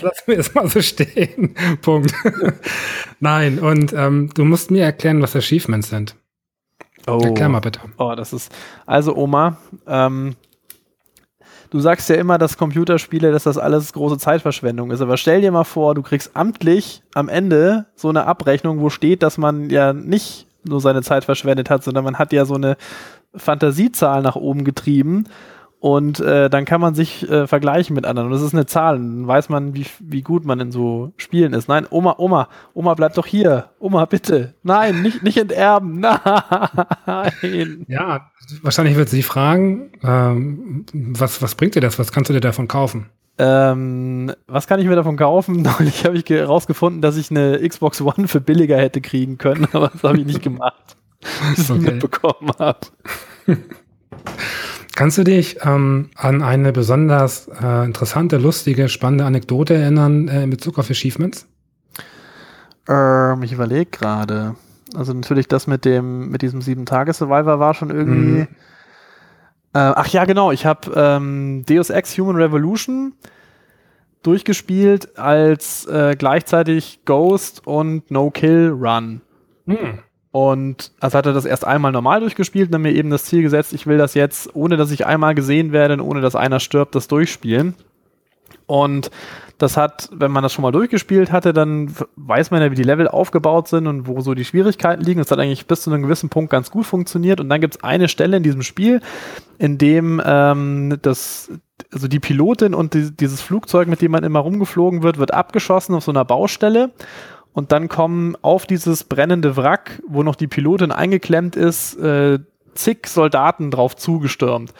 Lass 0.01 0.27
mir 0.27 0.37
das 0.37 0.55
mal 0.55 0.69
so 0.69 0.81
stehen. 0.81 1.55
Punkt. 1.83 2.13
Nein, 3.21 3.59
und 3.59 3.93
ähm, 3.93 4.31
du 4.35 4.45
musst 4.45 4.71
mir 4.71 4.85
erklären, 4.85 5.23
was 5.23 5.35
Achievements 5.35 5.91
sind. 5.91 6.15
Oh. 7.07 7.19
Erklär 7.23 7.49
mal 7.49 7.61
bitte. 7.61 7.81
Oh, 7.97 8.15
das 8.15 8.33
ist. 8.33 8.55
Also, 8.87 9.17
Oma, 9.17 9.57
ähm, 9.87 10.37
du 11.71 11.81
sagst 11.81 12.09
ja 12.09 12.17
immer, 12.17 12.39
dass 12.39 12.59
Computerspiele, 12.59 13.33
dass 13.33 13.45
das 13.45 13.59
alles 13.59 13.93
große 13.93 14.19
Zeitverschwendung 14.19 14.91
ist. 14.91 15.01
Aber 15.01 15.17
stell 15.17 15.41
dir 15.41 15.53
mal 15.53 15.65
vor, 15.65 15.95
du 15.95 16.03
kriegst 16.03 16.35
amtlich 16.35 17.03
am 17.15 17.29
Ende 17.29 17.87
so 17.95 18.09
eine 18.09 18.27
Abrechnung, 18.27 18.81
wo 18.81 18.91
steht, 18.91 19.23
dass 19.23 19.39
man 19.39 19.71
ja 19.71 19.93
nicht 19.93 20.47
nur 20.65 20.81
seine 20.81 21.03
Zeit 21.03 21.25
verschwendet 21.25 21.71
hat, 21.71 21.85
sondern 21.85 22.05
man 22.05 22.19
hat 22.19 22.33
ja 22.33 22.45
so 22.45 22.55
eine 22.55 22.77
Fantasiezahl 23.35 24.23
nach 24.23 24.37
oben 24.37 24.65
getrieben 24.65 25.25
und 25.81 26.19
äh, 26.19 26.51
dann 26.51 26.65
kann 26.65 26.81
man 26.81 26.95
sich 26.95 27.29
äh, 27.31 27.47
vergleichen 27.47 27.95
mit 27.95 28.05
anderen. 28.05 28.27
Und 28.27 28.35
das 28.35 28.43
ist 28.43 28.53
eine 28.53 28.67
Zahl. 28.67 28.97
Dann 28.97 29.27
weiß 29.29 29.49
man, 29.49 29.75
wie, 29.75 29.87
wie 30.01 30.23
gut 30.23 30.45
man 30.45 30.59
in 30.59 30.73
so 30.73 31.13
Spielen 31.17 31.53
ist. 31.53 31.69
Nein, 31.69 31.87
Oma, 31.89 32.17
Oma, 32.19 32.49
Oma, 32.75 32.95
bleib 32.95 33.15
doch 33.15 33.27
hier. 33.27 33.71
Oma, 33.79 34.05
bitte. 34.07 34.55
Nein, 34.65 35.03
nicht, 35.03 35.23
nicht 35.23 35.39
enterben. 35.39 36.01
Nein. 37.07 37.87
Ja, 37.87 38.31
wahrscheinlich 38.63 38.97
wird 38.97 39.09
sie 39.09 39.23
fragen, 39.23 39.93
ähm, 40.03 40.85
was, 40.93 41.41
was 41.43 41.55
bringt 41.55 41.77
dir 41.77 41.81
das? 41.81 41.99
Was 41.99 42.11
kannst 42.11 42.29
du 42.29 42.35
dir 42.35 42.41
davon 42.41 42.67
kaufen? 42.67 43.07
Ähm, 43.39 44.33
was 44.49 44.67
kann 44.67 44.81
ich 44.81 44.87
mir 44.87 44.97
davon 44.97 45.17
kaufen? 45.17 45.63
Neulich 45.79 46.05
habe 46.05 46.17
ich 46.17 46.29
herausgefunden, 46.29 47.03
dass 47.03 47.17
ich 47.17 47.31
eine 47.31 47.61
Xbox 47.67 48.01
One 48.01 48.27
für 48.27 48.41
billiger 48.41 48.77
hätte 48.77 49.01
kriegen 49.01 49.39
können, 49.39 49.69
aber 49.73 49.89
das 49.93 50.03
habe 50.03 50.19
ich 50.19 50.27
nicht 50.27 50.43
gemacht. 50.43 50.97
Was 51.55 51.71
okay. 51.71 51.81
ich 51.81 51.87
mitbekommen 51.87 52.51
habe. 52.59 52.81
Kannst 54.99 55.17
du 55.17 55.23
dich 55.23 55.59
ähm, 55.65 56.11
an 56.17 56.43
eine 56.43 56.73
besonders 56.73 57.47
äh, 57.63 57.85
interessante, 57.85 58.37
lustige, 58.37 58.89
spannende 58.89 59.27
Anekdote 59.27 59.75
erinnern 59.75 60.27
äh, 60.27 60.43
in 60.43 60.51
Bezug 60.51 60.77
auf 60.77 60.91
Achievements? 60.91 61.47
Ähm, 62.89 63.41
ich 63.45 63.53
überlege 63.53 63.93
gerade. 63.93 64.57
Also 64.97 65.13
natürlich 65.13 65.47
das 65.47 65.69
mit 65.69 65.85
dem 65.85 66.31
mit 66.31 66.43
diesem 66.43 66.63
sieben 66.63 66.85
Tage 66.85 67.13
Survivor 67.13 67.61
war 67.61 67.75
schon 67.75 67.91
irgendwie. 67.91 68.41
Mhm. 68.41 68.49
Äh, 69.73 69.79
ach 69.79 70.09
ja, 70.09 70.25
genau. 70.25 70.51
Ich 70.51 70.67
habe 70.67 70.91
ähm, 70.97 71.65
Deus 71.65 71.91
Ex 71.91 72.19
Human 72.19 72.35
Revolution 72.35 73.13
durchgespielt 74.25 75.17
als 75.17 75.87
äh, 75.87 76.17
gleichzeitig 76.19 77.05
Ghost 77.05 77.65
und 77.69 78.11
No 78.11 78.33
Kill 78.33 78.71
Run. 78.71 79.21
Mhm. 79.65 80.01
Und 80.31 80.93
also 81.01 81.17
hat 81.17 81.27
er 81.27 81.33
das 81.33 81.47
erst 81.47 81.67
einmal 81.67 81.93
normal 81.93 82.21
durchgespielt 82.21 82.69
und 82.69 82.73
dann 82.73 82.83
mir 82.83 82.93
eben 82.93 83.11
das 83.11 83.25
Ziel 83.25 83.43
gesetzt, 83.43 83.73
ich 83.73 83.87
will 83.87 83.97
das 83.97 84.15
jetzt, 84.15 84.55
ohne 84.55 84.77
dass 84.77 84.91
ich 84.91 85.07
einmal 85.07 85.35
gesehen 85.35 85.73
werde 85.73 85.95
und 85.95 86.01
ohne 86.01 86.21
dass 86.21 86.37
einer 86.37 86.61
stirbt, 86.61 86.95
das 86.95 87.09
durchspielen. 87.09 87.75
Und 88.67 89.11
das 89.57 89.77
hat, 89.77 90.09
wenn 90.13 90.31
man 90.31 90.43
das 90.43 90.53
schon 90.53 90.63
mal 90.63 90.71
durchgespielt 90.71 91.33
hatte, 91.33 91.53
dann 91.53 91.93
weiß 92.17 92.51
man 92.51 92.63
ja, 92.63 92.71
wie 92.71 92.77
die 92.77 92.85
Level 92.85 93.09
aufgebaut 93.09 93.67
sind 93.67 93.87
und 93.87 94.07
wo 94.07 94.21
so 94.21 94.35
die 94.35 94.45
Schwierigkeiten 94.45 95.03
liegen. 95.03 95.19
Das 95.19 95.31
hat 95.31 95.39
eigentlich 95.41 95.67
bis 95.67 95.83
zu 95.83 95.91
einem 95.91 96.03
gewissen 96.03 96.29
Punkt 96.29 96.51
ganz 96.51 96.71
gut 96.71 96.87
funktioniert. 96.87 97.41
Und 97.41 97.49
dann 97.49 97.61
gibt 97.61 97.77
es 97.77 97.83
eine 97.83 98.09
Stelle 98.09 98.37
in 98.37 98.43
diesem 98.43 98.63
Spiel, 98.63 99.01
in 99.59 99.79
dem 99.79 100.23
ähm, 100.25 100.99
das, 101.03 101.51
also 101.93 102.07
die 102.07 102.21
Pilotin 102.21 102.73
und 102.75 102.95
die, 102.95 103.11
dieses 103.11 103.41
Flugzeug, 103.41 103.89
mit 103.89 104.01
dem 104.01 104.13
man 104.13 104.23
immer 104.23 104.41
rumgeflogen 104.41 105.03
wird, 105.03 105.19
wird 105.19 105.35
abgeschossen 105.35 105.95
auf 105.95 106.05
so 106.05 106.13
einer 106.13 106.25
Baustelle. 106.25 106.91
Und 107.59 107.73
dann 107.73 107.89
kommen 107.89 108.37
auf 108.41 108.67
dieses 108.67 109.03
brennende 109.03 109.57
Wrack, 109.57 110.01
wo 110.07 110.23
noch 110.23 110.37
die 110.37 110.47
Pilotin 110.47 110.93
eingeklemmt 110.93 111.57
ist, 111.57 111.97
äh, 111.97 112.39
zig 112.75 113.09
Soldaten 113.09 113.73
drauf 113.73 113.97
zugestürmt. 113.97 114.73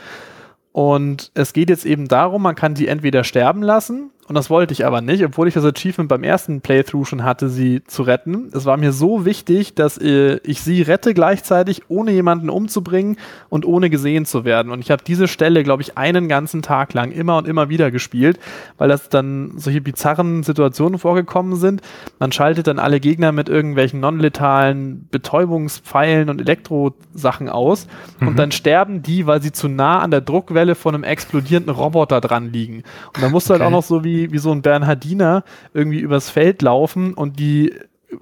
Und 0.71 1.33
es 1.35 1.53
geht 1.53 1.71
jetzt 1.71 1.85
eben 1.85 2.07
darum, 2.07 2.41
man 2.41 2.55
kann 2.55 2.75
die 2.75 2.87
entweder 2.87 3.25
sterben 3.25 3.65
lassen 3.65 4.13
und 4.29 4.35
das 4.35 4.51
wollte 4.51 4.73
ich 4.75 4.85
aber 4.85 5.01
nicht, 5.01 5.25
obwohl 5.25 5.49
ich 5.49 5.55
das 5.55 5.65
Achievement 5.65 6.11
beim 6.11 6.23
ersten 6.23 6.61
Playthrough 6.61 7.09
schon 7.09 7.25
hatte, 7.25 7.49
sie 7.49 7.83
zu 7.85 8.03
retten. 8.03 8.51
Es 8.53 8.67
war 8.67 8.77
mir 8.77 8.93
so 8.93 9.25
wichtig, 9.25 9.75
dass 9.75 9.97
äh, 9.97 10.37
ich 10.45 10.61
sie 10.61 10.83
rette 10.83 11.15
gleichzeitig, 11.15 11.85
ohne 11.89 12.13
jemanden 12.13 12.51
umzubringen 12.51 13.17
und 13.49 13.65
ohne 13.65 13.89
gesehen 13.89 14.27
zu 14.27 14.45
werden. 14.45 14.71
Und 14.71 14.81
ich 14.81 14.91
habe 14.91 15.03
diese 15.03 15.29
Stelle, 15.29 15.65
glaube 15.65 15.83
ich, 15.83 15.97
einen 15.97 16.29
ganzen 16.29 16.61
Tag 16.61 16.93
lang 16.93 17.11
immer 17.11 17.39
und 17.39 17.49
immer 17.49 17.71
wieder 17.71 17.91
gespielt, 17.91 18.39
weil 18.77 18.91
das 18.91 19.09
dann 19.09 19.53
solche 19.57 19.81
bizarren 19.81 20.43
Situationen 20.43 20.99
vorgekommen 20.99 21.57
sind. 21.57 21.81
Man 22.19 22.31
schaltet 22.31 22.67
dann 22.67 22.79
alle 22.79 23.01
Gegner 23.01 23.33
mit 23.33 23.49
irgendwelchen 23.49 24.01
non-letalen 24.01 25.09
Betäubungspfeilen 25.11 26.29
und 26.29 26.43
Elektrosachen 26.43 27.49
aus 27.49 27.87
mhm. 28.21 28.29
und 28.29 28.39
dann 28.39 28.53
sterben 28.53 29.01
die, 29.01 29.27
weil 29.27 29.41
sie 29.41 29.53
zu 29.53 29.69
nah 29.69 30.01
an 30.01 30.11
der 30.11 30.21
Druckwelle 30.21 30.75
von 30.75 30.95
einem 30.95 31.05
explodierenden 31.05 31.75
Roboter 31.75 32.21
dran 32.21 32.53
liegen. 32.53 32.83
Und 33.15 33.23
dann 33.23 33.33
musst 33.33 33.49
du 33.49 33.55
okay. 33.55 33.63
halt 33.63 33.67
auch 33.67 33.75
noch 33.75 33.83
so 33.83 34.05
wie 34.05 34.18
wie, 34.33 34.39
so 34.39 34.53
ein 34.53 34.63
Bernhardiner 34.63 35.45
irgendwie 35.73 36.01
übers 36.01 36.31
Feld 36.31 36.63
laufen 36.63 37.15
und 37.15 37.39
die 37.39 37.75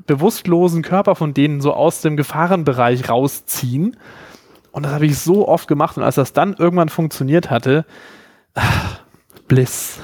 bewusstlosen 0.07 0.83
Körper 0.83 1.15
von 1.15 1.35
denen 1.35 1.61
so 1.61 1.73
aus 1.73 2.01
dem 2.01 2.17
Gefahrenbereich 2.17 3.09
rausziehen. 3.09 3.97
Und 4.73 4.85
das 4.85 4.93
habe 4.93 5.07
ich 5.07 5.19
so 5.19 5.49
oft 5.49 5.69
gemacht. 5.69 5.97
Und 5.97 6.03
als 6.03 6.17
das 6.17 6.33
dann 6.33 6.55
irgendwann 6.55 6.89
funktioniert 6.89 7.51
hatte, 7.51 7.87
ach, 8.55 9.01
Bliss. 9.49 10.01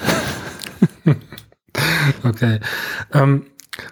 okay. 2.24 2.60
Ähm, 3.12 3.46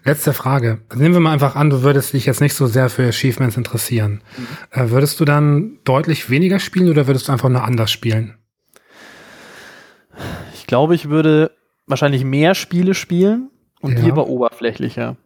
letzte 0.04 0.32
Frage. 0.32 0.80
Nehmen 0.94 1.14
wir 1.14 1.20
mal 1.20 1.32
einfach 1.32 1.56
an, 1.56 1.70
du 1.70 1.82
würdest 1.82 2.12
dich 2.12 2.26
jetzt 2.26 2.40
nicht 2.40 2.54
so 2.54 2.66
sehr 2.66 2.88
für 2.88 3.08
Achievements 3.08 3.56
interessieren. 3.56 4.22
Mhm. 4.36 4.46
Äh, 4.70 4.90
würdest 4.90 5.20
du 5.20 5.24
dann 5.24 5.78
deutlich 5.84 6.30
weniger 6.30 6.60
spielen 6.60 6.88
oder 6.88 7.06
würdest 7.06 7.28
du 7.28 7.32
einfach 7.32 7.48
nur 7.48 7.64
anders 7.64 7.90
spielen? 7.90 8.38
Ich 10.54 10.66
glaube, 10.66 10.94
ich 10.94 11.08
würde 11.08 11.52
wahrscheinlich 11.90 12.24
mehr 12.24 12.54
Spiele 12.54 12.94
spielen 12.94 13.50
und 13.80 13.94
ja. 13.94 14.04
die 14.04 14.10
aber 14.10 14.28
oberflächlicher. 14.28 15.16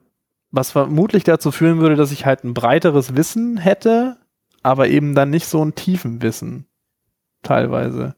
Was 0.50 0.72
vermutlich 0.72 1.24
dazu 1.24 1.50
führen 1.50 1.78
würde, 1.78 1.96
dass 1.96 2.12
ich 2.12 2.26
halt 2.26 2.44
ein 2.44 2.54
breiteres 2.54 3.16
Wissen 3.16 3.56
hätte, 3.56 4.16
aber 4.62 4.88
eben 4.88 5.14
dann 5.14 5.30
nicht 5.30 5.46
so 5.46 5.64
ein 5.64 5.74
tiefen 5.74 6.22
Wissen. 6.22 6.66
Teilweise. 7.42 8.14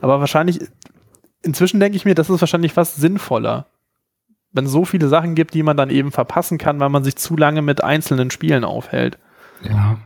Aber 0.00 0.20
wahrscheinlich, 0.20 0.60
inzwischen 1.42 1.80
denke 1.80 1.96
ich 1.96 2.04
mir, 2.04 2.14
das 2.14 2.30
ist 2.30 2.40
wahrscheinlich 2.40 2.72
fast 2.72 2.96
sinnvoller. 2.96 3.66
Wenn 4.52 4.66
es 4.66 4.72
so 4.72 4.84
viele 4.84 5.08
Sachen 5.08 5.34
gibt, 5.34 5.54
die 5.54 5.62
man 5.62 5.76
dann 5.76 5.90
eben 5.90 6.12
verpassen 6.12 6.58
kann, 6.58 6.78
weil 6.78 6.90
man 6.90 7.04
sich 7.04 7.16
zu 7.16 7.36
lange 7.36 7.62
mit 7.62 7.82
einzelnen 7.82 8.30
Spielen 8.30 8.64
aufhält. 8.64 9.18
Ja. 9.62 9.98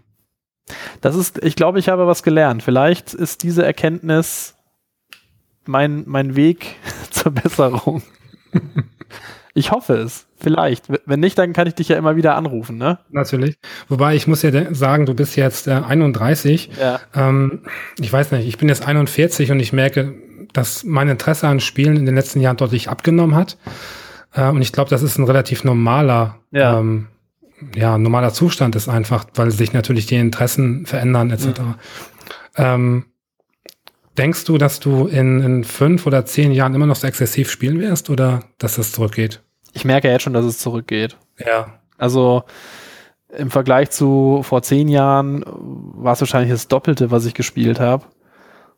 Das 1.01 1.15
ist, 1.17 1.43
ich 1.45 1.57
glaube, 1.57 1.79
ich 1.79 1.89
habe 1.89 2.07
was 2.07 2.23
gelernt. 2.23 2.63
Vielleicht 2.63 3.13
ist 3.13 3.43
diese 3.43 3.65
Erkenntnis 3.65 4.56
mein, 5.69 6.05
mein 6.07 6.37
Weg 6.37 6.77
zur 7.11 7.33
Besserung. 7.33 8.03
ich 9.55 9.71
hoffe 9.71 9.95
es. 9.95 10.27
Vielleicht. 10.39 10.87
Wenn 11.07 11.21
nicht, 11.21 11.39
dann 11.39 11.53
kann 11.53 11.67
ich 11.67 11.75
dich 11.75 11.89
ja 11.89 11.97
immer 11.97 12.17
wieder 12.17 12.37
anrufen, 12.37 12.77
ne? 12.77 12.99
Natürlich. 13.11 13.57
Wobei 13.89 14.15
ich 14.15 14.27
muss 14.27 14.43
ja 14.43 14.75
sagen, 14.75 15.07
du 15.07 15.15
bist 15.15 15.35
jetzt 15.37 15.67
äh, 15.67 15.73
31. 15.73 16.71
Ja. 16.79 17.01
Ähm, 17.15 17.63
ich 17.99 18.13
weiß 18.13 18.33
nicht, 18.33 18.47
ich 18.47 18.59
bin 18.59 18.69
jetzt 18.69 18.87
41 18.87 19.51
und 19.51 19.61
ich 19.61 19.73
merke, 19.73 20.15
dass 20.53 20.85
mein 20.85 21.09
Interesse 21.09 21.49
an 21.49 21.61
Spielen 21.61 21.97
in 21.97 22.07
den 22.07 22.15
letzten 22.15 22.41
Jahren 22.41 22.59
deutlich 22.59 22.91
abgenommen 22.91 23.35
hat. 23.35 23.57
Äh, 24.35 24.49
und 24.49 24.61
ich 24.61 24.73
glaube, 24.73 24.91
das 24.91 25.03
ist 25.03 25.19
ein 25.19 25.25
relativ 25.25 25.65
normaler, 25.65 26.37
ja. 26.51 26.79
Ähm, 26.79 27.09
ja, 27.75 27.97
normaler 27.97 28.33
Zustand 28.35 28.77
ist 28.77 28.89
einfach, 28.89 29.25
weil 29.35 29.51
sich 29.51 29.73
natürlich 29.73 30.05
die 30.05 30.17
Interessen 30.17 30.85
verändern, 30.85 31.31
etc. 31.31 31.61
Mhm. 31.61 31.75
Ähm, 32.57 33.05
Denkst 34.19 34.45
du, 34.45 34.59
dass 34.59 34.81
du 34.81 35.07
in, 35.07 35.43
in 35.43 35.65
fünf 35.65 36.07
oder 36.07 36.25
zehn 36.25 36.53
Jahren 36.53 36.75
immer 36.75 36.87
noch 36.87 36.97
so 36.97 37.07
exzessiv 37.07 37.51
spielen 37.51 37.81
wirst 37.81 38.09
oder 38.11 38.41
dass 38.59 38.77
das 38.77 38.93
zurückgeht? 38.93 39.43
Ich 39.73 39.85
merke 39.85 40.09
jetzt 40.09 40.23
schon, 40.23 40.33
dass 40.33 40.45
es 40.45 40.59
zurückgeht. 40.59 41.17
Ja. 41.45 41.81
Also 41.99 42.45
im 43.37 43.51
Vergleich 43.51 43.91
zu 43.91 44.41
vor 44.43 44.63
zehn 44.63 44.89
Jahren 44.89 45.45
war 45.47 46.15
es 46.15 46.21
wahrscheinlich 46.21 46.51
das 46.51 46.69
Doppelte, 46.69 47.11
was 47.11 47.27
ich 47.27 47.35
gespielt 47.35 47.81
habe. 47.81 48.07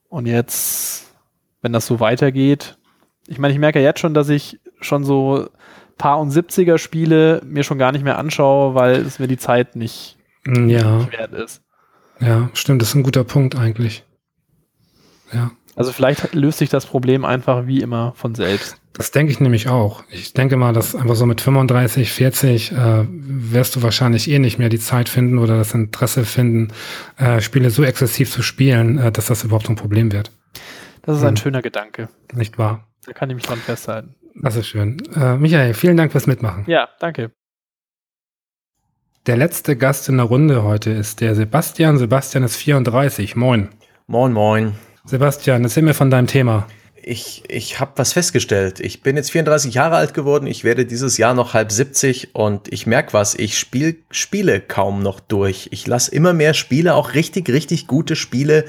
Und 0.08 0.26
jetzt, 0.26 1.14
wenn 1.62 1.72
das 1.72 1.86
so 1.86 2.00
weitergeht, 2.00 2.78
ich 3.26 3.38
meine, 3.38 3.52
ich 3.52 3.60
merke 3.60 3.80
jetzt 3.80 4.00
schon, 4.00 4.14
dass 4.14 4.28
ich 4.30 4.58
schon 4.80 5.04
so 5.04 5.48
paar 5.98 6.18
und 6.18 6.32
70er 6.32 6.78
Spiele 6.78 7.42
mir 7.44 7.62
schon 7.62 7.78
gar 7.78 7.92
nicht 7.92 8.04
mehr 8.04 8.18
anschaue, 8.18 8.74
weil 8.74 8.96
es 8.96 9.18
mir 9.18 9.28
die 9.28 9.36
Zeit 9.36 9.76
nicht, 9.76 10.16
ja. 10.46 10.98
nicht 10.98 11.12
wert 11.12 11.34
ist. 11.34 11.62
Ja, 12.20 12.48
stimmt, 12.54 12.82
das 12.82 12.90
ist 12.90 12.94
ein 12.94 13.02
guter 13.02 13.24
Punkt 13.24 13.56
eigentlich. 13.56 14.04
Ja. 15.32 15.50
Also 15.76 15.92
vielleicht 15.92 16.34
löst 16.34 16.58
sich 16.58 16.70
das 16.70 16.86
Problem 16.86 17.24
einfach 17.24 17.66
wie 17.66 17.80
immer 17.80 18.12
von 18.16 18.34
selbst. 18.34 18.76
Das 18.94 19.12
denke 19.12 19.30
ich 19.30 19.38
nämlich 19.38 19.68
auch. 19.68 20.02
Ich 20.10 20.34
denke 20.34 20.56
mal, 20.56 20.72
dass 20.72 20.96
einfach 20.96 21.14
so 21.14 21.24
mit 21.24 21.40
35, 21.40 22.10
40 22.10 22.72
äh, 22.72 23.06
wirst 23.08 23.76
du 23.76 23.82
wahrscheinlich 23.82 24.28
eh 24.28 24.40
nicht 24.40 24.58
mehr 24.58 24.70
die 24.70 24.80
Zeit 24.80 25.08
finden 25.08 25.38
oder 25.38 25.56
das 25.56 25.72
Interesse 25.74 26.24
finden, 26.24 26.72
äh, 27.16 27.40
Spiele 27.40 27.70
so 27.70 27.84
exzessiv 27.84 28.32
zu 28.32 28.42
spielen, 28.42 28.98
äh, 28.98 29.12
dass 29.12 29.26
das 29.26 29.44
überhaupt 29.44 29.70
ein 29.70 29.76
Problem 29.76 30.10
wird. 30.10 30.32
Das 31.02 31.16
ist 31.16 31.22
ein 31.22 31.30
hm. 31.30 31.36
schöner 31.36 31.62
Gedanke. 31.62 32.08
Nicht 32.34 32.58
wahr? 32.58 32.88
Da 33.06 33.12
kann 33.12 33.30
ich 33.30 33.36
mich 33.36 33.44
dran 33.44 33.58
festhalten. 33.58 34.16
Das 34.34 34.56
ist 34.56 34.66
schön. 34.66 35.00
Äh, 35.14 35.36
Michael, 35.36 35.74
vielen 35.74 35.96
Dank 35.96 36.10
fürs 36.10 36.26
Mitmachen. 36.26 36.64
Ja, 36.66 36.88
danke. 36.98 37.30
Der 39.26 39.36
letzte 39.36 39.76
Gast 39.76 40.08
in 40.08 40.16
der 40.16 40.26
Runde 40.26 40.64
heute 40.64 40.90
ist 40.90 41.20
der 41.20 41.36
Sebastian. 41.36 41.98
Sebastian 41.98 42.42
ist 42.42 42.56
34. 42.56 43.36
Moin. 43.36 43.68
Moin, 44.08 44.32
moin. 44.32 44.74
Sebastian, 45.08 45.64
erzähl 45.64 45.82
mir 45.82 45.94
von 45.94 46.10
deinem 46.10 46.26
Thema. 46.26 46.66
Ich, 47.02 47.44
ich 47.48 47.80
habe 47.80 47.92
was 47.96 48.12
festgestellt. 48.12 48.80
Ich 48.80 49.02
bin 49.02 49.16
jetzt 49.16 49.30
34 49.30 49.72
Jahre 49.72 49.96
alt 49.96 50.12
geworden. 50.12 50.46
Ich 50.46 50.64
werde 50.64 50.84
dieses 50.84 51.16
Jahr 51.16 51.32
noch 51.32 51.54
halb 51.54 51.72
70 51.72 52.34
und 52.34 52.70
ich 52.70 52.86
merk 52.86 53.14
was. 53.14 53.34
Ich 53.34 53.58
spiel, 53.58 54.02
spiele 54.10 54.60
kaum 54.60 55.02
noch 55.02 55.20
durch. 55.20 55.68
Ich 55.70 55.86
lasse 55.86 56.10
immer 56.14 56.34
mehr 56.34 56.52
Spiele, 56.52 56.94
auch 56.94 57.14
richtig, 57.14 57.48
richtig 57.48 57.86
gute 57.86 58.16
Spiele, 58.16 58.66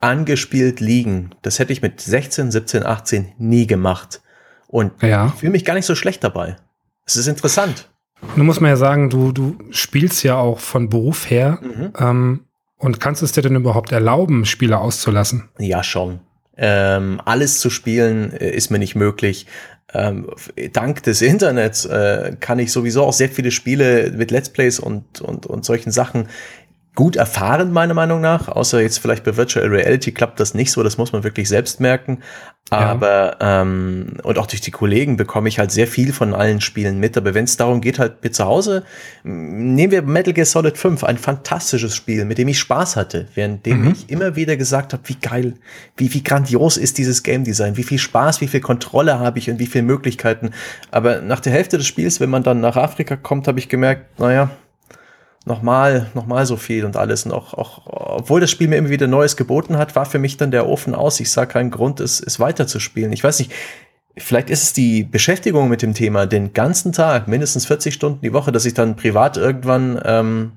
angespielt 0.00 0.80
liegen. 0.80 1.34
Das 1.42 1.58
hätte 1.58 1.74
ich 1.74 1.82
mit 1.82 2.00
16, 2.00 2.50
17, 2.50 2.86
18 2.86 3.32
nie 3.36 3.66
gemacht. 3.66 4.22
Und 4.68 4.92
ja. 5.02 5.26
ich 5.26 5.40
fühle 5.40 5.52
mich 5.52 5.66
gar 5.66 5.74
nicht 5.74 5.84
so 5.84 5.94
schlecht 5.94 6.24
dabei. 6.24 6.56
Es 7.04 7.16
ist 7.16 7.26
interessant. 7.26 7.90
Nun 8.36 8.46
muss 8.46 8.60
man 8.60 8.70
ja 8.70 8.76
sagen, 8.76 9.10
du, 9.10 9.32
du 9.32 9.58
spielst 9.70 10.22
ja 10.22 10.36
auch 10.36 10.60
von 10.60 10.88
Beruf 10.88 11.28
her. 11.28 11.58
Mhm. 11.60 11.92
Ähm, 11.98 12.40
und 12.82 12.98
kannst 12.98 13.22
es 13.22 13.30
dir 13.32 13.42
denn 13.42 13.54
überhaupt 13.54 13.92
erlauben, 13.92 14.44
Spiele 14.44 14.78
auszulassen? 14.78 15.48
Ja, 15.58 15.84
schon. 15.84 16.18
Ähm, 16.56 17.20
alles 17.24 17.60
zu 17.60 17.70
spielen 17.70 18.32
äh, 18.32 18.50
ist 18.50 18.70
mir 18.70 18.78
nicht 18.80 18.96
möglich. 18.96 19.46
Ähm, 19.94 20.28
dank 20.72 21.02
des 21.04 21.22
Internets 21.22 21.84
äh, 21.84 22.36
kann 22.40 22.58
ich 22.58 22.72
sowieso 22.72 23.04
auch 23.04 23.12
sehr 23.12 23.28
viele 23.28 23.52
Spiele 23.52 24.10
mit 24.10 24.30
Let's 24.30 24.48
Plays 24.48 24.80
und, 24.80 25.20
und, 25.20 25.46
und 25.46 25.64
solchen 25.64 25.92
Sachen 25.92 26.28
gut 26.94 27.16
erfahren, 27.16 27.72
meiner 27.72 27.94
Meinung 27.94 28.20
nach. 28.20 28.48
Außer 28.48 28.80
jetzt 28.80 28.98
vielleicht 28.98 29.24
bei 29.24 29.36
Virtual 29.36 29.66
Reality 29.66 30.12
klappt 30.12 30.38
das 30.40 30.54
nicht 30.54 30.72
so, 30.72 30.82
das 30.82 30.98
muss 30.98 31.12
man 31.12 31.24
wirklich 31.24 31.48
selbst 31.48 31.80
merken. 31.80 32.18
Aber 32.70 33.36
ja. 33.40 33.62
ähm, 33.62 34.14
und 34.22 34.38
auch 34.38 34.46
durch 34.46 34.62
die 34.62 34.70
Kollegen 34.70 35.16
bekomme 35.16 35.48
ich 35.48 35.58
halt 35.58 35.70
sehr 35.70 35.86
viel 35.86 36.12
von 36.12 36.32
allen 36.32 36.60
Spielen 36.60 36.98
mit. 37.00 37.16
Aber 37.16 37.34
wenn 37.34 37.44
es 37.44 37.56
darum 37.56 37.80
geht, 37.80 37.98
halt 37.98 38.22
mit 38.22 38.34
zu 38.34 38.44
Hause, 38.44 38.84
nehmen 39.24 39.90
wir 39.90 40.02
Metal 40.02 40.32
Gear 40.32 40.46
Solid 40.46 40.78
5, 40.78 41.04
ein 41.04 41.18
fantastisches 41.18 41.94
Spiel, 41.94 42.24
mit 42.24 42.38
dem 42.38 42.48
ich 42.48 42.58
Spaß 42.58 42.96
hatte, 42.96 43.26
währenddem 43.34 43.82
mhm. 43.82 43.92
ich 43.92 44.10
immer 44.10 44.36
wieder 44.36 44.56
gesagt 44.56 44.94
habe, 44.94 45.02
wie 45.06 45.16
geil, 45.16 45.54
wie, 45.96 46.12
wie 46.14 46.22
grandios 46.22 46.76
ist 46.78 46.96
dieses 46.96 47.22
Game 47.22 47.44
Design, 47.44 47.76
wie 47.76 47.82
viel 47.82 47.98
Spaß, 47.98 48.40
wie 48.40 48.48
viel 48.48 48.60
Kontrolle 48.60 49.18
habe 49.18 49.38
ich 49.38 49.50
und 49.50 49.58
wie 49.58 49.66
viele 49.66 49.84
Möglichkeiten. 49.84 50.50
Aber 50.90 51.20
nach 51.20 51.40
der 51.40 51.52
Hälfte 51.52 51.76
des 51.76 51.86
Spiels, 51.86 52.20
wenn 52.20 52.30
man 52.30 52.42
dann 52.42 52.60
nach 52.60 52.76
Afrika 52.76 53.16
kommt, 53.16 53.48
habe 53.48 53.58
ich 53.58 53.68
gemerkt, 53.68 54.18
naja, 54.18 54.50
nochmal, 55.44 56.10
nochmal 56.14 56.46
so 56.46 56.56
viel 56.56 56.84
und 56.84 56.96
alles. 56.96 57.24
Und 57.24 57.32
auch, 57.32 57.54
auch, 57.54 57.82
obwohl 57.86 58.40
das 58.40 58.50
Spiel 58.50 58.68
mir 58.68 58.76
immer 58.76 58.90
wieder 58.90 59.06
Neues 59.06 59.36
geboten 59.36 59.76
hat, 59.76 59.96
war 59.96 60.06
für 60.06 60.18
mich 60.18 60.36
dann 60.36 60.50
der 60.50 60.68
Ofen 60.68 60.94
aus. 60.94 61.20
Ich 61.20 61.30
sah 61.30 61.46
keinen 61.46 61.70
Grund, 61.70 62.00
es, 62.00 62.20
es 62.20 62.38
weiterzuspielen. 62.40 63.12
Ich 63.12 63.24
weiß 63.24 63.38
nicht, 63.40 63.52
vielleicht 64.16 64.50
ist 64.50 64.62
es 64.62 64.72
die 64.72 65.04
Beschäftigung 65.04 65.68
mit 65.68 65.82
dem 65.82 65.94
Thema 65.94 66.26
den 66.26 66.52
ganzen 66.52 66.92
Tag, 66.92 67.28
mindestens 67.28 67.66
40 67.66 67.94
Stunden 67.94 68.20
die 68.20 68.32
Woche, 68.32 68.52
dass 68.52 68.66
ich 68.66 68.74
dann 68.74 68.96
privat 68.96 69.36
irgendwann 69.36 70.00
ähm, 70.04 70.52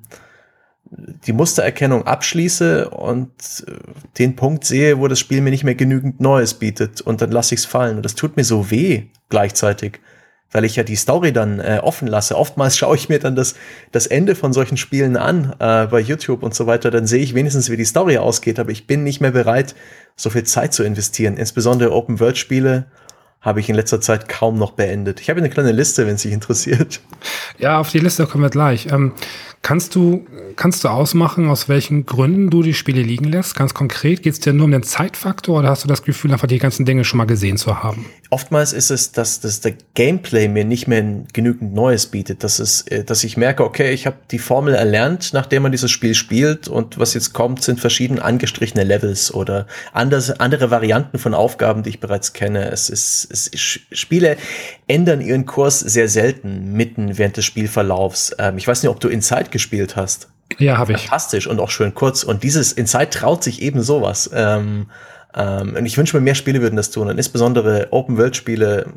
die 0.91 1.33
Mustererkennung 1.33 2.05
abschließe 2.05 2.89
und 2.89 3.31
äh, 3.67 3.71
den 4.17 4.35
Punkt 4.35 4.65
sehe, 4.65 4.99
wo 4.99 5.07
das 5.07 5.19
Spiel 5.19 5.41
mir 5.41 5.49
nicht 5.49 5.63
mehr 5.63 5.75
genügend 5.75 6.19
Neues 6.19 6.53
bietet 6.53 7.01
und 7.01 7.21
dann 7.21 7.31
lasse 7.31 7.55
ich 7.55 7.61
es 7.61 7.65
fallen. 7.65 7.97
Und 7.97 8.03
das 8.03 8.15
tut 8.15 8.37
mir 8.37 8.43
so 8.43 8.69
weh 8.69 9.07
gleichzeitig 9.29 9.99
weil 10.55 10.63
ich 10.63 10.77
ja 10.77 10.83
die 10.83 10.95
Story 10.95 11.33
dann 11.33 11.59
äh, 11.59 11.81
offen 11.83 12.07
lasse. 12.07 12.37
Oftmals 12.37 12.77
schaue 12.77 12.95
ich 12.95 13.09
mir 13.09 13.19
dann 13.19 13.35
das, 13.35 13.55
das 13.91 14.07
Ende 14.07 14.35
von 14.35 14.53
solchen 14.53 14.77
Spielen 14.77 15.17
an 15.17 15.53
äh, 15.59 15.87
bei 15.87 15.99
YouTube 15.99 16.43
und 16.43 16.55
so 16.55 16.65
weiter. 16.65 16.91
Dann 16.91 17.07
sehe 17.07 17.21
ich 17.21 17.35
wenigstens, 17.35 17.69
wie 17.69 17.75
die 17.75 17.83
Story 17.83 18.19
ausgeht, 18.19 18.57
aber 18.57 18.71
ich 18.71 18.87
bin 18.87 19.03
nicht 19.03 19.19
mehr 19.19 19.31
bereit, 19.31 19.75
so 20.15 20.29
viel 20.29 20.45
Zeit 20.45 20.73
zu 20.73 20.83
investieren. 20.83 21.35
Insbesondere 21.35 21.91
Open-World-Spiele 21.91 22.85
habe 23.41 23.59
ich 23.59 23.67
in 23.67 23.75
letzter 23.75 23.99
Zeit 23.99 24.29
kaum 24.29 24.57
noch 24.57 24.71
beendet. 24.71 25.19
Ich 25.19 25.29
habe 25.29 25.41
eine 25.41 25.49
kleine 25.49 25.73
Liste, 25.73 26.07
wenn 26.07 26.15
es 26.15 26.21
sich 26.21 26.31
interessiert. 26.31 27.01
Ja, 27.57 27.81
auf 27.81 27.91
die 27.91 27.99
Liste 27.99 28.25
kommen 28.25 28.43
wir 28.45 28.49
gleich. 28.49 28.87
Ähm, 28.93 29.11
kannst 29.65 29.95
du, 29.95 30.27
kannst 30.57 30.83
du 30.83 30.89
ausmachen, 30.89 31.49
aus 31.49 31.67
welchen 31.67 32.05
Gründen 32.05 32.51
du 32.51 32.61
die 32.61 32.75
Spiele 32.75 33.01
liegen 33.01 33.25
lässt? 33.25 33.55
Ganz 33.55 33.73
konkret, 33.73 34.21
geht 34.21 34.33
es 34.33 34.39
dir 34.39 34.53
nur 34.53 34.65
um 34.65 34.71
den 34.71 34.83
Zeitfaktor 34.83 35.57
oder 35.57 35.69
hast 35.69 35.83
du 35.83 35.87
das 35.87 36.03
Gefühl, 36.03 36.31
einfach 36.31 36.47
die 36.47 36.59
ganzen 36.59 36.85
Dinge 36.85 37.03
schon 37.03 37.17
mal 37.17 37.25
gesehen 37.25 37.57
zu 37.57 37.81
haben? 37.81 38.05
Oftmals 38.29 38.73
ist 38.73 38.91
es, 38.91 39.11
dass, 39.11 39.39
dass 39.39 39.61
der 39.61 39.73
Gameplay 39.95 40.47
mir 40.47 40.65
nicht 40.65 40.87
mehr 40.87 41.03
genügend 41.33 41.73
Neues 41.73 42.05
bietet. 42.05 42.43
Das 42.43 42.59
ist, 42.59 42.91
äh, 42.91 43.03
dass 43.03 43.23
ich 43.23 43.37
merke, 43.37 43.63
okay, 43.63 43.91
ich 43.91 44.05
habe 44.05 44.17
die 44.29 44.37
Formel 44.37 44.75
erlernt, 44.75 45.31
nachdem 45.33 45.63
man 45.63 45.71
dieses 45.71 45.89
Spiel 45.89 46.13
spielt 46.13 46.67
und 46.67 46.99
was 46.99 47.15
jetzt 47.15 47.33
kommt, 47.33 47.63
sind 47.63 47.79
verschiedene 47.79 48.23
angestrichene 48.23 48.83
Levels 48.83 49.33
oder 49.33 49.65
anders, 49.93 50.39
andere 50.39 50.69
Varianten 50.69 51.17
von 51.17 51.33
Aufgaben, 51.33 51.81
die 51.81 51.89
ich 51.89 51.99
bereits 51.99 52.33
kenne. 52.33 52.69
Es 52.69 52.91
ist, 52.91 53.27
es 53.31 53.47
ist, 53.47 53.79
Spiele 53.91 54.37
ändern 54.87 55.21
ihren 55.21 55.47
Kurs 55.47 55.79
sehr 55.79 56.07
selten 56.07 56.73
mitten 56.73 57.17
während 57.17 57.37
des 57.37 57.45
Spielverlaufs. 57.45 58.35
Ähm, 58.37 58.59
ich 58.59 58.67
weiß 58.67 58.83
nicht, 58.83 58.91
ob 58.91 58.99
du 58.99 59.07
Inside 59.07 59.54
gespielt 59.55 59.95
hast. 59.95 60.27
Ja, 60.57 60.77
habe 60.77 60.91
ich. 60.91 61.03
Fantastisch 61.03 61.47
und 61.47 61.59
auch 61.59 61.69
schön 61.69 61.95
kurz. 61.95 62.23
Und 62.23 62.43
dieses 62.43 62.73
Inside 62.73 63.09
traut 63.09 63.41
sich 63.41 63.61
eben 63.61 63.81
sowas. 63.81 64.29
Ähm, 64.33 64.87
ähm, 65.33 65.75
und 65.77 65.85
ich 65.85 65.97
wünsche 65.97 66.17
mir, 66.17 66.21
mehr 66.21 66.35
Spiele 66.35 66.61
würden 66.61 66.75
das 66.75 66.91
tun. 66.91 67.07
Und 67.07 67.17
insbesondere 67.17 67.87
Open-World-Spiele 67.91 68.93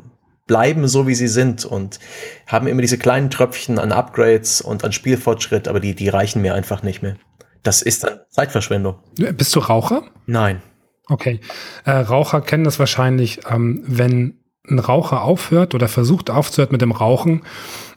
bleiben 0.47 0.87
so, 0.87 1.07
wie 1.07 1.15
sie 1.15 1.27
sind 1.27 1.63
und 1.63 1.99
haben 2.47 2.67
immer 2.67 2.81
diese 2.81 2.97
kleinen 2.97 3.29
Tröpfchen 3.29 3.79
an 3.79 3.91
Upgrades 3.91 4.61
und 4.61 4.83
an 4.83 4.91
Spielfortschritt, 4.91 5.67
aber 5.67 5.79
die, 5.79 5.95
die 5.95 6.09
reichen 6.09 6.41
mir 6.41 6.55
einfach 6.55 6.83
nicht 6.83 7.01
mehr. 7.01 7.15
Das 7.63 7.81
ist 7.81 8.03
dann 8.03 8.19
Zeitverschwendung. 8.29 8.95
Bist 9.15 9.55
du 9.55 9.59
Raucher? 9.59 10.03
Nein. 10.25 10.61
Okay. 11.07 11.39
Äh, 11.85 11.91
Raucher 11.91 12.41
kennen 12.41 12.63
das 12.63 12.79
wahrscheinlich, 12.79 13.41
ähm, 13.49 13.83
wenn 13.85 14.39
ein 14.67 14.79
Raucher 14.79 15.21
aufhört 15.21 15.75
oder 15.75 15.87
versucht 15.87 16.29
aufzuhört 16.29 16.71
mit 16.71 16.81
dem 16.81 16.91
Rauchen, 16.91 17.43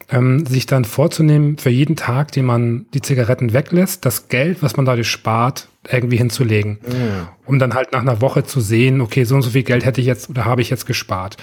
ähm, 0.09 0.45
sich 0.45 0.65
dann 0.65 0.85
vorzunehmen, 0.85 1.57
für 1.57 1.69
jeden 1.69 1.95
Tag, 1.95 2.31
den 2.31 2.45
man 2.45 2.85
die 2.93 3.01
Zigaretten 3.01 3.53
weglässt, 3.53 4.05
das 4.05 4.27
Geld, 4.27 4.61
was 4.61 4.77
man 4.77 4.85
dadurch 4.85 5.09
spart, 5.09 5.67
irgendwie 5.89 6.17
hinzulegen. 6.17 6.79
Mhm. 6.85 7.27
Um 7.45 7.59
dann 7.59 7.73
halt 7.73 7.91
nach 7.91 8.01
einer 8.01 8.21
Woche 8.21 8.43
zu 8.43 8.61
sehen, 8.61 9.01
okay, 9.01 9.23
so 9.23 9.35
und 9.35 9.41
so 9.41 9.51
viel 9.51 9.63
Geld 9.63 9.85
hätte 9.85 10.01
ich 10.01 10.07
jetzt 10.07 10.29
oder 10.29 10.45
habe 10.45 10.61
ich 10.61 10.69
jetzt 10.69 10.85
gespart. 10.85 11.37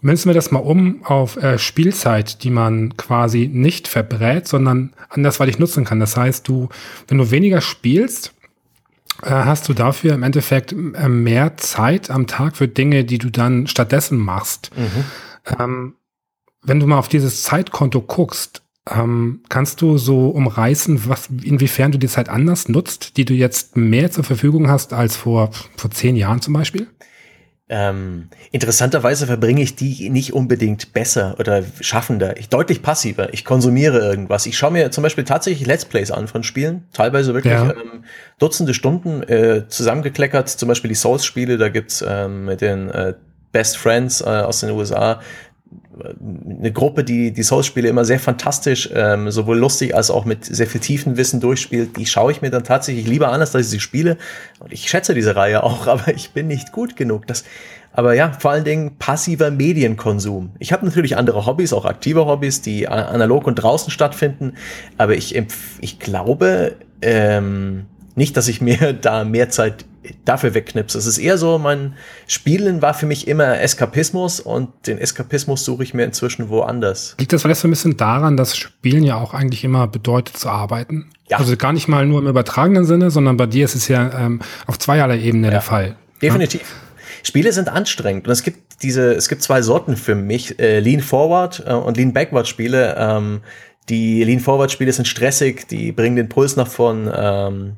Münzen 0.00 0.28
wir 0.28 0.34
das 0.34 0.50
mal 0.50 0.60
um 0.60 1.04
auf 1.04 1.36
äh, 1.36 1.58
Spielzeit, 1.58 2.44
die 2.44 2.50
man 2.50 2.96
quasi 2.96 3.50
nicht 3.52 3.88
verbrät, 3.88 4.46
sondern 4.46 4.92
andersweitig 5.08 5.58
nutzen 5.58 5.84
kann. 5.84 5.98
Das 5.98 6.16
heißt, 6.16 6.46
du, 6.46 6.68
wenn 7.08 7.18
du 7.18 7.30
weniger 7.32 7.60
spielst, 7.60 8.32
äh, 9.22 9.30
hast 9.30 9.68
du 9.68 9.74
dafür 9.74 10.14
im 10.14 10.22
Endeffekt 10.22 10.72
äh, 10.72 11.08
mehr 11.08 11.56
Zeit 11.56 12.10
am 12.10 12.28
Tag 12.28 12.56
für 12.56 12.68
Dinge, 12.68 13.04
die 13.04 13.18
du 13.18 13.30
dann 13.30 13.66
stattdessen 13.66 14.18
machst. 14.18 14.70
Mhm. 14.76 15.04
Ähm, 15.58 15.94
wenn 16.62 16.80
du 16.80 16.86
mal 16.86 16.98
auf 16.98 17.08
dieses 17.08 17.42
Zeitkonto 17.42 18.00
guckst, 18.00 18.62
ähm, 18.90 19.42
kannst 19.48 19.82
du 19.82 19.98
so 19.98 20.28
umreißen, 20.28 21.08
was, 21.08 21.28
inwiefern 21.42 21.92
du 21.92 21.98
die 21.98 22.08
Zeit 22.08 22.28
anders 22.28 22.68
nutzt, 22.68 23.16
die 23.16 23.24
du 23.24 23.34
jetzt 23.34 23.76
mehr 23.76 24.10
zur 24.10 24.24
Verfügung 24.24 24.68
hast 24.68 24.92
als 24.92 25.16
vor, 25.16 25.50
vor 25.76 25.90
zehn 25.90 26.16
Jahren 26.16 26.40
zum 26.40 26.54
Beispiel? 26.54 26.88
Ähm, 27.70 28.28
interessanterweise 28.50 29.26
verbringe 29.26 29.60
ich 29.60 29.76
die 29.76 30.08
nicht 30.08 30.32
unbedingt 30.32 30.94
besser 30.94 31.36
oder 31.38 31.62
schaffender. 31.80 32.38
Ich 32.38 32.48
deutlich 32.48 32.80
passiver. 32.80 33.34
Ich 33.34 33.44
konsumiere 33.44 33.98
irgendwas. 33.98 34.46
Ich 34.46 34.56
schaue 34.56 34.70
mir 34.72 34.90
zum 34.90 35.02
Beispiel 35.02 35.24
tatsächlich 35.24 35.66
Let's 35.66 35.84
Plays 35.84 36.10
an 36.10 36.28
von 36.28 36.42
Spielen, 36.42 36.84
teilweise 36.94 37.34
wirklich 37.34 37.52
ja. 37.52 37.72
ähm, 37.72 38.04
Dutzende 38.38 38.72
Stunden 38.72 39.22
äh, 39.22 39.68
zusammengekleckert. 39.68 40.48
Zum 40.48 40.66
Beispiel 40.66 40.88
die 40.88 40.94
Souls-Spiele. 40.94 41.58
Da 41.58 41.68
gibt's 41.68 42.02
ähm, 42.06 42.46
mit 42.46 42.62
den 42.62 42.88
äh, 42.88 43.12
Best 43.52 43.76
Friends 43.76 44.22
äh, 44.22 44.24
aus 44.24 44.60
den 44.60 44.70
USA 44.70 45.20
eine 46.04 46.72
Gruppe, 46.72 47.04
die 47.04 47.32
die 47.32 47.42
Souls-Spiele 47.42 47.88
immer 47.88 48.04
sehr 48.04 48.20
fantastisch, 48.20 48.90
ähm, 48.94 49.30
sowohl 49.30 49.58
lustig 49.58 49.94
als 49.94 50.10
auch 50.10 50.24
mit 50.24 50.44
sehr 50.44 50.66
viel 50.66 50.80
tiefen 50.80 51.16
Wissen 51.16 51.40
durchspielt. 51.40 51.96
Die 51.96 52.06
schaue 52.06 52.32
ich 52.32 52.42
mir 52.42 52.50
dann 52.50 52.64
tatsächlich 52.64 53.06
lieber 53.06 53.28
an, 53.28 53.40
als 53.40 53.52
dass 53.52 53.62
ich 53.62 53.68
sie 53.68 53.80
spiele. 53.80 54.16
Und 54.58 54.72
ich 54.72 54.88
schätze 54.88 55.14
diese 55.14 55.36
Reihe 55.36 55.62
auch, 55.62 55.86
aber 55.88 56.08
ich 56.14 56.30
bin 56.30 56.46
nicht 56.46 56.72
gut 56.72 56.96
genug. 56.96 57.26
Das, 57.26 57.44
aber 57.92 58.14
ja, 58.14 58.32
vor 58.32 58.52
allen 58.52 58.64
Dingen 58.64 58.96
passiver 58.98 59.50
Medienkonsum. 59.50 60.50
Ich 60.58 60.72
habe 60.72 60.86
natürlich 60.86 61.16
andere 61.16 61.46
Hobbys, 61.46 61.72
auch 61.72 61.84
aktive 61.84 62.26
Hobbys, 62.26 62.62
die 62.62 62.86
analog 62.88 63.46
und 63.46 63.56
draußen 63.56 63.90
stattfinden. 63.90 64.54
Aber 64.98 65.14
ich, 65.14 65.40
ich 65.80 65.98
glaube 65.98 66.76
ähm, 67.02 67.86
nicht, 68.14 68.36
dass 68.36 68.48
ich 68.48 68.60
mir 68.60 68.92
da 69.00 69.24
mehr 69.24 69.48
Zeit 69.48 69.84
dafür 70.24 70.54
wegknipse. 70.54 70.98
Es 70.98 71.06
ist 71.06 71.18
eher 71.18 71.38
so, 71.38 71.58
mein 71.58 71.94
Spielen 72.26 72.82
war 72.82 72.94
für 72.94 73.06
mich 73.06 73.28
immer 73.28 73.60
Eskapismus 73.60 74.40
und 74.40 74.68
den 74.86 74.98
Eskapismus 74.98 75.64
suche 75.64 75.82
ich 75.82 75.94
mir 75.94 76.04
inzwischen 76.04 76.48
woanders. 76.48 77.16
Liegt 77.18 77.32
das 77.32 77.42
vielleicht 77.42 77.60
so 77.60 77.68
ein 77.68 77.70
bisschen 77.70 77.96
daran, 77.96 78.36
dass 78.36 78.56
Spielen 78.56 79.04
ja 79.04 79.16
auch 79.16 79.34
eigentlich 79.34 79.64
immer 79.64 79.86
bedeutet 79.86 80.36
zu 80.36 80.48
arbeiten? 80.48 81.10
Ja. 81.28 81.38
Also 81.38 81.56
gar 81.56 81.72
nicht 81.72 81.88
mal 81.88 82.06
nur 82.06 82.20
im 82.20 82.26
übertragenen 82.26 82.84
Sinne, 82.84 83.10
sondern 83.10 83.36
bei 83.36 83.46
dir 83.46 83.64
ist 83.64 83.74
es 83.74 83.88
ja 83.88 84.10
ähm, 84.18 84.40
auf 84.66 84.78
zweierlei 84.78 85.20
Ebene 85.20 85.48
ja. 85.48 85.52
der 85.52 85.62
Fall. 85.62 85.96
Definitiv. 86.22 86.60
Ja? 86.62 86.88
Spiele 87.22 87.52
sind 87.52 87.68
anstrengend 87.68 88.26
und 88.26 88.32
es 88.32 88.42
gibt 88.42 88.82
diese, 88.82 89.12
es 89.12 89.28
gibt 89.28 89.42
zwei 89.42 89.60
Sorten 89.62 89.96
für 89.96 90.14
mich, 90.14 90.58
äh, 90.60 90.80
Lean 90.80 91.00
Forward 91.00 91.64
äh, 91.66 91.72
und 91.72 91.96
Lean 91.96 92.12
Backward 92.12 92.46
Spiele. 92.46 92.94
Ähm, 92.96 93.40
die 93.88 94.22
Lean 94.22 94.40
Forward 94.40 94.70
Spiele 94.70 94.92
sind 94.92 95.08
stressig, 95.08 95.66
die 95.68 95.92
bringen 95.92 96.16
den 96.16 96.28
Puls 96.28 96.56
nach 96.56 96.68
vorn. 96.68 97.10
Ähm, 97.14 97.76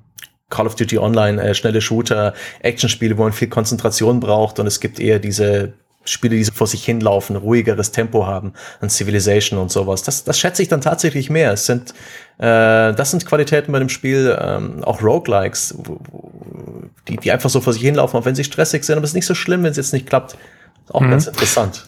Call 0.51 0.67
of 0.67 0.75
Duty 0.75 0.99
Online, 0.99 1.43
äh, 1.43 1.55
schnelle 1.55 1.81
Shooter, 1.81 2.35
Actionspiele, 2.61 3.17
wo 3.17 3.23
man 3.23 3.33
viel 3.33 3.49
Konzentration 3.49 4.21
braucht 4.21 4.59
und 4.59 4.67
es 4.67 4.81
gibt 4.81 5.01
eher 5.01 5.19
diese 5.19 5.73
Spiele, 6.05 6.37
die 6.37 6.45
so 6.45 6.53
vor 6.53 6.67
sich 6.67 6.85
hinlaufen, 6.85 7.37
ruhigeres 7.37 7.93
Tempo 7.93 8.27
haben, 8.27 8.55
an 8.81 8.89
Civilization 8.89 9.59
und 9.59 9.71
sowas. 9.71 10.03
Das, 10.03 10.25
das 10.25 10.39
schätze 10.39 10.63
ich 10.63 10.69
dann 10.69 10.81
tatsächlich 10.81 11.29
mehr. 11.31 11.53
Es 11.53 11.67
sind, 11.67 11.91
äh, 12.39 12.93
das 12.95 13.11
sind 13.11 13.27
Qualitäten 13.27 13.71
bei 13.73 13.79
dem 13.79 13.91
Spiel, 13.91 14.37
ähm, 14.41 14.83
auch 14.83 15.03
Roguelikes, 15.03 15.77
die, 17.07 17.17
die 17.17 17.31
einfach 17.31 17.51
so 17.51 17.61
vor 17.61 17.73
sich 17.73 17.83
hinlaufen, 17.83 18.19
auch 18.19 18.25
wenn 18.25 18.35
sie 18.35 18.45
stressig 18.45 18.85
sind, 18.85 18.97
aber 18.97 19.05
es 19.05 19.11
ist 19.11 19.15
nicht 19.15 19.27
so 19.27 19.35
schlimm, 19.35 19.63
wenn 19.63 19.71
es 19.73 19.77
jetzt 19.77 19.93
nicht 19.93 20.07
klappt. 20.07 20.37
Auch 20.89 21.01
mhm. 21.01 21.11
ganz 21.11 21.27
interessant. 21.27 21.87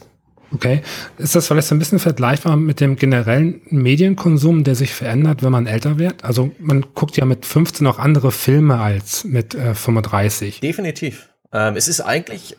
Okay. 0.55 0.83
Ist 1.19 1.35
das 1.35 1.47
vielleicht 1.47 1.71
ein 1.73 1.79
bisschen 1.79 1.99
vergleichbar 1.99 2.57
mit 2.57 2.81
dem 2.81 2.97
generellen 2.97 3.63
Medienkonsum, 3.71 4.65
der 4.65 4.75
sich 4.75 4.93
verändert, 4.93 5.43
wenn 5.43 5.53
man 5.53 5.67
älter 5.67 5.99
wird? 5.99 6.25
Also 6.25 6.53
man 6.59 6.85
guckt 6.95 7.17
ja 7.17 7.25
mit 7.25 7.47
15 7.47 7.87
auch 7.87 7.99
andere 7.99 8.33
Filme 8.33 8.79
als 8.79 9.25
mit 9.25 9.55
äh, 9.55 9.75
35. 9.75 10.61
Definitiv. 10.61 11.29
Ähm, 11.53 11.77
es 11.77 11.89
ist 11.89 12.01
eigentlich 12.01 12.57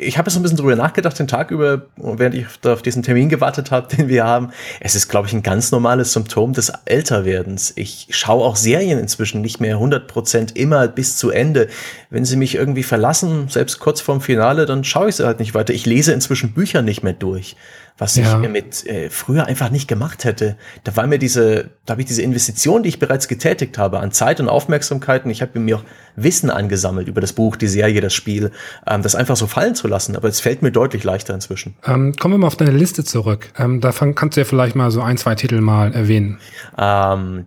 ich 0.00 0.18
habe 0.18 0.30
so 0.30 0.38
ein 0.38 0.42
bisschen 0.42 0.58
drüber 0.58 0.76
nachgedacht 0.76 1.18
den 1.18 1.26
Tag 1.26 1.50
über, 1.50 1.82
während 1.96 2.34
ich 2.34 2.46
auf 2.64 2.82
diesen 2.82 3.02
Termin 3.02 3.28
gewartet 3.28 3.70
habe, 3.70 3.88
den 3.96 4.08
wir 4.08 4.24
haben. 4.24 4.50
Es 4.80 4.94
ist, 4.94 5.08
glaube 5.08 5.26
ich, 5.26 5.32
ein 5.32 5.42
ganz 5.42 5.70
normales 5.70 6.12
Symptom 6.12 6.52
des 6.52 6.72
Älterwerdens. 6.84 7.72
Ich 7.76 8.08
schaue 8.10 8.44
auch 8.44 8.56
Serien 8.56 8.98
inzwischen 8.98 9.40
nicht 9.40 9.60
mehr 9.60 9.76
100% 9.76 10.56
immer 10.56 10.88
bis 10.88 11.16
zu 11.16 11.30
Ende. 11.30 11.68
Wenn 12.10 12.24
sie 12.24 12.36
mich 12.36 12.54
irgendwie 12.54 12.82
verlassen, 12.82 13.48
selbst 13.48 13.78
kurz 13.78 14.00
vorm 14.00 14.20
Finale, 14.20 14.66
dann 14.66 14.84
schaue 14.84 15.08
ich 15.08 15.16
sie 15.16 15.26
halt 15.26 15.40
nicht 15.40 15.54
weiter. 15.54 15.72
Ich 15.72 15.86
lese 15.86 16.12
inzwischen 16.12 16.52
Bücher 16.52 16.82
nicht 16.82 17.02
mehr 17.02 17.12
durch 17.12 17.56
was 17.98 18.14
ja. 18.14 18.40
ich 18.40 18.48
mit 18.48 18.86
äh, 18.86 19.10
früher 19.10 19.46
einfach 19.46 19.70
nicht 19.70 19.88
gemacht 19.88 20.24
hätte. 20.24 20.56
Da 20.84 20.96
war 20.96 21.06
mir 21.06 21.18
diese, 21.18 21.70
da 21.84 21.92
habe 21.92 22.00
ich 22.00 22.06
diese 22.06 22.22
Investition, 22.22 22.84
die 22.84 22.88
ich 22.88 23.00
bereits 23.00 23.26
getätigt 23.26 23.76
habe, 23.76 23.98
an 23.98 24.12
Zeit 24.12 24.40
und 24.40 24.48
Aufmerksamkeiten, 24.48 25.30
ich 25.30 25.42
habe 25.42 25.58
mir 25.58 25.78
auch 25.78 25.84
Wissen 26.14 26.48
angesammelt 26.48 27.08
über 27.08 27.20
das 27.20 27.32
Buch, 27.32 27.56
die 27.56 27.66
Serie, 27.66 28.00
das 28.00 28.14
Spiel, 28.14 28.52
ähm, 28.86 29.02
das 29.02 29.16
einfach 29.16 29.36
so 29.36 29.48
fallen 29.48 29.74
zu 29.74 29.88
lassen. 29.88 30.16
Aber 30.16 30.28
es 30.28 30.40
fällt 30.40 30.62
mir 30.62 30.70
deutlich 30.70 31.02
leichter 31.02 31.34
inzwischen. 31.34 31.74
Ähm, 31.84 32.14
kommen 32.14 32.34
wir 32.34 32.38
mal 32.38 32.46
auf 32.46 32.56
deine 32.56 32.70
Liste 32.70 33.04
zurück. 33.04 33.52
Ähm, 33.58 33.80
davon 33.80 34.14
kannst 34.14 34.36
du 34.36 34.42
ja 34.42 34.44
vielleicht 34.44 34.76
mal 34.76 34.90
so 34.90 35.02
ein, 35.02 35.18
zwei 35.18 35.34
Titel 35.34 35.60
mal 35.60 35.92
erwähnen. 35.92 36.38
Ähm, 36.78 37.46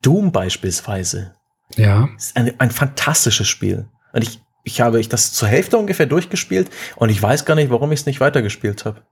Doom 0.00 0.32
beispielsweise. 0.32 1.34
Ja. 1.76 2.08
Ist 2.16 2.36
ein, 2.36 2.52
ein 2.58 2.70
fantastisches 2.70 3.48
Spiel. 3.48 3.86
Und 4.12 4.22
ich, 4.22 4.40
ich 4.64 4.80
habe 4.80 5.00
ich 5.00 5.08
das 5.08 5.32
zur 5.32 5.48
Hälfte 5.48 5.76
ungefähr 5.76 6.06
durchgespielt 6.06 6.70
und 6.96 7.10
ich 7.10 7.22
weiß 7.22 7.44
gar 7.44 7.54
nicht, 7.54 7.70
warum 7.70 7.92
ich 7.92 8.00
es 8.00 8.06
nicht 8.06 8.20
weitergespielt 8.20 8.84
habe. 8.84 9.02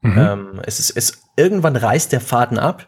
Mhm. 0.00 0.18
Ähm, 0.18 0.60
es 0.64 0.78
ist, 0.78 0.90
es, 0.90 1.22
irgendwann 1.36 1.76
reißt 1.76 2.12
der 2.12 2.20
Faden 2.20 2.58
ab. 2.58 2.86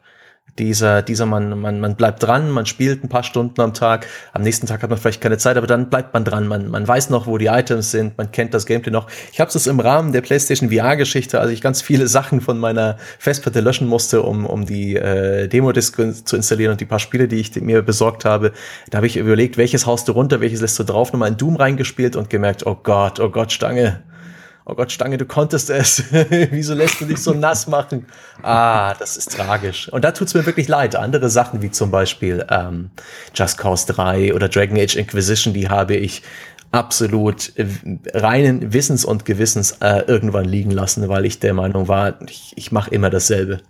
Dieser, 0.58 1.00
dieser 1.00 1.26
man, 1.26 1.58
man, 1.60 1.80
man 1.80 1.94
bleibt 1.94 2.22
dran, 2.22 2.50
man 2.50 2.66
spielt 2.66 3.04
ein 3.04 3.08
paar 3.08 3.22
Stunden 3.22 3.60
am 3.60 3.72
Tag. 3.72 4.06
Am 4.32 4.42
nächsten 4.42 4.66
Tag 4.66 4.82
hat 4.82 4.90
man 4.90 4.98
vielleicht 4.98 5.20
keine 5.20 5.38
Zeit, 5.38 5.56
aber 5.56 5.66
dann 5.66 5.88
bleibt 5.88 6.12
man 6.12 6.24
dran. 6.24 6.48
Man, 6.48 6.68
man 6.68 6.86
weiß 6.86 7.08
noch, 7.08 7.26
wo 7.26 7.38
die 7.38 7.46
Items 7.46 7.92
sind, 7.92 8.18
man 8.18 8.32
kennt 8.32 8.52
das 8.52 8.66
Gameplay 8.66 8.90
noch. 8.90 9.06
Ich 9.32 9.40
habe 9.40 9.50
es 9.50 9.66
im 9.66 9.80
Rahmen 9.80 10.12
der 10.12 10.20
PlayStation 10.20 10.70
VR-Geschichte, 10.70 11.40
als 11.40 11.50
ich 11.50 11.60
ganz 11.60 11.80
viele 11.80 12.08
Sachen 12.08 12.40
von 12.40 12.58
meiner 12.58 12.98
Festplatte 13.18 13.60
löschen 13.60 13.86
musste, 13.86 14.22
um, 14.22 14.44
um 14.44 14.66
die 14.66 14.96
äh, 14.96 15.48
Demo-Disc 15.48 15.96
zu 16.26 16.36
installieren 16.36 16.72
und 16.72 16.80
die 16.80 16.86
paar 16.86 16.98
Spiele, 16.98 17.28
die 17.28 17.36
ich 17.36 17.58
mir 17.60 17.82
besorgt 17.82 18.24
habe. 18.24 18.52
Da 18.90 18.96
habe 18.96 19.06
ich 19.06 19.16
überlegt, 19.16 19.56
welches 19.56 19.86
haust 19.86 20.08
du 20.08 20.12
runter, 20.12 20.40
welches 20.40 20.60
lässt 20.60 20.78
du 20.78 20.84
drauf, 20.84 21.12
nochmal 21.12 21.30
in 21.30 21.36
Doom 21.36 21.56
reingespielt 21.56 22.16
und 22.16 22.28
gemerkt, 22.28 22.66
oh 22.66 22.76
Gott, 22.82 23.20
oh 23.20 23.30
Gott, 23.30 23.52
Stange 23.52 24.02
oh 24.70 24.74
Gott, 24.74 24.92
Stange, 24.92 25.18
du 25.18 25.24
konntest 25.26 25.70
es. 25.70 26.02
Wieso 26.50 26.74
lässt 26.74 27.00
du 27.00 27.04
dich 27.06 27.18
so 27.18 27.32
nass 27.34 27.66
machen? 27.66 28.06
Ah, 28.42 28.94
das 28.94 29.16
ist 29.16 29.32
tragisch. 29.36 29.88
Und 29.92 30.04
da 30.04 30.12
tut's 30.12 30.34
mir 30.34 30.46
wirklich 30.46 30.68
leid. 30.68 30.96
Andere 30.96 31.28
Sachen 31.28 31.60
wie 31.62 31.70
zum 31.70 31.90
Beispiel 31.90 32.44
ähm, 32.50 32.90
Just 33.34 33.58
Cause 33.58 33.86
3 33.92 34.34
oder 34.34 34.48
Dragon 34.48 34.78
Age 34.78 34.96
Inquisition, 34.96 35.52
die 35.54 35.68
habe 35.68 35.94
ich 35.96 36.22
absolut 36.72 37.52
reinen 38.14 38.72
Wissens 38.72 39.04
und 39.04 39.24
Gewissens 39.24 39.72
äh, 39.80 40.04
irgendwann 40.06 40.44
liegen 40.44 40.70
lassen, 40.70 41.08
weil 41.08 41.24
ich 41.26 41.40
der 41.40 41.52
Meinung 41.54 41.88
war, 41.88 42.20
ich, 42.28 42.52
ich 42.56 42.70
mache 42.70 42.90
immer 42.90 43.10
dasselbe. 43.10 43.60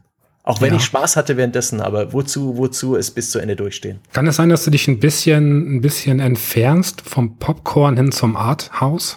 Auch 0.42 0.60
wenn 0.60 0.70
Ja. 0.70 0.76
ich 0.76 0.84
Spaß 0.84 1.16
hatte 1.16 1.36
währenddessen, 1.36 1.80
aber 1.80 2.12
wozu, 2.12 2.56
wozu 2.56 2.96
es 2.96 3.10
bis 3.10 3.30
zu 3.30 3.38
Ende 3.38 3.56
durchstehen? 3.56 4.00
Kann 4.12 4.26
es 4.26 4.36
sein, 4.36 4.48
dass 4.48 4.64
du 4.64 4.70
dich 4.70 4.88
ein 4.88 4.98
bisschen, 4.98 5.76
ein 5.76 5.80
bisschen 5.80 6.18
entfernst 6.20 7.02
vom 7.02 7.36
Popcorn 7.38 7.96
hin 7.96 8.10
zum 8.12 8.36
Arthouse? 8.36 9.16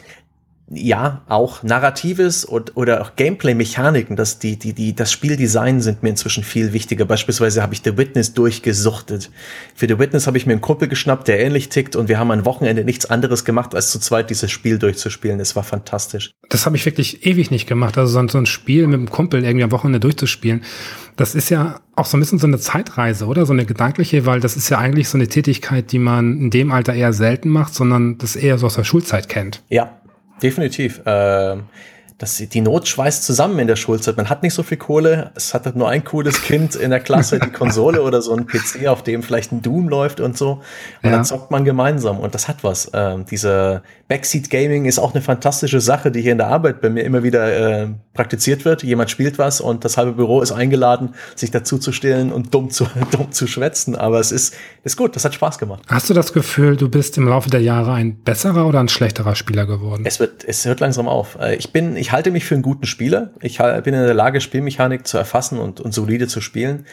Ja, 0.76 1.22
auch 1.28 1.64
Narratives 1.64 2.46
und, 2.46 2.76
oder 2.76 3.02
auch 3.02 3.16
Gameplay-Mechaniken, 3.16 4.16
das, 4.16 4.40
die, 4.40 4.58
die, 4.58 4.74
die, 4.74 4.96
das 4.96 5.12
Spieldesign 5.12 5.82
sind 5.82 6.04
mir 6.04 6.10
inzwischen 6.10 6.44
viel 6.44 6.74
wichtiger. 6.74 7.06
Beispielsweise 7.06 7.62
habe 7.62 7.74
ich 7.74 7.82
The 7.84 7.98
Witness 7.98 8.34
durchgesuchtet. 8.34 9.32
Für 9.76 9.88
The 9.88 10.00
Witness 10.00 10.28
habe 10.28 10.38
ich 10.38 10.46
mir 10.46 10.54
einen 10.54 10.62
Kumpel 10.62 10.88
geschnappt, 10.88 11.28
der 11.28 11.40
ähnlich 11.40 11.70
tickt 11.70 11.96
und 11.96 12.10
wir 12.10 12.20
haben 12.20 12.32
am 12.32 12.46
Wochenende 12.46 12.84
nichts 12.84 13.06
anderes 13.06 13.46
gemacht, 13.46 13.76
als 13.76 13.92
zu 13.92 14.00
zweit 14.00 14.30
dieses 14.30 14.52
Spiel 14.52 14.80
durchzuspielen. 14.80 15.40
Es 15.40 15.56
war 15.56 15.64
fantastisch. 15.64 16.32
Das 16.50 16.66
habe 16.66 16.76
ich 16.76 16.86
wirklich 16.86 17.26
ewig 17.26 17.52
nicht 17.52 17.68
gemacht. 17.68 17.98
Also 17.98 18.14
so 18.14 18.20
ein, 18.20 18.30
so 18.30 18.38
ein 18.38 18.46
Spiel 18.46 18.88
mit 18.88 19.00
einem 19.00 19.10
Kumpel 19.10 19.44
irgendwie 19.44 19.64
am 19.64 19.72
Wochenende 19.72 20.00
durchzuspielen. 20.00 20.64
Das 21.16 21.36
ist 21.36 21.50
ja 21.50 21.80
auch 21.96 22.06
so 22.06 22.18
ein 22.18 22.20
bisschen 22.20 22.40
so 22.40 22.48
eine 22.48 22.58
Zeitreise, 22.58 23.28
oder? 23.28 23.46
So 23.46 23.54
eine 23.54 23.66
gedankliche, 23.66 24.26
weil 24.26 24.40
das 24.40 24.58
ist 24.58 24.70
ja 24.70 24.80
eigentlich 24.80 25.10
so 25.10 25.18
eine 25.18 25.28
Tätigkeit, 25.28 25.92
die 25.92 26.00
man 26.00 26.40
in 26.40 26.50
dem 26.50 26.72
Alter 26.72 26.94
eher 26.94 27.14
selten 27.14 27.50
macht, 27.50 27.76
sondern 27.76 28.18
das 28.18 28.36
eher 28.36 28.58
so 28.58 28.66
aus 28.66 28.76
der 28.76 28.84
Schulzeit 28.84 29.30
kennt. 29.30 29.62
Ja, 29.70 30.00
definitiv. 30.44 31.02
Ähm, 31.06 31.64
das, 32.18 32.38
die 32.38 32.62
Not 32.62 32.88
schweißt 32.88 33.24
zusammen 33.24 33.60
in 33.60 33.68
der 33.68 33.76
Schulzeit. 33.76 34.18
Man 34.18 34.30
hat 34.30 34.44
nicht 34.44 34.54
so 34.54 34.64
viel 34.64 34.78
Kohle. 34.78 35.32
Es 35.36 35.54
hat 35.54 35.66
halt 35.66 35.76
nur 35.76 35.90
ein 35.90 36.04
cooles 36.04 36.42
Kind 36.42 36.76
in 36.76 36.90
der 36.92 37.00
Klasse, 37.00 37.40
die 37.40 37.50
Konsole 37.50 38.02
oder 38.02 38.22
so 38.22 38.34
ein 38.36 38.46
PC, 38.48 38.88
auf 38.88 39.04
dem 39.04 39.24
vielleicht 39.24 39.52
ein 39.52 39.62
Doom 39.62 39.90
läuft 39.90 40.20
und 40.20 40.38
so. 40.38 40.52
Und 40.54 40.62
Ja. 41.04 41.12
dann 41.12 41.26
zockt 41.26 41.52
man 41.52 41.66
gemeinsam 41.66 42.20
und 42.20 42.34
das 42.36 42.48
hat 42.48 42.64
was. 42.64 42.90
Ähm, 42.94 43.26
diese 43.30 43.82
Backseat 44.08 44.50
Gaming 44.50 44.86
ist 44.86 45.00
auch 45.00 45.14
eine 45.14 45.22
fantastische 45.22 45.82
Sache, 45.82 46.12
die 46.12 46.22
hier 46.22 46.32
in 46.34 46.38
der 46.38 46.48
Arbeit 46.48 46.82
bei 46.82 46.90
mir 46.90 47.04
immer 47.04 47.24
wieder 47.24 47.82
äh, 47.84 47.88
praktiziert 48.14 48.64
wird. 48.66 48.84
Jemand 48.84 49.10
spielt 49.10 49.38
was 49.38 49.60
und 49.60 49.84
das 49.84 49.98
halbe 49.98 50.14
Büro 50.14 50.42
ist 50.42 50.52
eingeladen, 50.52 51.16
sich 51.36 51.52
dazu 51.52 51.78
zu 51.78 51.92
stellen 51.92 52.32
und 52.32 52.54
dumm 52.54 52.70
zu, 52.70 52.86
dumm 53.12 53.32
zu 53.32 53.48
schwätzen. 53.48 53.96
Aber 53.96 54.20
es 54.20 54.32
ist, 54.32 54.54
ist 54.84 54.98
gut, 54.98 55.16
das 55.16 55.26
hat 55.26 55.34
Spaß 55.34 55.58
gemacht. 55.58 55.84
Hast 55.88 56.10
du 56.10 56.14
das 56.14 56.32
Gefühl, 56.34 56.78
du 56.78 56.90
bist 56.90 57.18
im 57.18 57.28
Laufe 57.28 57.50
der 57.50 57.62
Jahre 57.62 57.94
ein 57.94 58.16
besserer 58.24 58.68
oder 58.68 58.80
ein 58.80 58.90
schlechterer 58.90 59.36
Spieler 59.36 59.66
geworden? 59.66 60.04
Es 60.06 60.20
wird, 60.20 60.44
es 60.46 60.64
hört 60.66 60.80
langsam 60.80 61.08
auf. 61.08 61.38
Äh, 61.42 61.56
Ich 61.56 61.72
bin, 61.74 61.96
ich 61.96 62.12
halte 62.14 62.32
mich 62.32 62.46
für 62.46 62.56
einen 62.56 62.64
guten 62.64 62.86
Spieler. 62.86 63.32
Ich 63.42 63.58
bin 63.58 63.94
in 63.94 64.06
der 64.06 64.14
Lage, 64.14 64.40
Spielmechanik 64.40 65.06
zu 65.06 65.18
erfassen 65.18 65.60
und, 65.60 65.82
und 65.82 65.94
solide 65.94 66.28
zu 66.28 66.40
spielen. 66.40 66.86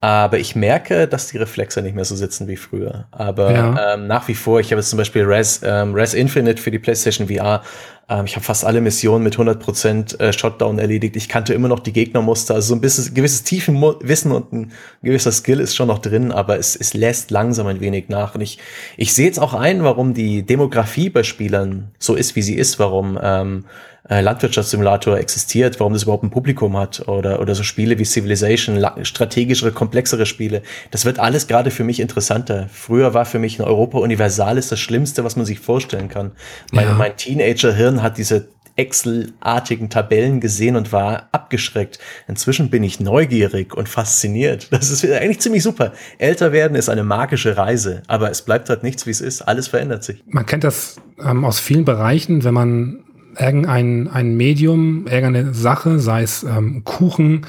Aber 0.00 0.38
ich 0.38 0.54
merke, 0.54 1.08
dass 1.08 1.26
die 1.26 1.38
Reflexe 1.38 1.82
nicht 1.82 1.96
mehr 1.96 2.04
so 2.04 2.14
sitzen 2.14 2.46
wie 2.46 2.56
früher. 2.56 3.08
Aber 3.10 3.52
Ja. 3.52 3.94
ähm, 3.94 4.06
nach 4.06 4.28
wie 4.28 4.36
vor, 4.36 4.60
ich 4.60 4.70
habe 4.70 4.80
jetzt 4.80 4.90
zum 4.90 4.96
Beispiel 4.96 5.24
Res, 5.24 5.60
ähm, 5.64 5.92
Res 5.92 6.14
Infinite 6.14 6.62
für 6.62 6.70
die 6.70 6.78
PlayStation 6.78 7.26
VR. 7.26 7.64
Ähm, 8.08 8.24
ich 8.24 8.36
habe 8.36 8.44
fast 8.44 8.64
alle 8.64 8.80
Missionen 8.80 9.24
mit 9.24 9.36
100% 9.36 10.20
äh, 10.20 10.32
Shotdown 10.32 10.78
erledigt. 10.78 11.16
Ich 11.16 11.28
kannte 11.28 11.52
immer 11.52 11.66
noch 11.66 11.80
die 11.80 11.92
Gegnermuster. 11.92 12.54
Also 12.54 12.68
so 12.68 12.74
ein 12.76 12.80
bisschen, 12.80 13.12
gewisses 13.12 13.42
Tiefenwissen 13.42 14.30
und 14.30 14.52
ein 14.52 14.72
gewisser 15.02 15.32
Skill 15.32 15.58
ist 15.58 15.74
schon 15.74 15.88
noch 15.88 15.98
drin, 15.98 16.30
aber 16.30 16.56
es, 16.60 16.76
es 16.76 16.94
lässt 16.94 17.32
langsam 17.32 17.66
ein 17.66 17.80
wenig 17.80 18.08
nach. 18.08 18.36
Und 18.36 18.40
ich, 18.40 18.60
ich 18.96 19.12
sehe 19.12 19.26
jetzt 19.26 19.40
auch 19.40 19.52
ein, 19.54 19.82
warum 19.82 20.14
die 20.14 20.44
Demografie 20.44 21.10
bei 21.10 21.24
Spielern 21.24 21.90
so 21.98 22.14
ist, 22.14 22.36
wie 22.36 22.42
sie 22.42 22.54
ist, 22.54 22.78
warum 22.78 23.18
ähm, 23.20 23.64
äh, 24.08 24.20
Landwirtschaftssimulator 24.20 25.18
existiert, 25.18 25.78
warum 25.80 25.92
das 25.92 26.04
überhaupt 26.04 26.24
ein 26.24 26.30
Publikum 26.30 26.76
hat 26.76 27.06
oder, 27.08 27.40
oder 27.40 27.54
so 27.54 27.62
Spiele 27.62 27.98
wie 27.98 28.04
Civilization, 28.04 28.84
strategischere, 29.02 29.72
komplexere 29.72 30.26
Spiele. 30.26 30.62
Das 30.90 31.04
wird 31.04 31.18
alles 31.18 31.46
gerade 31.46 31.70
für 31.70 31.84
mich 31.84 32.00
interessanter. 32.00 32.68
Früher 32.72 33.14
war 33.14 33.24
für 33.24 33.38
mich 33.38 33.58
ein 33.58 33.64
Europa 33.64 33.98
Universalis 33.98 34.68
das 34.68 34.80
Schlimmste, 34.80 35.24
was 35.24 35.36
man 35.36 35.44
sich 35.46 35.60
vorstellen 35.60 36.08
kann. 36.08 36.32
Mein, 36.72 36.86
Ja. 36.86 36.94
mein 36.94 37.16
Teenager-Hirn 37.16 38.02
hat 38.02 38.18
diese 38.18 38.48
Excel-artigen 38.76 39.90
Tabellen 39.90 40.40
gesehen 40.40 40.76
und 40.76 40.92
war 40.92 41.28
abgeschreckt. 41.32 41.98
Inzwischen 42.28 42.70
bin 42.70 42.84
ich 42.84 43.00
neugierig 43.00 43.74
und 43.74 43.88
fasziniert. 43.88 44.68
Das 44.72 44.90
ist 44.90 45.04
eigentlich 45.04 45.40
ziemlich 45.40 45.64
super. 45.64 45.92
Älter 46.18 46.52
werden 46.52 46.76
ist 46.76 46.88
eine 46.88 47.02
magische 47.02 47.56
Reise, 47.56 48.02
aber 48.06 48.30
es 48.30 48.42
bleibt 48.42 48.70
halt 48.70 48.84
nichts, 48.84 49.04
wie 49.06 49.10
es 49.10 49.20
ist. 49.20 49.42
Alles 49.42 49.66
verändert 49.68 50.04
sich. 50.04 50.22
Man 50.26 50.46
kennt 50.46 50.62
das 50.64 50.96
ähm, 51.20 51.44
aus 51.44 51.58
vielen 51.58 51.84
Bereichen, 51.84 52.44
wenn 52.44 52.54
man 52.54 53.04
irgendein 53.38 54.08
ein 54.08 54.36
Medium, 54.36 55.06
irgendeine 55.06 55.54
Sache, 55.54 55.98
sei 55.98 56.22
es 56.22 56.42
ähm, 56.42 56.82
Kuchen, 56.84 57.46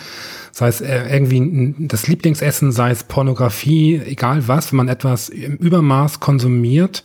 sei 0.52 0.68
es 0.68 0.82
äh, 0.82 1.08
irgendwie 1.12 1.76
das 1.80 2.08
Lieblingsessen, 2.08 2.72
sei 2.72 2.92
es 2.92 3.04
Pornografie, 3.04 4.02
egal 4.06 4.48
was, 4.48 4.72
wenn 4.72 4.78
man 4.78 4.88
etwas 4.90 5.30
im 5.30 5.56
Übermaß 5.56 6.20
konsumiert, 6.20 7.04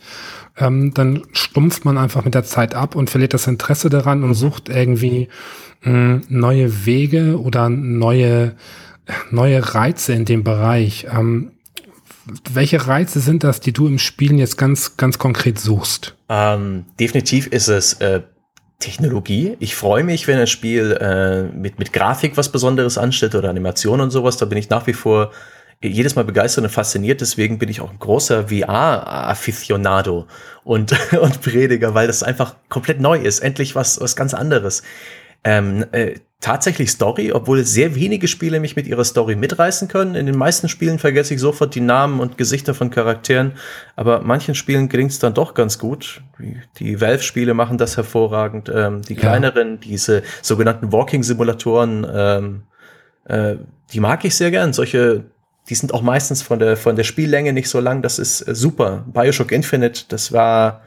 ähm, 0.57 0.93
dann 0.93 1.23
stumpft 1.31 1.85
man 1.85 1.97
einfach 1.97 2.23
mit 2.23 2.33
der 2.33 2.43
Zeit 2.43 2.75
ab 2.75 2.95
und 2.95 3.09
verliert 3.09 3.33
das 3.33 3.47
Interesse 3.47 3.89
daran 3.89 4.23
und 4.23 4.33
sucht 4.33 4.69
irgendwie 4.69 5.27
mh, 5.83 6.21
neue 6.29 6.85
Wege 6.85 7.39
oder 7.39 7.69
neue, 7.69 8.55
neue 9.31 9.73
Reize 9.73 10.13
in 10.13 10.25
dem 10.25 10.43
Bereich. 10.43 11.07
Ähm, 11.11 11.51
welche 12.51 12.87
Reize 12.87 13.19
sind 13.19 13.43
das, 13.43 13.59
die 13.59 13.71
du 13.71 13.87
im 13.87 13.99
Spielen 13.99 14.37
jetzt 14.37 14.57
ganz, 14.57 14.97
ganz 14.97 15.19
konkret 15.19 15.59
suchst? 15.59 16.15
Ähm, 16.27 16.85
definitiv 16.99 17.47
ist 17.47 17.67
es 17.67 17.93
äh, 17.93 18.21
Technologie. 18.79 19.55
Ich 19.59 19.75
freue 19.75 20.03
mich, 20.03 20.27
wenn 20.27 20.37
ein 20.37 20.47
Spiel 20.47 20.97
äh, 20.99 21.43
mit, 21.43 21.79
mit 21.79 21.93
Grafik 21.93 22.37
was 22.37 22.49
Besonderes 22.49 22.97
anstellt 22.97 23.35
oder 23.35 23.49
Animation 23.49 24.01
und 24.01 24.11
sowas. 24.11 24.37
Da 24.37 24.45
bin 24.45 24.57
ich 24.57 24.69
nach 24.69 24.85
wie 24.87 24.93
vor 24.93 25.31
jedes 25.81 26.15
Mal 26.15 26.25
begeistert 26.25 26.63
und 26.63 26.69
fasziniert. 26.69 27.21
Deswegen 27.21 27.57
bin 27.57 27.69
ich 27.69 27.81
auch 27.81 27.91
ein 27.91 27.99
großer 27.99 28.47
VR-Aficionado 28.49 30.27
und, 30.63 30.93
und 31.19 31.41
Prediger, 31.41 31.93
weil 31.93 32.07
das 32.07 32.23
einfach 32.23 32.55
komplett 32.69 32.99
neu 32.99 33.17
ist. 33.17 33.39
Endlich 33.39 33.75
was, 33.75 33.99
was 33.99 34.15
ganz 34.15 34.33
anderes. 34.33 34.83
Ähm, 35.43 35.85
äh, 35.91 36.15
tatsächlich 36.41 36.91
Story, 36.91 37.31
obwohl 37.31 37.65
sehr 37.65 37.95
wenige 37.95 38.27
Spiele 38.27 38.59
mich 38.59 38.75
mit 38.75 38.85
ihrer 38.87 39.03
Story 39.03 39.35
mitreißen 39.35 39.87
können. 39.87 40.15
In 40.15 40.25
den 40.25 40.37
meisten 40.37 40.69
Spielen 40.69 40.99
vergesse 40.99 41.33
ich 41.33 41.39
sofort 41.39 41.73
die 41.73 41.81
Namen 41.81 42.19
und 42.19 42.37
Gesichter 42.37 42.73
von 42.73 42.89
Charakteren, 42.91 43.53
aber 43.95 44.21
manchen 44.21 44.53
Spielen 44.53 44.89
gelingt 44.89 45.11
es 45.11 45.19
dann 45.19 45.33
doch 45.33 45.53
ganz 45.53 45.79
gut. 45.79 46.21
Die- 46.79 47.01
Valve-Spiele 47.01 47.53
machen 47.53 47.77
das 47.77 47.97
hervorragend. 47.97 48.71
Ähm, 48.73 49.01
die 49.01 49.13
Ja. 49.15 49.21
kleineren, 49.21 49.79
diese 49.79 50.21
sogenannten 50.41 50.91
Walking-Simulatoren, 50.91 52.05
ähm, 52.13 52.63
äh, 53.25 53.55
die 53.93 53.99
mag 53.99 54.23
ich 54.25 54.35
sehr 54.35 54.51
gern. 54.51 54.73
Solche, 54.73 55.23
die 55.69 55.75
sind 55.75 55.93
auch 55.93 56.01
meistens 56.03 56.41
von 56.43 56.59
der, 56.59 56.77
von 56.77 56.95
der 56.95 57.03
Spiellänge 57.05 57.53
nicht 57.53 57.69
so 57.69 57.79
lang. 57.79 58.01
Das 58.03 58.19
ist 58.19 58.41
äh, 58.47 58.53
super. 58.53 59.03
Bioshock 59.07 59.51
Infinite, 59.51 60.03
das 60.09 60.31
war 60.31 60.81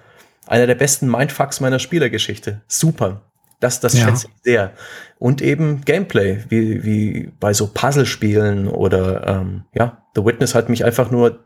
einer 0.46 0.66
der 0.66 0.76
besten 0.76 1.10
Mindfucks 1.10 1.60
meiner 1.60 1.78
Spielergeschichte. 1.78 2.60
Super. 2.68 3.22
Das, 3.60 3.80
das 3.80 3.94
Ja. 3.94 4.06
schätze 4.06 4.28
ich 4.28 4.42
sehr. 4.42 4.72
Und 5.18 5.42
eben 5.42 5.80
Gameplay, 5.84 6.44
wie, 6.48 6.84
wie 6.84 7.32
bei 7.40 7.52
so 7.52 7.66
Puzzlespielen 7.68 8.68
oder 8.68 9.26
ähm, 9.26 9.64
ja, 9.74 10.02
The 10.14 10.24
Witness 10.24 10.54
hat 10.54 10.68
mich 10.68 10.84
einfach 10.84 11.10
nur 11.10 11.40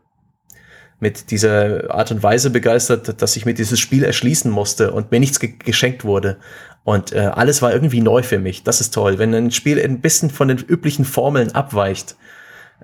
mit 0.99 1.31
dieser 1.31 1.93
Art 1.93 2.11
und 2.11 2.23
Weise 2.23 2.49
begeistert, 2.49 3.21
dass 3.21 3.35
ich 3.35 3.45
mir 3.45 3.53
dieses 3.53 3.79
Spiel 3.79 4.03
erschließen 4.03 4.49
musste 4.49 4.91
und 4.93 5.11
mir 5.11 5.19
nichts 5.19 5.39
ge 5.39 5.53
geschenkt 5.57 6.05
wurde. 6.05 6.37
Und 6.83 7.13
äh, 7.13 7.19
alles 7.33 7.61
war 7.61 7.73
irgendwie 7.73 8.01
neu 8.01 8.23
für 8.23 8.39
mich. 8.39 8.63
Das 8.63 8.79
ist 8.79 8.93
toll. 8.93 9.17
Wenn 9.17 9.33
ein 9.33 9.51
Spiel 9.51 9.81
ein 9.83 10.01
bisschen 10.01 10.29
von 10.29 10.47
den 10.47 10.59
üblichen 10.59 11.03
Formeln 11.05 11.53
abweicht, 11.53 12.15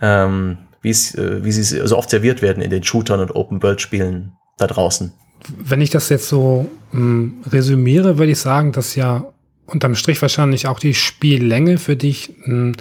ähm, 0.02 0.58
wie 0.82 0.90
es, 0.90 1.16
äh, 1.16 1.44
wie 1.44 1.52
sie 1.52 1.64
so 1.64 1.98
oft 1.98 2.10
serviert 2.10 2.42
werden 2.42 2.64
in 2.64 2.70
den 2.72 2.84
Shootern 2.84 3.20
und 3.20 3.36
Open-World-Spielen 3.36 4.34
da 4.58 4.68
draußen. 4.68 5.14
Wenn 5.48 5.82
ich 5.82 5.90
das 5.90 6.10
jetzt 6.10 6.28
so 6.28 6.70
mh, 6.92 7.32
resümiere, 7.52 8.18
würde 8.18 8.32
ich 8.32 8.40
sagen, 8.40 8.72
dass 8.72 8.96
ja 8.96 9.26
unterm 9.66 9.96
Strich 9.96 10.22
wahrscheinlich 10.22 10.68
auch 10.68 10.80
die 10.80 10.94
Spiellänge 10.94 11.78
für 11.78 11.96
dich 11.96 12.34
mh, 12.46 12.74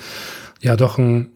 ja 0.61 0.77
doch 0.77 0.99
ein, 0.99 1.29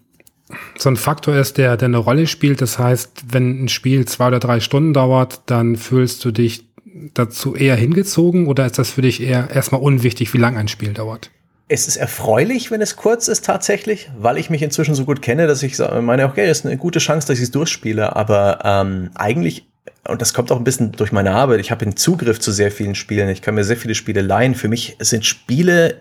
so 0.78 0.88
ein 0.88 0.96
Faktor 0.96 1.36
ist, 1.36 1.58
der, 1.58 1.76
der 1.76 1.88
eine 1.88 1.98
Rolle 1.98 2.26
spielt. 2.26 2.60
Das 2.60 2.78
heißt, 2.78 3.24
wenn 3.30 3.64
ein 3.64 3.68
Spiel 3.68 4.04
zwei 4.06 4.28
oder 4.28 4.40
drei 4.40 4.60
Stunden 4.60 4.92
dauert, 4.92 5.42
dann 5.46 5.76
fühlst 5.76 6.24
du 6.24 6.30
dich 6.30 6.66
dazu 7.14 7.54
eher 7.54 7.76
hingezogen 7.76 8.46
oder 8.46 8.66
ist 8.66 8.78
das 8.78 8.90
für 8.90 9.02
dich 9.02 9.22
eher 9.22 9.50
erstmal 9.50 9.80
unwichtig, 9.80 10.32
wie 10.34 10.38
lang 10.38 10.56
ein 10.56 10.68
Spiel 10.68 10.92
dauert? 10.92 11.30
Es 11.68 11.88
ist 11.88 11.96
erfreulich, 11.96 12.70
wenn 12.70 12.82
es 12.82 12.96
kurz 12.96 13.28
ist 13.28 13.46
tatsächlich, 13.46 14.10
weil 14.18 14.36
ich 14.36 14.50
mich 14.50 14.62
inzwischen 14.62 14.94
so 14.94 15.06
gut 15.06 15.22
kenne, 15.22 15.46
dass 15.46 15.62
ich 15.62 15.78
meine, 15.78 16.26
okay, 16.26 16.44
es 16.44 16.60
ist 16.60 16.66
eine 16.66 16.76
gute 16.76 16.98
Chance, 16.98 17.28
dass 17.28 17.38
ich 17.38 17.44
es 17.44 17.50
durchspiele, 17.50 18.14
aber 18.14 18.58
ähm, 18.62 19.10
eigentlich, 19.14 19.66
und 20.08 20.20
das 20.20 20.34
kommt 20.34 20.50
auch 20.52 20.56
ein 20.56 20.64
bisschen 20.64 20.92
durch 20.92 21.12
meine 21.12 21.32
Arbeit, 21.32 21.60
ich 21.60 21.70
habe 21.70 21.84
einen 21.84 21.96
Zugriff 21.96 22.40
zu 22.40 22.52
sehr 22.52 22.70
vielen 22.70 22.94
Spielen, 22.94 23.28
ich 23.28 23.42
kann 23.42 23.54
mir 23.54 23.64
sehr 23.64 23.76
viele 23.76 23.94
Spiele 23.94 24.20
leihen. 24.20 24.54
Für 24.54 24.68
mich 24.68 24.96
sind 25.00 25.24
Spiele 25.24 26.00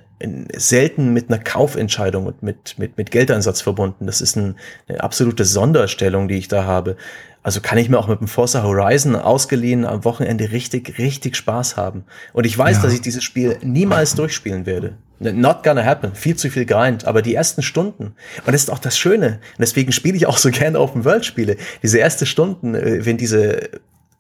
selten 0.56 1.14
mit 1.14 1.30
einer 1.30 1.40
Kaufentscheidung 1.40 2.26
und 2.26 2.44
mit, 2.44 2.78
mit, 2.78 2.98
mit 2.98 3.12
Geldeinsatz 3.12 3.62
verbunden. 3.62 4.06
Das 4.06 4.22
ist 4.22 4.36
ein, 4.36 4.56
eine 4.88 5.04
absolute 5.04 5.46
Sonderstellung, 5.46 6.28
die 6.28 6.38
ich 6.38 6.48
da 6.48 6.64
habe. 6.64 6.96
Also 7.44 7.60
kann 7.60 7.78
ich 7.80 7.90
mir 7.90 7.98
auch 7.98 8.08
mit 8.08 8.20
dem 8.20 8.28
Forza 8.28 8.62
Horizon 8.62 9.16
ausgeliehen 9.16 9.86
am 9.86 10.06
Wochenende 10.06 10.52
richtig, 10.52 11.00
richtig 11.00 11.36
Spaß 11.36 11.76
haben. 11.76 12.04
Und 12.34 12.46
ich 12.46 12.56
weiß, 12.56 12.78
Ja. 12.78 12.84
dass 12.84 12.94
ich 12.94 13.02
dieses 13.02 13.24
Spiel 13.24 13.58
niemals 13.64 14.14
durchspielen 14.16 14.66
werde. 14.66 14.94
Not 15.20 15.64
gonna 15.64 15.84
happen. 15.84 16.14
Viel 16.16 16.36
zu 16.36 16.50
viel 16.50 16.66
Grind. 16.66 17.06
Aber 17.06 17.22
die 17.22 17.34
ersten 17.36 17.62
Stunden, 17.62 18.16
und 18.46 18.54
das 18.54 18.64
ist 18.64 18.72
auch 18.72 18.80
das 18.80 18.98
Schöne, 18.98 19.28
und 19.58 19.60
deswegen 19.60 19.92
spiele 19.92 20.18
ich 20.18 20.28
auch 20.28 20.38
so 20.38 20.50
gerne 20.52 20.80
Open-World-Spiele, 20.80 21.58
diese 21.84 22.00
ersten 22.00 22.26
Stunden, 22.26 22.76
äh, 22.76 23.06
wenn 23.06 23.18
diese, 23.18 23.72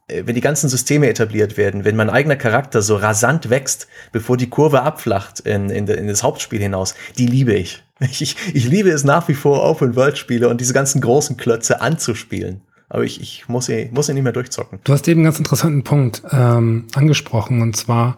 äh, 0.07 0.23
wenn 0.25 0.33
die 0.35 0.41
ganzen 0.41 0.69
Systeme 0.69 1.07
etabliert 1.07 1.57
werden, 1.57 1.85
wenn 1.85 1.95
mein 1.95 2.09
eigener 2.09 2.35
Charakter 2.35 2.81
so 2.81 2.95
rasant 2.95 3.49
wächst, 3.51 3.87
bevor 4.11 4.37
die 4.37 4.49
Kurve 4.49 4.81
abflacht 4.81 5.41
in, 5.41 5.69
in, 5.69 5.87
in 5.87 6.07
das 6.07 6.23
Hauptspiel 6.23 6.59
hinaus, 6.59 6.95
die 7.17 7.27
liebe 7.27 7.53
ich. 7.53 7.83
Ich, 8.03 8.35
ich 8.55 8.67
liebe 8.67 8.89
es 8.89 9.03
nach 9.03 9.27
wie 9.27 9.35
vor, 9.35 9.63
Open-World-Spiele 9.63 10.49
und 10.49 10.59
diese 10.59 10.73
ganzen 10.73 11.01
großen 11.01 11.37
Klötze 11.37 11.81
anzuspielen. 11.81 12.61
Aber 12.93 13.05
ich, 13.05 13.21
ich 13.21 13.47
muss, 13.47 13.67
sie, 13.67 13.89
muss 13.93 14.07
sie 14.07 14.13
nicht 14.13 14.23
mehr 14.23 14.33
durchzocken. 14.33 14.79
Du 14.83 14.91
hast 14.91 15.07
eben 15.07 15.19
einen 15.19 15.25
ganz 15.25 15.37
interessanten 15.37 15.83
Punkt 15.83 16.23
ähm, 16.29 16.87
angesprochen. 16.93 17.61
Und 17.61 17.77
zwar 17.77 18.17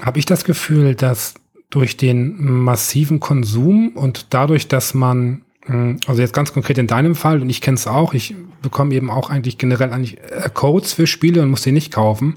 habe 0.00 0.18
ich 0.18 0.24
das 0.24 0.44
Gefühl, 0.44 0.94
dass 0.94 1.34
durch 1.68 1.98
den 1.98 2.42
massiven 2.42 3.20
Konsum 3.20 3.90
und 3.94 4.28
dadurch, 4.30 4.68
dass 4.68 4.94
man, 4.94 5.42
hm, 5.66 6.00
also 6.06 6.22
jetzt 6.22 6.32
ganz 6.32 6.54
konkret 6.54 6.78
in 6.78 6.86
deinem 6.86 7.14
Fall, 7.14 7.42
und 7.42 7.50
ich 7.50 7.60
kenne 7.60 7.74
es 7.74 7.86
auch, 7.86 8.14
ich 8.14 8.34
bekomme 8.62 8.94
eben 8.94 9.10
auch 9.10 9.28
eigentlich 9.28 9.58
generell 9.58 9.92
eigentlich 9.92 10.16
äh, 10.30 10.48
Codes 10.54 10.94
für 10.94 11.06
Spiele 11.06 11.42
und 11.42 11.50
muss 11.50 11.62
sie 11.62 11.72
nicht 11.72 11.92
kaufen. 11.92 12.36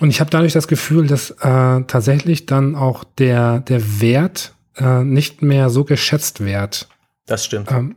Und 0.00 0.10
ich 0.10 0.18
habe 0.18 0.30
dadurch 0.30 0.52
das 0.52 0.66
Gefühl, 0.66 1.06
dass 1.06 1.30
äh, 1.30 1.82
tatsächlich 1.86 2.46
dann 2.46 2.74
auch 2.74 3.04
der, 3.04 3.60
der 3.60 4.00
Wert 4.00 4.54
äh, 4.76 5.04
nicht 5.04 5.42
mehr 5.42 5.70
so 5.70 5.84
geschätzt 5.84 6.44
wird. 6.44 6.88
Das 7.26 7.44
stimmt. 7.44 7.70
Ähm, 7.70 7.94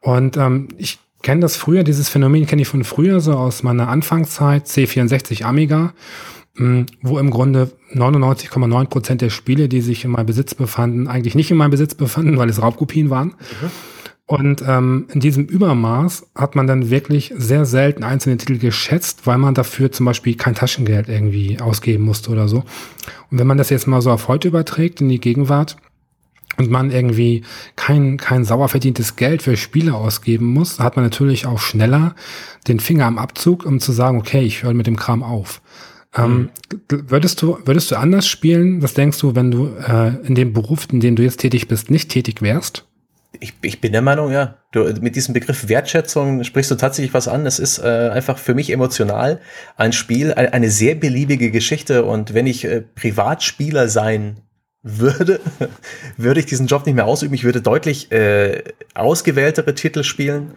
und 0.00 0.36
ähm, 0.36 0.68
ich 0.78 0.98
kenne 1.24 1.40
das 1.40 1.56
früher, 1.56 1.82
dieses 1.82 2.08
Phänomen 2.08 2.46
kenne 2.46 2.62
ich 2.62 2.68
von 2.68 2.84
früher, 2.84 3.18
so 3.20 3.32
aus 3.32 3.64
meiner 3.64 3.88
Anfangszeit, 3.88 4.66
C64 4.66 5.42
Amiga, 5.42 5.94
mh, 6.54 6.66
hm, 6.66 6.86
wo 7.02 7.18
im 7.18 7.30
Grunde 7.30 7.72
99,9 7.92 8.86
Prozent 8.86 9.20
der 9.22 9.30
Spiele, 9.30 9.68
die 9.68 9.80
sich 9.80 10.04
in 10.04 10.12
meinem 10.12 10.26
Besitz 10.26 10.54
befanden, 10.54 11.08
eigentlich 11.08 11.34
nicht 11.34 11.50
in 11.50 11.56
meinem 11.56 11.72
Besitz 11.72 11.94
befanden, 11.94 12.36
weil 12.38 12.48
es 12.48 12.62
Raubkopien 12.62 13.10
waren. 13.10 13.28
Mhm. 13.28 13.70
Und 14.26 14.64
ähm, 14.66 15.06
in 15.12 15.20
diesem 15.20 15.44
Übermaß 15.44 16.28
hat 16.34 16.56
man 16.56 16.66
dann 16.66 16.88
wirklich 16.88 17.34
sehr 17.36 17.66
selten 17.66 18.04
einzelne 18.04 18.38
Titel 18.38 18.58
geschätzt, 18.58 19.26
weil 19.26 19.36
man 19.36 19.52
dafür 19.54 19.92
zum 19.92 20.06
Beispiel 20.06 20.34
kein 20.34 20.54
Taschengeld 20.54 21.08
irgendwie 21.08 21.60
ausgeben 21.60 22.04
musste 22.04 22.30
oder 22.30 22.48
so. 22.48 22.64
Und 23.30 23.38
wenn 23.38 23.46
man 23.46 23.58
das 23.58 23.68
jetzt 23.68 23.86
mal 23.86 24.00
so 24.00 24.10
auf 24.10 24.28
heute 24.28 24.48
überträgt, 24.48 25.02
in 25.02 25.10
die 25.10 25.20
Gegenwart, 25.20 25.76
und 26.56 26.70
man 26.70 26.90
irgendwie 26.90 27.42
kein, 27.76 28.16
kein 28.16 28.44
sauer 28.44 28.68
verdientes 28.68 29.16
Geld 29.16 29.42
für 29.42 29.56
Spiele 29.56 29.94
ausgeben 29.94 30.46
muss, 30.46 30.78
hat 30.80 30.96
man 30.96 31.04
natürlich 31.04 31.46
auch 31.46 31.58
schneller 31.58 32.14
den 32.68 32.80
Finger 32.80 33.06
am 33.06 33.18
Abzug, 33.18 33.64
um 33.64 33.80
zu 33.80 33.92
sagen, 33.92 34.18
okay, 34.18 34.42
ich 34.42 34.62
höre 34.62 34.74
mit 34.74 34.86
dem 34.86 34.96
Kram 34.96 35.22
auf. 35.22 35.60
Ähm, 36.16 36.50
mhm. 36.72 37.10
würdest 37.10 37.42
du, 37.42 37.58
würdest 37.64 37.90
du 37.90 37.96
anders 37.96 38.26
spielen? 38.26 38.82
Was 38.82 38.94
denkst 38.94 39.18
du, 39.18 39.34
wenn 39.34 39.50
du 39.50 39.74
äh, 39.76 40.14
in 40.26 40.34
dem 40.34 40.52
Beruf, 40.52 40.86
in 40.92 41.00
dem 41.00 41.16
du 41.16 41.22
jetzt 41.22 41.40
tätig 41.40 41.66
bist, 41.68 41.90
nicht 41.90 42.10
tätig 42.10 42.40
wärst? 42.40 42.84
Ich, 43.40 43.54
ich 43.62 43.80
bin 43.80 43.90
der 43.92 44.02
Meinung, 44.02 44.30
ja. 44.30 44.58
Du, 44.70 44.84
mit 45.00 45.16
diesem 45.16 45.34
Begriff 45.34 45.68
Wertschätzung 45.68 46.44
sprichst 46.44 46.70
du 46.70 46.76
tatsächlich 46.76 47.14
was 47.14 47.26
an. 47.26 47.46
Es 47.46 47.58
ist 47.58 47.78
äh, 47.78 48.10
einfach 48.12 48.38
für 48.38 48.54
mich 48.54 48.70
emotional 48.70 49.40
ein 49.76 49.92
Spiel, 49.92 50.32
eine, 50.32 50.52
eine 50.52 50.70
sehr 50.70 50.94
beliebige 50.94 51.50
Geschichte. 51.50 52.04
Und 52.04 52.32
wenn 52.32 52.46
ich 52.46 52.64
äh, 52.64 52.80
Privatspieler 52.80 53.88
sein 53.88 54.36
würde, 54.84 55.40
würde 56.16 56.40
ich 56.40 56.46
diesen 56.46 56.68
Job 56.68 56.86
nicht 56.86 56.94
mehr 56.94 57.06
ausüben. 57.06 57.34
Ich 57.34 57.42
würde 57.42 57.60
deutlich 57.60 58.12
äh, 58.12 58.62
ausgewähltere 58.94 59.74
Titel 59.74 60.04
spielen 60.04 60.52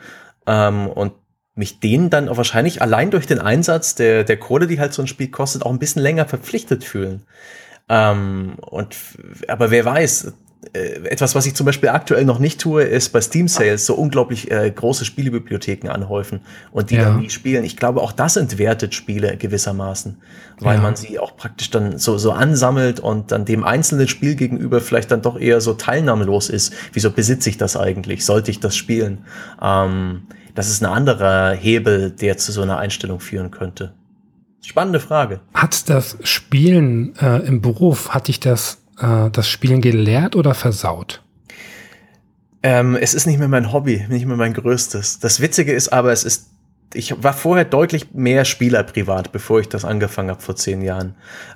ähm, 0.46 0.88
und 0.88 1.14
mich 1.56 1.80
denen 1.80 2.12
dann 2.12 2.30
auch 2.30 2.38
wahrscheinlich 2.38 2.84
allein 2.84 3.10
durch 3.10 3.26
den 3.26 3.40
Einsatz 3.40 3.96
der, 3.96 4.24
der 4.24 4.38
Kohle, 4.38 4.68
die 4.68 4.80
halt 4.80 4.94
so 4.94 5.02
ein 5.02 5.08
Spiel 5.08 5.32
kostet, 5.32 5.64
auch 5.64 5.72
ein 5.72 5.80
bisschen 5.80 6.04
länger 6.04 6.26
verpflichtet 6.28 6.84
fühlen. 6.84 7.24
Ähm, 7.90 8.58
und 8.60 8.96
aber 9.48 9.72
wer 9.72 9.86
weiß, 9.86 10.34
etwas, 10.74 11.36
was 11.36 11.46
ich 11.46 11.56
zum 11.56 11.66
Beispiel 11.66 11.90
aktuell 11.90 12.26
noch 12.26 12.40
nicht 12.40 12.60
tue, 12.60 12.84
ist 12.84 13.10
bei 13.10 13.22
Steam 13.22 13.48
Sales 13.48 13.86
so 13.86 13.96
unglaublich 13.96 14.52
äh, 14.52 14.70
große 14.70 15.06
Spielebibliotheken 15.06 15.90
anhäufen 15.90 16.42
und 16.72 16.90
die 16.90 16.96
ja. 16.96 17.06
dann 17.06 17.20
nie 17.20 17.30
spielen. 17.30 17.64
Ich 17.64 17.78
glaube, 17.78 18.02
auch 18.02 18.12
das 18.12 18.38
entwertet 18.38 18.96
Spiele 18.96 19.38
gewissermaßen, 19.38 20.18
weil 20.60 20.78
ja. 20.78 20.82
man 20.82 20.96
sie 20.96 21.20
auch 21.20 21.38
praktisch 21.38 21.70
dann 21.70 21.98
so, 22.00 22.18
so 22.18 22.32
ansammelt 22.32 23.00
und 23.00 23.32
dann 23.32 23.46
dem 23.46 23.64
einzelnen 23.64 24.08
Spiel 24.08 24.36
gegenüber 24.36 24.82
vielleicht 24.82 25.12
dann 25.12 25.22
doch 25.22 25.40
eher 25.40 25.62
so 25.62 25.74
teilnahmelos 25.74 26.50
ist. 26.50 26.74
Wieso 26.94 27.12
besitze 27.12 27.50
ich 27.50 27.58
das 27.58 27.78
eigentlich? 27.78 28.26
Sollte 28.26 28.52
ich 28.52 28.60
das 28.60 28.76
spielen? 28.76 29.26
Ähm, 29.62 30.24
das 30.56 30.70
ist 30.70 30.82
ein 30.82 30.92
anderer 30.92 31.52
Hebel, 31.52 32.12
der 32.12 32.38
zu 32.38 32.52
so 32.52 32.64
einer 32.64 32.78
Einstellung 32.78 33.20
führen 33.20 33.52
könnte. 33.52 33.94
Spannende 34.66 35.00
Frage. 35.00 35.40
Hat 35.54 35.88
das 35.90 36.18
Spielen 36.24 37.16
äh, 37.18 37.46
im 37.46 37.62
Beruf, 37.62 38.10
hat 38.10 38.28
dich 38.28 38.40
das 38.40 38.80
äh, 39.00 39.30
das 39.32 39.48
Spielen 39.48 39.82
gelehrt 39.82 40.36
oder 40.36 40.54
versaut? 40.54 41.24
Ähm, 42.64 42.96
es 42.96 43.14
ist 43.14 43.28
nicht 43.28 43.40
mehr 43.40 43.48
mein 43.48 43.72
Hobby, 43.72 44.06
nicht 44.10 44.26
mehr 44.26 44.38
mein 44.38 44.54
größtes. 44.54 45.20
Das 45.20 45.40
Witzige 45.42 45.74
ist 45.74 45.90
aber, 45.90 46.12
es 46.12 46.24
ist 46.24 46.48
ich 46.94 47.22
war 47.22 47.34
vorher 47.34 47.66
deutlich 47.66 48.14
mehr 48.14 48.46
Spieler 48.46 48.84
privat, 48.84 49.32
bevor 49.32 49.60
ich 49.60 49.70
das 49.70 49.84
angefangen 49.84 50.30
habe 50.30 50.42
vor 50.42 50.56
zehn 50.56 50.82
Jahren. 50.82 51.16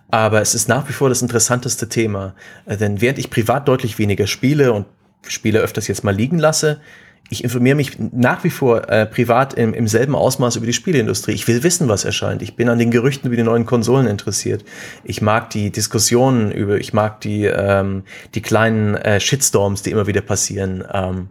Aber 0.10 0.42
es 0.42 0.54
ist 0.54 0.68
nach 0.68 0.90
wie 0.90 0.94
vor 0.94 1.10
das 1.10 1.22
interessanteste 1.22 1.88
Thema. 1.90 2.36
Äh, 2.66 2.78
denn 2.78 3.02
während 3.02 3.20
ich 3.20 3.30
privat 3.30 3.68
deutlich 3.68 3.98
weniger 3.98 4.28
spiele 4.28 4.74
und 4.74 4.86
Spiele 5.28 5.60
öfters 5.60 5.88
jetzt 5.88 6.04
mal 6.04 6.16
liegen 6.16 6.40
lasse, 6.40 6.82
ich 7.30 7.44
informiere 7.46 7.76
mich 7.76 7.98
nach 7.98 8.44
wie 8.44 8.50
vor 8.50 8.90
äh, 8.90 9.06
privat 9.06 9.54
im, 9.54 9.74
im 9.74 9.88
selben 9.88 10.16
Ausmaß 10.16 10.58
über 10.58 10.66
die 10.66 10.74
Spieleindustrie. 10.74 11.32
Ich 11.32 11.48
will 11.48 11.64
wissen, 11.64 11.88
was 11.88 12.04
erscheint. 12.04 12.42
Ich 12.42 12.58
bin 12.58 12.68
an 12.68 12.78
den 12.78 12.92
Gerüchten 12.92 13.28
über 13.28 13.38
die 13.38 13.44
neuen 13.44 13.66
Konsolen 13.66 14.06
interessiert. 14.06 14.66
Ich 15.06 15.22
mag 15.22 15.50
die 15.50 15.72
Diskussionen 15.72 16.52
über, 16.52 16.78
ich 16.78 16.92
mag 16.92 17.22
die, 17.22 17.46
ähm, 17.46 18.04
die 18.36 18.42
kleinen 18.42 18.96
äh, 18.96 19.22
Shitstorms, 19.22 19.82
die 19.82 19.92
immer 19.92 20.08
wieder 20.08 20.22
passieren. 20.22 20.84
Ähm, 20.92 21.30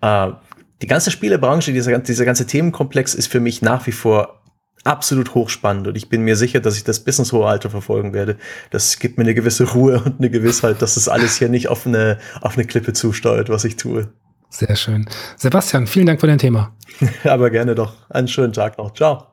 äh, 0.00 0.32
die 0.82 0.88
ganze 0.88 1.12
Spielebranche, 1.12 1.72
dieser, 1.72 1.96
dieser 2.00 2.24
ganze 2.24 2.46
Themenkomplex 2.46 3.14
ist 3.14 3.28
für 3.28 3.40
mich 3.40 3.62
nach 3.62 3.86
wie 3.86 3.92
vor 3.92 4.42
absolut 4.82 5.34
hochspannend 5.34 5.88
und 5.88 5.96
ich 5.96 6.08
bin 6.08 6.22
mir 6.22 6.36
sicher, 6.36 6.60
dass 6.60 6.76
ich 6.76 6.84
das 6.84 7.00
bis 7.00 7.18
ins 7.18 7.32
hohe 7.32 7.46
Alter 7.46 7.70
verfolgen 7.70 8.12
werde. 8.12 8.36
Das 8.70 8.98
gibt 8.98 9.18
mir 9.18 9.24
eine 9.24 9.34
gewisse 9.34 9.64
Ruhe 9.72 10.02
und 10.04 10.18
eine 10.18 10.30
Gewissheit, 10.30 10.80
dass 10.82 10.94
das 10.94 11.08
alles 11.08 11.36
hier 11.36 11.48
nicht 11.48 11.68
auf 11.68 11.86
eine, 11.86 12.18
auf 12.40 12.56
eine 12.56 12.66
Klippe 12.66 12.92
zusteuert, 12.92 13.48
was 13.48 13.64
ich 13.64 13.76
tue. 13.76 14.08
Sehr 14.58 14.74
schön. 14.74 15.04
Sebastian, 15.36 15.86
vielen 15.86 16.06
Dank 16.06 16.20
für 16.20 16.26
dein 16.26 16.38
Thema. 16.38 16.72
Aber 17.24 17.50
gerne 17.50 17.74
doch. 17.74 17.92
Einen 18.08 18.26
schönen 18.26 18.54
Tag 18.54 18.78
noch. 18.78 18.94
Ciao. 18.94 19.26